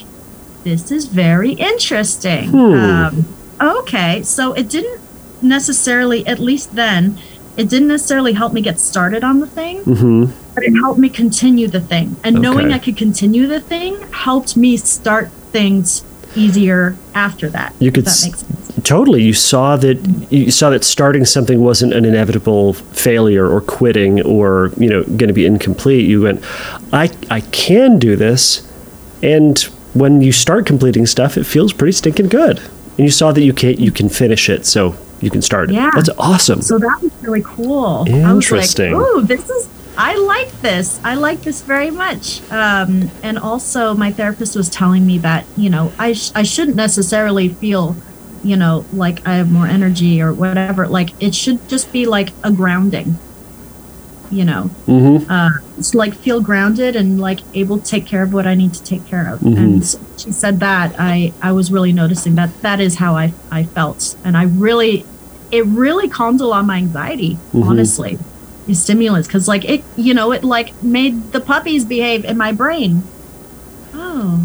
this 0.65 0.91
is 0.91 1.07
very 1.07 1.53
interesting. 1.53 2.51
Hmm. 2.51 2.75
Um, 2.75 3.25
okay. 3.61 4.23
So 4.23 4.53
it 4.53 4.69
didn't 4.69 5.01
necessarily, 5.43 6.27
at 6.27 6.39
least 6.39 6.75
then, 6.75 7.19
it 7.57 7.69
didn't 7.69 7.89
necessarily 7.89 8.33
help 8.33 8.53
me 8.53 8.61
get 8.61 8.79
started 8.79 9.25
on 9.25 9.41
the 9.41 9.47
thing, 9.47 9.83
hmm 9.85 10.27
but 10.55 10.65
it 10.65 10.73
helped 10.81 10.99
me 10.99 11.09
continue 11.09 11.69
the 11.69 11.81
thing. 11.81 12.17
And 12.25 12.43
knowing 12.43 12.73
I 12.73 12.79
could 12.79 12.97
continue 12.97 13.47
the 13.47 13.61
thing 13.61 14.01
helped 14.11 14.57
me 14.57 14.77
start 14.77 15.31
things 15.53 16.05
easier 16.35 16.97
after 17.15 17.49
that. 17.51 17.75
You 17.79 17.89
if 17.89 17.95
could 17.95 18.05
that 18.05 18.21
makes 18.25 18.41
sense. 18.41 18.85
Totally. 18.85 19.23
You 19.23 19.33
saw 19.33 19.77
that 19.77 19.97
you 20.31 20.51
saw 20.51 20.71
that 20.71 20.85
starting 20.85 21.25
something 21.25 21.61
wasn't 21.61 21.93
an 21.93 22.05
inevitable 22.05 22.73
failure 22.73 23.49
or 23.49 23.61
quitting 23.61 24.23
or, 24.23 24.73
you 24.77 24.89
know, 24.89 25.03
going 25.05 25.29
to 25.29 25.33
be 25.33 25.47
incomplete. 25.47 26.09
You 26.09 26.23
went, 26.23 26.45
I 26.93 27.11
I 27.31 27.41
can 27.41 27.99
do 27.99 28.17
this. 28.17 28.67
And 29.23 29.59
when 29.95 30.21
you 30.21 30.33
start 30.33 30.67
completing 30.67 31.07
stuff, 31.07 31.37
it 31.37 31.45
feels 31.45 31.73
pretty 31.73 31.93
stinking 31.93 32.29
good. 32.29 32.59
And 32.59 33.07
you 33.07 33.11
saw 33.11 33.33
that 33.33 33.43
you 33.43 33.53
can 33.53 33.77
you 33.79 33.93
can 33.93 34.09
finish 34.09 34.49
it, 34.49 34.67
so 34.67 34.97
you 35.21 35.31
can 35.31 35.43
start 35.43 35.71
it. 35.71 35.75
Yeah. 35.75 35.91
That's 35.95 36.09
awesome. 36.19 36.63
So 36.63 36.79
that 36.79 36.99
was 37.03 37.13
really 37.23 37.43
cool. 37.45 38.07
Interesting. 38.09 38.95
I 38.95 38.99
like, 38.99 39.17
ooh, 39.17 39.23
this 39.23 39.49
is 39.51 39.69
I 39.99 40.15
like 40.17 40.51
this. 40.63 40.99
I 41.05 41.15
like 41.15 41.43
this 41.43 41.61
very 41.63 41.91
much. 41.91 42.41
Um, 42.51 43.11
and 43.23 43.39
also, 43.39 43.93
my 43.95 44.11
therapist 44.13 44.57
was 44.57 44.69
telling 44.71 45.05
me 45.07 45.19
that 45.19 45.45
you 45.57 45.69
know 45.69 45.93
I 45.99 46.13
sh- 46.15 46.31
I 46.35 46.43
shouldn't 46.43 46.77
necessarily 46.77 47.49
feel, 47.49 47.97
you 48.43 48.57
know, 48.57 48.85
like 48.93 49.27
I 49.27 49.35
have 49.35 49.51
more 49.51 49.67
energy 49.67 50.23
or 50.23 50.33
whatever. 50.33 50.87
Like 50.87 51.11
it 51.21 51.35
should 51.35 51.69
just 51.69 51.93
be 51.93 52.07
like 52.07 52.31
a 52.45 52.51
grounding. 52.53 53.19
You 54.33 54.45
know, 54.45 54.71
Mm-hmm. 54.87 55.29
uh, 55.29 55.51
it's 55.77 55.93
like 55.93 56.15
feel 56.15 56.41
grounded 56.41 56.95
and 56.95 57.21
like 57.21 57.41
able 57.53 57.79
to 57.79 57.85
take 57.85 58.07
care 58.07 58.23
of 58.23 58.33
what 58.33 58.47
I 58.47 58.55
need 58.55 58.73
to 58.75 58.83
take 58.85 59.05
care 59.07 59.29
of. 59.35 59.41
Mhm. 59.41 59.57
And 59.59 59.85
she 60.21 60.31
said 60.31 60.61
that 60.61 60.95
I 61.01 61.33
I 61.43 61.51
was 61.51 61.73
really 61.73 61.93
noticing 61.93 62.37
that 62.37 62.51
that 62.63 62.79
is 62.81 62.95
how 62.95 63.17
I 63.17 63.33
I 63.51 63.65
felt, 63.65 64.15
and 64.25 64.37
I 64.37 64.45
really 64.45 65.05
it 65.51 65.65
really 65.67 66.09
calmed 66.09 66.41
a 66.41 66.47
lot 66.47 66.61
of 66.61 66.67
my 66.67 66.77
anxiety. 66.77 67.39
Mhm. 67.53 67.65
Honestly, 67.67 68.19
the 68.67 68.75
stimulants 68.75 69.27
because 69.29 69.49
like 69.49 69.65
it 69.65 69.83
you 69.97 70.15
know 70.15 70.33
it 70.33 70.45
like 70.45 70.81
made 70.83 71.33
the 71.33 71.41
puppies 71.41 71.85
behave 71.85 72.25
in 72.25 72.37
my 72.37 72.53
brain. 72.53 73.03
Oh. 73.95 74.41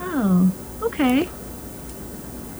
Oh. 0.00 0.50
Okay. 0.82 1.28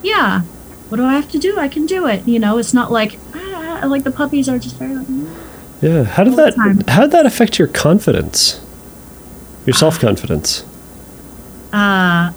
Yeah. 0.03 0.43
What 0.89 0.99
do 0.99 1.05
I 1.05 1.15
have 1.15 1.31
to 1.31 1.39
do? 1.39 1.59
I 1.59 1.69
can 1.69 1.87
do 1.87 2.07
it. 2.07 2.27
You 2.29 2.39
know, 2.39 2.59
it's 2.59 2.75
not 2.75 2.93
like 2.93 3.19
ah, 3.35 3.83
like 3.87 4.05
the 4.05 4.11
puppies 4.11 4.49
are 4.49 4.59
just 4.59 4.77
very 4.77 4.95
like. 4.95 5.07
"Mm." 5.07 5.27
Yeah. 5.81 6.05
How 6.05 6.25
did 6.25 6.37
that 6.37 6.55
how 6.89 7.03
did 7.03 7.11
that 7.13 7.27
affect 7.27 7.59
your 7.59 7.69
confidence? 7.69 8.61
Your 9.67 9.75
self 9.75 9.99
confidence? 9.99 10.65
Uh, 11.73 12.33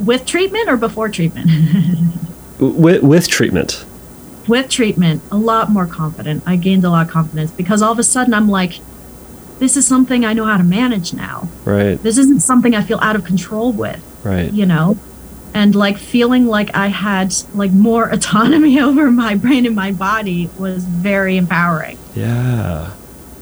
with 0.00 0.26
treatment 0.26 0.68
or 0.68 0.76
before 0.76 1.08
treatment? 1.08 1.48
With, 2.58 3.02
with 3.02 3.28
treatment. 3.28 3.84
with 4.46 4.68
treatment, 4.70 5.22
a 5.30 5.36
lot 5.36 5.70
more 5.70 5.86
confident. 5.86 6.42
I 6.46 6.56
gained 6.56 6.84
a 6.84 6.90
lot 6.90 7.06
of 7.06 7.12
confidence 7.12 7.50
because 7.50 7.82
all 7.82 7.92
of 7.92 7.98
a 7.98 8.02
sudden 8.04 8.32
I'm 8.34 8.48
like, 8.48 8.74
this 9.58 9.76
is 9.76 9.86
something 9.86 10.24
I 10.24 10.32
know 10.34 10.44
how 10.44 10.56
to 10.58 10.64
manage 10.64 11.12
now. 11.14 11.48
Right. 11.64 12.00
This 12.02 12.18
isn't 12.18 12.40
something 12.40 12.74
I 12.74 12.82
feel 12.82 12.98
out 13.00 13.16
of 13.16 13.24
control 13.24 13.72
with, 13.72 14.00
Right. 14.24 14.52
you 14.52 14.66
know? 14.66 14.98
And 15.54 15.74
like 15.74 15.98
feeling 15.98 16.46
like 16.46 16.74
I 16.74 16.88
had 16.88 17.32
like 17.54 17.70
more 17.72 18.08
autonomy 18.12 18.80
over 18.80 19.10
my 19.10 19.34
brain 19.34 19.66
and 19.66 19.74
my 19.76 19.92
body 19.92 20.50
was 20.58 20.84
very 20.84 21.36
empowering. 21.36 21.98
Yeah. 22.14 22.90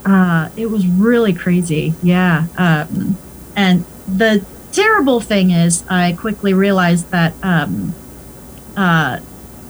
Uh, 0.04 0.48
it 0.56 0.66
was 0.70 0.86
really 0.86 1.32
crazy. 1.32 1.94
Yeah. 2.02 2.46
Um, 2.56 3.16
and 3.56 3.84
the 4.06 4.44
terrible 4.72 5.20
thing 5.20 5.50
is, 5.50 5.84
I 5.88 6.12
quickly 6.12 6.52
realized 6.54 7.10
that 7.10 7.32
um, 7.42 7.94
uh, 8.76 9.20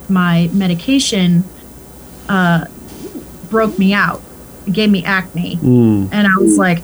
my 0.08 0.48
medication 0.52 1.44
uh, 2.28 2.66
broke 3.50 3.78
me 3.78 3.92
out. 3.92 4.22
It 4.66 4.72
gave 4.72 4.90
me 4.90 5.04
acne. 5.04 5.56
Mm. 5.56 6.08
And 6.12 6.26
I 6.26 6.36
was 6.36 6.56
like, 6.56 6.82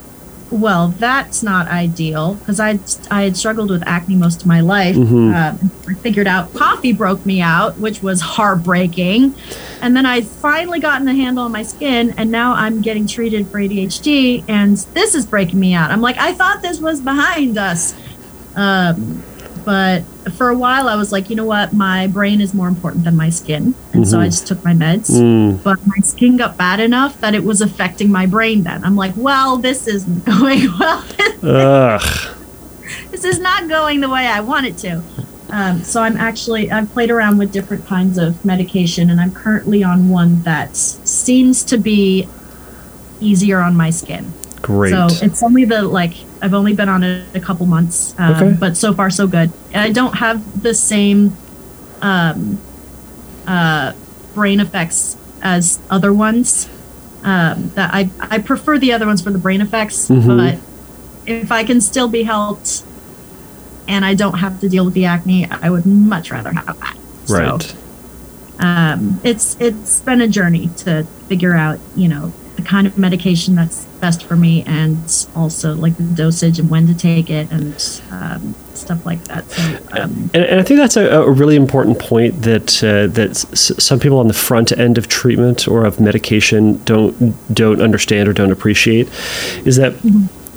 well, 0.50 0.88
that's 0.98 1.42
not 1.42 1.68
ideal 1.68 2.34
because 2.34 2.58
I 2.58 2.78
I 3.10 3.22
had 3.24 3.36
struggled 3.36 3.70
with 3.70 3.82
acne 3.86 4.14
most 4.14 4.40
of 4.40 4.46
my 4.46 4.60
life. 4.60 4.96
Mhm. 4.96 5.34
Um, 5.34 5.70
I 5.88 5.94
figured 5.94 6.26
out 6.26 6.54
coffee 6.54 6.92
broke 6.92 7.24
me 7.26 7.40
out, 7.40 7.78
which 7.78 8.02
was 8.02 8.20
heartbreaking. 8.20 9.34
And 9.82 9.94
then 9.94 10.06
I 10.06 10.22
finally 10.22 10.80
gotten 10.80 11.06
the 11.06 11.12
handle 11.12 11.44
on 11.44 11.52
my 11.52 11.62
skin, 11.62 12.14
and 12.16 12.30
now 12.30 12.54
I'm 12.54 12.80
getting 12.80 13.06
treated 13.06 13.46
for 13.48 13.58
ADHD, 13.58 14.42
and 14.48 14.76
this 14.94 15.14
is 15.14 15.26
breaking 15.26 15.60
me 15.60 15.74
out. 15.74 15.90
I'm 15.90 16.00
like, 16.00 16.16
I 16.16 16.32
thought 16.32 16.62
this 16.62 16.80
was 16.80 17.00
behind 17.00 17.58
us. 17.58 17.94
Um, 18.56 19.22
but 19.64 20.02
for 20.32 20.48
a 20.48 20.56
while, 20.56 20.88
I 20.88 20.96
was 20.96 21.12
like, 21.12 21.30
you 21.30 21.36
know 21.36 21.44
what? 21.44 21.72
My 21.72 22.06
brain 22.06 22.40
is 22.40 22.52
more 22.54 22.68
important 22.68 23.04
than 23.04 23.16
my 23.16 23.30
skin. 23.30 23.74
And 23.92 24.06
so 24.06 24.18
I 24.20 24.26
Mhm. 24.26 24.30
just 24.30 24.46
took 24.46 24.64
my 24.64 24.72
meds 24.74 25.10
Mm. 25.10 25.62
but 25.62 25.78
my 25.86 25.96
skin 26.02 26.36
got 26.36 26.56
bad 26.56 26.80
enough 26.80 27.20
that 27.20 27.34
it 27.34 27.44
was 27.44 27.60
affecting 27.60 28.10
my 28.12 28.26
brain 28.26 28.62
then 28.62 28.84
i'm 28.84 28.94
like 28.96 29.12
well 29.16 29.56
this 29.56 29.86
isn't 29.88 30.24
going 30.34 30.68
well 30.78 31.04
Ugh. 31.42 32.02
this 33.10 33.24
is 33.24 33.38
not 33.40 33.68
going 33.68 34.00
the 34.00 34.08
way 34.08 34.26
i 34.26 34.40
want 34.40 34.66
it 34.66 34.76
to 34.78 35.02
um, 35.50 35.82
so 35.82 36.02
i'm 36.02 36.16
actually 36.16 36.70
i've 36.70 36.90
played 36.92 37.10
around 37.10 37.38
with 37.38 37.50
different 37.52 37.84
kinds 37.86 38.18
of 38.18 38.44
medication 38.44 39.10
and 39.10 39.20
i'm 39.20 39.32
currently 39.32 39.82
on 39.82 40.08
one 40.08 40.42
that 40.42 40.76
seems 40.76 41.64
to 41.64 41.76
be 41.78 42.28
easier 43.20 43.58
on 43.60 43.74
my 43.76 43.90
skin 43.90 44.32
Great. 44.68 44.90
so 44.90 45.08
it's 45.24 45.42
only 45.42 45.64
the 45.64 45.80
like 45.82 46.12
I've 46.42 46.52
only 46.52 46.74
been 46.74 46.90
on 46.90 47.02
it 47.02 47.24
a 47.34 47.40
couple 47.40 47.64
months, 47.66 48.14
um, 48.18 48.34
Okay. 48.34 48.56
but 48.60 48.76
so 48.76 48.92
far 48.92 49.08
so 49.10 49.26
good. 49.26 49.50
And 49.72 49.82
I 49.82 49.90
don't 49.90 50.16
have 50.16 50.62
the 50.62 50.74
same 50.74 51.32
um, 52.02 52.58
uh, 53.46 53.92
brain 54.34 54.60
effects 54.60 55.16
as 55.42 55.78
other 55.90 56.12
ones. 56.12 56.68
Um, 57.24 57.72
that 57.76 57.90
I 57.94 58.10
I 58.20 58.38
prefer 58.38 58.78
the 58.78 58.92
other 58.92 59.06
ones 59.06 59.20
for 59.22 59.30
the 59.30 59.38
brain 59.38 59.60
effects, 59.60 60.08
Mhm. 60.08 60.36
but 60.36 60.58
if 61.26 61.50
I 61.50 61.64
can 61.64 61.80
still 61.80 62.08
be 62.08 62.22
helped 62.22 62.82
and 63.88 64.04
I 64.04 64.14
don't 64.14 64.38
have 64.38 64.60
to 64.60 64.68
deal 64.68 64.84
with 64.84 64.94
the 64.94 65.06
acne, 65.06 65.48
I 65.50 65.70
would 65.70 65.86
much 65.86 66.30
rather 66.30 66.52
have 66.52 66.66
that. 66.78 66.96
So, 67.24 67.34
right. 67.34 67.74
um, 68.60 69.18
it's 69.24 69.56
it's 69.58 70.00
been 70.00 70.20
a 70.20 70.28
journey 70.28 70.70
to 70.84 71.04
figure 71.28 71.54
out 71.56 71.78
you 71.96 72.06
know 72.06 72.32
the 72.56 72.62
kind 72.62 72.86
of 72.86 72.96
medication 72.98 73.54
that's 73.56 73.86
best 74.00 74.24
for 74.24 74.36
me 74.36 74.62
and 74.64 75.26
also 75.34 75.74
like 75.74 75.96
the 75.96 76.02
dosage 76.02 76.58
and 76.58 76.70
when 76.70 76.86
to 76.86 76.94
take 76.94 77.30
it 77.30 77.50
and 77.50 77.74
um, 78.10 78.54
stuff 78.74 79.04
like 79.04 79.22
that 79.24 79.48
so 79.50 79.62
um, 80.00 80.30
And, 80.34 80.44
and 80.44 80.60
I 80.60 80.62
think 80.62 80.78
that's 80.78 80.96
a, 80.96 81.06
a 81.22 81.30
really 81.30 81.56
important 81.56 81.98
point 81.98 82.42
that 82.42 82.82
uh, 82.84 83.06
that 83.14 83.30
s- 83.30 83.72
some 83.82 83.98
people 83.98 84.18
on 84.18 84.28
the 84.28 84.34
front 84.34 84.72
end 84.72 84.98
of 84.98 85.08
treatment 85.08 85.66
or 85.68 85.84
of 85.84 85.98
medication 86.00 86.82
don't 86.84 87.34
don't 87.54 87.80
understand 87.82 88.28
or 88.28 88.32
don't 88.32 88.52
appreciate 88.52 89.08
is 89.64 89.76
that. 89.76 89.94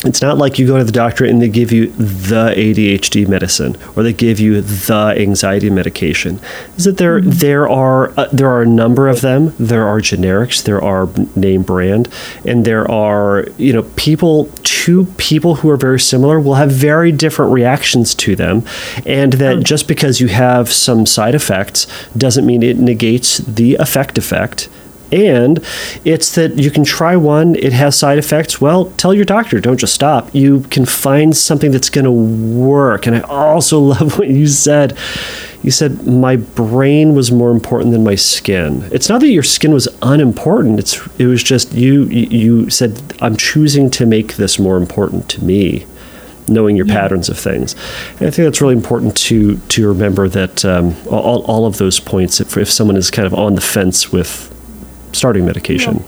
It's 0.03 0.22
not 0.22 0.40
like 0.40 0.57
you 0.57 0.65
go 0.65 0.80
to 0.80 0.84
the 0.84 0.91
doctor 0.91 1.26
and 1.26 1.40
they 1.41 1.48
give 1.48 1.72
you 1.72 1.88
the 1.91 2.53
ADHD 2.56 3.28
medicine 3.28 3.78
or 3.95 4.02
they 4.02 4.14
give 4.14 4.40
you 4.40 4.61
the 4.61 5.14
anxiety 5.15 5.69
medication. 5.69 6.40
Is 6.76 6.86
that 6.86 6.98
there 6.98 7.22
there 7.22 7.69
are 7.69 8.10
uh, 8.19 8.28
there 8.34 8.49
are 8.49 8.64
a 8.64 8.65
number 8.65 9.07
of 9.07 9.22
them. 9.22 9.53
There 9.60 9.86
are 9.86 9.99
generics, 9.99 10.64
there 10.64 10.82
are 10.82 11.07
name 11.36 11.61
brand, 11.61 12.10
and 12.45 12.65
there 12.65 12.90
are 12.90 13.45
you 13.57 13.73
know 13.73 13.84
people 13.95 14.49
two 14.64 15.06
people 15.18 15.56
who 15.56 15.69
are 15.69 15.78
very 15.78 15.99
similar 15.99 16.40
will 16.40 16.56
have 16.56 16.72
very 16.72 17.11
different 17.11 17.52
reactions 17.52 18.15
to 18.15 18.36
them, 18.36 18.64
and 19.06 19.34
that 19.34 19.64
just 19.64 19.88
because 19.88 20.19
you 20.19 20.30
have 20.30 20.72
some 20.72 21.06
side 21.06 21.36
effects 21.36 21.86
doesn't 22.18 22.45
mean 22.48 22.64
it 22.64 22.78
negates 22.78 23.38
the 23.38 23.76
effect 23.76 24.18
effect. 24.18 24.68
And 25.11 25.63
it's 26.05 26.35
that 26.35 26.57
you 26.57 26.71
can 26.71 26.83
try 26.83 27.15
one, 27.15 27.55
it 27.55 27.73
has 27.73 27.97
side 27.97 28.17
effects. 28.17 28.61
Well, 28.61 28.91
tell 28.91 29.13
your 29.13 29.25
doctor, 29.25 29.59
don't 29.59 29.77
just 29.77 29.93
stop. 29.93 30.33
You 30.33 30.61
can 30.69 30.85
find 30.85 31.35
something 31.35 31.71
that's 31.71 31.89
going 31.89 32.05
to 32.05 32.11
work. 32.11 33.07
And 33.07 33.17
I 33.17 33.21
also 33.21 33.79
love 33.91 34.17
what 34.17 34.29
you 34.29 34.47
said. 34.47 34.97
You 35.63 35.71
said, 35.71 36.07
My 36.07 36.38
brain 36.38 37.13
was 37.13 37.31
more 37.31 37.51
important 37.51 37.91
than 37.91 38.03
my 38.03 38.15
skin. 38.15 38.88
It's 38.91 39.09
not 39.09 39.21
that 39.21 39.29
your 39.29 39.43
skin 39.43 39.73
was 39.73 39.88
unimportant, 40.01 40.79
it's, 40.79 40.99
it 41.19 41.27
was 41.27 41.43
just 41.43 41.73
you, 41.73 42.05
you 42.05 42.69
said, 42.69 42.99
I'm 43.21 43.35
choosing 43.35 43.91
to 43.91 44.05
make 44.05 44.35
this 44.35 44.57
more 44.57 44.77
important 44.77 45.29
to 45.29 45.43
me 45.43 45.85
knowing 46.47 46.75
your 46.75 46.85
patterns 46.85 47.29
of 47.29 47.38
things. 47.38 47.73
And 48.19 48.27
I 48.27 48.31
think 48.31 48.45
that's 48.45 48.61
really 48.61 48.75
important 48.75 49.15
to 49.17 49.57
to 49.57 49.88
remember 49.88 50.27
that 50.29 50.65
um, 50.65 50.95
all, 51.09 51.43
all 51.43 51.65
of 51.65 51.77
those 51.77 51.99
points. 51.99 52.41
If, 52.41 52.57
if 52.57 52.69
someone 52.69 52.97
is 52.97 53.09
kind 53.09 53.25
of 53.25 53.33
on 53.33 53.55
the 53.55 53.61
fence 53.61 54.11
with 54.11 54.51
starting 55.13 55.45
medication, 55.45 56.03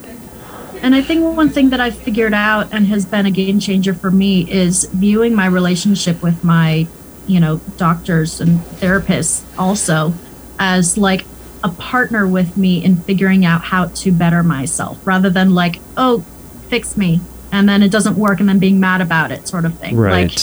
and 0.81 0.95
i 0.95 1.01
think 1.01 1.23
one 1.35 1.49
thing 1.49 1.69
that 1.69 1.80
i've 1.80 1.97
figured 1.97 2.34
out 2.34 2.67
and 2.71 2.88
has 2.88 3.05
been 3.05 3.25
a 3.25 3.31
game 3.31 3.59
changer 3.59 3.93
for 3.93 4.11
me 4.11 4.49
is 4.51 4.85
viewing 4.85 5.34
my 5.34 5.45
relationship 5.45 6.21
with 6.21 6.43
my 6.43 6.88
you 7.27 7.39
know 7.39 7.57
doctors 7.77 8.41
and 8.41 8.59
therapists 8.59 9.43
also 9.57 10.13
as 10.59 10.97
like 10.97 11.25
a 11.63 11.69
partner 11.69 12.27
with 12.27 12.57
me 12.57 12.84
in 12.84 12.97
figuring 12.97 13.45
out 13.45 13.61
how 13.61 13.85
to 13.88 14.11
better 14.11 14.43
myself 14.43 14.99
rather 15.05 15.30
than 15.30 15.53
like 15.55 15.80
oh 15.95 16.19
fix 16.67 16.97
me 16.97 17.21
and 17.53 17.69
then 17.69 17.84
it 17.84 17.91
doesn't 17.91 18.17
work 18.17 18.39
and 18.39 18.49
then 18.49 18.57
being 18.57 18.80
mad 18.80 18.99
about 18.99 19.31
it 19.31 19.47
sort 19.47 19.63
of 19.63 19.77
thing. 19.77 19.95
Right? 19.95 20.30
like 20.30 20.39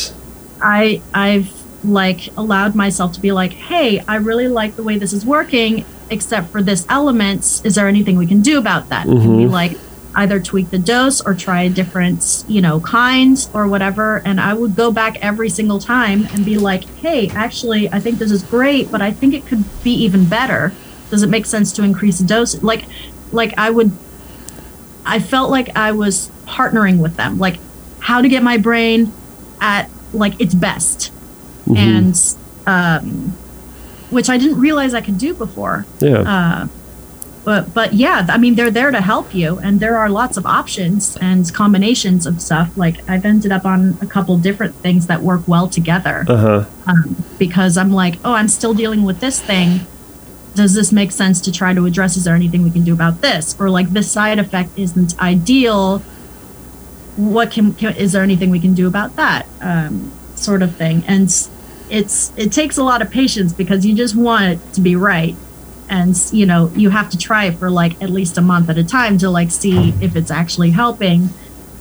I 0.62 1.02
I've 1.12 1.52
like 1.84 2.28
allowed 2.36 2.74
myself 2.74 3.12
to 3.14 3.20
be 3.20 3.32
like, 3.32 3.52
hey, 3.52 4.00
I 4.06 4.16
really 4.16 4.48
like 4.48 4.76
the 4.76 4.82
way 4.82 4.96
this 4.96 5.12
is 5.12 5.26
working, 5.26 5.84
except 6.10 6.50
for 6.50 6.62
this 6.62 6.84
element. 6.88 7.62
Is 7.64 7.74
there 7.74 7.88
anything 7.88 8.16
we 8.18 8.26
can 8.26 8.40
do 8.40 8.58
about 8.58 8.88
that? 8.90 9.06
Can 9.06 9.36
we 9.36 9.46
like 9.46 9.76
either 10.16 10.40
tweak 10.40 10.70
the 10.70 10.78
dose 10.78 11.20
or 11.20 11.34
try 11.34 11.62
a 11.62 11.70
different, 11.70 12.44
you 12.48 12.60
know, 12.60 12.80
kind 12.80 13.48
or 13.54 13.68
whatever? 13.68 14.20
And 14.24 14.40
I 14.40 14.54
would 14.54 14.74
go 14.76 14.90
back 14.90 15.18
every 15.22 15.48
single 15.48 15.78
time 15.78 16.26
and 16.32 16.44
be 16.44 16.58
like, 16.58 16.84
hey, 16.98 17.28
actually, 17.30 17.88
I 17.92 18.00
think 18.00 18.18
this 18.18 18.30
is 18.32 18.42
great, 18.42 18.90
but 18.90 19.00
I 19.00 19.12
think 19.12 19.34
it 19.34 19.46
could 19.46 19.64
be 19.84 19.92
even 19.92 20.24
better. 20.24 20.72
Does 21.10 21.22
it 21.22 21.28
make 21.28 21.46
sense 21.46 21.72
to 21.72 21.82
increase 21.82 22.18
the 22.18 22.26
dose? 22.26 22.60
Like, 22.62 22.84
like 23.32 23.54
I 23.56 23.70
would 23.70 23.92
I 25.06 25.18
felt 25.18 25.50
like 25.50 25.76
I 25.76 25.92
was 25.92 26.30
partnering 26.46 26.98
with 26.98 27.16
them, 27.16 27.38
like 27.38 27.58
how 28.00 28.20
to 28.20 28.28
get 28.28 28.42
my 28.42 28.58
brain 28.58 29.12
at 29.60 29.88
like 30.12 30.40
its 30.40 30.54
best, 30.54 31.12
Mhm. 31.68 31.76
and 31.76 32.36
um, 32.66 33.32
which 34.10 34.28
I 34.28 34.36
didn't 34.38 34.60
realize 34.60 34.94
I 34.94 35.00
could 35.00 35.18
do 35.18 35.34
before. 35.34 35.84
yeah, 36.00 36.20
Uh, 36.20 36.68
but 37.42 37.72
but 37.72 37.94
yeah 37.94 38.26
i 38.28 38.36
mean 38.36 38.54
they're 38.54 38.70
there 38.70 38.90
to 38.90 39.00
help 39.00 39.34
you 39.34 39.58
and 39.64 39.80
there 39.80 39.96
are 39.96 40.10
lots 40.10 40.36
of 40.36 40.44
options 40.44 41.16
and 41.22 41.50
combinations 41.54 42.26
of 42.26 42.34
stuff. 42.42 42.68
Like 42.76 42.96
i've 43.08 43.24
ended 43.24 43.50
up 43.50 43.64
on 43.64 43.96
a 44.02 44.06
couple 44.06 44.36
different 44.36 44.74
things 44.84 45.06
that 45.06 45.22
work 45.22 45.42
well 45.48 45.66
together. 45.66 46.26
Uh-huh. 46.28 46.64
um, 46.86 47.16
because 47.38 47.78
i'm 47.78 47.92
like 47.92 48.16
oh 48.26 48.34
i'm 48.34 48.48
still 48.48 48.74
dealing 48.74 49.04
with 49.04 49.20
this 49.20 49.40
thing. 49.40 49.80
Does 50.54 50.74
this 50.74 50.92
make 50.92 51.12
sense 51.12 51.40
to 51.42 51.50
try 51.52 51.72
to 51.74 51.86
address? 51.86 52.16
Is 52.18 52.24
there 52.24 52.34
anything 52.34 52.62
we 52.64 52.70
can 52.72 52.82
do 52.84 52.92
about 52.92 53.20
this? 53.22 53.56
Or 53.60 53.70
like 53.70 53.88
this 53.90 54.10
side 54.12 54.38
effect 54.38 54.70
isn't 54.76 55.18
ideal. 55.20 56.00
What 57.16 57.50
can, 57.52 57.72
can 57.74 57.94
is 57.96 58.10
there 58.12 58.22
anything 58.22 58.50
we 58.50 58.60
can 58.60 58.74
do 58.74 58.86
about 58.88 59.14
that? 59.16 59.46
Um, 59.60 60.10
sort 60.34 60.62
of 60.62 60.74
thing. 60.76 61.04
And 61.06 61.30
it's 61.90 62.32
it 62.36 62.52
takes 62.52 62.78
a 62.78 62.82
lot 62.82 63.02
of 63.02 63.10
patience 63.10 63.52
because 63.52 63.84
you 63.84 63.94
just 63.94 64.14
want 64.16 64.44
it 64.44 64.72
to 64.74 64.80
be 64.80 64.96
right. 64.96 65.34
And 65.88 66.16
you 66.32 66.46
know 66.46 66.70
you 66.76 66.90
have 66.90 67.10
to 67.10 67.18
try 67.18 67.46
it 67.46 67.56
for 67.56 67.68
like 67.70 68.00
at 68.02 68.10
least 68.10 68.38
a 68.38 68.40
month 68.40 68.70
at 68.70 68.78
a 68.78 68.84
time 68.84 69.18
to 69.18 69.28
like 69.30 69.50
see 69.50 69.92
if 70.00 70.14
it's 70.16 70.30
actually 70.30 70.70
helping. 70.70 71.30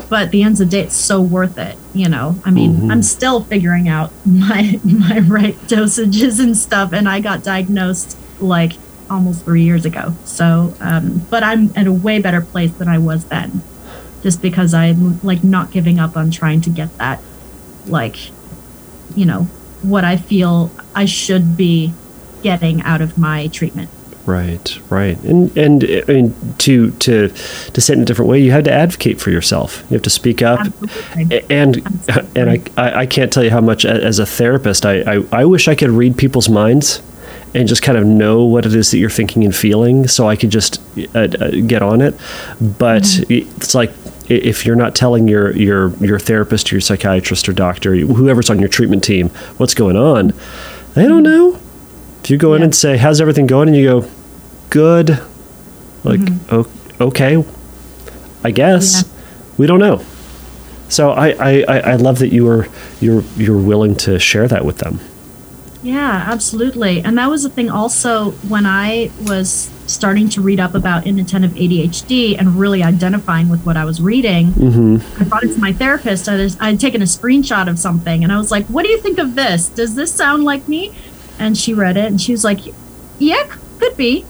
But 0.09 0.23
at 0.23 0.31
the 0.31 0.41
end 0.41 0.53
of 0.53 0.57
the 0.59 0.65
day 0.65 0.81
it's 0.81 0.95
so 0.95 1.21
worth 1.21 1.57
it 1.57 1.77
you 1.93 2.07
know? 2.07 2.35
I 2.45 2.51
mean 2.51 2.75
Mhm. 2.77 2.91
i'm 2.91 3.01
still 3.03 3.41
figuring 3.43 3.87
out 3.89 4.11
my 4.25 4.79
my 4.83 5.19
right 5.19 5.55
dosages 5.67 6.39
and 6.39 6.55
stuff 6.55 6.93
and 6.93 7.07
i 7.09 7.19
got 7.19 7.43
diagnosed 7.43 8.15
like 8.39 8.73
almost 9.09 9.43
three 9.43 9.63
years 9.63 9.85
ago. 9.85 10.13
So 10.23 10.73
um 10.79 11.25
but 11.29 11.43
i'm 11.43 11.71
at 11.75 11.85
a 11.87 11.91
way 11.91 12.19
better 12.19 12.41
place 12.41 12.71
than 12.73 12.87
i 12.87 12.97
was 12.97 13.25
then 13.25 13.61
just 14.23 14.41
because 14.41 14.73
i'm 14.73 15.19
like 15.21 15.43
not 15.43 15.71
giving 15.71 15.99
up 15.99 16.15
on 16.17 16.29
trying 16.31 16.61
to 16.61 16.69
get 16.69 16.95
that 16.97 17.19
like 17.87 18.17
you 19.15 19.25
know 19.25 19.47
what 19.81 20.03
i 20.03 20.17
feel 20.17 20.71
i 20.95 21.05
should 21.05 21.55
be 21.57 21.93
getting 22.43 22.81
out 22.81 23.01
of 23.01 23.17
my 23.17 23.47
treatment 23.47 23.89
Right, 24.25 24.77
right, 24.91 25.17
and 25.23 25.57
and 25.57 25.83
I 25.83 26.03
mean 26.13 26.35
to 26.59 26.91
to 26.91 27.29
to 27.29 27.81
say 27.81 27.93
it 27.93 27.97
in 27.97 28.03
a 28.03 28.05
different 28.05 28.29
way, 28.29 28.39
you 28.39 28.51
had 28.51 28.65
to 28.65 28.71
advocate 28.71 29.19
for 29.19 29.31
yourself. 29.31 29.83
You 29.89 29.95
have 29.95 30.03
to 30.03 30.11
speak 30.11 30.43
up, 30.43 30.59
Absolutely. 30.59 31.45
And 31.49 31.77
and 32.35 32.71
I, 32.77 32.99
I 32.99 33.05
can't 33.07 33.33
tell 33.33 33.43
you 33.43 33.49
how 33.49 33.61
much 33.61 33.85
as 33.85 34.19
a 34.19 34.27
therapist 34.27 34.85
I, 34.85 35.01
I 35.01 35.25
I 35.31 35.45
wish 35.45 35.67
I 35.67 35.73
could 35.73 35.89
read 35.89 36.15
people's 36.15 36.47
minds 36.47 37.01
and 37.55 37.67
just 37.67 37.81
kind 37.81 37.97
of 37.97 38.05
know 38.05 38.43
what 38.43 38.67
it 38.67 38.75
is 38.75 38.91
that 38.91 38.99
you're 38.99 39.09
thinking 39.09 39.43
and 39.45 39.55
feeling, 39.55 40.07
so 40.07 40.29
I 40.29 40.35
could 40.35 40.51
just 40.51 40.79
uh, 41.15 41.21
uh, 41.21 41.49
get 41.65 41.81
on 41.81 42.01
it. 42.01 42.13
But 42.61 43.07
it's 43.29 43.73
like 43.73 43.91
if 44.29 44.65
you're 44.65 44.75
not 44.75 44.95
telling 44.95 45.27
your 45.27 45.51
your 45.55 45.89
your 45.97 46.19
therapist 46.19 46.71
or 46.71 46.75
your 46.75 46.81
psychiatrist 46.81 47.49
or 47.49 47.53
doctor, 47.53 47.95
whoever's 47.95 48.49
on 48.49 48.59
your 48.59 48.69
treatment 48.69 49.03
team, 49.03 49.29
what's 49.57 49.73
going 49.73 49.95
on, 49.95 50.33
they 50.93 51.07
don't 51.07 51.23
know. 51.23 51.59
If 52.23 52.29
you 52.29 52.37
go 52.37 52.53
in 52.53 52.63
and 52.63 52.73
say, 52.75 52.97
"How's 52.97 53.19
everything 53.21 53.47
going?" 53.47 53.67
and 53.69 53.77
you 53.77 53.85
go, 54.01 54.07
"Good," 54.69 55.09
like, 56.03 56.19
mm-hmm. 56.19 56.55
o- 56.55 57.05
okay, 57.07 57.43
I 58.43 58.51
guess 58.51 59.03
Yeah. 59.03 59.09
we 59.57 59.67
don't 59.67 59.79
know. 59.79 60.01
So 60.89 61.11
I, 61.11 61.29
I, 61.29 61.63
I 61.67 61.79
I 61.79 61.95
love 61.95 62.19
that 62.19 62.29
you 62.33 62.45
were 62.45 62.67
you're 62.99 63.23
you're 63.37 63.57
willing 63.57 63.95
to 63.97 64.19
share 64.19 64.47
that 64.47 64.65
with 64.65 64.79
them. 64.79 64.99
Yeah, 65.81 66.25
absolutely. 66.27 67.01
And 67.01 67.17
that 67.17 67.29
was 67.29 67.43
the 67.43 67.49
thing 67.49 67.69
also 67.69 68.31
when 68.49 68.65
I 68.65 69.11
was 69.21 69.69
starting 69.89 70.29
to 70.29 70.41
read 70.41 70.59
up 70.59 70.75
about 70.75 71.07
inattentive 71.07 71.51
ADHD 71.51 72.37
and 72.37 72.59
really 72.59 72.83
identifying 72.83 73.49
with 73.49 73.65
what 73.65 73.75
I 73.75 73.85
was 73.85 74.01
reading. 74.01 74.47
Mm-hmm. 74.47 75.21
I 75.21 75.25
brought 75.25 75.43
it 75.43 75.53
to 75.53 75.59
my 75.59 75.73
therapist. 75.73 76.29
I 76.29 76.35
was, 76.35 76.57
I'd 76.59 76.79
taken 76.79 77.01
a 77.01 77.05
screenshot 77.05 77.67
of 77.67 77.79
something 77.79 78.23
and 78.23 78.31
I 78.31 78.37
was 78.37 78.51
like, 78.51 78.65
What 78.67 78.83
do 78.83 78.89
you 78.89 78.99
think 78.99 79.17
of 79.17 79.35
this? 79.35 79.67
Does 79.69 79.95
this 79.95 80.13
sound 80.13 80.43
like 80.43 80.67
me? 80.67 80.95
And 81.39 81.57
she 81.57 81.73
read 81.73 81.97
it 81.97 82.05
and 82.05 82.21
she 82.21 82.31
was 82.31 82.43
like, 82.43 82.59
Yeah, 83.17 83.43
could 83.79 83.97
be. 83.97 84.25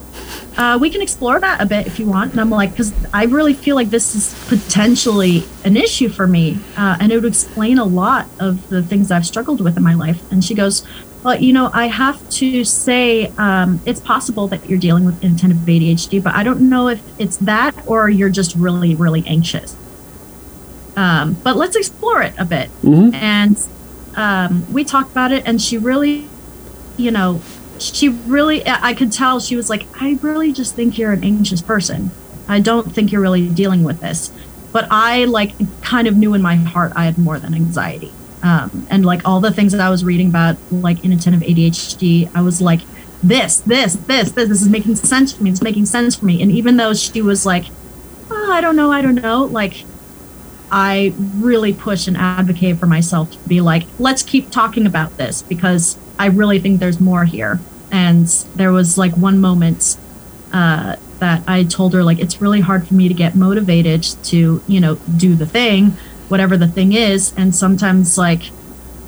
Uh, 0.58 0.78
we 0.80 0.90
can 0.90 1.02
explore 1.02 1.40
that 1.40 1.62
a 1.62 1.66
bit 1.66 1.88
if 1.88 2.00
you 2.00 2.06
want. 2.06 2.32
And 2.32 2.42
I'm 2.42 2.50
like, 2.50 2.72
because 2.72 2.94
I 3.14 3.26
really 3.26 3.54
feel 3.54 3.76
like 3.76 3.90
this 3.90 4.16
is 4.16 4.36
potentially 4.48 5.44
an 5.64 5.78
issue 5.78 6.10
for 6.10 6.28
me. 6.28 6.60
Uh, 6.76 6.98
and 7.00 7.12
it 7.12 7.16
would 7.16 7.26
explain 7.26 7.78
a 7.78 7.86
lot 7.86 8.28
of 8.40 8.68
the 8.70 8.84
things 8.84 9.10
I've 9.10 9.26
struggled 9.26 9.62
with 9.62 9.78
in 9.78 9.84
my 9.84 9.94
life. 9.94 10.30
And 10.32 10.44
she 10.44 10.54
goes, 10.54 10.86
Well, 11.24 11.40
you 11.40 11.52
know, 11.52 11.70
I 11.74 11.88
have 11.88 12.28
to 12.32 12.64
say 12.64 13.28
um, 13.38 13.82
it's 13.86 14.00
possible 14.00 14.48
that 14.48 14.70
you're 14.70 14.80
dealing 14.80 15.06
with 15.06 15.22
inattentive 15.24 15.58
ADHD, 15.60 16.24
but 16.24 16.34
I 16.34 16.44
don't 16.44 16.70
know 16.70 16.88
if 16.88 17.02
it's 17.20 17.38
that 17.38 17.76
or 17.88 18.10
you're 18.10 18.30
just 18.30 18.56
really, 18.56 18.96
really 18.96 19.24
anxious. 19.28 19.76
Um, 20.96 21.38
but 21.44 21.58
let's 21.58 21.76
explore 21.76 22.22
it 22.22 22.34
a 22.38 22.46
bit. 22.46 22.70
Mhm. 22.84 23.14
And 23.14 23.58
um, 24.16 24.72
we 24.72 24.84
talked 24.84 25.12
about 25.12 25.32
it, 25.32 25.44
and 25.46 25.62
she 25.62 25.78
really, 25.78 26.28
you 26.98 27.12
know, 27.12 27.42
she 27.80 28.10
really, 28.10 28.66
I 28.68 28.94
could 28.94 29.12
tell 29.12 29.40
she 29.40 29.56
was 29.56 29.70
like, 29.70 29.86
I 30.02 30.18
really 30.22 30.52
just 30.52 30.76
think 30.76 30.98
you're 30.98 31.14
an 31.14 31.24
anxious 31.24 31.62
person. 31.62 32.12
I 32.48 32.60
don't 32.60 32.94
think 32.94 33.12
you're 33.12 33.22
really 33.22 33.48
dealing 33.48 33.84
with 33.84 34.02
this. 34.02 34.32
But 34.72 34.88
I 34.92 35.26
like 35.26 35.54
kind 35.82 36.08
of 36.08 36.16
knew 36.16 36.34
in 36.34 36.42
my 36.42 36.56
heart 36.56 36.94
I 36.96 37.06
had 37.06 37.18
more 37.18 37.40
than 37.40 37.54
anxiety. 37.54 38.12
Um, 38.42 38.88
and 38.90 39.06
like 39.06 39.28
all 39.28 39.42
the 39.42 39.52
things 39.52 39.74
that 39.74 39.82
I 39.82 39.90
was 39.90 40.04
reading 40.04 40.30
about, 40.30 40.58
like 40.72 41.04
inattentive 41.04 41.42
ADHD, 41.42 42.30
I 42.34 42.42
was 42.42 42.62
like, 42.62 42.82
this, 43.22 43.60
this, 43.62 43.96
this, 43.96 44.32
this, 44.32 44.48
this 44.48 44.62
is 44.62 44.70
making 44.70 44.96
sense 44.96 45.34
for 45.34 45.44
me. 45.44 45.52
It's 45.52 45.62
making 45.62 45.86
sense 45.86 46.16
for 46.16 46.26
me. 46.26 46.42
And 46.42 46.52
even 46.52 46.78
though 46.78 46.94
she 46.94 47.22
was 47.22 47.46
like, 47.46 47.66
oh, 48.32 48.52
I 48.52 48.62
don't 48.62 48.76
know, 48.76 48.92
I 48.92 49.02
don't 49.02 49.16
know, 49.16 49.44
like 49.44 49.84
I 50.72 51.14
really 51.36 51.74
push 51.74 52.08
and 52.08 52.16
advocate 52.16 52.78
for 52.78 52.86
myself 52.86 53.32
to 53.32 53.50
be 53.50 53.60
like, 53.60 53.84
let's 53.98 54.24
keep 54.24 54.52
talking 54.52 54.86
about 54.86 55.18
this 55.18 55.42
because 55.42 55.98
I 56.18 56.28
really 56.28 56.60
think 56.60 56.80
there's 56.80 57.00
more 57.00 57.26
here. 57.26 57.60
And 57.92 58.28
there 58.56 58.72
was 58.72 58.98
like 58.98 59.14
one 59.14 59.40
moment 59.40 59.98
uh, 60.54 60.96
that 61.20 61.44
I 61.48 61.64
told 61.64 61.94
her, 61.94 62.04
like, 62.04 62.20
it's 62.20 62.42
really 62.42 62.62
hard 62.62 62.88
for 62.88 62.94
me 62.94 63.08
to 63.08 63.14
get 63.14 63.36
motivated 63.36 64.04
to, 64.04 64.62
you 64.68 64.80
know, 64.80 64.96
do 64.96 65.36
the 65.36 65.46
thing, 65.46 65.94
whatever 66.30 66.56
the 66.58 66.68
thing 66.68 66.94
is. 66.94 67.34
And 67.38 67.54
sometimes, 67.56 68.18
like, 68.18 68.44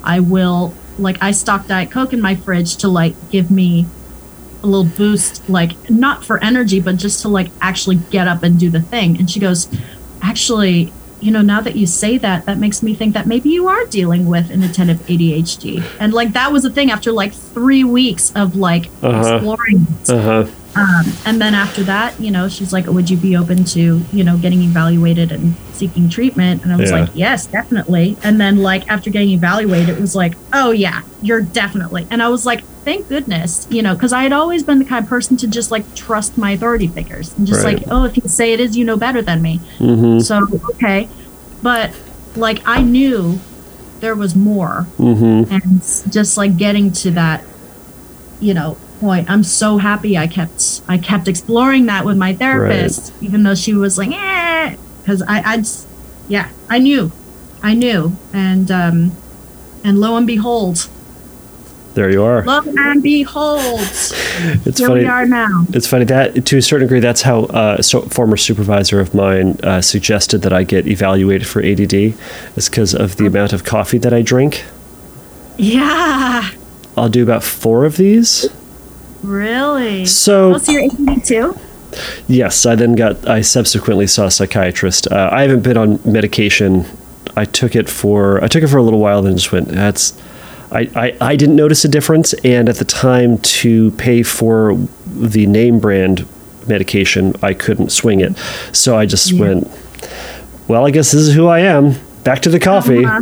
I 0.04 0.20
will, 0.20 0.74
like, 0.98 1.16
I 1.22 1.30
stock 1.32 1.66
Diet 1.66 1.90
Coke 1.90 2.12
in 2.12 2.20
my 2.20 2.34
fridge 2.34 2.76
to, 2.78 2.88
like, 2.88 3.14
give 3.30 3.50
me 3.50 3.86
a 4.62 4.66
little 4.66 4.84
boost, 4.96 5.48
like, 5.48 5.90
not 5.90 6.24
for 6.24 6.42
energy, 6.42 6.80
but 6.80 6.96
just 6.96 7.22
to, 7.22 7.28
like, 7.28 7.50
actually 7.60 7.96
get 8.10 8.28
up 8.28 8.42
and 8.42 8.58
do 8.60 8.70
the 8.70 8.80
thing. 8.80 9.16
And 9.18 9.30
she 9.30 9.40
goes, 9.40 9.68
actually, 10.20 10.92
you 11.20 11.30
know, 11.30 11.40
now 11.40 11.60
that 11.60 11.76
you 11.76 11.86
say 11.86 12.18
that, 12.18 12.46
that 12.46 12.58
makes 12.58 12.82
me 12.82 12.94
think 12.94 13.14
that 13.14 13.26
maybe 13.26 13.48
you 13.48 13.68
are 13.68 13.84
dealing 13.86 14.26
with 14.26 14.50
an 14.50 14.62
inattentive 14.62 14.98
ADHD. 15.06 15.82
And 16.00 16.12
like 16.12 16.32
that 16.32 16.50
was 16.52 16.64
the 16.64 16.70
thing 16.70 16.90
after 16.90 17.12
like 17.12 17.32
three 17.32 17.84
weeks 17.84 18.32
of 18.34 18.56
like 18.56 18.86
Uh-huh. 19.02 19.36
exploring 19.36 19.86
it. 20.02 20.10
Uh 20.10 20.20
huh. 20.20 20.46
Um, 20.74 21.12
and 21.24 21.40
then 21.40 21.54
after 21.54 21.84
that, 21.84 22.18
you 22.18 22.30
know, 22.32 22.48
she's 22.48 22.72
like, 22.72 22.86
would 22.86 23.08
you 23.08 23.16
be 23.16 23.36
open 23.36 23.64
to, 23.66 24.00
you 24.12 24.24
know, 24.24 24.36
getting 24.36 24.62
evaluated 24.62 25.30
and 25.30 25.54
seeking 25.82 26.08
treatment? 26.08 26.62
And 26.62 26.72
I 26.72 26.76
was 26.76 26.90
Yeah. 26.90 27.00
like, 27.00 27.10
yes, 27.14 27.46
definitely. 27.46 28.16
And 28.22 28.40
then 28.40 28.58
like 28.58 28.88
after 28.88 29.10
getting 29.10 29.30
evaluated, 29.30 29.88
it 29.88 30.00
was 30.00 30.14
like, 30.14 30.34
oh 30.52 30.70
yeah, 30.70 31.02
you're 31.22 31.40
definitely. 31.42 32.06
And 32.10 32.22
I 32.22 32.28
was 32.28 32.46
like, 32.46 32.62
thank 32.84 33.08
goodness, 33.08 33.66
you 33.68 33.82
know, 33.82 33.94
because 33.94 34.12
I 34.12 34.22
had 34.22 34.32
always 34.32 34.62
been 34.62 34.78
the 34.78 34.84
kind 34.84 35.02
of 35.04 35.08
person 35.10 35.36
to 35.38 35.46
just 35.48 35.70
like 35.72 35.84
trust 35.96 36.38
my 36.38 36.52
authority 36.52 36.86
figures 36.86 37.36
and 37.36 37.46
just 37.48 37.64
Right. 37.64 37.78
like, 37.80 37.84
oh, 37.90 38.04
if 38.04 38.16
you 38.16 38.22
say 38.28 38.52
it 38.52 38.60
is, 38.60 38.76
you 38.76 38.84
know 38.84 38.96
better 38.96 39.22
than 39.22 39.42
me. 39.42 39.60
Mm-hmm. 39.78 40.20
So 40.20 40.46
okay, 40.74 41.08
but 41.62 41.90
like 42.36 42.62
I 42.66 42.82
knew 42.82 43.40
there 44.00 44.14
was 44.14 44.34
more, 44.36 44.86
Mm-hmm. 44.98 45.52
and 45.52 46.12
just 46.12 46.36
like 46.36 46.56
getting 46.56 46.92
to 47.02 47.10
that, 47.12 47.42
you 48.40 48.54
know, 48.54 48.76
point. 49.00 49.28
I'm 49.30 49.42
so 49.44 49.78
happy 49.78 50.16
I 50.16 50.26
kept 50.28 50.82
I 50.88 50.96
kept 50.98 51.26
exploring 51.28 51.86
that 51.86 52.04
with 52.04 52.16
my 52.16 52.34
therapist, 52.34 53.12
even 53.20 53.42
though 53.42 53.54
she 53.56 53.74
was 53.74 53.98
like, 53.98 54.10
eh, 54.12 54.76
because 55.02 55.22
I 55.22 55.42
I 55.52 55.56
just 55.58 55.86
yeah 56.28 56.48
I 56.70 56.78
knew, 56.78 57.12
I 57.62 57.74
knew, 57.74 58.16
and 58.32 58.70
um, 58.70 59.12
and 59.84 59.98
lo 60.00 60.16
and 60.16 60.26
behold, 60.26 60.88
There 61.94 62.08
you 62.10 62.22
are. 62.24 62.44
lo 62.44 62.60
and 62.64 63.02
behold, 63.02 63.60
It's 64.64 64.78
here 64.78 64.88
funny. 64.88 65.00
we 65.00 65.06
are 65.06 65.26
now. 65.26 65.66
It's 65.74 65.86
funny 65.86 66.04
that 66.06 66.46
to 66.46 66.56
a 66.56 66.62
certain 66.62 66.86
degree, 66.86 67.00
that's 67.00 67.22
how 67.22 67.44
uh, 67.46 67.76
a 67.78 67.82
so, 67.82 68.02
former 68.02 68.36
supervisor 68.36 69.00
of 69.00 69.14
mine 69.14 69.58
uh, 69.62 69.80
suggested 69.82 70.42
that 70.42 70.52
I 70.52 70.62
get 70.64 70.86
evaluated 70.86 71.46
for 71.46 71.60
ADD. 71.62 71.92
Is 72.56 72.68
because 72.70 72.94
of 72.94 73.16
the 73.16 73.26
amount 73.26 73.52
of 73.52 73.64
coffee 73.64 73.98
that 73.98 74.12
I 74.14 74.22
drink. 74.22 74.64
Yeah, 75.58 76.50
I'll 76.96 77.08
do 77.10 77.22
about 77.22 77.42
four 77.44 77.84
of 77.84 77.96
these. 77.96 78.48
really. 79.22 80.06
So 80.06 80.54
Oh, 80.54 80.58
so 80.58 80.72
you're 80.72 80.82
82? 80.84 81.54
Yes, 82.28 82.64
I 82.66 82.74
then 82.74 82.94
got. 82.94 83.28
I 83.28 83.40
subsequently 83.42 84.06
saw 84.06 84.26
a 84.26 84.30
psychiatrist. 84.30 85.10
Uh, 85.10 85.28
I 85.32 85.42
haven't 85.42 85.62
been 85.62 85.76
on 85.76 86.00
medication. 86.04 86.84
I 87.36 87.44
took 87.44 87.74
it 87.76 87.88
for. 87.88 88.42
I 88.42 88.48
took 88.48 88.62
it 88.62 88.68
for 88.68 88.76
a 88.78 88.82
little 88.82 89.00
while, 89.00 89.22
then 89.22 89.34
just 89.36 89.52
went. 89.52 89.68
That's. 89.68 90.12
I, 90.70 90.88
I, 90.96 91.16
I 91.20 91.36
didn't 91.36 91.56
notice 91.56 91.84
a 91.84 91.88
difference, 91.88 92.32
and 92.44 92.68
at 92.68 92.76
the 92.76 92.86
time 92.86 93.36
to 93.38 93.90
pay 93.92 94.22
for 94.22 94.74
the 95.06 95.46
name 95.46 95.78
brand 95.80 96.26
medication, 96.66 97.34
I 97.42 97.52
couldn't 97.52 97.90
swing 97.92 98.20
it. 98.20 98.36
So 98.72 98.96
I 98.96 99.04
just 99.04 99.32
Yeah. 99.32 99.40
went, 99.40 99.70
well, 100.68 100.86
I 100.86 100.90
guess 100.90 101.12
this 101.12 101.20
is 101.20 101.34
who 101.34 101.46
I 101.46 101.58
am. 101.58 101.96
Back 102.24 102.40
to 102.42 102.48
the 102.48 102.58
coffee. 102.58 103.04
Uh-huh. 103.04 103.20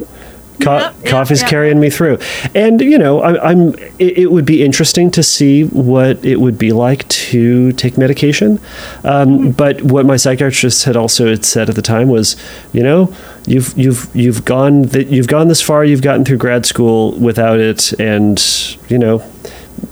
Co- 0.61 0.79
Yep, 0.79 0.95
yep, 1.03 1.07
coffee's 1.11 1.41
yep. 1.43 1.51
carrying 1.51 1.81
me 1.81 1.91
through, 1.91 2.19
and 2.55 2.81
you 2.81 2.99
know, 2.99 3.21
I, 3.23 3.51
I'm. 3.51 3.75
It, 3.99 4.19
it 4.19 4.31
would 4.33 4.45
be 4.45 4.63
interesting 4.65 5.11
to 5.13 5.23
see 5.23 5.65
what 5.65 6.25
it 6.25 6.37
would 6.41 6.59
be 6.59 6.73
like 6.73 7.09
to 7.09 7.73
take 7.73 7.97
medication. 7.99 8.59
Um, 9.05 9.31
Mm-hmm. 9.31 9.51
But 9.53 9.83
what 9.83 10.07
my 10.07 10.17
psychiatrist 10.17 10.85
had 10.85 10.97
also 10.97 11.29
had 11.29 11.45
said 11.45 11.69
at 11.69 11.75
the 11.77 11.83
time 11.83 12.09
was, 12.09 12.37
you 12.73 12.83
know, 12.83 13.13
you've 13.47 13.77
you've 13.79 14.09
you've 14.15 14.45
gone 14.45 14.83
that 14.95 15.07
you've 15.09 15.29
gone 15.29 15.49
this 15.49 15.63
far. 15.63 15.85
You've 15.85 16.03
gotten 16.03 16.25
through 16.25 16.39
grad 16.39 16.67
school 16.67 17.13
without 17.19 17.59
it, 17.61 17.93
and 18.01 18.39
you 18.89 18.99
know, 18.99 19.23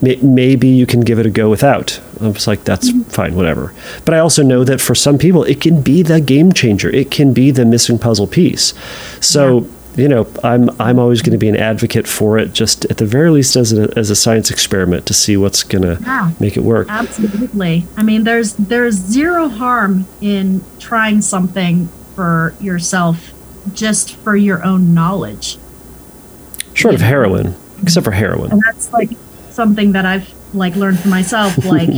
may- 0.03 0.17
maybe 0.23 0.69
you 0.69 0.87
can 0.87 1.01
give 1.01 1.19
it 1.19 1.27
a 1.27 1.31
go 1.31 1.49
without. 1.51 2.01
I 2.21 2.29
was 2.29 2.47
like, 2.49 2.65
that's 2.65 2.91
Mm-hmm. 2.91 3.03
fine, 3.11 3.35
whatever. 3.37 3.73
But 4.05 4.15
I 4.15 4.19
also 4.19 4.43
know 4.43 4.65
that 4.65 4.81
for 4.81 4.95
some 4.95 5.19
people, 5.19 5.45
it 5.45 5.61
can 5.61 5.83
be 5.83 6.03
the 6.03 6.21
game 6.21 6.53
changer. 6.53 6.91
It 6.91 7.11
can 7.11 7.33
be 7.33 7.51
the 7.53 7.65
missing 7.65 7.99
puzzle 7.99 8.27
piece. 8.27 8.75
So. 9.21 9.67
You 9.99 10.09
know, 10.09 10.27
I'm 10.45 10.71
I'm 10.81 10.99
always 10.99 11.23
going 11.23 11.33
to 11.33 11.39
be 11.39 11.49
an 11.49 11.57
advocate 11.57 12.07
for 12.07 12.39
it, 12.39 12.53
just 12.53 12.85
at 12.87 12.99
the 12.99 13.05
very 13.07 13.31
least 13.31 13.57
as 13.57 13.73
a, 13.73 13.93
as 13.99 14.11
a 14.11 14.17
science 14.17 14.51
experiment 14.51 15.07
to 15.07 15.15
see 15.15 15.37
what's 15.37 15.63
going 15.65 15.83
to 15.83 16.01
Yeah. 16.03 16.31
make 16.39 16.57
it 16.57 16.63
work. 16.63 16.87
Absolutely. 16.89 17.85
I 17.97 18.03
mean, 18.05 18.23
there's 18.25 18.55
there's 18.55 18.95
zero 18.95 19.49
harm 19.49 20.07
in 20.21 20.63
trying 20.79 21.21
something 21.21 21.89
for 22.15 22.55
yourself, 22.61 23.33
just 23.75 24.15
for 24.15 24.37
your 24.37 24.65
own 24.65 24.95
knowledge, 24.95 25.59
Short 26.75 26.95
of 26.95 27.01
heroin, 27.01 27.57
except 27.83 28.05
for 28.05 28.13
heroin. 28.13 28.53
and 28.53 28.63
that's 28.65 28.93
like 28.93 29.11
something 29.51 29.93
that 29.93 30.07
I've 30.07 30.33
like 30.55 30.77
learned 30.77 31.01
for 31.01 31.09
myself. 31.09 31.57
Like, 31.65 31.91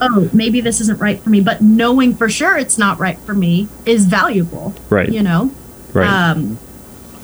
oh, 0.00 0.28
maybe 0.32 0.60
this 0.60 0.80
isn't 0.80 1.00
right 1.00 1.18
for 1.20 1.30
me, 1.30 1.40
but 1.40 1.60
knowing 1.60 2.14
for 2.14 2.28
sure 2.28 2.56
it's 2.56 2.78
not 2.78 2.98
right 2.98 3.18
for 3.18 3.34
me 3.34 3.68
is 3.86 4.06
valuable. 4.06 4.74
Right. 4.90 5.08
You 5.08 5.22
know. 5.22 5.50
Right. 5.92 6.08
Um, 6.08 6.58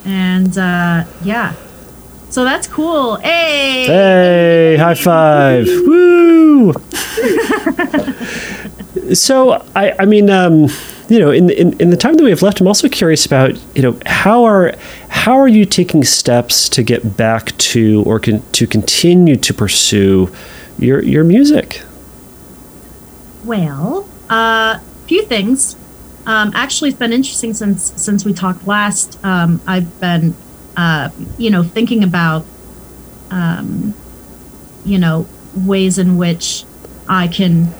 and 0.05 0.57
uh, 0.57 1.05
yeah, 1.23 1.53
so 2.29 2.43
that's 2.43 2.67
cool. 2.67 3.15
Hey. 3.17 3.85
Hey, 3.85 4.77
high 4.77 4.93
five! 4.93 5.65
Woo! 5.87 6.73
so, 9.13 9.65
I, 9.75 9.95
I 9.99 10.05
mean, 10.05 10.29
um, 10.29 10.67
you 11.09 11.19
know, 11.19 11.31
in, 11.31 11.49
in 11.49 11.79
in 11.81 11.89
the 11.89 11.97
time 11.97 12.13
that 12.15 12.23
we 12.23 12.29
have 12.29 12.43
left, 12.43 12.61
I'm 12.61 12.67
also 12.67 12.87
curious 12.87 13.25
about, 13.25 13.57
you 13.75 13.81
know, 13.81 13.99
how 14.05 14.43
are 14.43 14.75
how 15.09 15.33
are 15.39 15.47
you 15.47 15.65
taking 15.65 16.03
steps 16.03 16.69
to 16.69 16.83
get 16.83 17.17
back 17.17 17.57
to 17.57 18.03
or 18.05 18.19
con- 18.19 18.43
to 18.53 18.67
continue 18.67 19.35
to 19.35 19.53
pursue 19.53 20.31
your 20.77 21.01
your 21.03 21.23
music? 21.23 21.81
Well, 23.43 24.07
a 24.29 24.33
uh, 24.33 24.79
few 25.07 25.25
things. 25.25 25.75
Um, 26.29 26.51
actually, 26.53 26.89
it's 26.91 26.99
been 26.99 27.11
interesting 27.11 27.55
since 27.55 27.91
since 27.99 28.23
we 28.23 28.33
talked 28.33 28.67
last. 28.67 29.17
Um, 29.25 29.59
I've 29.65 29.99
been, 29.99 30.35
uh, 30.77 31.09
you 31.39 31.49
know, 31.49 31.63
thinking 31.63 32.03
about, 32.03 32.45
um, 33.31 33.95
you 34.85 34.99
know, 34.99 35.25
ways 35.55 35.97
in 35.97 36.17
which 36.17 36.65
I 37.07 37.29
can 37.29 37.73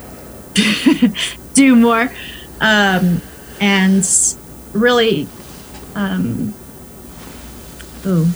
do 1.53 1.75
more, 1.75 2.11
um, 2.59 3.21
and 3.61 4.03
really, 4.73 5.27
um, 5.93 6.55
oh, 8.03 8.33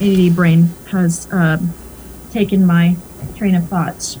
ADD 0.00 0.36
brain 0.36 0.68
has 0.92 1.26
um, 1.32 1.74
taken 2.30 2.64
my 2.64 2.94
train 3.36 3.56
of 3.56 3.66
thought 3.66 4.16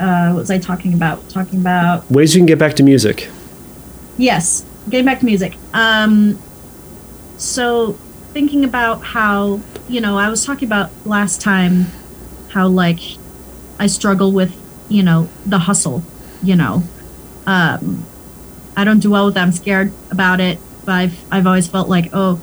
uh, 0.00 0.30
what 0.30 0.40
was 0.40 0.50
I 0.50 0.58
talking 0.58 0.94
about? 0.94 1.28
Talking 1.28 1.60
about 1.60 2.10
Ways 2.10 2.34
you 2.34 2.40
can 2.40 2.46
get 2.46 2.58
back 2.58 2.74
to 2.76 2.82
music. 2.82 3.28
Yes, 4.16 4.64
getting 4.88 5.06
back 5.06 5.20
to 5.20 5.24
music. 5.24 5.56
Um, 5.72 6.38
so 7.36 7.92
thinking 8.32 8.64
about 8.64 9.02
how 9.02 9.60
you 9.88 10.00
know 10.00 10.18
I 10.18 10.28
was 10.28 10.44
talking 10.44 10.66
about 10.66 10.90
last 11.06 11.40
time 11.40 11.86
how 12.50 12.68
like 12.68 13.00
I 13.78 13.86
struggle 13.86 14.32
with 14.32 14.54
you 14.88 15.02
know 15.02 15.28
the 15.46 15.58
hustle. 15.58 16.02
You 16.42 16.56
know, 16.56 16.82
um, 17.46 18.04
I 18.76 18.84
don't 18.84 19.00
do 19.00 19.10
well 19.10 19.26
with 19.26 19.34
that. 19.34 19.42
I'm 19.42 19.52
scared 19.52 19.92
about 20.10 20.40
it. 20.40 20.58
But 20.84 20.92
I've 20.92 21.32
I've 21.32 21.46
always 21.46 21.68
felt 21.68 21.88
like 21.88 22.10
oh, 22.12 22.40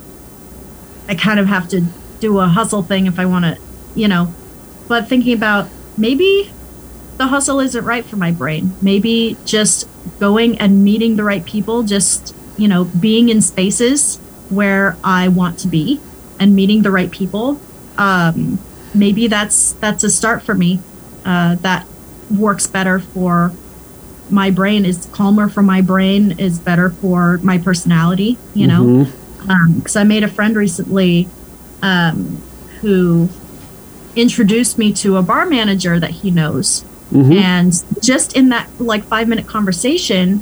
I 1.07 1.15
kind 1.15 1.39
of 1.39 1.47
have 1.47 1.67
to 1.69 1.85
do 2.19 2.39
a 2.39 2.47
hustle 2.47 2.83
thing 2.83 3.05
if 3.05 3.19
I 3.19 3.25
want 3.25 3.45
to, 3.45 3.57
you 3.95 4.07
know. 4.07 4.33
But 4.87 5.07
thinking 5.07 5.33
about 5.33 5.69
maybe 5.97 6.51
the 7.21 7.27
hustle 7.27 7.59
isn't 7.59 7.85
right 7.85 8.03
for 8.03 8.15
my 8.15 8.31
brain. 8.31 8.73
Maybe 8.81 9.37
just 9.45 9.87
going 10.19 10.57
and 10.57 10.83
meeting 10.83 11.17
the 11.17 11.23
right 11.23 11.45
people, 11.45 11.83
just, 11.83 12.35
you 12.57 12.67
know, 12.67 12.85
being 12.85 13.29
in 13.29 13.43
spaces 13.43 14.17
where 14.49 14.97
I 15.03 15.27
want 15.27 15.59
to 15.59 15.67
be 15.67 16.01
and 16.39 16.55
meeting 16.55 16.81
the 16.81 16.89
right 16.89 17.11
people. 17.11 17.61
Um, 17.99 18.57
maybe 18.95 19.27
that's 19.27 19.73
that's 19.73 20.03
a 20.03 20.09
start 20.09 20.41
for 20.41 20.55
me. 20.55 20.79
Uh, 21.23 21.55
that 21.57 21.85
works 22.31 22.65
better 22.65 22.97
for 22.97 23.51
my 24.31 24.49
brain 24.49 24.83
is 24.83 25.07
calmer 25.11 25.47
for 25.47 25.61
my 25.61 25.81
brain 25.81 26.39
is 26.39 26.57
better 26.57 26.89
for 26.89 27.37
my 27.39 27.57
personality 27.57 28.37
you 28.53 28.65
know 28.65 29.05
because 29.75 29.97
I 29.97 30.05
made 30.05 30.23
a 30.23 30.29
friend 30.29 30.55
recently 30.55 31.27
um, 31.81 32.41
who 32.79 33.27
introduced 34.15 34.77
me 34.77 34.93
to 34.93 35.17
a 35.17 35.21
bar 35.21 35.45
manager 35.45 35.99
that 35.99 36.11
he 36.11 36.31
knows. 36.31 36.85
And 37.33 37.73
just 38.01 38.35
in 38.35 38.49
that 38.49 38.69
like 38.79 39.03
five 39.03 39.27
minute 39.27 39.47
conversation, 39.47 40.41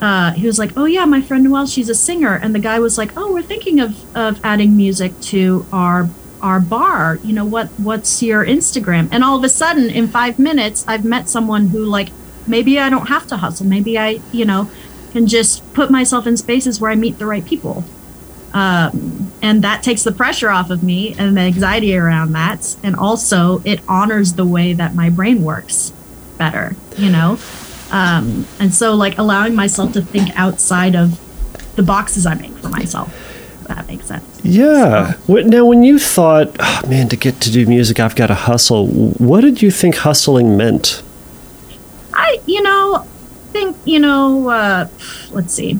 uh, 0.00 0.32
he 0.32 0.46
was 0.46 0.58
like, 0.58 0.72
"Oh 0.76 0.86
yeah, 0.86 1.04
my 1.04 1.20
friend 1.22 1.44
Noelle, 1.44 1.66
she's 1.66 1.88
a 1.88 1.94
singer." 1.94 2.34
And 2.34 2.54
the 2.54 2.58
guy 2.58 2.78
was 2.78 2.98
like, 2.98 3.12
"Oh, 3.16 3.32
we're 3.32 3.42
thinking 3.42 3.80
of 3.80 4.16
of 4.16 4.40
adding 4.44 4.76
music 4.76 5.18
to 5.22 5.66
our 5.72 6.08
our 6.42 6.58
bar. 6.60 7.18
You 7.22 7.32
know 7.32 7.44
what? 7.44 7.68
What's 7.78 8.22
your 8.22 8.44
Instagram?" 8.44 9.08
And 9.12 9.22
all 9.22 9.36
of 9.36 9.44
a 9.44 9.48
sudden, 9.48 9.90
in 9.90 10.08
five 10.08 10.38
minutes, 10.38 10.84
I've 10.88 11.04
met 11.04 11.28
someone 11.28 11.68
who 11.68 11.84
like 11.84 12.08
maybe 12.46 12.78
I 12.78 12.90
don't 12.90 13.08
have 13.08 13.26
to 13.28 13.36
hustle. 13.36 13.66
Maybe 13.66 13.98
I, 13.98 14.20
you 14.32 14.44
know, 14.44 14.70
can 15.12 15.26
just 15.26 15.72
put 15.74 15.90
myself 15.90 16.26
in 16.26 16.36
spaces 16.36 16.80
where 16.80 16.90
I 16.90 16.96
meet 16.96 17.18
the 17.18 17.26
right 17.26 17.44
people 17.44 17.84
um, 18.52 19.32
and 19.42 19.62
that 19.62 19.82
takes 19.82 20.02
the 20.02 20.12
pressure 20.12 20.50
off 20.50 20.70
of 20.70 20.82
me 20.82 21.14
and 21.18 21.36
the 21.36 21.40
anxiety 21.42 21.96
around 21.96 22.32
that 22.32 22.76
and 22.82 22.96
also 22.96 23.62
it 23.64 23.80
honors 23.88 24.34
the 24.34 24.44
way 24.44 24.72
that 24.72 24.94
my 24.94 25.08
brain 25.08 25.44
works 25.44 25.92
better 26.44 26.74
you 26.96 27.10
know 27.10 27.38
um, 27.92 28.46
and 28.60 28.72
so 28.72 28.94
like 28.94 29.18
allowing 29.18 29.54
myself 29.54 29.92
to 29.92 30.00
think 30.00 30.28
outside 30.44 30.94
of 30.94 31.06
the 31.76 31.82
boxes 31.82 32.24
i 32.24 32.34
make 32.34 32.54
for 32.62 32.70
myself 32.70 33.08
if 33.62 33.68
that 33.68 33.86
makes 33.86 34.06
sense 34.06 34.24
Yeah. 34.42 35.14
What, 35.26 35.46
now, 35.46 35.64
when 35.66 35.82
you 35.84 35.98
thought, 35.98 36.48
oh, 36.58 36.80
man, 36.88 37.08
to 37.10 37.16
get 37.16 37.40
to 37.42 37.50
do 37.50 37.66
music, 37.66 38.00
I've 38.00 38.16
got 38.16 38.28
to 38.28 38.34
hustle, 38.34 38.86
what 39.28 39.42
did 39.42 39.60
you 39.60 39.70
think 39.70 39.96
hustling 39.96 40.56
meant? 40.56 41.02
I, 42.14 42.40
you 42.46 42.62
know, 42.62 43.06
think, 43.52 43.76
you 43.84 43.98
know, 43.98 44.48
uh, 44.48 44.88
let's 45.30 45.52
see, 45.52 45.78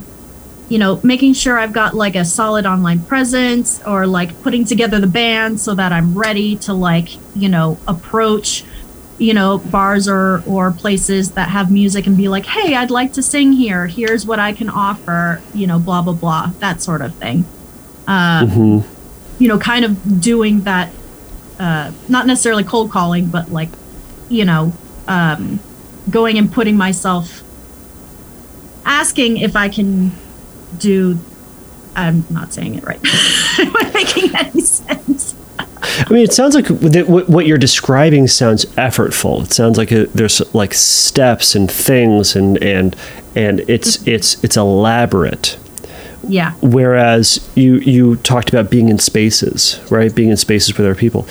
you 0.69 0.79
know, 0.79 1.01
making 1.03 1.35
sure 1.35 1.59
I've 1.59 1.73
got 1.73 1.95
like 1.95 2.15
a 2.17 2.25
solid 2.25 2.67
online 2.67 3.01
presence 3.01 3.83
or 3.87 4.07
like 4.07 4.31
putting 4.43 4.65
together 4.65 5.01
the 5.01 5.07
band 5.09 5.59
so 5.61 5.75
that 5.75 5.91
I'm 5.93 6.17
ready 6.17 6.57
to 6.67 6.75
like, 6.75 7.09
you 7.35 7.49
know, 7.49 7.79
approach, 7.89 8.65
you 9.21 9.35
know, 9.35 9.59
bars 9.59 10.09
or, 10.09 10.43
or 10.47 10.73
places 10.73 11.33
that 11.33 11.51
have 11.51 11.71
music 11.71 12.07
and 12.07 12.17
be 12.17 12.29
like, 12.29 12.47
hey, 12.47 12.75
I'd 12.75 12.91
like 12.91 13.13
to 13.13 13.23
sing 13.23 13.53
here. 13.53 13.87
Here's 13.87 14.25
what 14.27 14.39
I 14.39 14.53
can 14.55 14.71
offer, 14.71 15.43
you 15.53 15.67
know, 15.67 15.79
blah, 15.79 16.01
blah, 16.01 16.15
blah, 16.15 16.47
that 16.61 16.81
sort 16.81 17.03
of 17.03 17.15
thing. 17.15 17.45
Um, 18.07 18.49
You 19.39 19.49
know, 19.49 19.59
kind 19.59 19.85
of 19.85 20.21
doing 20.23 20.63
that, 20.63 20.91
uh, 21.59 21.93
not 22.09 22.27
necessarily 22.27 22.65
cold 22.65 22.91
calling, 22.91 23.27
but 23.27 23.53
like, 23.53 23.69
you 24.31 24.47
know, 24.47 24.73
um, 25.07 25.61
going 26.09 26.39
and 26.39 26.51
putting 26.51 26.79
myself 26.79 27.43
asking 28.87 29.37
if 29.37 29.55
I 29.55 29.69
can 29.69 30.13
do 30.79 31.19
I'm 31.95 32.25
not 32.31 32.55
saying 32.55 32.77
it 32.77 32.85
right. 32.85 32.97
Am 33.59 33.77
I 33.77 33.91
making 33.93 34.35
any 34.35 34.61
sense? 34.63 35.35
I 35.99 36.13
mean, 36.13 36.25
it 36.25 36.33
sounds 36.33 36.55
like 36.55 36.69
what 36.69 37.29
what 37.29 37.47
you're 37.47 37.59
describing 37.59 38.27
sounds 38.29 38.65
effortful. 38.77 39.45
It 39.45 39.53
sounds 39.53 39.79
like 39.79 39.93
a, 39.93 40.07
there's 40.07 40.43
like 40.55 40.75
steps 40.75 41.55
and 41.55 41.71
things, 41.71 42.37
and 42.37 42.63
and 42.63 42.97
and 43.35 43.61
it's 43.61 43.99
mm-hmm. 43.99 44.11
it's 44.11 44.43
it's 44.45 44.57
elaborate. 44.57 45.59
Yeah. 46.27 46.53
Whereas 46.61 47.49
you 47.55 47.77
you 47.77 48.17
talked 48.17 48.49
about 48.51 48.71
being 48.71 48.89
in 48.89 48.99
spaces, 48.99 49.81
right? 49.91 50.15
Being 50.15 50.31
in 50.31 50.37
spaces 50.37 50.77
with 50.77 50.81
other 50.81 50.95
people. 50.95 51.27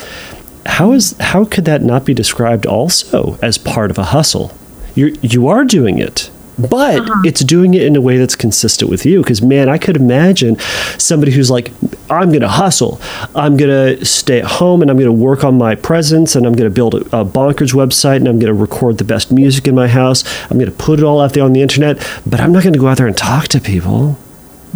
How 0.66 0.92
is 0.92 1.16
how 1.18 1.44
could 1.44 1.64
that 1.64 1.82
not 1.82 2.04
be 2.04 2.14
described 2.14 2.66
also 2.66 3.38
as 3.42 3.58
part 3.58 3.90
of 3.90 3.98
a 3.98 4.04
hustle? 4.04 4.56
You 4.94 5.16
you 5.22 5.48
are 5.48 5.64
doing 5.64 5.98
it, 5.98 6.30
but 6.68 7.00
uh-huh. 7.00 7.22
it's 7.24 7.42
doing 7.42 7.74
it 7.74 7.82
in 7.82 7.96
a 7.96 8.00
way 8.00 8.18
that's 8.18 8.36
consistent 8.36 8.90
with 8.90 9.06
you. 9.06 9.22
Because 9.22 9.42
man, 9.42 9.68
I 9.68 9.78
could 9.78 9.96
imagine 9.96 10.58
somebody 10.98 11.32
who's 11.32 11.50
like, 11.50 11.72
I'm 12.10 12.28
going 12.30 12.40
to 12.40 12.48
hustle. 12.48 13.00
I'm 13.34 13.56
going 13.56 13.98
to 13.98 14.04
stay 14.04 14.40
at 14.40 14.44
home 14.44 14.82
and 14.82 14.90
I'm 14.90 14.96
going 14.96 15.06
to 15.06 15.12
work 15.12 15.44
on 15.44 15.56
my 15.56 15.74
presence 15.74 16.34
and 16.34 16.46
I'm 16.46 16.54
going 16.54 16.68
to 16.68 16.74
build 16.74 16.94
a, 16.94 16.98
a 17.20 17.24
bonkers 17.24 17.72
website 17.72 18.16
and 18.16 18.28
I'm 18.28 18.38
going 18.38 18.52
to 18.52 18.60
record 18.60 18.98
the 18.98 19.04
best 19.04 19.30
music 19.30 19.68
in 19.68 19.74
my 19.74 19.88
house. 19.88 20.24
I'm 20.50 20.58
going 20.58 20.70
to 20.70 20.76
put 20.76 20.98
it 20.98 21.04
all 21.04 21.20
out 21.20 21.34
there 21.34 21.44
on 21.44 21.52
the 21.52 21.62
internet, 21.62 21.98
but 22.26 22.40
I'm 22.40 22.52
not 22.52 22.62
going 22.62 22.72
to 22.72 22.78
go 22.78 22.88
out 22.88 22.98
there 22.98 23.06
and 23.06 23.16
talk 23.16 23.48
to 23.48 23.60
people. 23.60 24.18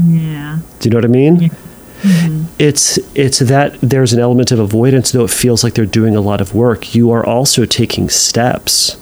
Yeah. 0.02 0.58
Do 0.78 0.88
you 0.88 0.90
know 0.90 0.98
what 0.98 1.04
I 1.04 1.08
mean? 1.08 1.36
Yeah. 1.36 1.48
Mm-hmm. 2.04 2.44
it's 2.58 2.98
it's 3.14 3.38
that 3.38 3.80
there's 3.80 4.12
an 4.12 4.20
element 4.20 4.52
of 4.52 4.58
avoidance, 4.58 5.12
though 5.12 5.24
it 5.24 5.30
feels 5.30 5.64
like 5.64 5.72
they're 5.72 5.86
doing 5.86 6.14
a 6.14 6.20
lot 6.20 6.42
of 6.42 6.54
work. 6.54 6.94
You 6.94 7.10
are 7.12 7.24
also 7.24 7.64
taking 7.64 8.10
steps. 8.10 8.96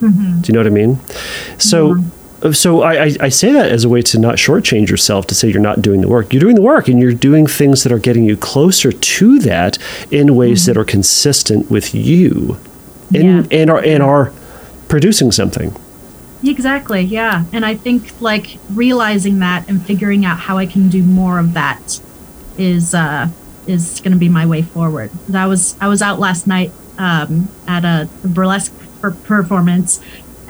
Mm-hmm. 0.00 0.40
Do 0.40 0.48
you 0.48 0.54
know 0.54 0.58
what 0.58 0.66
I 0.66 0.70
mean? 0.70 0.98
So. 1.58 1.94
Mm-hmm. 1.94 2.16
So 2.52 2.80
I, 2.80 3.04
I, 3.04 3.16
I 3.20 3.28
say 3.28 3.52
that 3.52 3.70
as 3.70 3.84
a 3.84 3.88
way 3.88 4.00
to 4.02 4.18
not 4.18 4.36
shortchange 4.36 4.88
yourself 4.88 5.26
to 5.26 5.34
say 5.34 5.50
you're 5.50 5.60
not 5.60 5.82
doing 5.82 6.00
the 6.00 6.08
work. 6.08 6.32
You're 6.32 6.40
doing 6.40 6.54
the 6.54 6.62
work 6.62 6.88
and 6.88 6.98
you're 6.98 7.12
doing 7.12 7.46
things 7.46 7.82
that 7.82 7.92
are 7.92 7.98
getting 7.98 8.24
you 8.24 8.36
closer 8.36 8.92
to 8.92 9.38
that 9.40 9.76
in 10.10 10.34
ways 10.36 10.64
that 10.64 10.76
are 10.78 10.84
consistent 10.84 11.70
with 11.70 11.94
you 11.94 12.56
and, 13.14 13.44
Yeah. 13.52 13.58
and 13.58 13.70
are 13.70 13.80
and 13.84 14.02
are 14.02 14.32
producing 14.88 15.32
something. 15.32 15.76
Exactly, 16.42 17.02
yeah. 17.02 17.44
And 17.52 17.66
I 17.66 17.74
think 17.74 18.18
like 18.22 18.56
realizing 18.70 19.40
that 19.40 19.68
and 19.68 19.84
figuring 19.84 20.24
out 20.24 20.38
how 20.38 20.56
I 20.56 20.64
can 20.64 20.88
do 20.88 21.02
more 21.02 21.38
of 21.38 21.52
that 21.52 22.00
is 22.56 22.94
uh 22.94 23.28
is 23.66 24.00
going 24.00 24.12
to 24.12 24.18
be 24.18 24.30
my 24.30 24.46
way 24.46 24.62
forward. 24.62 25.10
I 25.34 25.46
was 25.46 25.76
I 25.78 25.88
was 25.88 26.00
out 26.00 26.18
last 26.18 26.46
night 26.46 26.72
um 26.96 27.50
at 27.68 27.84
a 27.84 28.08
burlesque 28.24 28.72
performance 29.24 30.00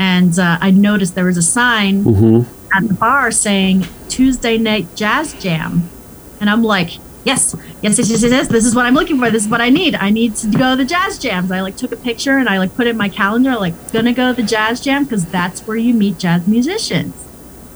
and 0.00 0.38
uh, 0.38 0.56
I 0.62 0.70
noticed 0.70 1.14
there 1.14 1.26
was 1.26 1.36
a 1.36 1.42
sign 1.42 2.02
at 2.74 2.88
the 2.88 2.94
bar 2.94 3.30
saying 3.30 3.84
Tuesday 4.08 4.56
night 4.56 4.96
jazz 4.96 5.34
jam. 5.34 5.90
And 6.40 6.48
I'm 6.48 6.64
like, 6.64 6.96
yes, 7.26 7.54
yes, 7.82 7.98
yes, 7.98 8.08
yes, 8.08 8.22
yes, 8.22 8.32
yes, 8.32 8.48
this 8.48 8.64
is 8.64 8.74
what 8.74 8.86
I'm 8.86 8.94
looking 8.94 9.18
for. 9.18 9.30
This 9.30 9.44
is 9.44 9.50
what 9.50 9.60
I 9.60 9.68
need. 9.68 9.94
I 9.94 10.08
need 10.08 10.36
to 10.36 10.46
go 10.50 10.70
to 10.70 10.76
the 10.76 10.86
jazz 10.86 11.18
jams. 11.18 11.52
I 11.52 11.60
like 11.60 11.76
took 11.76 11.92
a 11.92 11.98
picture 11.98 12.38
and 12.38 12.48
I 12.48 12.56
like 12.56 12.74
put 12.76 12.86
it 12.86 12.90
in 12.90 12.96
my 12.96 13.10
calendar, 13.10 13.56
like 13.56 13.74
gonna 13.92 14.14
go 14.14 14.34
to 14.34 14.42
the 14.42 14.48
jazz 14.48 14.80
jam 14.80 15.04
because 15.04 15.26
that's 15.26 15.66
where 15.66 15.76
you 15.76 15.92
meet 15.92 16.16
jazz 16.16 16.48
musicians. 16.48 17.14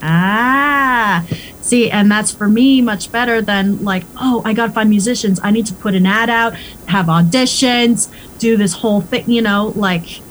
Ah, 0.01 1.27
see, 1.61 1.91
and 1.91 2.11
that's 2.11 2.33
for 2.33 2.49
me 2.49 2.81
much 2.81 3.13
better 3.13 3.43
than 3.43 3.85
like, 3.85 4.05
oh, 4.17 4.41
I 4.47 4.55
gotta 4.55 4.73
find 4.73 4.89
musicians. 4.89 5.41
I 5.43 5.51
need 5.51 5.67
to 5.67 5.75
put 5.75 5.95
an 5.95 6.07
ad 6.07 6.31
out, 6.31 6.55
have 6.89 7.07
auditions, 7.07 8.09
do 8.39 8.57
this 8.57 8.73
whole 8.73 9.03
thing, 9.03 9.29
you 9.29 9.43
know, 9.43 9.75
like 9.77 10.23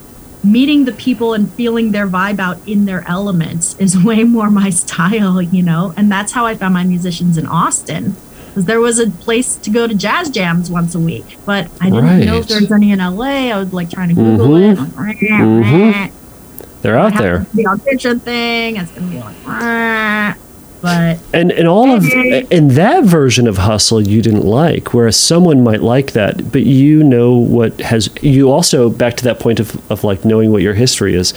meeting 0.43 0.85
the 0.85 0.91
people 0.91 1.33
and 1.33 1.51
feeling 1.53 1.91
their 1.91 2.07
vibe 2.07 2.39
out 2.39 2.57
in 2.67 2.85
their 2.85 3.07
elements 3.07 3.75
is 3.79 4.01
way 4.03 4.23
more 4.23 4.49
my 4.51 4.69
style, 4.69 5.41
you 5.41 5.63
know? 5.63 5.93
And 5.97 6.11
that's 6.11 6.31
how 6.33 6.45
I 6.45 6.55
found 6.55 6.73
my 6.73 6.83
musicians 6.83 7.37
in 7.37 7.45
Austin. 7.45 8.15
Because 8.49 8.65
there 8.65 8.79
was 8.81 8.99
a 8.99 9.09
place 9.09 9.55
to 9.55 9.71
go 9.71 9.87
to 9.87 9.95
jazz 9.95 10.29
jams 10.29 10.69
once 10.69 10.93
a 10.93 10.99
week, 10.99 11.37
but 11.43 11.71
I 11.81 11.89
didn't 11.89 12.25
know 12.25 12.35
if 12.37 12.47
there 12.47 12.61
was 12.61 12.71
any 12.71 12.91
in 12.91 12.99
LA. 12.99 13.49
I 13.51 13.57
was 13.57 13.73
like 13.73 13.89
trying 13.89 14.09
to 14.09 14.13
Google 14.15 14.47
Mhm. 14.49 16.05
it. 16.05 16.11
They're 16.83 16.99
out 16.99 17.17
there. 17.17 17.47
The 17.53 17.65
audition 17.65 18.19
thing. 18.19 18.75
It's 18.75 18.91
gonna 18.91 19.07
be 19.09 19.17
like, 19.19 20.37
but 20.83 21.17
And 21.33 21.51
and 21.51 21.67
all 21.67 21.95
of 21.95 22.03
and 22.51 22.71
that 22.71 23.05
version 23.05 23.47
of 23.47 23.57
hustle 23.57 24.01
you 24.01 24.21
didn't 24.21 24.45
like, 24.45 24.93
whereas 24.93 25.15
someone 25.17 25.63
might 25.63 25.81
like 25.81 26.11
that, 26.11 26.51
but 26.51 26.63
you 26.63 27.01
know 27.03 27.35
what 27.37 27.79
has 27.79 28.09
you 28.21 28.51
also 28.51 28.89
back 28.89 29.15
to 29.17 29.23
that 29.23 29.39
point 29.39 29.59
of, 29.59 29.91
of 29.91 30.03
like 30.03 30.23
knowing 30.25 30.51
what 30.51 30.61
your 30.61 30.73
history 30.75 31.15
is. 31.15 31.33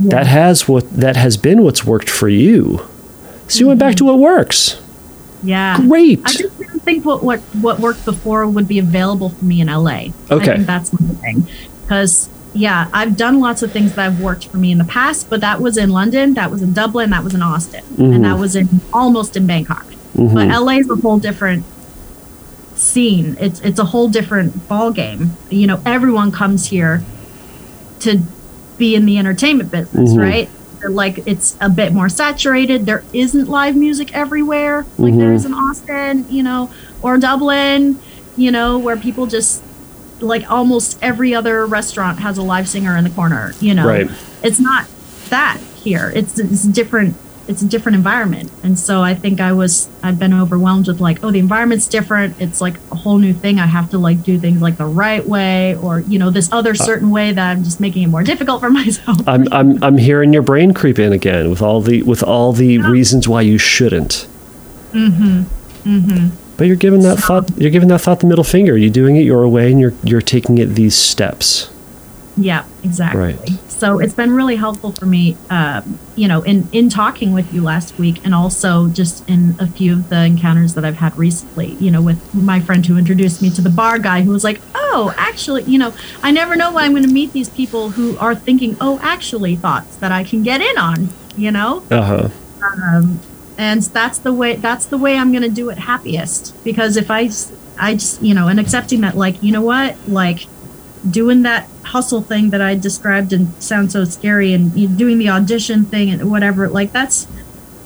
That 0.00 0.26
has 0.26 0.66
what 0.68 0.90
that 0.90 1.16
has 1.16 1.36
been 1.36 1.62
what's 1.62 1.84
worked 1.84 2.10
for 2.10 2.28
you. 2.28 2.80
So 3.48 3.60
you 3.60 3.66
went 3.68 3.78
back 3.80 3.94
to 3.96 4.04
mm-hmm. 4.04 4.20
what 4.20 4.36
works. 4.36 4.80
yeah, 5.42 5.78
Great. 5.80 6.20
I 6.24 6.32
just 6.32 6.58
didn't 6.58 6.80
think 6.80 7.04
what, 7.04 7.22
what 7.22 7.40
what 7.60 7.78
worked 7.80 8.04
before 8.04 8.46
would 8.48 8.66
be 8.66 8.78
available 8.78 9.30
for 9.30 9.44
me 9.44 9.60
in 9.60 9.68
LA. 9.68 9.90
I 9.90 10.12
Okay. 10.30 10.54
think 10.54 10.66
that's 10.66 10.92
my 10.92 11.06
thing. 11.20 11.46
Because 11.82 12.28
yeah, 12.52 12.88
I've 12.92 13.16
done 13.16 13.40
lots 13.40 13.62
of 13.62 13.70
things 13.70 13.94
that 13.94 14.02
have 14.02 14.20
worked 14.20 14.48
for 14.48 14.56
me 14.56 14.72
in 14.72 14.78
the 14.78 14.84
past, 14.84 15.30
but 15.30 15.40
that 15.40 15.60
was 15.60 15.76
in 15.76 15.90
London, 15.90 16.34
that 16.34 16.50
was 16.50 16.62
in 16.62 16.72
Dublin, 16.72 17.10
that 17.10 17.22
was 17.22 17.34
in 17.34 17.42
Austin, 17.42 17.84
and 17.96 18.24
that 18.24 18.30
mm-hmm. 18.30 18.40
was 18.40 18.56
in 18.56 18.68
almost 18.92 19.36
in 19.36 19.46
Bangkok. 19.46 19.84
Mm-hmm. 20.14 20.34
But 20.34 20.48
LA 20.48 20.78
is 20.78 20.90
a 20.90 20.96
whole 20.96 21.18
different 21.18 21.64
scene. 22.74 23.36
It's 23.38 23.60
it's 23.60 23.78
a 23.78 23.84
whole 23.84 24.08
different 24.08 24.68
ball 24.68 24.90
game. 24.90 25.36
You 25.48 25.66
know, 25.66 25.80
everyone 25.86 26.32
comes 26.32 26.66
here 26.66 27.02
to 28.00 28.20
be 28.78 28.94
in 28.94 29.06
the 29.06 29.18
entertainment 29.18 29.70
business, 29.70 30.10
mm-hmm. 30.10 30.20
right? 30.20 30.50
Like 30.88 31.26
it's 31.26 31.56
a 31.60 31.68
bit 31.68 31.92
more 31.92 32.08
saturated. 32.08 32.86
There 32.86 33.04
isn't 33.12 33.48
live 33.48 33.76
music 33.76 34.14
everywhere 34.14 34.86
like 34.98 35.14
there 35.14 35.34
is 35.34 35.44
in 35.44 35.52
Austin, 35.52 36.26
you 36.30 36.42
know, 36.42 36.72
or 37.02 37.18
Dublin, 37.18 38.00
you 38.36 38.50
know, 38.50 38.78
where 38.78 38.96
people 38.96 39.26
just 39.26 39.62
like 40.22 40.50
almost 40.50 40.98
every 41.02 41.34
other 41.34 41.66
restaurant 41.66 42.20
has 42.20 42.38
a 42.38 42.42
live 42.42 42.68
singer 42.68 42.96
in 42.96 43.04
the 43.04 43.10
corner, 43.10 43.52
you 43.60 43.74
know. 43.74 43.86
Right. 43.86 44.10
It's 44.42 44.60
not 44.60 44.86
that 45.28 45.58
here. 45.76 46.12
It's 46.14 46.38
it's 46.38 46.64
different 46.64 47.16
it's 47.50 47.62
a 47.62 47.66
different 47.66 47.96
environment. 47.96 48.50
And 48.62 48.78
so 48.78 49.02
I 49.02 49.14
think 49.14 49.40
I 49.40 49.52
was 49.52 49.88
I've 50.04 50.20
been 50.20 50.32
overwhelmed 50.32 50.86
with 50.86 51.00
like, 51.00 51.24
oh, 51.24 51.32
the 51.32 51.40
environment's 51.40 51.88
different. 51.88 52.40
It's 52.40 52.60
like 52.60 52.76
a 52.92 52.94
whole 52.94 53.18
new 53.18 53.32
thing. 53.32 53.58
I 53.58 53.66
have 53.66 53.90
to 53.90 53.98
like 53.98 54.22
do 54.22 54.38
things 54.38 54.62
like 54.62 54.76
the 54.76 54.86
right 54.86 55.26
way 55.26 55.74
or, 55.76 56.00
you 56.00 56.18
know, 56.18 56.30
this 56.30 56.50
other 56.52 56.76
certain 56.76 57.10
way 57.10 57.32
that 57.32 57.50
I'm 57.50 57.64
just 57.64 57.80
making 57.80 58.04
it 58.04 58.06
more 58.06 58.22
difficult 58.22 58.60
for 58.60 58.70
myself. 58.70 59.26
I'm 59.26 59.52
I'm 59.52 59.82
I'm 59.82 59.98
hearing 59.98 60.32
your 60.32 60.42
brain 60.42 60.72
creep 60.72 60.98
in 60.98 61.12
again 61.12 61.50
with 61.50 61.60
all 61.60 61.80
the 61.80 62.02
with 62.02 62.22
all 62.22 62.52
the 62.52 62.78
reasons 62.78 63.26
why 63.26 63.42
you 63.42 63.58
shouldn't. 63.58 64.28
Mm-hmm. 64.92 65.42
Mm-hmm. 65.88 66.49
But 66.60 66.66
you're 66.66 66.76
giving 66.76 67.00
that 67.04 67.16
thought 67.16 67.50
you're 67.56 67.70
giving 67.70 67.88
that 67.88 68.00
thought 68.00 68.20
the 68.20 68.26
middle 68.26 68.44
finger. 68.44 68.76
You're 68.76 68.90
doing 68.90 69.16
it 69.16 69.22
your 69.22 69.48
way 69.48 69.70
and 69.72 69.80
you're 69.80 69.94
you're 70.04 70.20
taking 70.20 70.58
it 70.58 70.66
these 70.74 70.94
steps. 70.94 71.72
Yeah, 72.36 72.66
exactly. 72.84 73.18
Right. 73.32 73.58
So 73.68 73.98
it's 73.98 74.12
been 74.12 74.32
really 74.32 74.56
helpful 74.56 74.92
for 74.92 75.06
me, 75.06 75.38
um, 75.48 75.98
you 76.16 76.28
know, 76.28 76.42
in 76.42 76.68
in 76.70 76.90
talking 76.90 77.32
with 77.32 77.54
you 77.54 77.62
last 77.62 77.98
week, 77.98 78.22
and 78.26 78.34
also 78.34 78.88
just 78.88 79.26
in 79.26 79.56
a 79.58 79.66
few 79.66 79.94
of 79.94 80.10
the 80.10 80.22
encounters 80.22 80.74
that 80.74 80.84
I've 80.84 80.96
had 80.96 81.16
recently. 81.16 81.76
You 81.80 81.90
know, 81.90 82.02
with 82.02 82.34
my 82.34 82.60
friend 82.60 82.84
who 82.84 82.98
introduced 82.98 83.40
me 83.40 83.48
to 83.52 83.62
the 83.62 83.70
bar 83.70 83.98
guy, 83.98 84.20
who 84.20 84.30
was 84.30 84.44
like, 84.44 84.60
"Oh, 84.74 85.14
actually, 85.16 85.62
you 85.62 85.78
know, 85.78 85.94
I 86.22 86.30
never 86.30 86.56
know 86.56 86.74
when 86.74 86.84
I'm 86.84 86.90
going 86.90 87.04
to 87.04 87.08
meet 87.10 87.32
these 87.32 87.48
people 87.48 87.88
who 87.88 88.18
are 88.18 88.34
thinking, 88.34 88.76
oh, 88.82 89.00
actually, 89.02 89.56
thoughts 89.56 89.96
that 89.96 90.12
I 90.12 90.24
can 90.24 90.42
get 90.42 90.60
in 90.60 90.76
on." 90.76 91.08
You 91.38 91.52
know, 91.52 91.82
Uh-huh. 91.90 92.28
um, 92.62 93.18
and 93.60 93.82
that's 93.98 94.18
the 94.26 94.32
way 94.32 94.56
that's 94.56 94.86
the 94.86 94.96
way 95.04 95.12
I'm 95.20 95.30
going 95.36 95.42
to 95.50 95.54
do 95.62 95.68
it 95.72 95.78
happiest 95.90 96.42
because 96.64 96.92
if 96.96 97.10
i 97.10 97.22
i 97.78 97.90
just 97.94 98.22
you 98.28 98.34
know 98.36 98.46
and 98.50 98.58
accepting 98.64 99.00
that 99.02 99.16
like 99.24 99.36
you 99.42 99.52
know 99.52 99.60
what 99.72 99.96
like 100.08 100.40
doing 101.18 101.42
that 101.42 101.62
hustle 101.92 102.22
thing 102.30 102.50
that 102.50 102.62
I 102.62 102.74
described 102.74 103.32
and 103.32 103.42
sounds 103.62 103.92
so 103.92 104.04
scary 104.04 104.52
and 104.56 104.62
doing 105.02 105.18
the 105.18 105.28
audition 105.36 105.84
thing 105.84 106.10
and 106.10 106.30
whatever 106.30 106.68
like 106.68 106.90
that's 106.92 107.26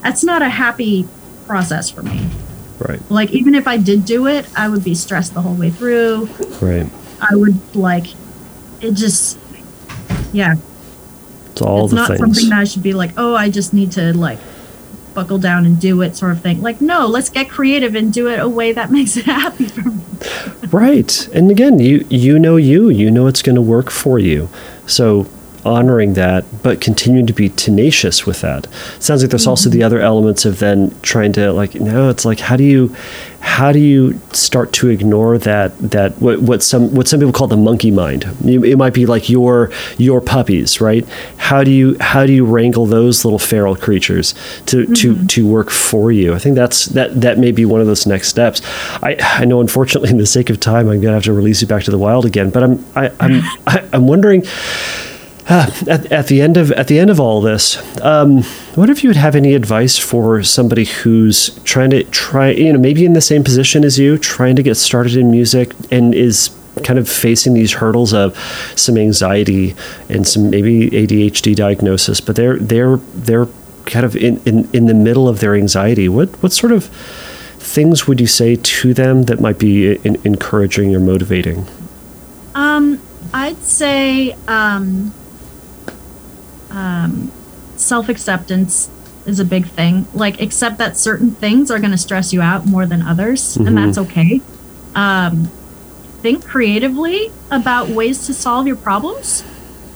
that's 0.02 0.22
not 0.24 0.40
a 0.42 0.48
happy 0.48 1.06
process 1.46 1.90
for 1.90 2.02
me 2.02 2.18
Right. 2.78 3.00
like 3.10 3.30
even 3.30 3.54
if 3.54 3.66
I 3.68 3.76
did 3.78 4.04
do 4.04 4.26
it 4.26 4.46
I 4.56 4.68
would 4.68 4.84
be 4.84 4.94
stressed 4.94 5.32
the 5.34 5.42
whole 5.42 5.54
way 5.54 5.70
through 5.70 6.28
Right. 6.60 6.88
I 7.30 7.34
would 7.36 7.58
like 7.76 8.06
it 8.80 8.92
just 9.04 9.38
yeah 10.32 10.54
It's 11.52 11.62
all 11.62 11.84
it's 11.84 11.94
not 11.94 12.08
things. 12.08 12.20
something 12.20 12.48
that 12.50 12.58
I 12.60 12.64
should 12.64 12.82
be 12.82 12.92
like, 12.92 13.12
oh, 13.16 13.34
I 13.44 13.48
just 13.48 13.72
need 13.72 13.92
to 13.92 14.12
like 14.26 14.38
buckle 15.14 15.38
down 15.38 15.64
and 15.64 15.80
do 15.80 16.02
it 16.02 16.16
sort 16.16 16.32
of 16.32 16.40
thing. 16.40 16.62
Like, 16.62 16.80
no, 16.80 17.06
let's 17.06 17.30
get 17.30 17.48
creative 17.48 17.94
and 17.94 18.12
do 18.12 18.28
it 18.28 18.38
a 18.38 18.48
way 18.48 18.72
that 18.72 18.90
makes 18.92 19.16
it 19.16 19.24
happy 19.24 19.66
for 19.66 19.90
me. 19.90 20.00
Right. 20.70 21.28
And 21.28 21.50
again, 21.50 21.78
you 21.78 22.06
you 22.08 22.38
know 22.38 22.56
you, 22.56 22.88
you 22.88 23.10
know 23.10 23.26
it's 23.26 23.42
going 23.42 23.56
to 23.56 23.62
work 23.62 23.90
for 23.90 24.18
you. 24.18 24.48
So 24.86 25.26
honoring 25.64 26.14
that, 26.14 26.44
but 26.62 26.80
continuing 26.80 27.26
to 27.26 27.32
be 27.32 27.48
tenacious 27.48 28.26
with 28.26 28.40
that. 28.40 28.66
It 28.66 29.02
Sounds 29.02 29.22
like 29.22 29.30
there's 29.30 29.46
also 29.46 29.70
the 29.70 29.78
mm-hmm. 29.78 29.86
other 29.86 30.00
elements 30.00 30.44
of 30.44 30.58
then 30.58 30.94
trying 31.02 31.32
to 31.34 31.52
like 31.52 31.74
no, 31.74 32.10
it's 32.10 32.24
like 32.24 32.40
how 32.40 32.56
do 32.56 32.64
you 32.64 32.94
how 33.44 33.72
do 33.72 33.78
you 33.78 34.18
start 34.32 34.72
to 34.72 34.88
ignore 34.88 35.36
that 35.36 35.76
that 35.78 36.18
what, 36.20 36.40
what 36.40 36.62
some 36.62 36.92
what 36.94 37.06
some 37.06 37.20
people 37.20 37.32
call 37.32 37.46
the 37.46 37.56
monkey 37.56 37.90
mind. 37.90 38.26
You, 38.42 38.64
it 38.64 38.76
might 38.76 38.94
be 38.94 39.04
like 39.04 39.28
your 39.28 39.70
your 39.98 40.22
puppies, 40.22 40.80
right? 40.80 41.06
How 41.36 41.62
do 41.62 41.70
you 41.70 41.96
how 42.00 42.24
do 42.24 42.32
you 42.32 42.44
wrangle 42.46 42.86
those 42.86 43.24
little 43.24 43.38
feral 43.38 43.76
creatures 43.76 44.34
to 44.66 44.86
to 44.86 45.14
mm-hmm. 45.14 45.26
to 45.26 45.46
work 45.46 45.70
for 45.70 46.10
you? 46.10 46.34
I 46.34 46.38
think 46.38 46.56
that's 46.56 46.86
that 46.86 47.20
that 47.20 47.38
may 47.38 47.52
be 47.52 47.66
one 47.66 47.82
of 47.82 47.86
those 47.86 48.06
next 48.06 48.28
steps. 48.28 48.62
I 49.02 49.16
I 49.20 49.44
know 49.44 49.60
unfortunately 49.60 50.10
in 50.10 50.16
the 50.16 50.26
sake 50.26 50.48
of 50.48 50.58
time 50.58 50.88
I'm 50.88 51.00
gonna 51.02 51.14
have 51.14 51.24
to 51.24 51.32
release 51.32 51.60
you 51.60 51.68
back 51.68 51.84
to 51.84 51.90
the 51.90 51.98
wild 51.98 52.24
again, 52.24 52.48
but 52.48 52.62
I'm 52.62 52.84
I, 52.96 53.12
I'm 53.20 53.42
I, 53.66 53.88
I'm 53.92 54.06
wondering 54.06 54.42
uh, 55.46 55.70
at, 55.88 56.10
at 56.10 56.26
the 56.28 56.40
end 56.40 56.56
of 56.56 56.72
at 56.72 56.88
the 56.88 56.98
end 56.98 57.10
of 57.10 57.20
all 57.20 57.40
this, 57.40 57.76
um, 58.02 58.42
what 58.74 58.88
if 58.88 59.02
you 59.02 59.10
would 59.10 59.16
have 59.16 59.34
any 59.34 59.54
advice 59.54 59.98
for 59.98 60.42
somebody 60.42 60.84
who's 60.84 61.58
trying 61.64 61.90
to 61.90 62.04
try, 62.04 62.50
you 62.50 62.72
know, 62.72 62.78
maybe 62.78 63.04
in 63.04 63.12
the 63.12 63.20
same 63.20 63.44
position 63.44 63.84
as 63.84 63.98
you, 63.98 64.16
trying 64.16 64.56
to 64.56 64.62
get 64.62 64.76
started 64.76 65.16
in 65.16 65.30
music 65.30 65.72
and 65.90 66.14
is 66.14 66.50
kind 66.82 66.98
of 66.98 67.08
facing 67.08 67.54
these 67.54 67.72
hurdles 67.72 68.12
of 68.12 68.36
some 68.74 68.96
anxiety 68.96 69.76
and 70.08 70.26
some 70.26 70.50
maybe 70.50 70.90
ADHD 70.90 71.54
diagnosis, 71.54 72.20
but 72.20 72.36
they're 72.36 72.56
they're 72.56 72.96
they're 72.96 73.46
kind 73.84 74.06
of 74.06 74.16
in, 74.16 74.40
in, 74.46 74.68
in 74.72 74.86
the 74.86 74.94
middle 74.94 75.28
of 75.28 75.40
their 75.40 75.54
anxiety. 75.54 76.08
What 76.08 76.30
what 76.42 76.52
sort 76.52 76.72
of 76.72 76.86
things 77.58 78.06
would 78.06 78.20
you 78.20 78.26
say 78.26 78.56
to 78.56 78.94
them 78.94 79.24
that 79.24 79.40
might 79.40 79.58
be 79.58 79.94
in, 79.96 80.20
encouraging 80.24 80.94
or 80.94 81.00
motivating? 81.00 81.66
Um, 82.54 83.00
I'd 83.32 83.62
say 83.62 84.36
um, 84.46 85.12
um, 86.74 87.30
self 87.76 88.08
acceptance 88.08 88.90
is 89.26 89.40
a 89.40 89.44
big 89.44 89.66
thing. 89.66 90.06
Like, 90.12 90.40
accept 90.40 90.78
that 90.78 90.96
certain 90.96 91.30
things 91.32 91.70
are 91.70 91.78
going 91.78 91.92
to 91.92 91.98
stress 91.98 92.32
you 92.32 92.42
out 92.42 92.66
more 92.66 92.84
than 92.86 93.02
others, 93.02 93.56
Mhm. 93.56 93.66
and 93.68 93.76
that's 93.78 93.98
okay. 93.98 94.40
Um, 94.94 95.48
think 96.22 96.44
creatively 96.46 97.30
about 97.50 97.88
ways 97.88 98.26
to 98.26 98.34
solve 98.34 98.66
your 98.66 98.76
problems. 98.76 99.42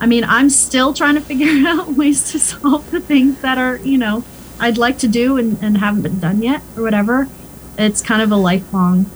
I 0.01 0.07
mean, 0.07 0.25
I'm 0.25 0.51
still 0.51 0.93
trying 0.95 1.15
to 1.15 1.21
figure 1.31 1.67
out 1.69 1.95
ways 1.95 2.31
to 2.33 2.39
solve 2.39 2.91
the 2.91 3.01
things 3.01 3.41
that 3.41 3.59
are, 3.59 3.77
you 3.79 3.99
know, 3.99 4.25
I'd 4.61 4.79
like 4.79 4.99
to 4.99 5.09
do 5.09 5.37
and, 5.37 5.59
and 5.63 5.79
haven't 5.79 6.03
been 6.03 6.19
done 6.21 6.43
yet 6.43 6.63
or 6.77 6.83
whatever. 6.83 7.29
It's 7.77 8.01
kind 8.03 8.23
of 8.23 8.33
a 8.33 8.37
lifelong 8.37 9.07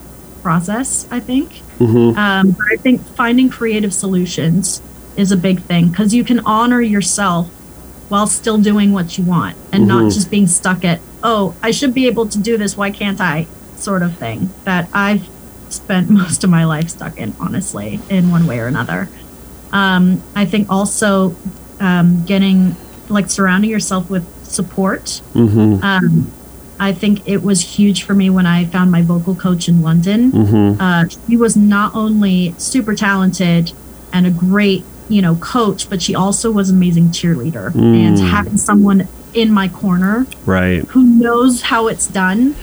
process, 0.43 1.07
I 1.11 1.21
think. 1.21 1.63
Mm-hmm. 1.79 2.19
Um, 2.19 2.51
but 2.53 2.67
I 2.73 2.77
think 2.77 3.05
finding 3.17 3.49
creative 3.51 3.93
solutions 3.93 4.81
is 5.17 5.31
a 5.33 5.37
big 5.37 5.61
thing 5.63 5.89
because 5.89 6.15
you 6.15 6.25
can 6.25 6.41
honor 6.41 6.81
yourself 6.81 7.49
while 8.09 8.27
still 8.27 8.59
doing 8.59 8.93
what 8.93 9.17
you 9.19 9.25
want 9.25 9.57
and 9.73 9.85
Mhm. 9.85 9.89
not 9.89 10.13
just 10.13 10.31
being 10.31 10.47
stuck 10.47 10.85
at, 10.85 11.01
oh, 11.23 11.55
I 11.63 11.71
should 11.71 11.95
be 11.95 12.07
able 12.07 12.27
to 12.27 12.39
do 12.39 12.57
this. 12.59 12.77
Why 12.77 12.91
can't 12.91 13.21
I? 13.21 13.47
Sort 13.77 14.03
of 14.03 14.15
thing 14.17 14.51
that 14.65 14.89
I've 14.93 15.29
spent 15.71 16.11
most 16.21 16.45
of 16.45 16.51
my 16.51 16.65
life 16.65 16.91
stuck 16.91 17.19
in, 17.19 17.33
honestly, 17.41 18.01
in 18.09 18.31
one 18.31 18.47
way 18.47 18.59
or 18.59 18.67
another. 18.67 19.09
Um, 19.73 20.23
I 20.37 20.45
think 20.45 20.67
also 20.71 21.35
um, 21.81 22.23
getting, 22.27 22.77
like, 23.09 23.29
surrounding 23.31 23.71
yourself 23.71 24.09
with 24.11 24.25
support 24.45 25.21
Mm-hmm. 25.35 25.83
um, 25.83 26.31
I 26.79 26.93
think 26.93 27.23
it 27.27 27.43
was 27.43 27.61
huge 27.61 28.03
for 28.03 28.13
me 28.15 28.29
when 28.29 28.45
I 28.45 28.65
found 28.67 28.91
my 28.91 29.03
vocal 29.03 29.35
coach 29.35 29.69
in 29.69 29.83
London. 29.83 30.33
Mm-hmm. 30.33 30.81
Uh, 30.81 31.05
she 31.29 31.37
was 31.37 31.57
not 31.57 31.95
only 31.95 32.55
super 32.59 32.95
talented 32.95 33.73
and 34.13 34.27
a 34.27 34.31
great, 34.31 34.85
you 35.13 35.21
know, 35.23 35.35
coach, 35.37 35.89
but 35.91 36.01
she 36.01 36.15
also 36.15 36.51
was 36.51 36.71
an 36.71 36.77
amazing 36.77 37.09
cheerleader. 37.09 37.71
Mm. 37.73 37.95
And 38.07 38.19
having 38.19 38.57
someone 38.57 39.07
in 39.35 39.53
my 39.53 39.69
corner 39.69 40.27
Right. 40.47 40.83
who 40.93 41.03
knows 41.03 41.63
how 41.71 41.89
it's 41.89 42.07
done 42.07 42.55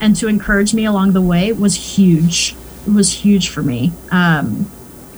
and 0.00 0.14
to 0.16 0.28
encourage 0.28 0.72
me 0.74 0.84
along 0.84 1.12
the 1.12 1.20
way 1.32 1.52
was 1.52 1.74
huge. 1.96 2.54
It 2.86 2.92
was 2.92 3.08
huge 3.24 3.48
for 3.48 3.62
me. 3.62 3.92
Um, 4.12 4.70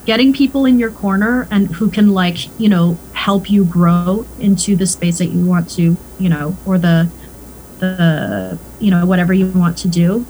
getting 0.07 0.33
people 0.33 0.65
in 0.65 0.79
your 0.79 0.91
corner 0.91 1.47
and 1.51 1.63
who 1.77 1.91
can 1.91 2.09
like 2.23 2.39
you 2.59 2.69
know 2.75 2.97
help 3.13 3.51
you 3.51 3.63
grow 3.65 4.25
into 4.41 4.75
the 4.77 4.87
space 4.87 5.19
that 5.19 5.27
you 5.27 5.45
want 5.45 5.69
to 5.79 5.97
you 6.19 6.29
know 6.35 6.57
or 6.65 6.79
the 6.79 7.07
the 7.81 8.59
you 8.81 8.91
know 8.91 9.05
whatever 9.05 9.35
you 9.35 9.47
want 9.65 9.77
to 9.77 9.89
do 9.89 10.25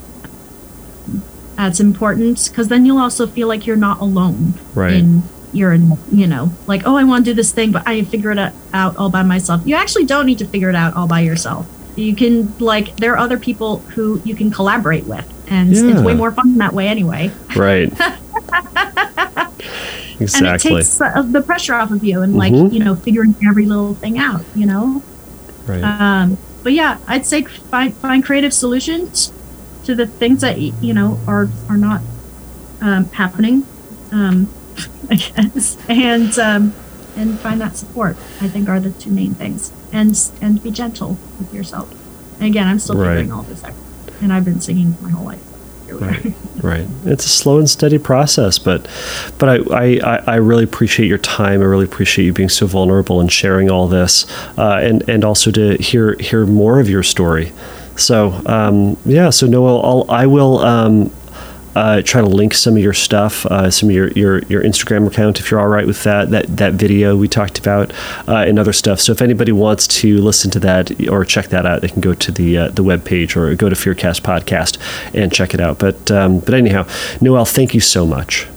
that's 1.55 1.79
important 1.79 2.47
because 2.49 2.67
then 2.67 2.85
you'll 2.85 2.97
also 2.97 3.25
feel 3.27 3.47
like 3.47 3.65
you're 3.67 3.75
not 3.89 3.99
alone 4.01 4.53
Right. 4.75 4.93
in 4.95 5.23
you're 5.53 5.73
in 5.73 5.91
you 6.11 6.27
know 6.27 6.51
like 6.67 6.83
oh 6.85 6.95
i 6.95 7.03
want 7.03 7.25
to 7.25 7.31
do 7.31 7.35
this 7.35 7.51
thing 7.51 7.71
but 7.71 7.81
i 7.87 8.03
figure 8.03 8.31
it 8.31 8.37
out 8.73 8.95
all 8.97 9.09
by 9.09 9.23
myself 9.23 9.61
you 9.65 9.75
actually 9.75 10.05
don't 10.05 10.25
need 10.25 10.37
to 10.37 10.45
figure 10.45 10.69
it 10.69 10.75
out 10.75 10.95
all 10.95 11.07
by 11.07 11.19
yourself 11.21 11.65
you 11.95 12.15
can 12.15 12.55
like 12.59 12.95
there 12.97 13.13
are 13.13 13.17
other 13.17 13.37
people 13.37 13.77
who 13.95 14.21
you 14.23 14.35
can 14.35 14.51
collaborate 14.51 15.05
with 15.05 15.25
and 15.49 15.71
Yeah. 15.75 15.91
it's 15.91 16.01
way 16.01 16.13
more 16.13 16.31
fun 16.31 16.57
that 16.59 16.73
way 16.73 16.87
anyway 16.87 17.31
Right. 17.55 17.91
exactly. 20.19 20.19
and 20.19 20.47
it 20.47 20.59
takes 20.61 21.01
uh, 21.01 21.21
the 21.23 21.41
pressure 21.41 21.73
off 21.73 21.91
of 21.91 22.03
you 22.03 22.21
and 22.21 22.35
like 22.35 22.53
Mhm. 22.53 22.71
you 22.73 22.79
know 22.79 22.95
figuring 22.95 23.35
every 23.47 23.65
little 23.65 23.95
thing 23.95 24.17
out 24.17 24.41
you 24.55 24.65
know 24.65 25.01
right. 25.67 25.83
um 25.83 26.37
but 26.63 26.73
yeah 26.73 26.97
i'd 27.07 27.25
say 27.25 27.43
find 27.43 27.93
find 27.95 28.23
creative 28.23 28.53
solutions 28.53 29.33
to 29.85 29.95
the 29.95 30.05
things 30.05 30.41
that 30.41 30.59
you 30.59 30.93
know 30.93 31.19
are 31.27 31.49
are 31.69 31.77
not 31.77 32.01
um 32.81 33.05
happening 33.11 33.65
um 34.11 34.47
i 35.09 35.15
guess 35.15 35.77
and 35.89 36.37
um 36.39 36.73
and 37.17 37.39
find 37.39 37.59
that 37.61 37.75
support 37.75 38.15
i 38.41 38.47
think 38.47 38.69
are 38.69 38.79
the 38.79 38.91
two 38.91 39.09
main 39.11 39.33
things 39.33 39.71
and 39.91 40.31
and 40.41 40.61
be 40.63 40.71
gentle 40.71 41.17
with 41.39 41.53
yourself 41.53 41.91
and 42.39 42.47
again 42.47 42.67
i'm 42.67 42.79
still 42.79 42.95
Right. 42.95 43.17
figuring 43.17 43.31
all 43.31 43.43
this 43.43 43.63
out 43.63 43.73
and 44.21 44.31
i've 44.33 44.45
been 44.45 44.61
singing 44.61 44.95
my 45.01 45.09
whole 45.09 45.25
life 45.25 45.43
Here 45.85 45.97
we 45.97 46.03
are. 46.03 46.11
Right. 46.11 46.33
Right. 46.61 46.87
It's 47.05 47.25
a 47.25 47.29
slow 47.29 47.57
and 47.57 47.69
steady 47.69 47.97
process, 47.97 48.59
but 48.59 48.87
but 49.39 49.47
I, 49.49 49.55
I, 49.73 49.85
I- 50.17 50.23
I 50.33 50.35
really 50.35 50.65
appreciate 50.65 51.07
your 51.07 51.17
time. 51.17 51.61
I 51.61 51.65
really 51.65 51.85
appreciate 51.85 52.25
you 52.25 52.33
being 52.33 52.49
so 52.49 52.67
vulnerable 52.67 53.21
and 53.21 53.31
sharing 53.31 53.71
all 53.71 53.87
this, 53.87 54.25
uh, 54.57 54.77
and 54.83 55.07
and 55.09 55.23
also 55.23 55.51
to 55.51 55.77
hear 55.77 56.15
hear 56.19 56.45
more 56.45 56.79
of 56.81 56.89
your 56.89 57.01
story. 57.01 57.53
So 57.95 58.33
um, 58.45 58.97
yeah. 59.05 59.29
So 59.31 59.47
Noelle, 59.47 59.81
I'll, 59.85 60.05
I 60.09 60.25
will. 60.27 60.59
Um, 60.59 61.11
uh, 61.79 62.01
try 62.01 62.21
to 62.21 62.27
link 62.27 62.53
some 62.53 62.75
of 62.75 62.83
your 62.83 62.93
stuff, 62.93 63.45
uh, 63.45 63.71
some 63.71 63.89
of 63.89 63.95
your, 63.95 64.09
your, 64.09 64.39
your 64.43 64.61
Instagram 64.63 65.07
account, 65.07 65.39
if 65.39 65.49
you're 65.49 65.59
all 65.59 65.67
right 65.67 65.87
with 65.87 66.03
that, 66.03 66.29
that, 66.29 66.45
that 66.57 66.73
video 66.73 67.15
we 67.15 67.27
talked 67.27 67.57
about, 67.57 67.91
uh, 68.27 68.45
and 68.47 68.59
other 68.59 68.73
stuff. 68.73 68.99
So 68.99 69.11
if 69.11 69.21
anybody 69.21 69.51
wants 69.51 69.87
to 69.87 70.17
listen 70.17 70.51
to 70.51 70.59
that 70.59 71.07
or 71.09 71.23
check 71.23 71.47
that 71.47 71.65
out, 71.65 71.81
they 71.81 71.87
can 71.87 72.01
go 72.01 72.13
to 72.13 72.31
the 72.31 72.57
uh, 72.57 72.67
the 72.69 72.83
webpage 72.83 73.35
or 73.35 73.55
go 73.55 73.69
to 73.69 73.75
Fearcast 73.75 74.21
Podcast 74.21 74.77
and 75.13 75.31
check 75.31 75.53
it 75.53 75.59
out. 75.59 75.79
But 75.79 76.11
um, 76.11 76.39
but 76.39 76.53
anyhow, 76.53 76.85
Noelle, 77.21 77.45
thank 77.45 77.73
you 77.73 77.79
so 77.79 78.05
much. 78.05 78.47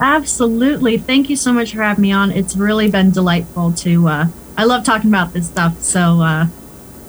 Absolutely. 0.00 0.98
Thank 0.98 1.30
you 1.30 1.36
so 1.36 1.52
much 1.52 1.72
for 1.72 1.82
having 1.82 2.02
me 2.02 2.12
on. 2.12 2.30
It's 2.32 2.56
really 2.56 2.90
been 2.90 3.10
delightful 3.10 3.72
to 3.72 4.08
uh 4.08 4.26
I 4.56 4.64
love 4.64 4.84
talking 4.84 5.10
about 5.10 5.32
this 5.32 5.46
stuff. 5.46 5.80
So 5.80 6.20
uh 6.20 6.46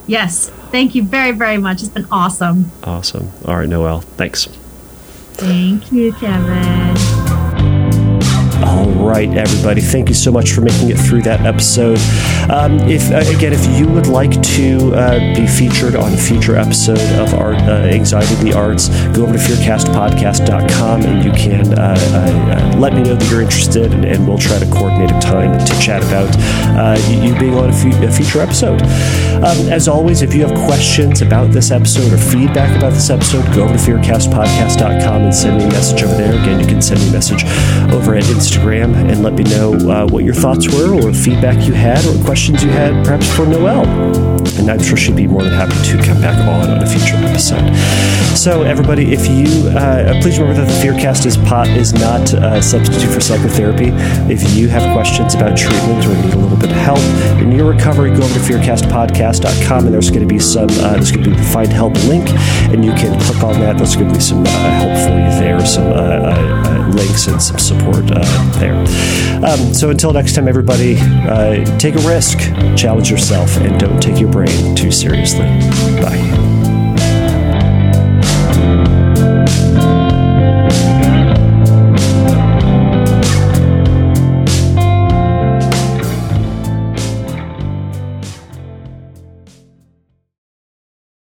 yes, 0.06 0.50
thank 0.70 0.94
you 0.94 1.02
very 1.02 1.32
very 1.32 1.58
much. 1.58 1.82
It's 1.82 1.90
been 1.90 2.06
awesome. 2.10 2.70
Awesome. 2.84 3.32
All 3.44 3.56
right, 3.56 3.68
Noelle, 3.68 4.00
thanks. 4.00 4.48
Thank 5.38 5.92
you, 5.92 6.12
Kevin. 6.14 7.55
All 8.66 8.90
right, 8.90 9.32
everybody. 9.32 9.80
Thank 9.80 10.08
you 10.08 10.14
so 10.16 10.32
much 10.32 10.50
for 10.50 10.60
making 10.60 10.90
it 10.90 10.98
through 10.98 11.22
that 11.22 11.46
episode. 11.46 12.00
Um, 12.50 12.80
if 12.80 13.12
uh, 13.12 13.18
again, 13.36 13.52
if 13.52 13.64
you 13.78 13.86
would 13.86 14.08
like 14.08 14.42
to 14.42 14.92
uh, 14.92 15.18
be 15.36 15.46
featured 15.46 15.94
on 15.94 16.12
a 16.12 16.16
future 16.16 16.56
episode 16.56 16.98
of 17.20 17.32
Art 17.34 17.62
uh, 17.62 17.86
Anxiety 17.86 18.34
the 18.42 18.54
Arts, 18.54 18.88
go 19.14 19.22
over 19.22 19.34
to 19.34 19.38
fearcastpodcast.com 19.38 21.02
and 21.02 21.24
you 21.24 21.30
can 21.30 21.78
uh, 21.78 21.96
uh, 21.96 22.78
let 22.78 22.92
me 22.92 23.04
know 23.04 23.14
that 23.14 23.30
you're 23.30 23.40
interested, 23.40 23.92
and, 23.94 24.04
and 24.04 24.26
we'll 24.26 24.36
try 24.36 24.58
to 24.58 24.66
coordinate 24.66 25.12
a 25.12 25.20
time 25.20 25.56
to 25.64 25.80
chat 25.80 26.02
about 26.02 26.34
uh, 26.76 26.98
you 27.08 27.22
you 27.22 27.38
being 27.38 27.54
on 27.54 27.70
a, 27.70 27.72
fe- 27.72 28.04
a 28.04 28.10
future 28.10 28.40
episode. 28.40 28.82
Um, 28.82 29.68
as 29.70 29.86
always, 29.86 30.22
if 30.22 30.34
you 30.34 30.44
have 30.44 30.58
questions 30.66 31.22
about 31.22 31.52
this 31.52 31.70
episode 31.70 32.12
or 32.12 32.18
feedback 32.18 32.76
about 32.76 32.94
this 32.94 33.10
episode, 33.10 33.44
go 33.54 33.62
over 33.62 33.74
to 33.74 33.78
fearcastpodcast.com 33.78 35.22
and 35.22 35.34
send 35.34 35.58
me 35.58 35.64
a 35.64 35.68
message 35.68 36.02
over 36.02 36.16
there. 36.16 36.32
Again, 36.32 36.58
you 36.58 36.66
can 36.66 36.82
send 36.82 37.00
me 37.00 37.10
a 37.10 37.12
message 37.12 37.44
over 37.94 38.16
at 38.16 38.24
Instagram 38.24 38.55
and 38.64 39.22
let 39.22 39.34
me 39.34 39.44
know 39.44 39.74
uh, 39.88 40.08
what 40.08 40.24
your 40.24 40.34
thoughts 40.34 40.66
were 40.74 40.94
or 40.94 41.12
feedback 41.12 41.66
you 41.66 41.72
had 41.72 42.04
or 42.06 42.24
questions 42.24 42.64
you 42.64 42.70
had 42.70 43.04
perhaps 43.04 43.30
for 43.34 43.46
Noelle. 43.46 43.86
And 44.58 44.70
I'm 44.70 44.82
sure 44.82 44.96
she'd 44.96 45.14
be 45.14 45.26
more 45.26 45.42
than 45.42 45.52
happy 45.52 45.74
to 45.90 46.02
come 46.02 46.20
back 46.20 46.36
on 46.48 46.70
on 46.70 46.82
a 46.82 46.86
future 46.86 47.16
episode. 47.16 47.74
So, 48.36 48.62
everybody, 48.62 49.12
if 49.12 49.28
you 49.28 49.68
uh, 49.68 50.20
please 50.20 50.38
remember 50.38 50.64
that 50.64 50.68
the 50.68 50.86
Fearcast 50.86 51.26
is 51.26 51.36
pot 51.36 51.68
is 51.68 51.92
not 51.92 52.32
a 52.32 52.62
substitute 52.62 53.12
for 53.12 53.20
psychotherapy. 53.20 53.90
If 54.32 54.56
you 54.56 54.68
have 54.68 54.92
questions 54.94 55.34
about 55.34 55.56
treatment 55.56 56.04
or 56.06 56.14
need 56.14 56.34
a 56.34 56.38
little 56.38 56.56
bit 56.56 56.70
of 56.70 56.76
help 56.76 56.98
in 57.40 57.52
your 57.52 57.70
recovery, 57.70 58.10
go 58.10 58.22
over 58.22 58.34
to 58.34 58.40
fearcastpodcast.com 58.40 59.86
and 59.86 59.94
there's 59.94 60.10
going 60.10 60.26
to 60.26 60.32
be 60.32 60.38
some 60.38 60.70
uh, 60.70 60.94
there's 60.94 61.12
going 61.12 61.24
to 61.24 61.30
be 61.30 61.36
the 61.36 61.42
find 61.42 61.72
help 61.72 61.94
link, 62.04 62.28
and 62.72 62.84
you 62.84 62.92
can 62.92 63.18
click 63.20 63.42
on 63.42 63.60
that. 63.60 63.76
There's 63.76 63.96
going 63.96 64.08
to 64.08 64.14
be 64.14 64.20
some 64.20 64.42
uh, 64.42 64.48
help 64.48 64.96
for 65.06 65.14
you 65.14 65.40
there, 65.40 65.64
some 65.64 65.86
uh, 65.86 65.96
uh, 65.96 66.62
uh, 66.66 66.75
links 66.96 67.26
and 67.26 67.40
some 67.40 67.58
support 67.58 68.04
uh, 68.10 68.58
there. 68.58 68.74
Um, 69.44 69.74
so 69.74 69.90
until 69.90 70.12
next 70.12 70.34
time, 70.34 70.48
everybody, 70.48 70.96
uh, 70.98 71.64
take 71.78 71.94
a 71.94 72.08
risk, 72.08 72.38
challenge 72.76 73.10
yourself, 73.10 73.56
and 73.58 73.78
don't 73.78 74.02
take 74.02 74.18
your 74.18 74.30
brain 74.30 74.74
too 74.74 74.90
seriously. 74.90 75.46
Bye. 76.00 76.55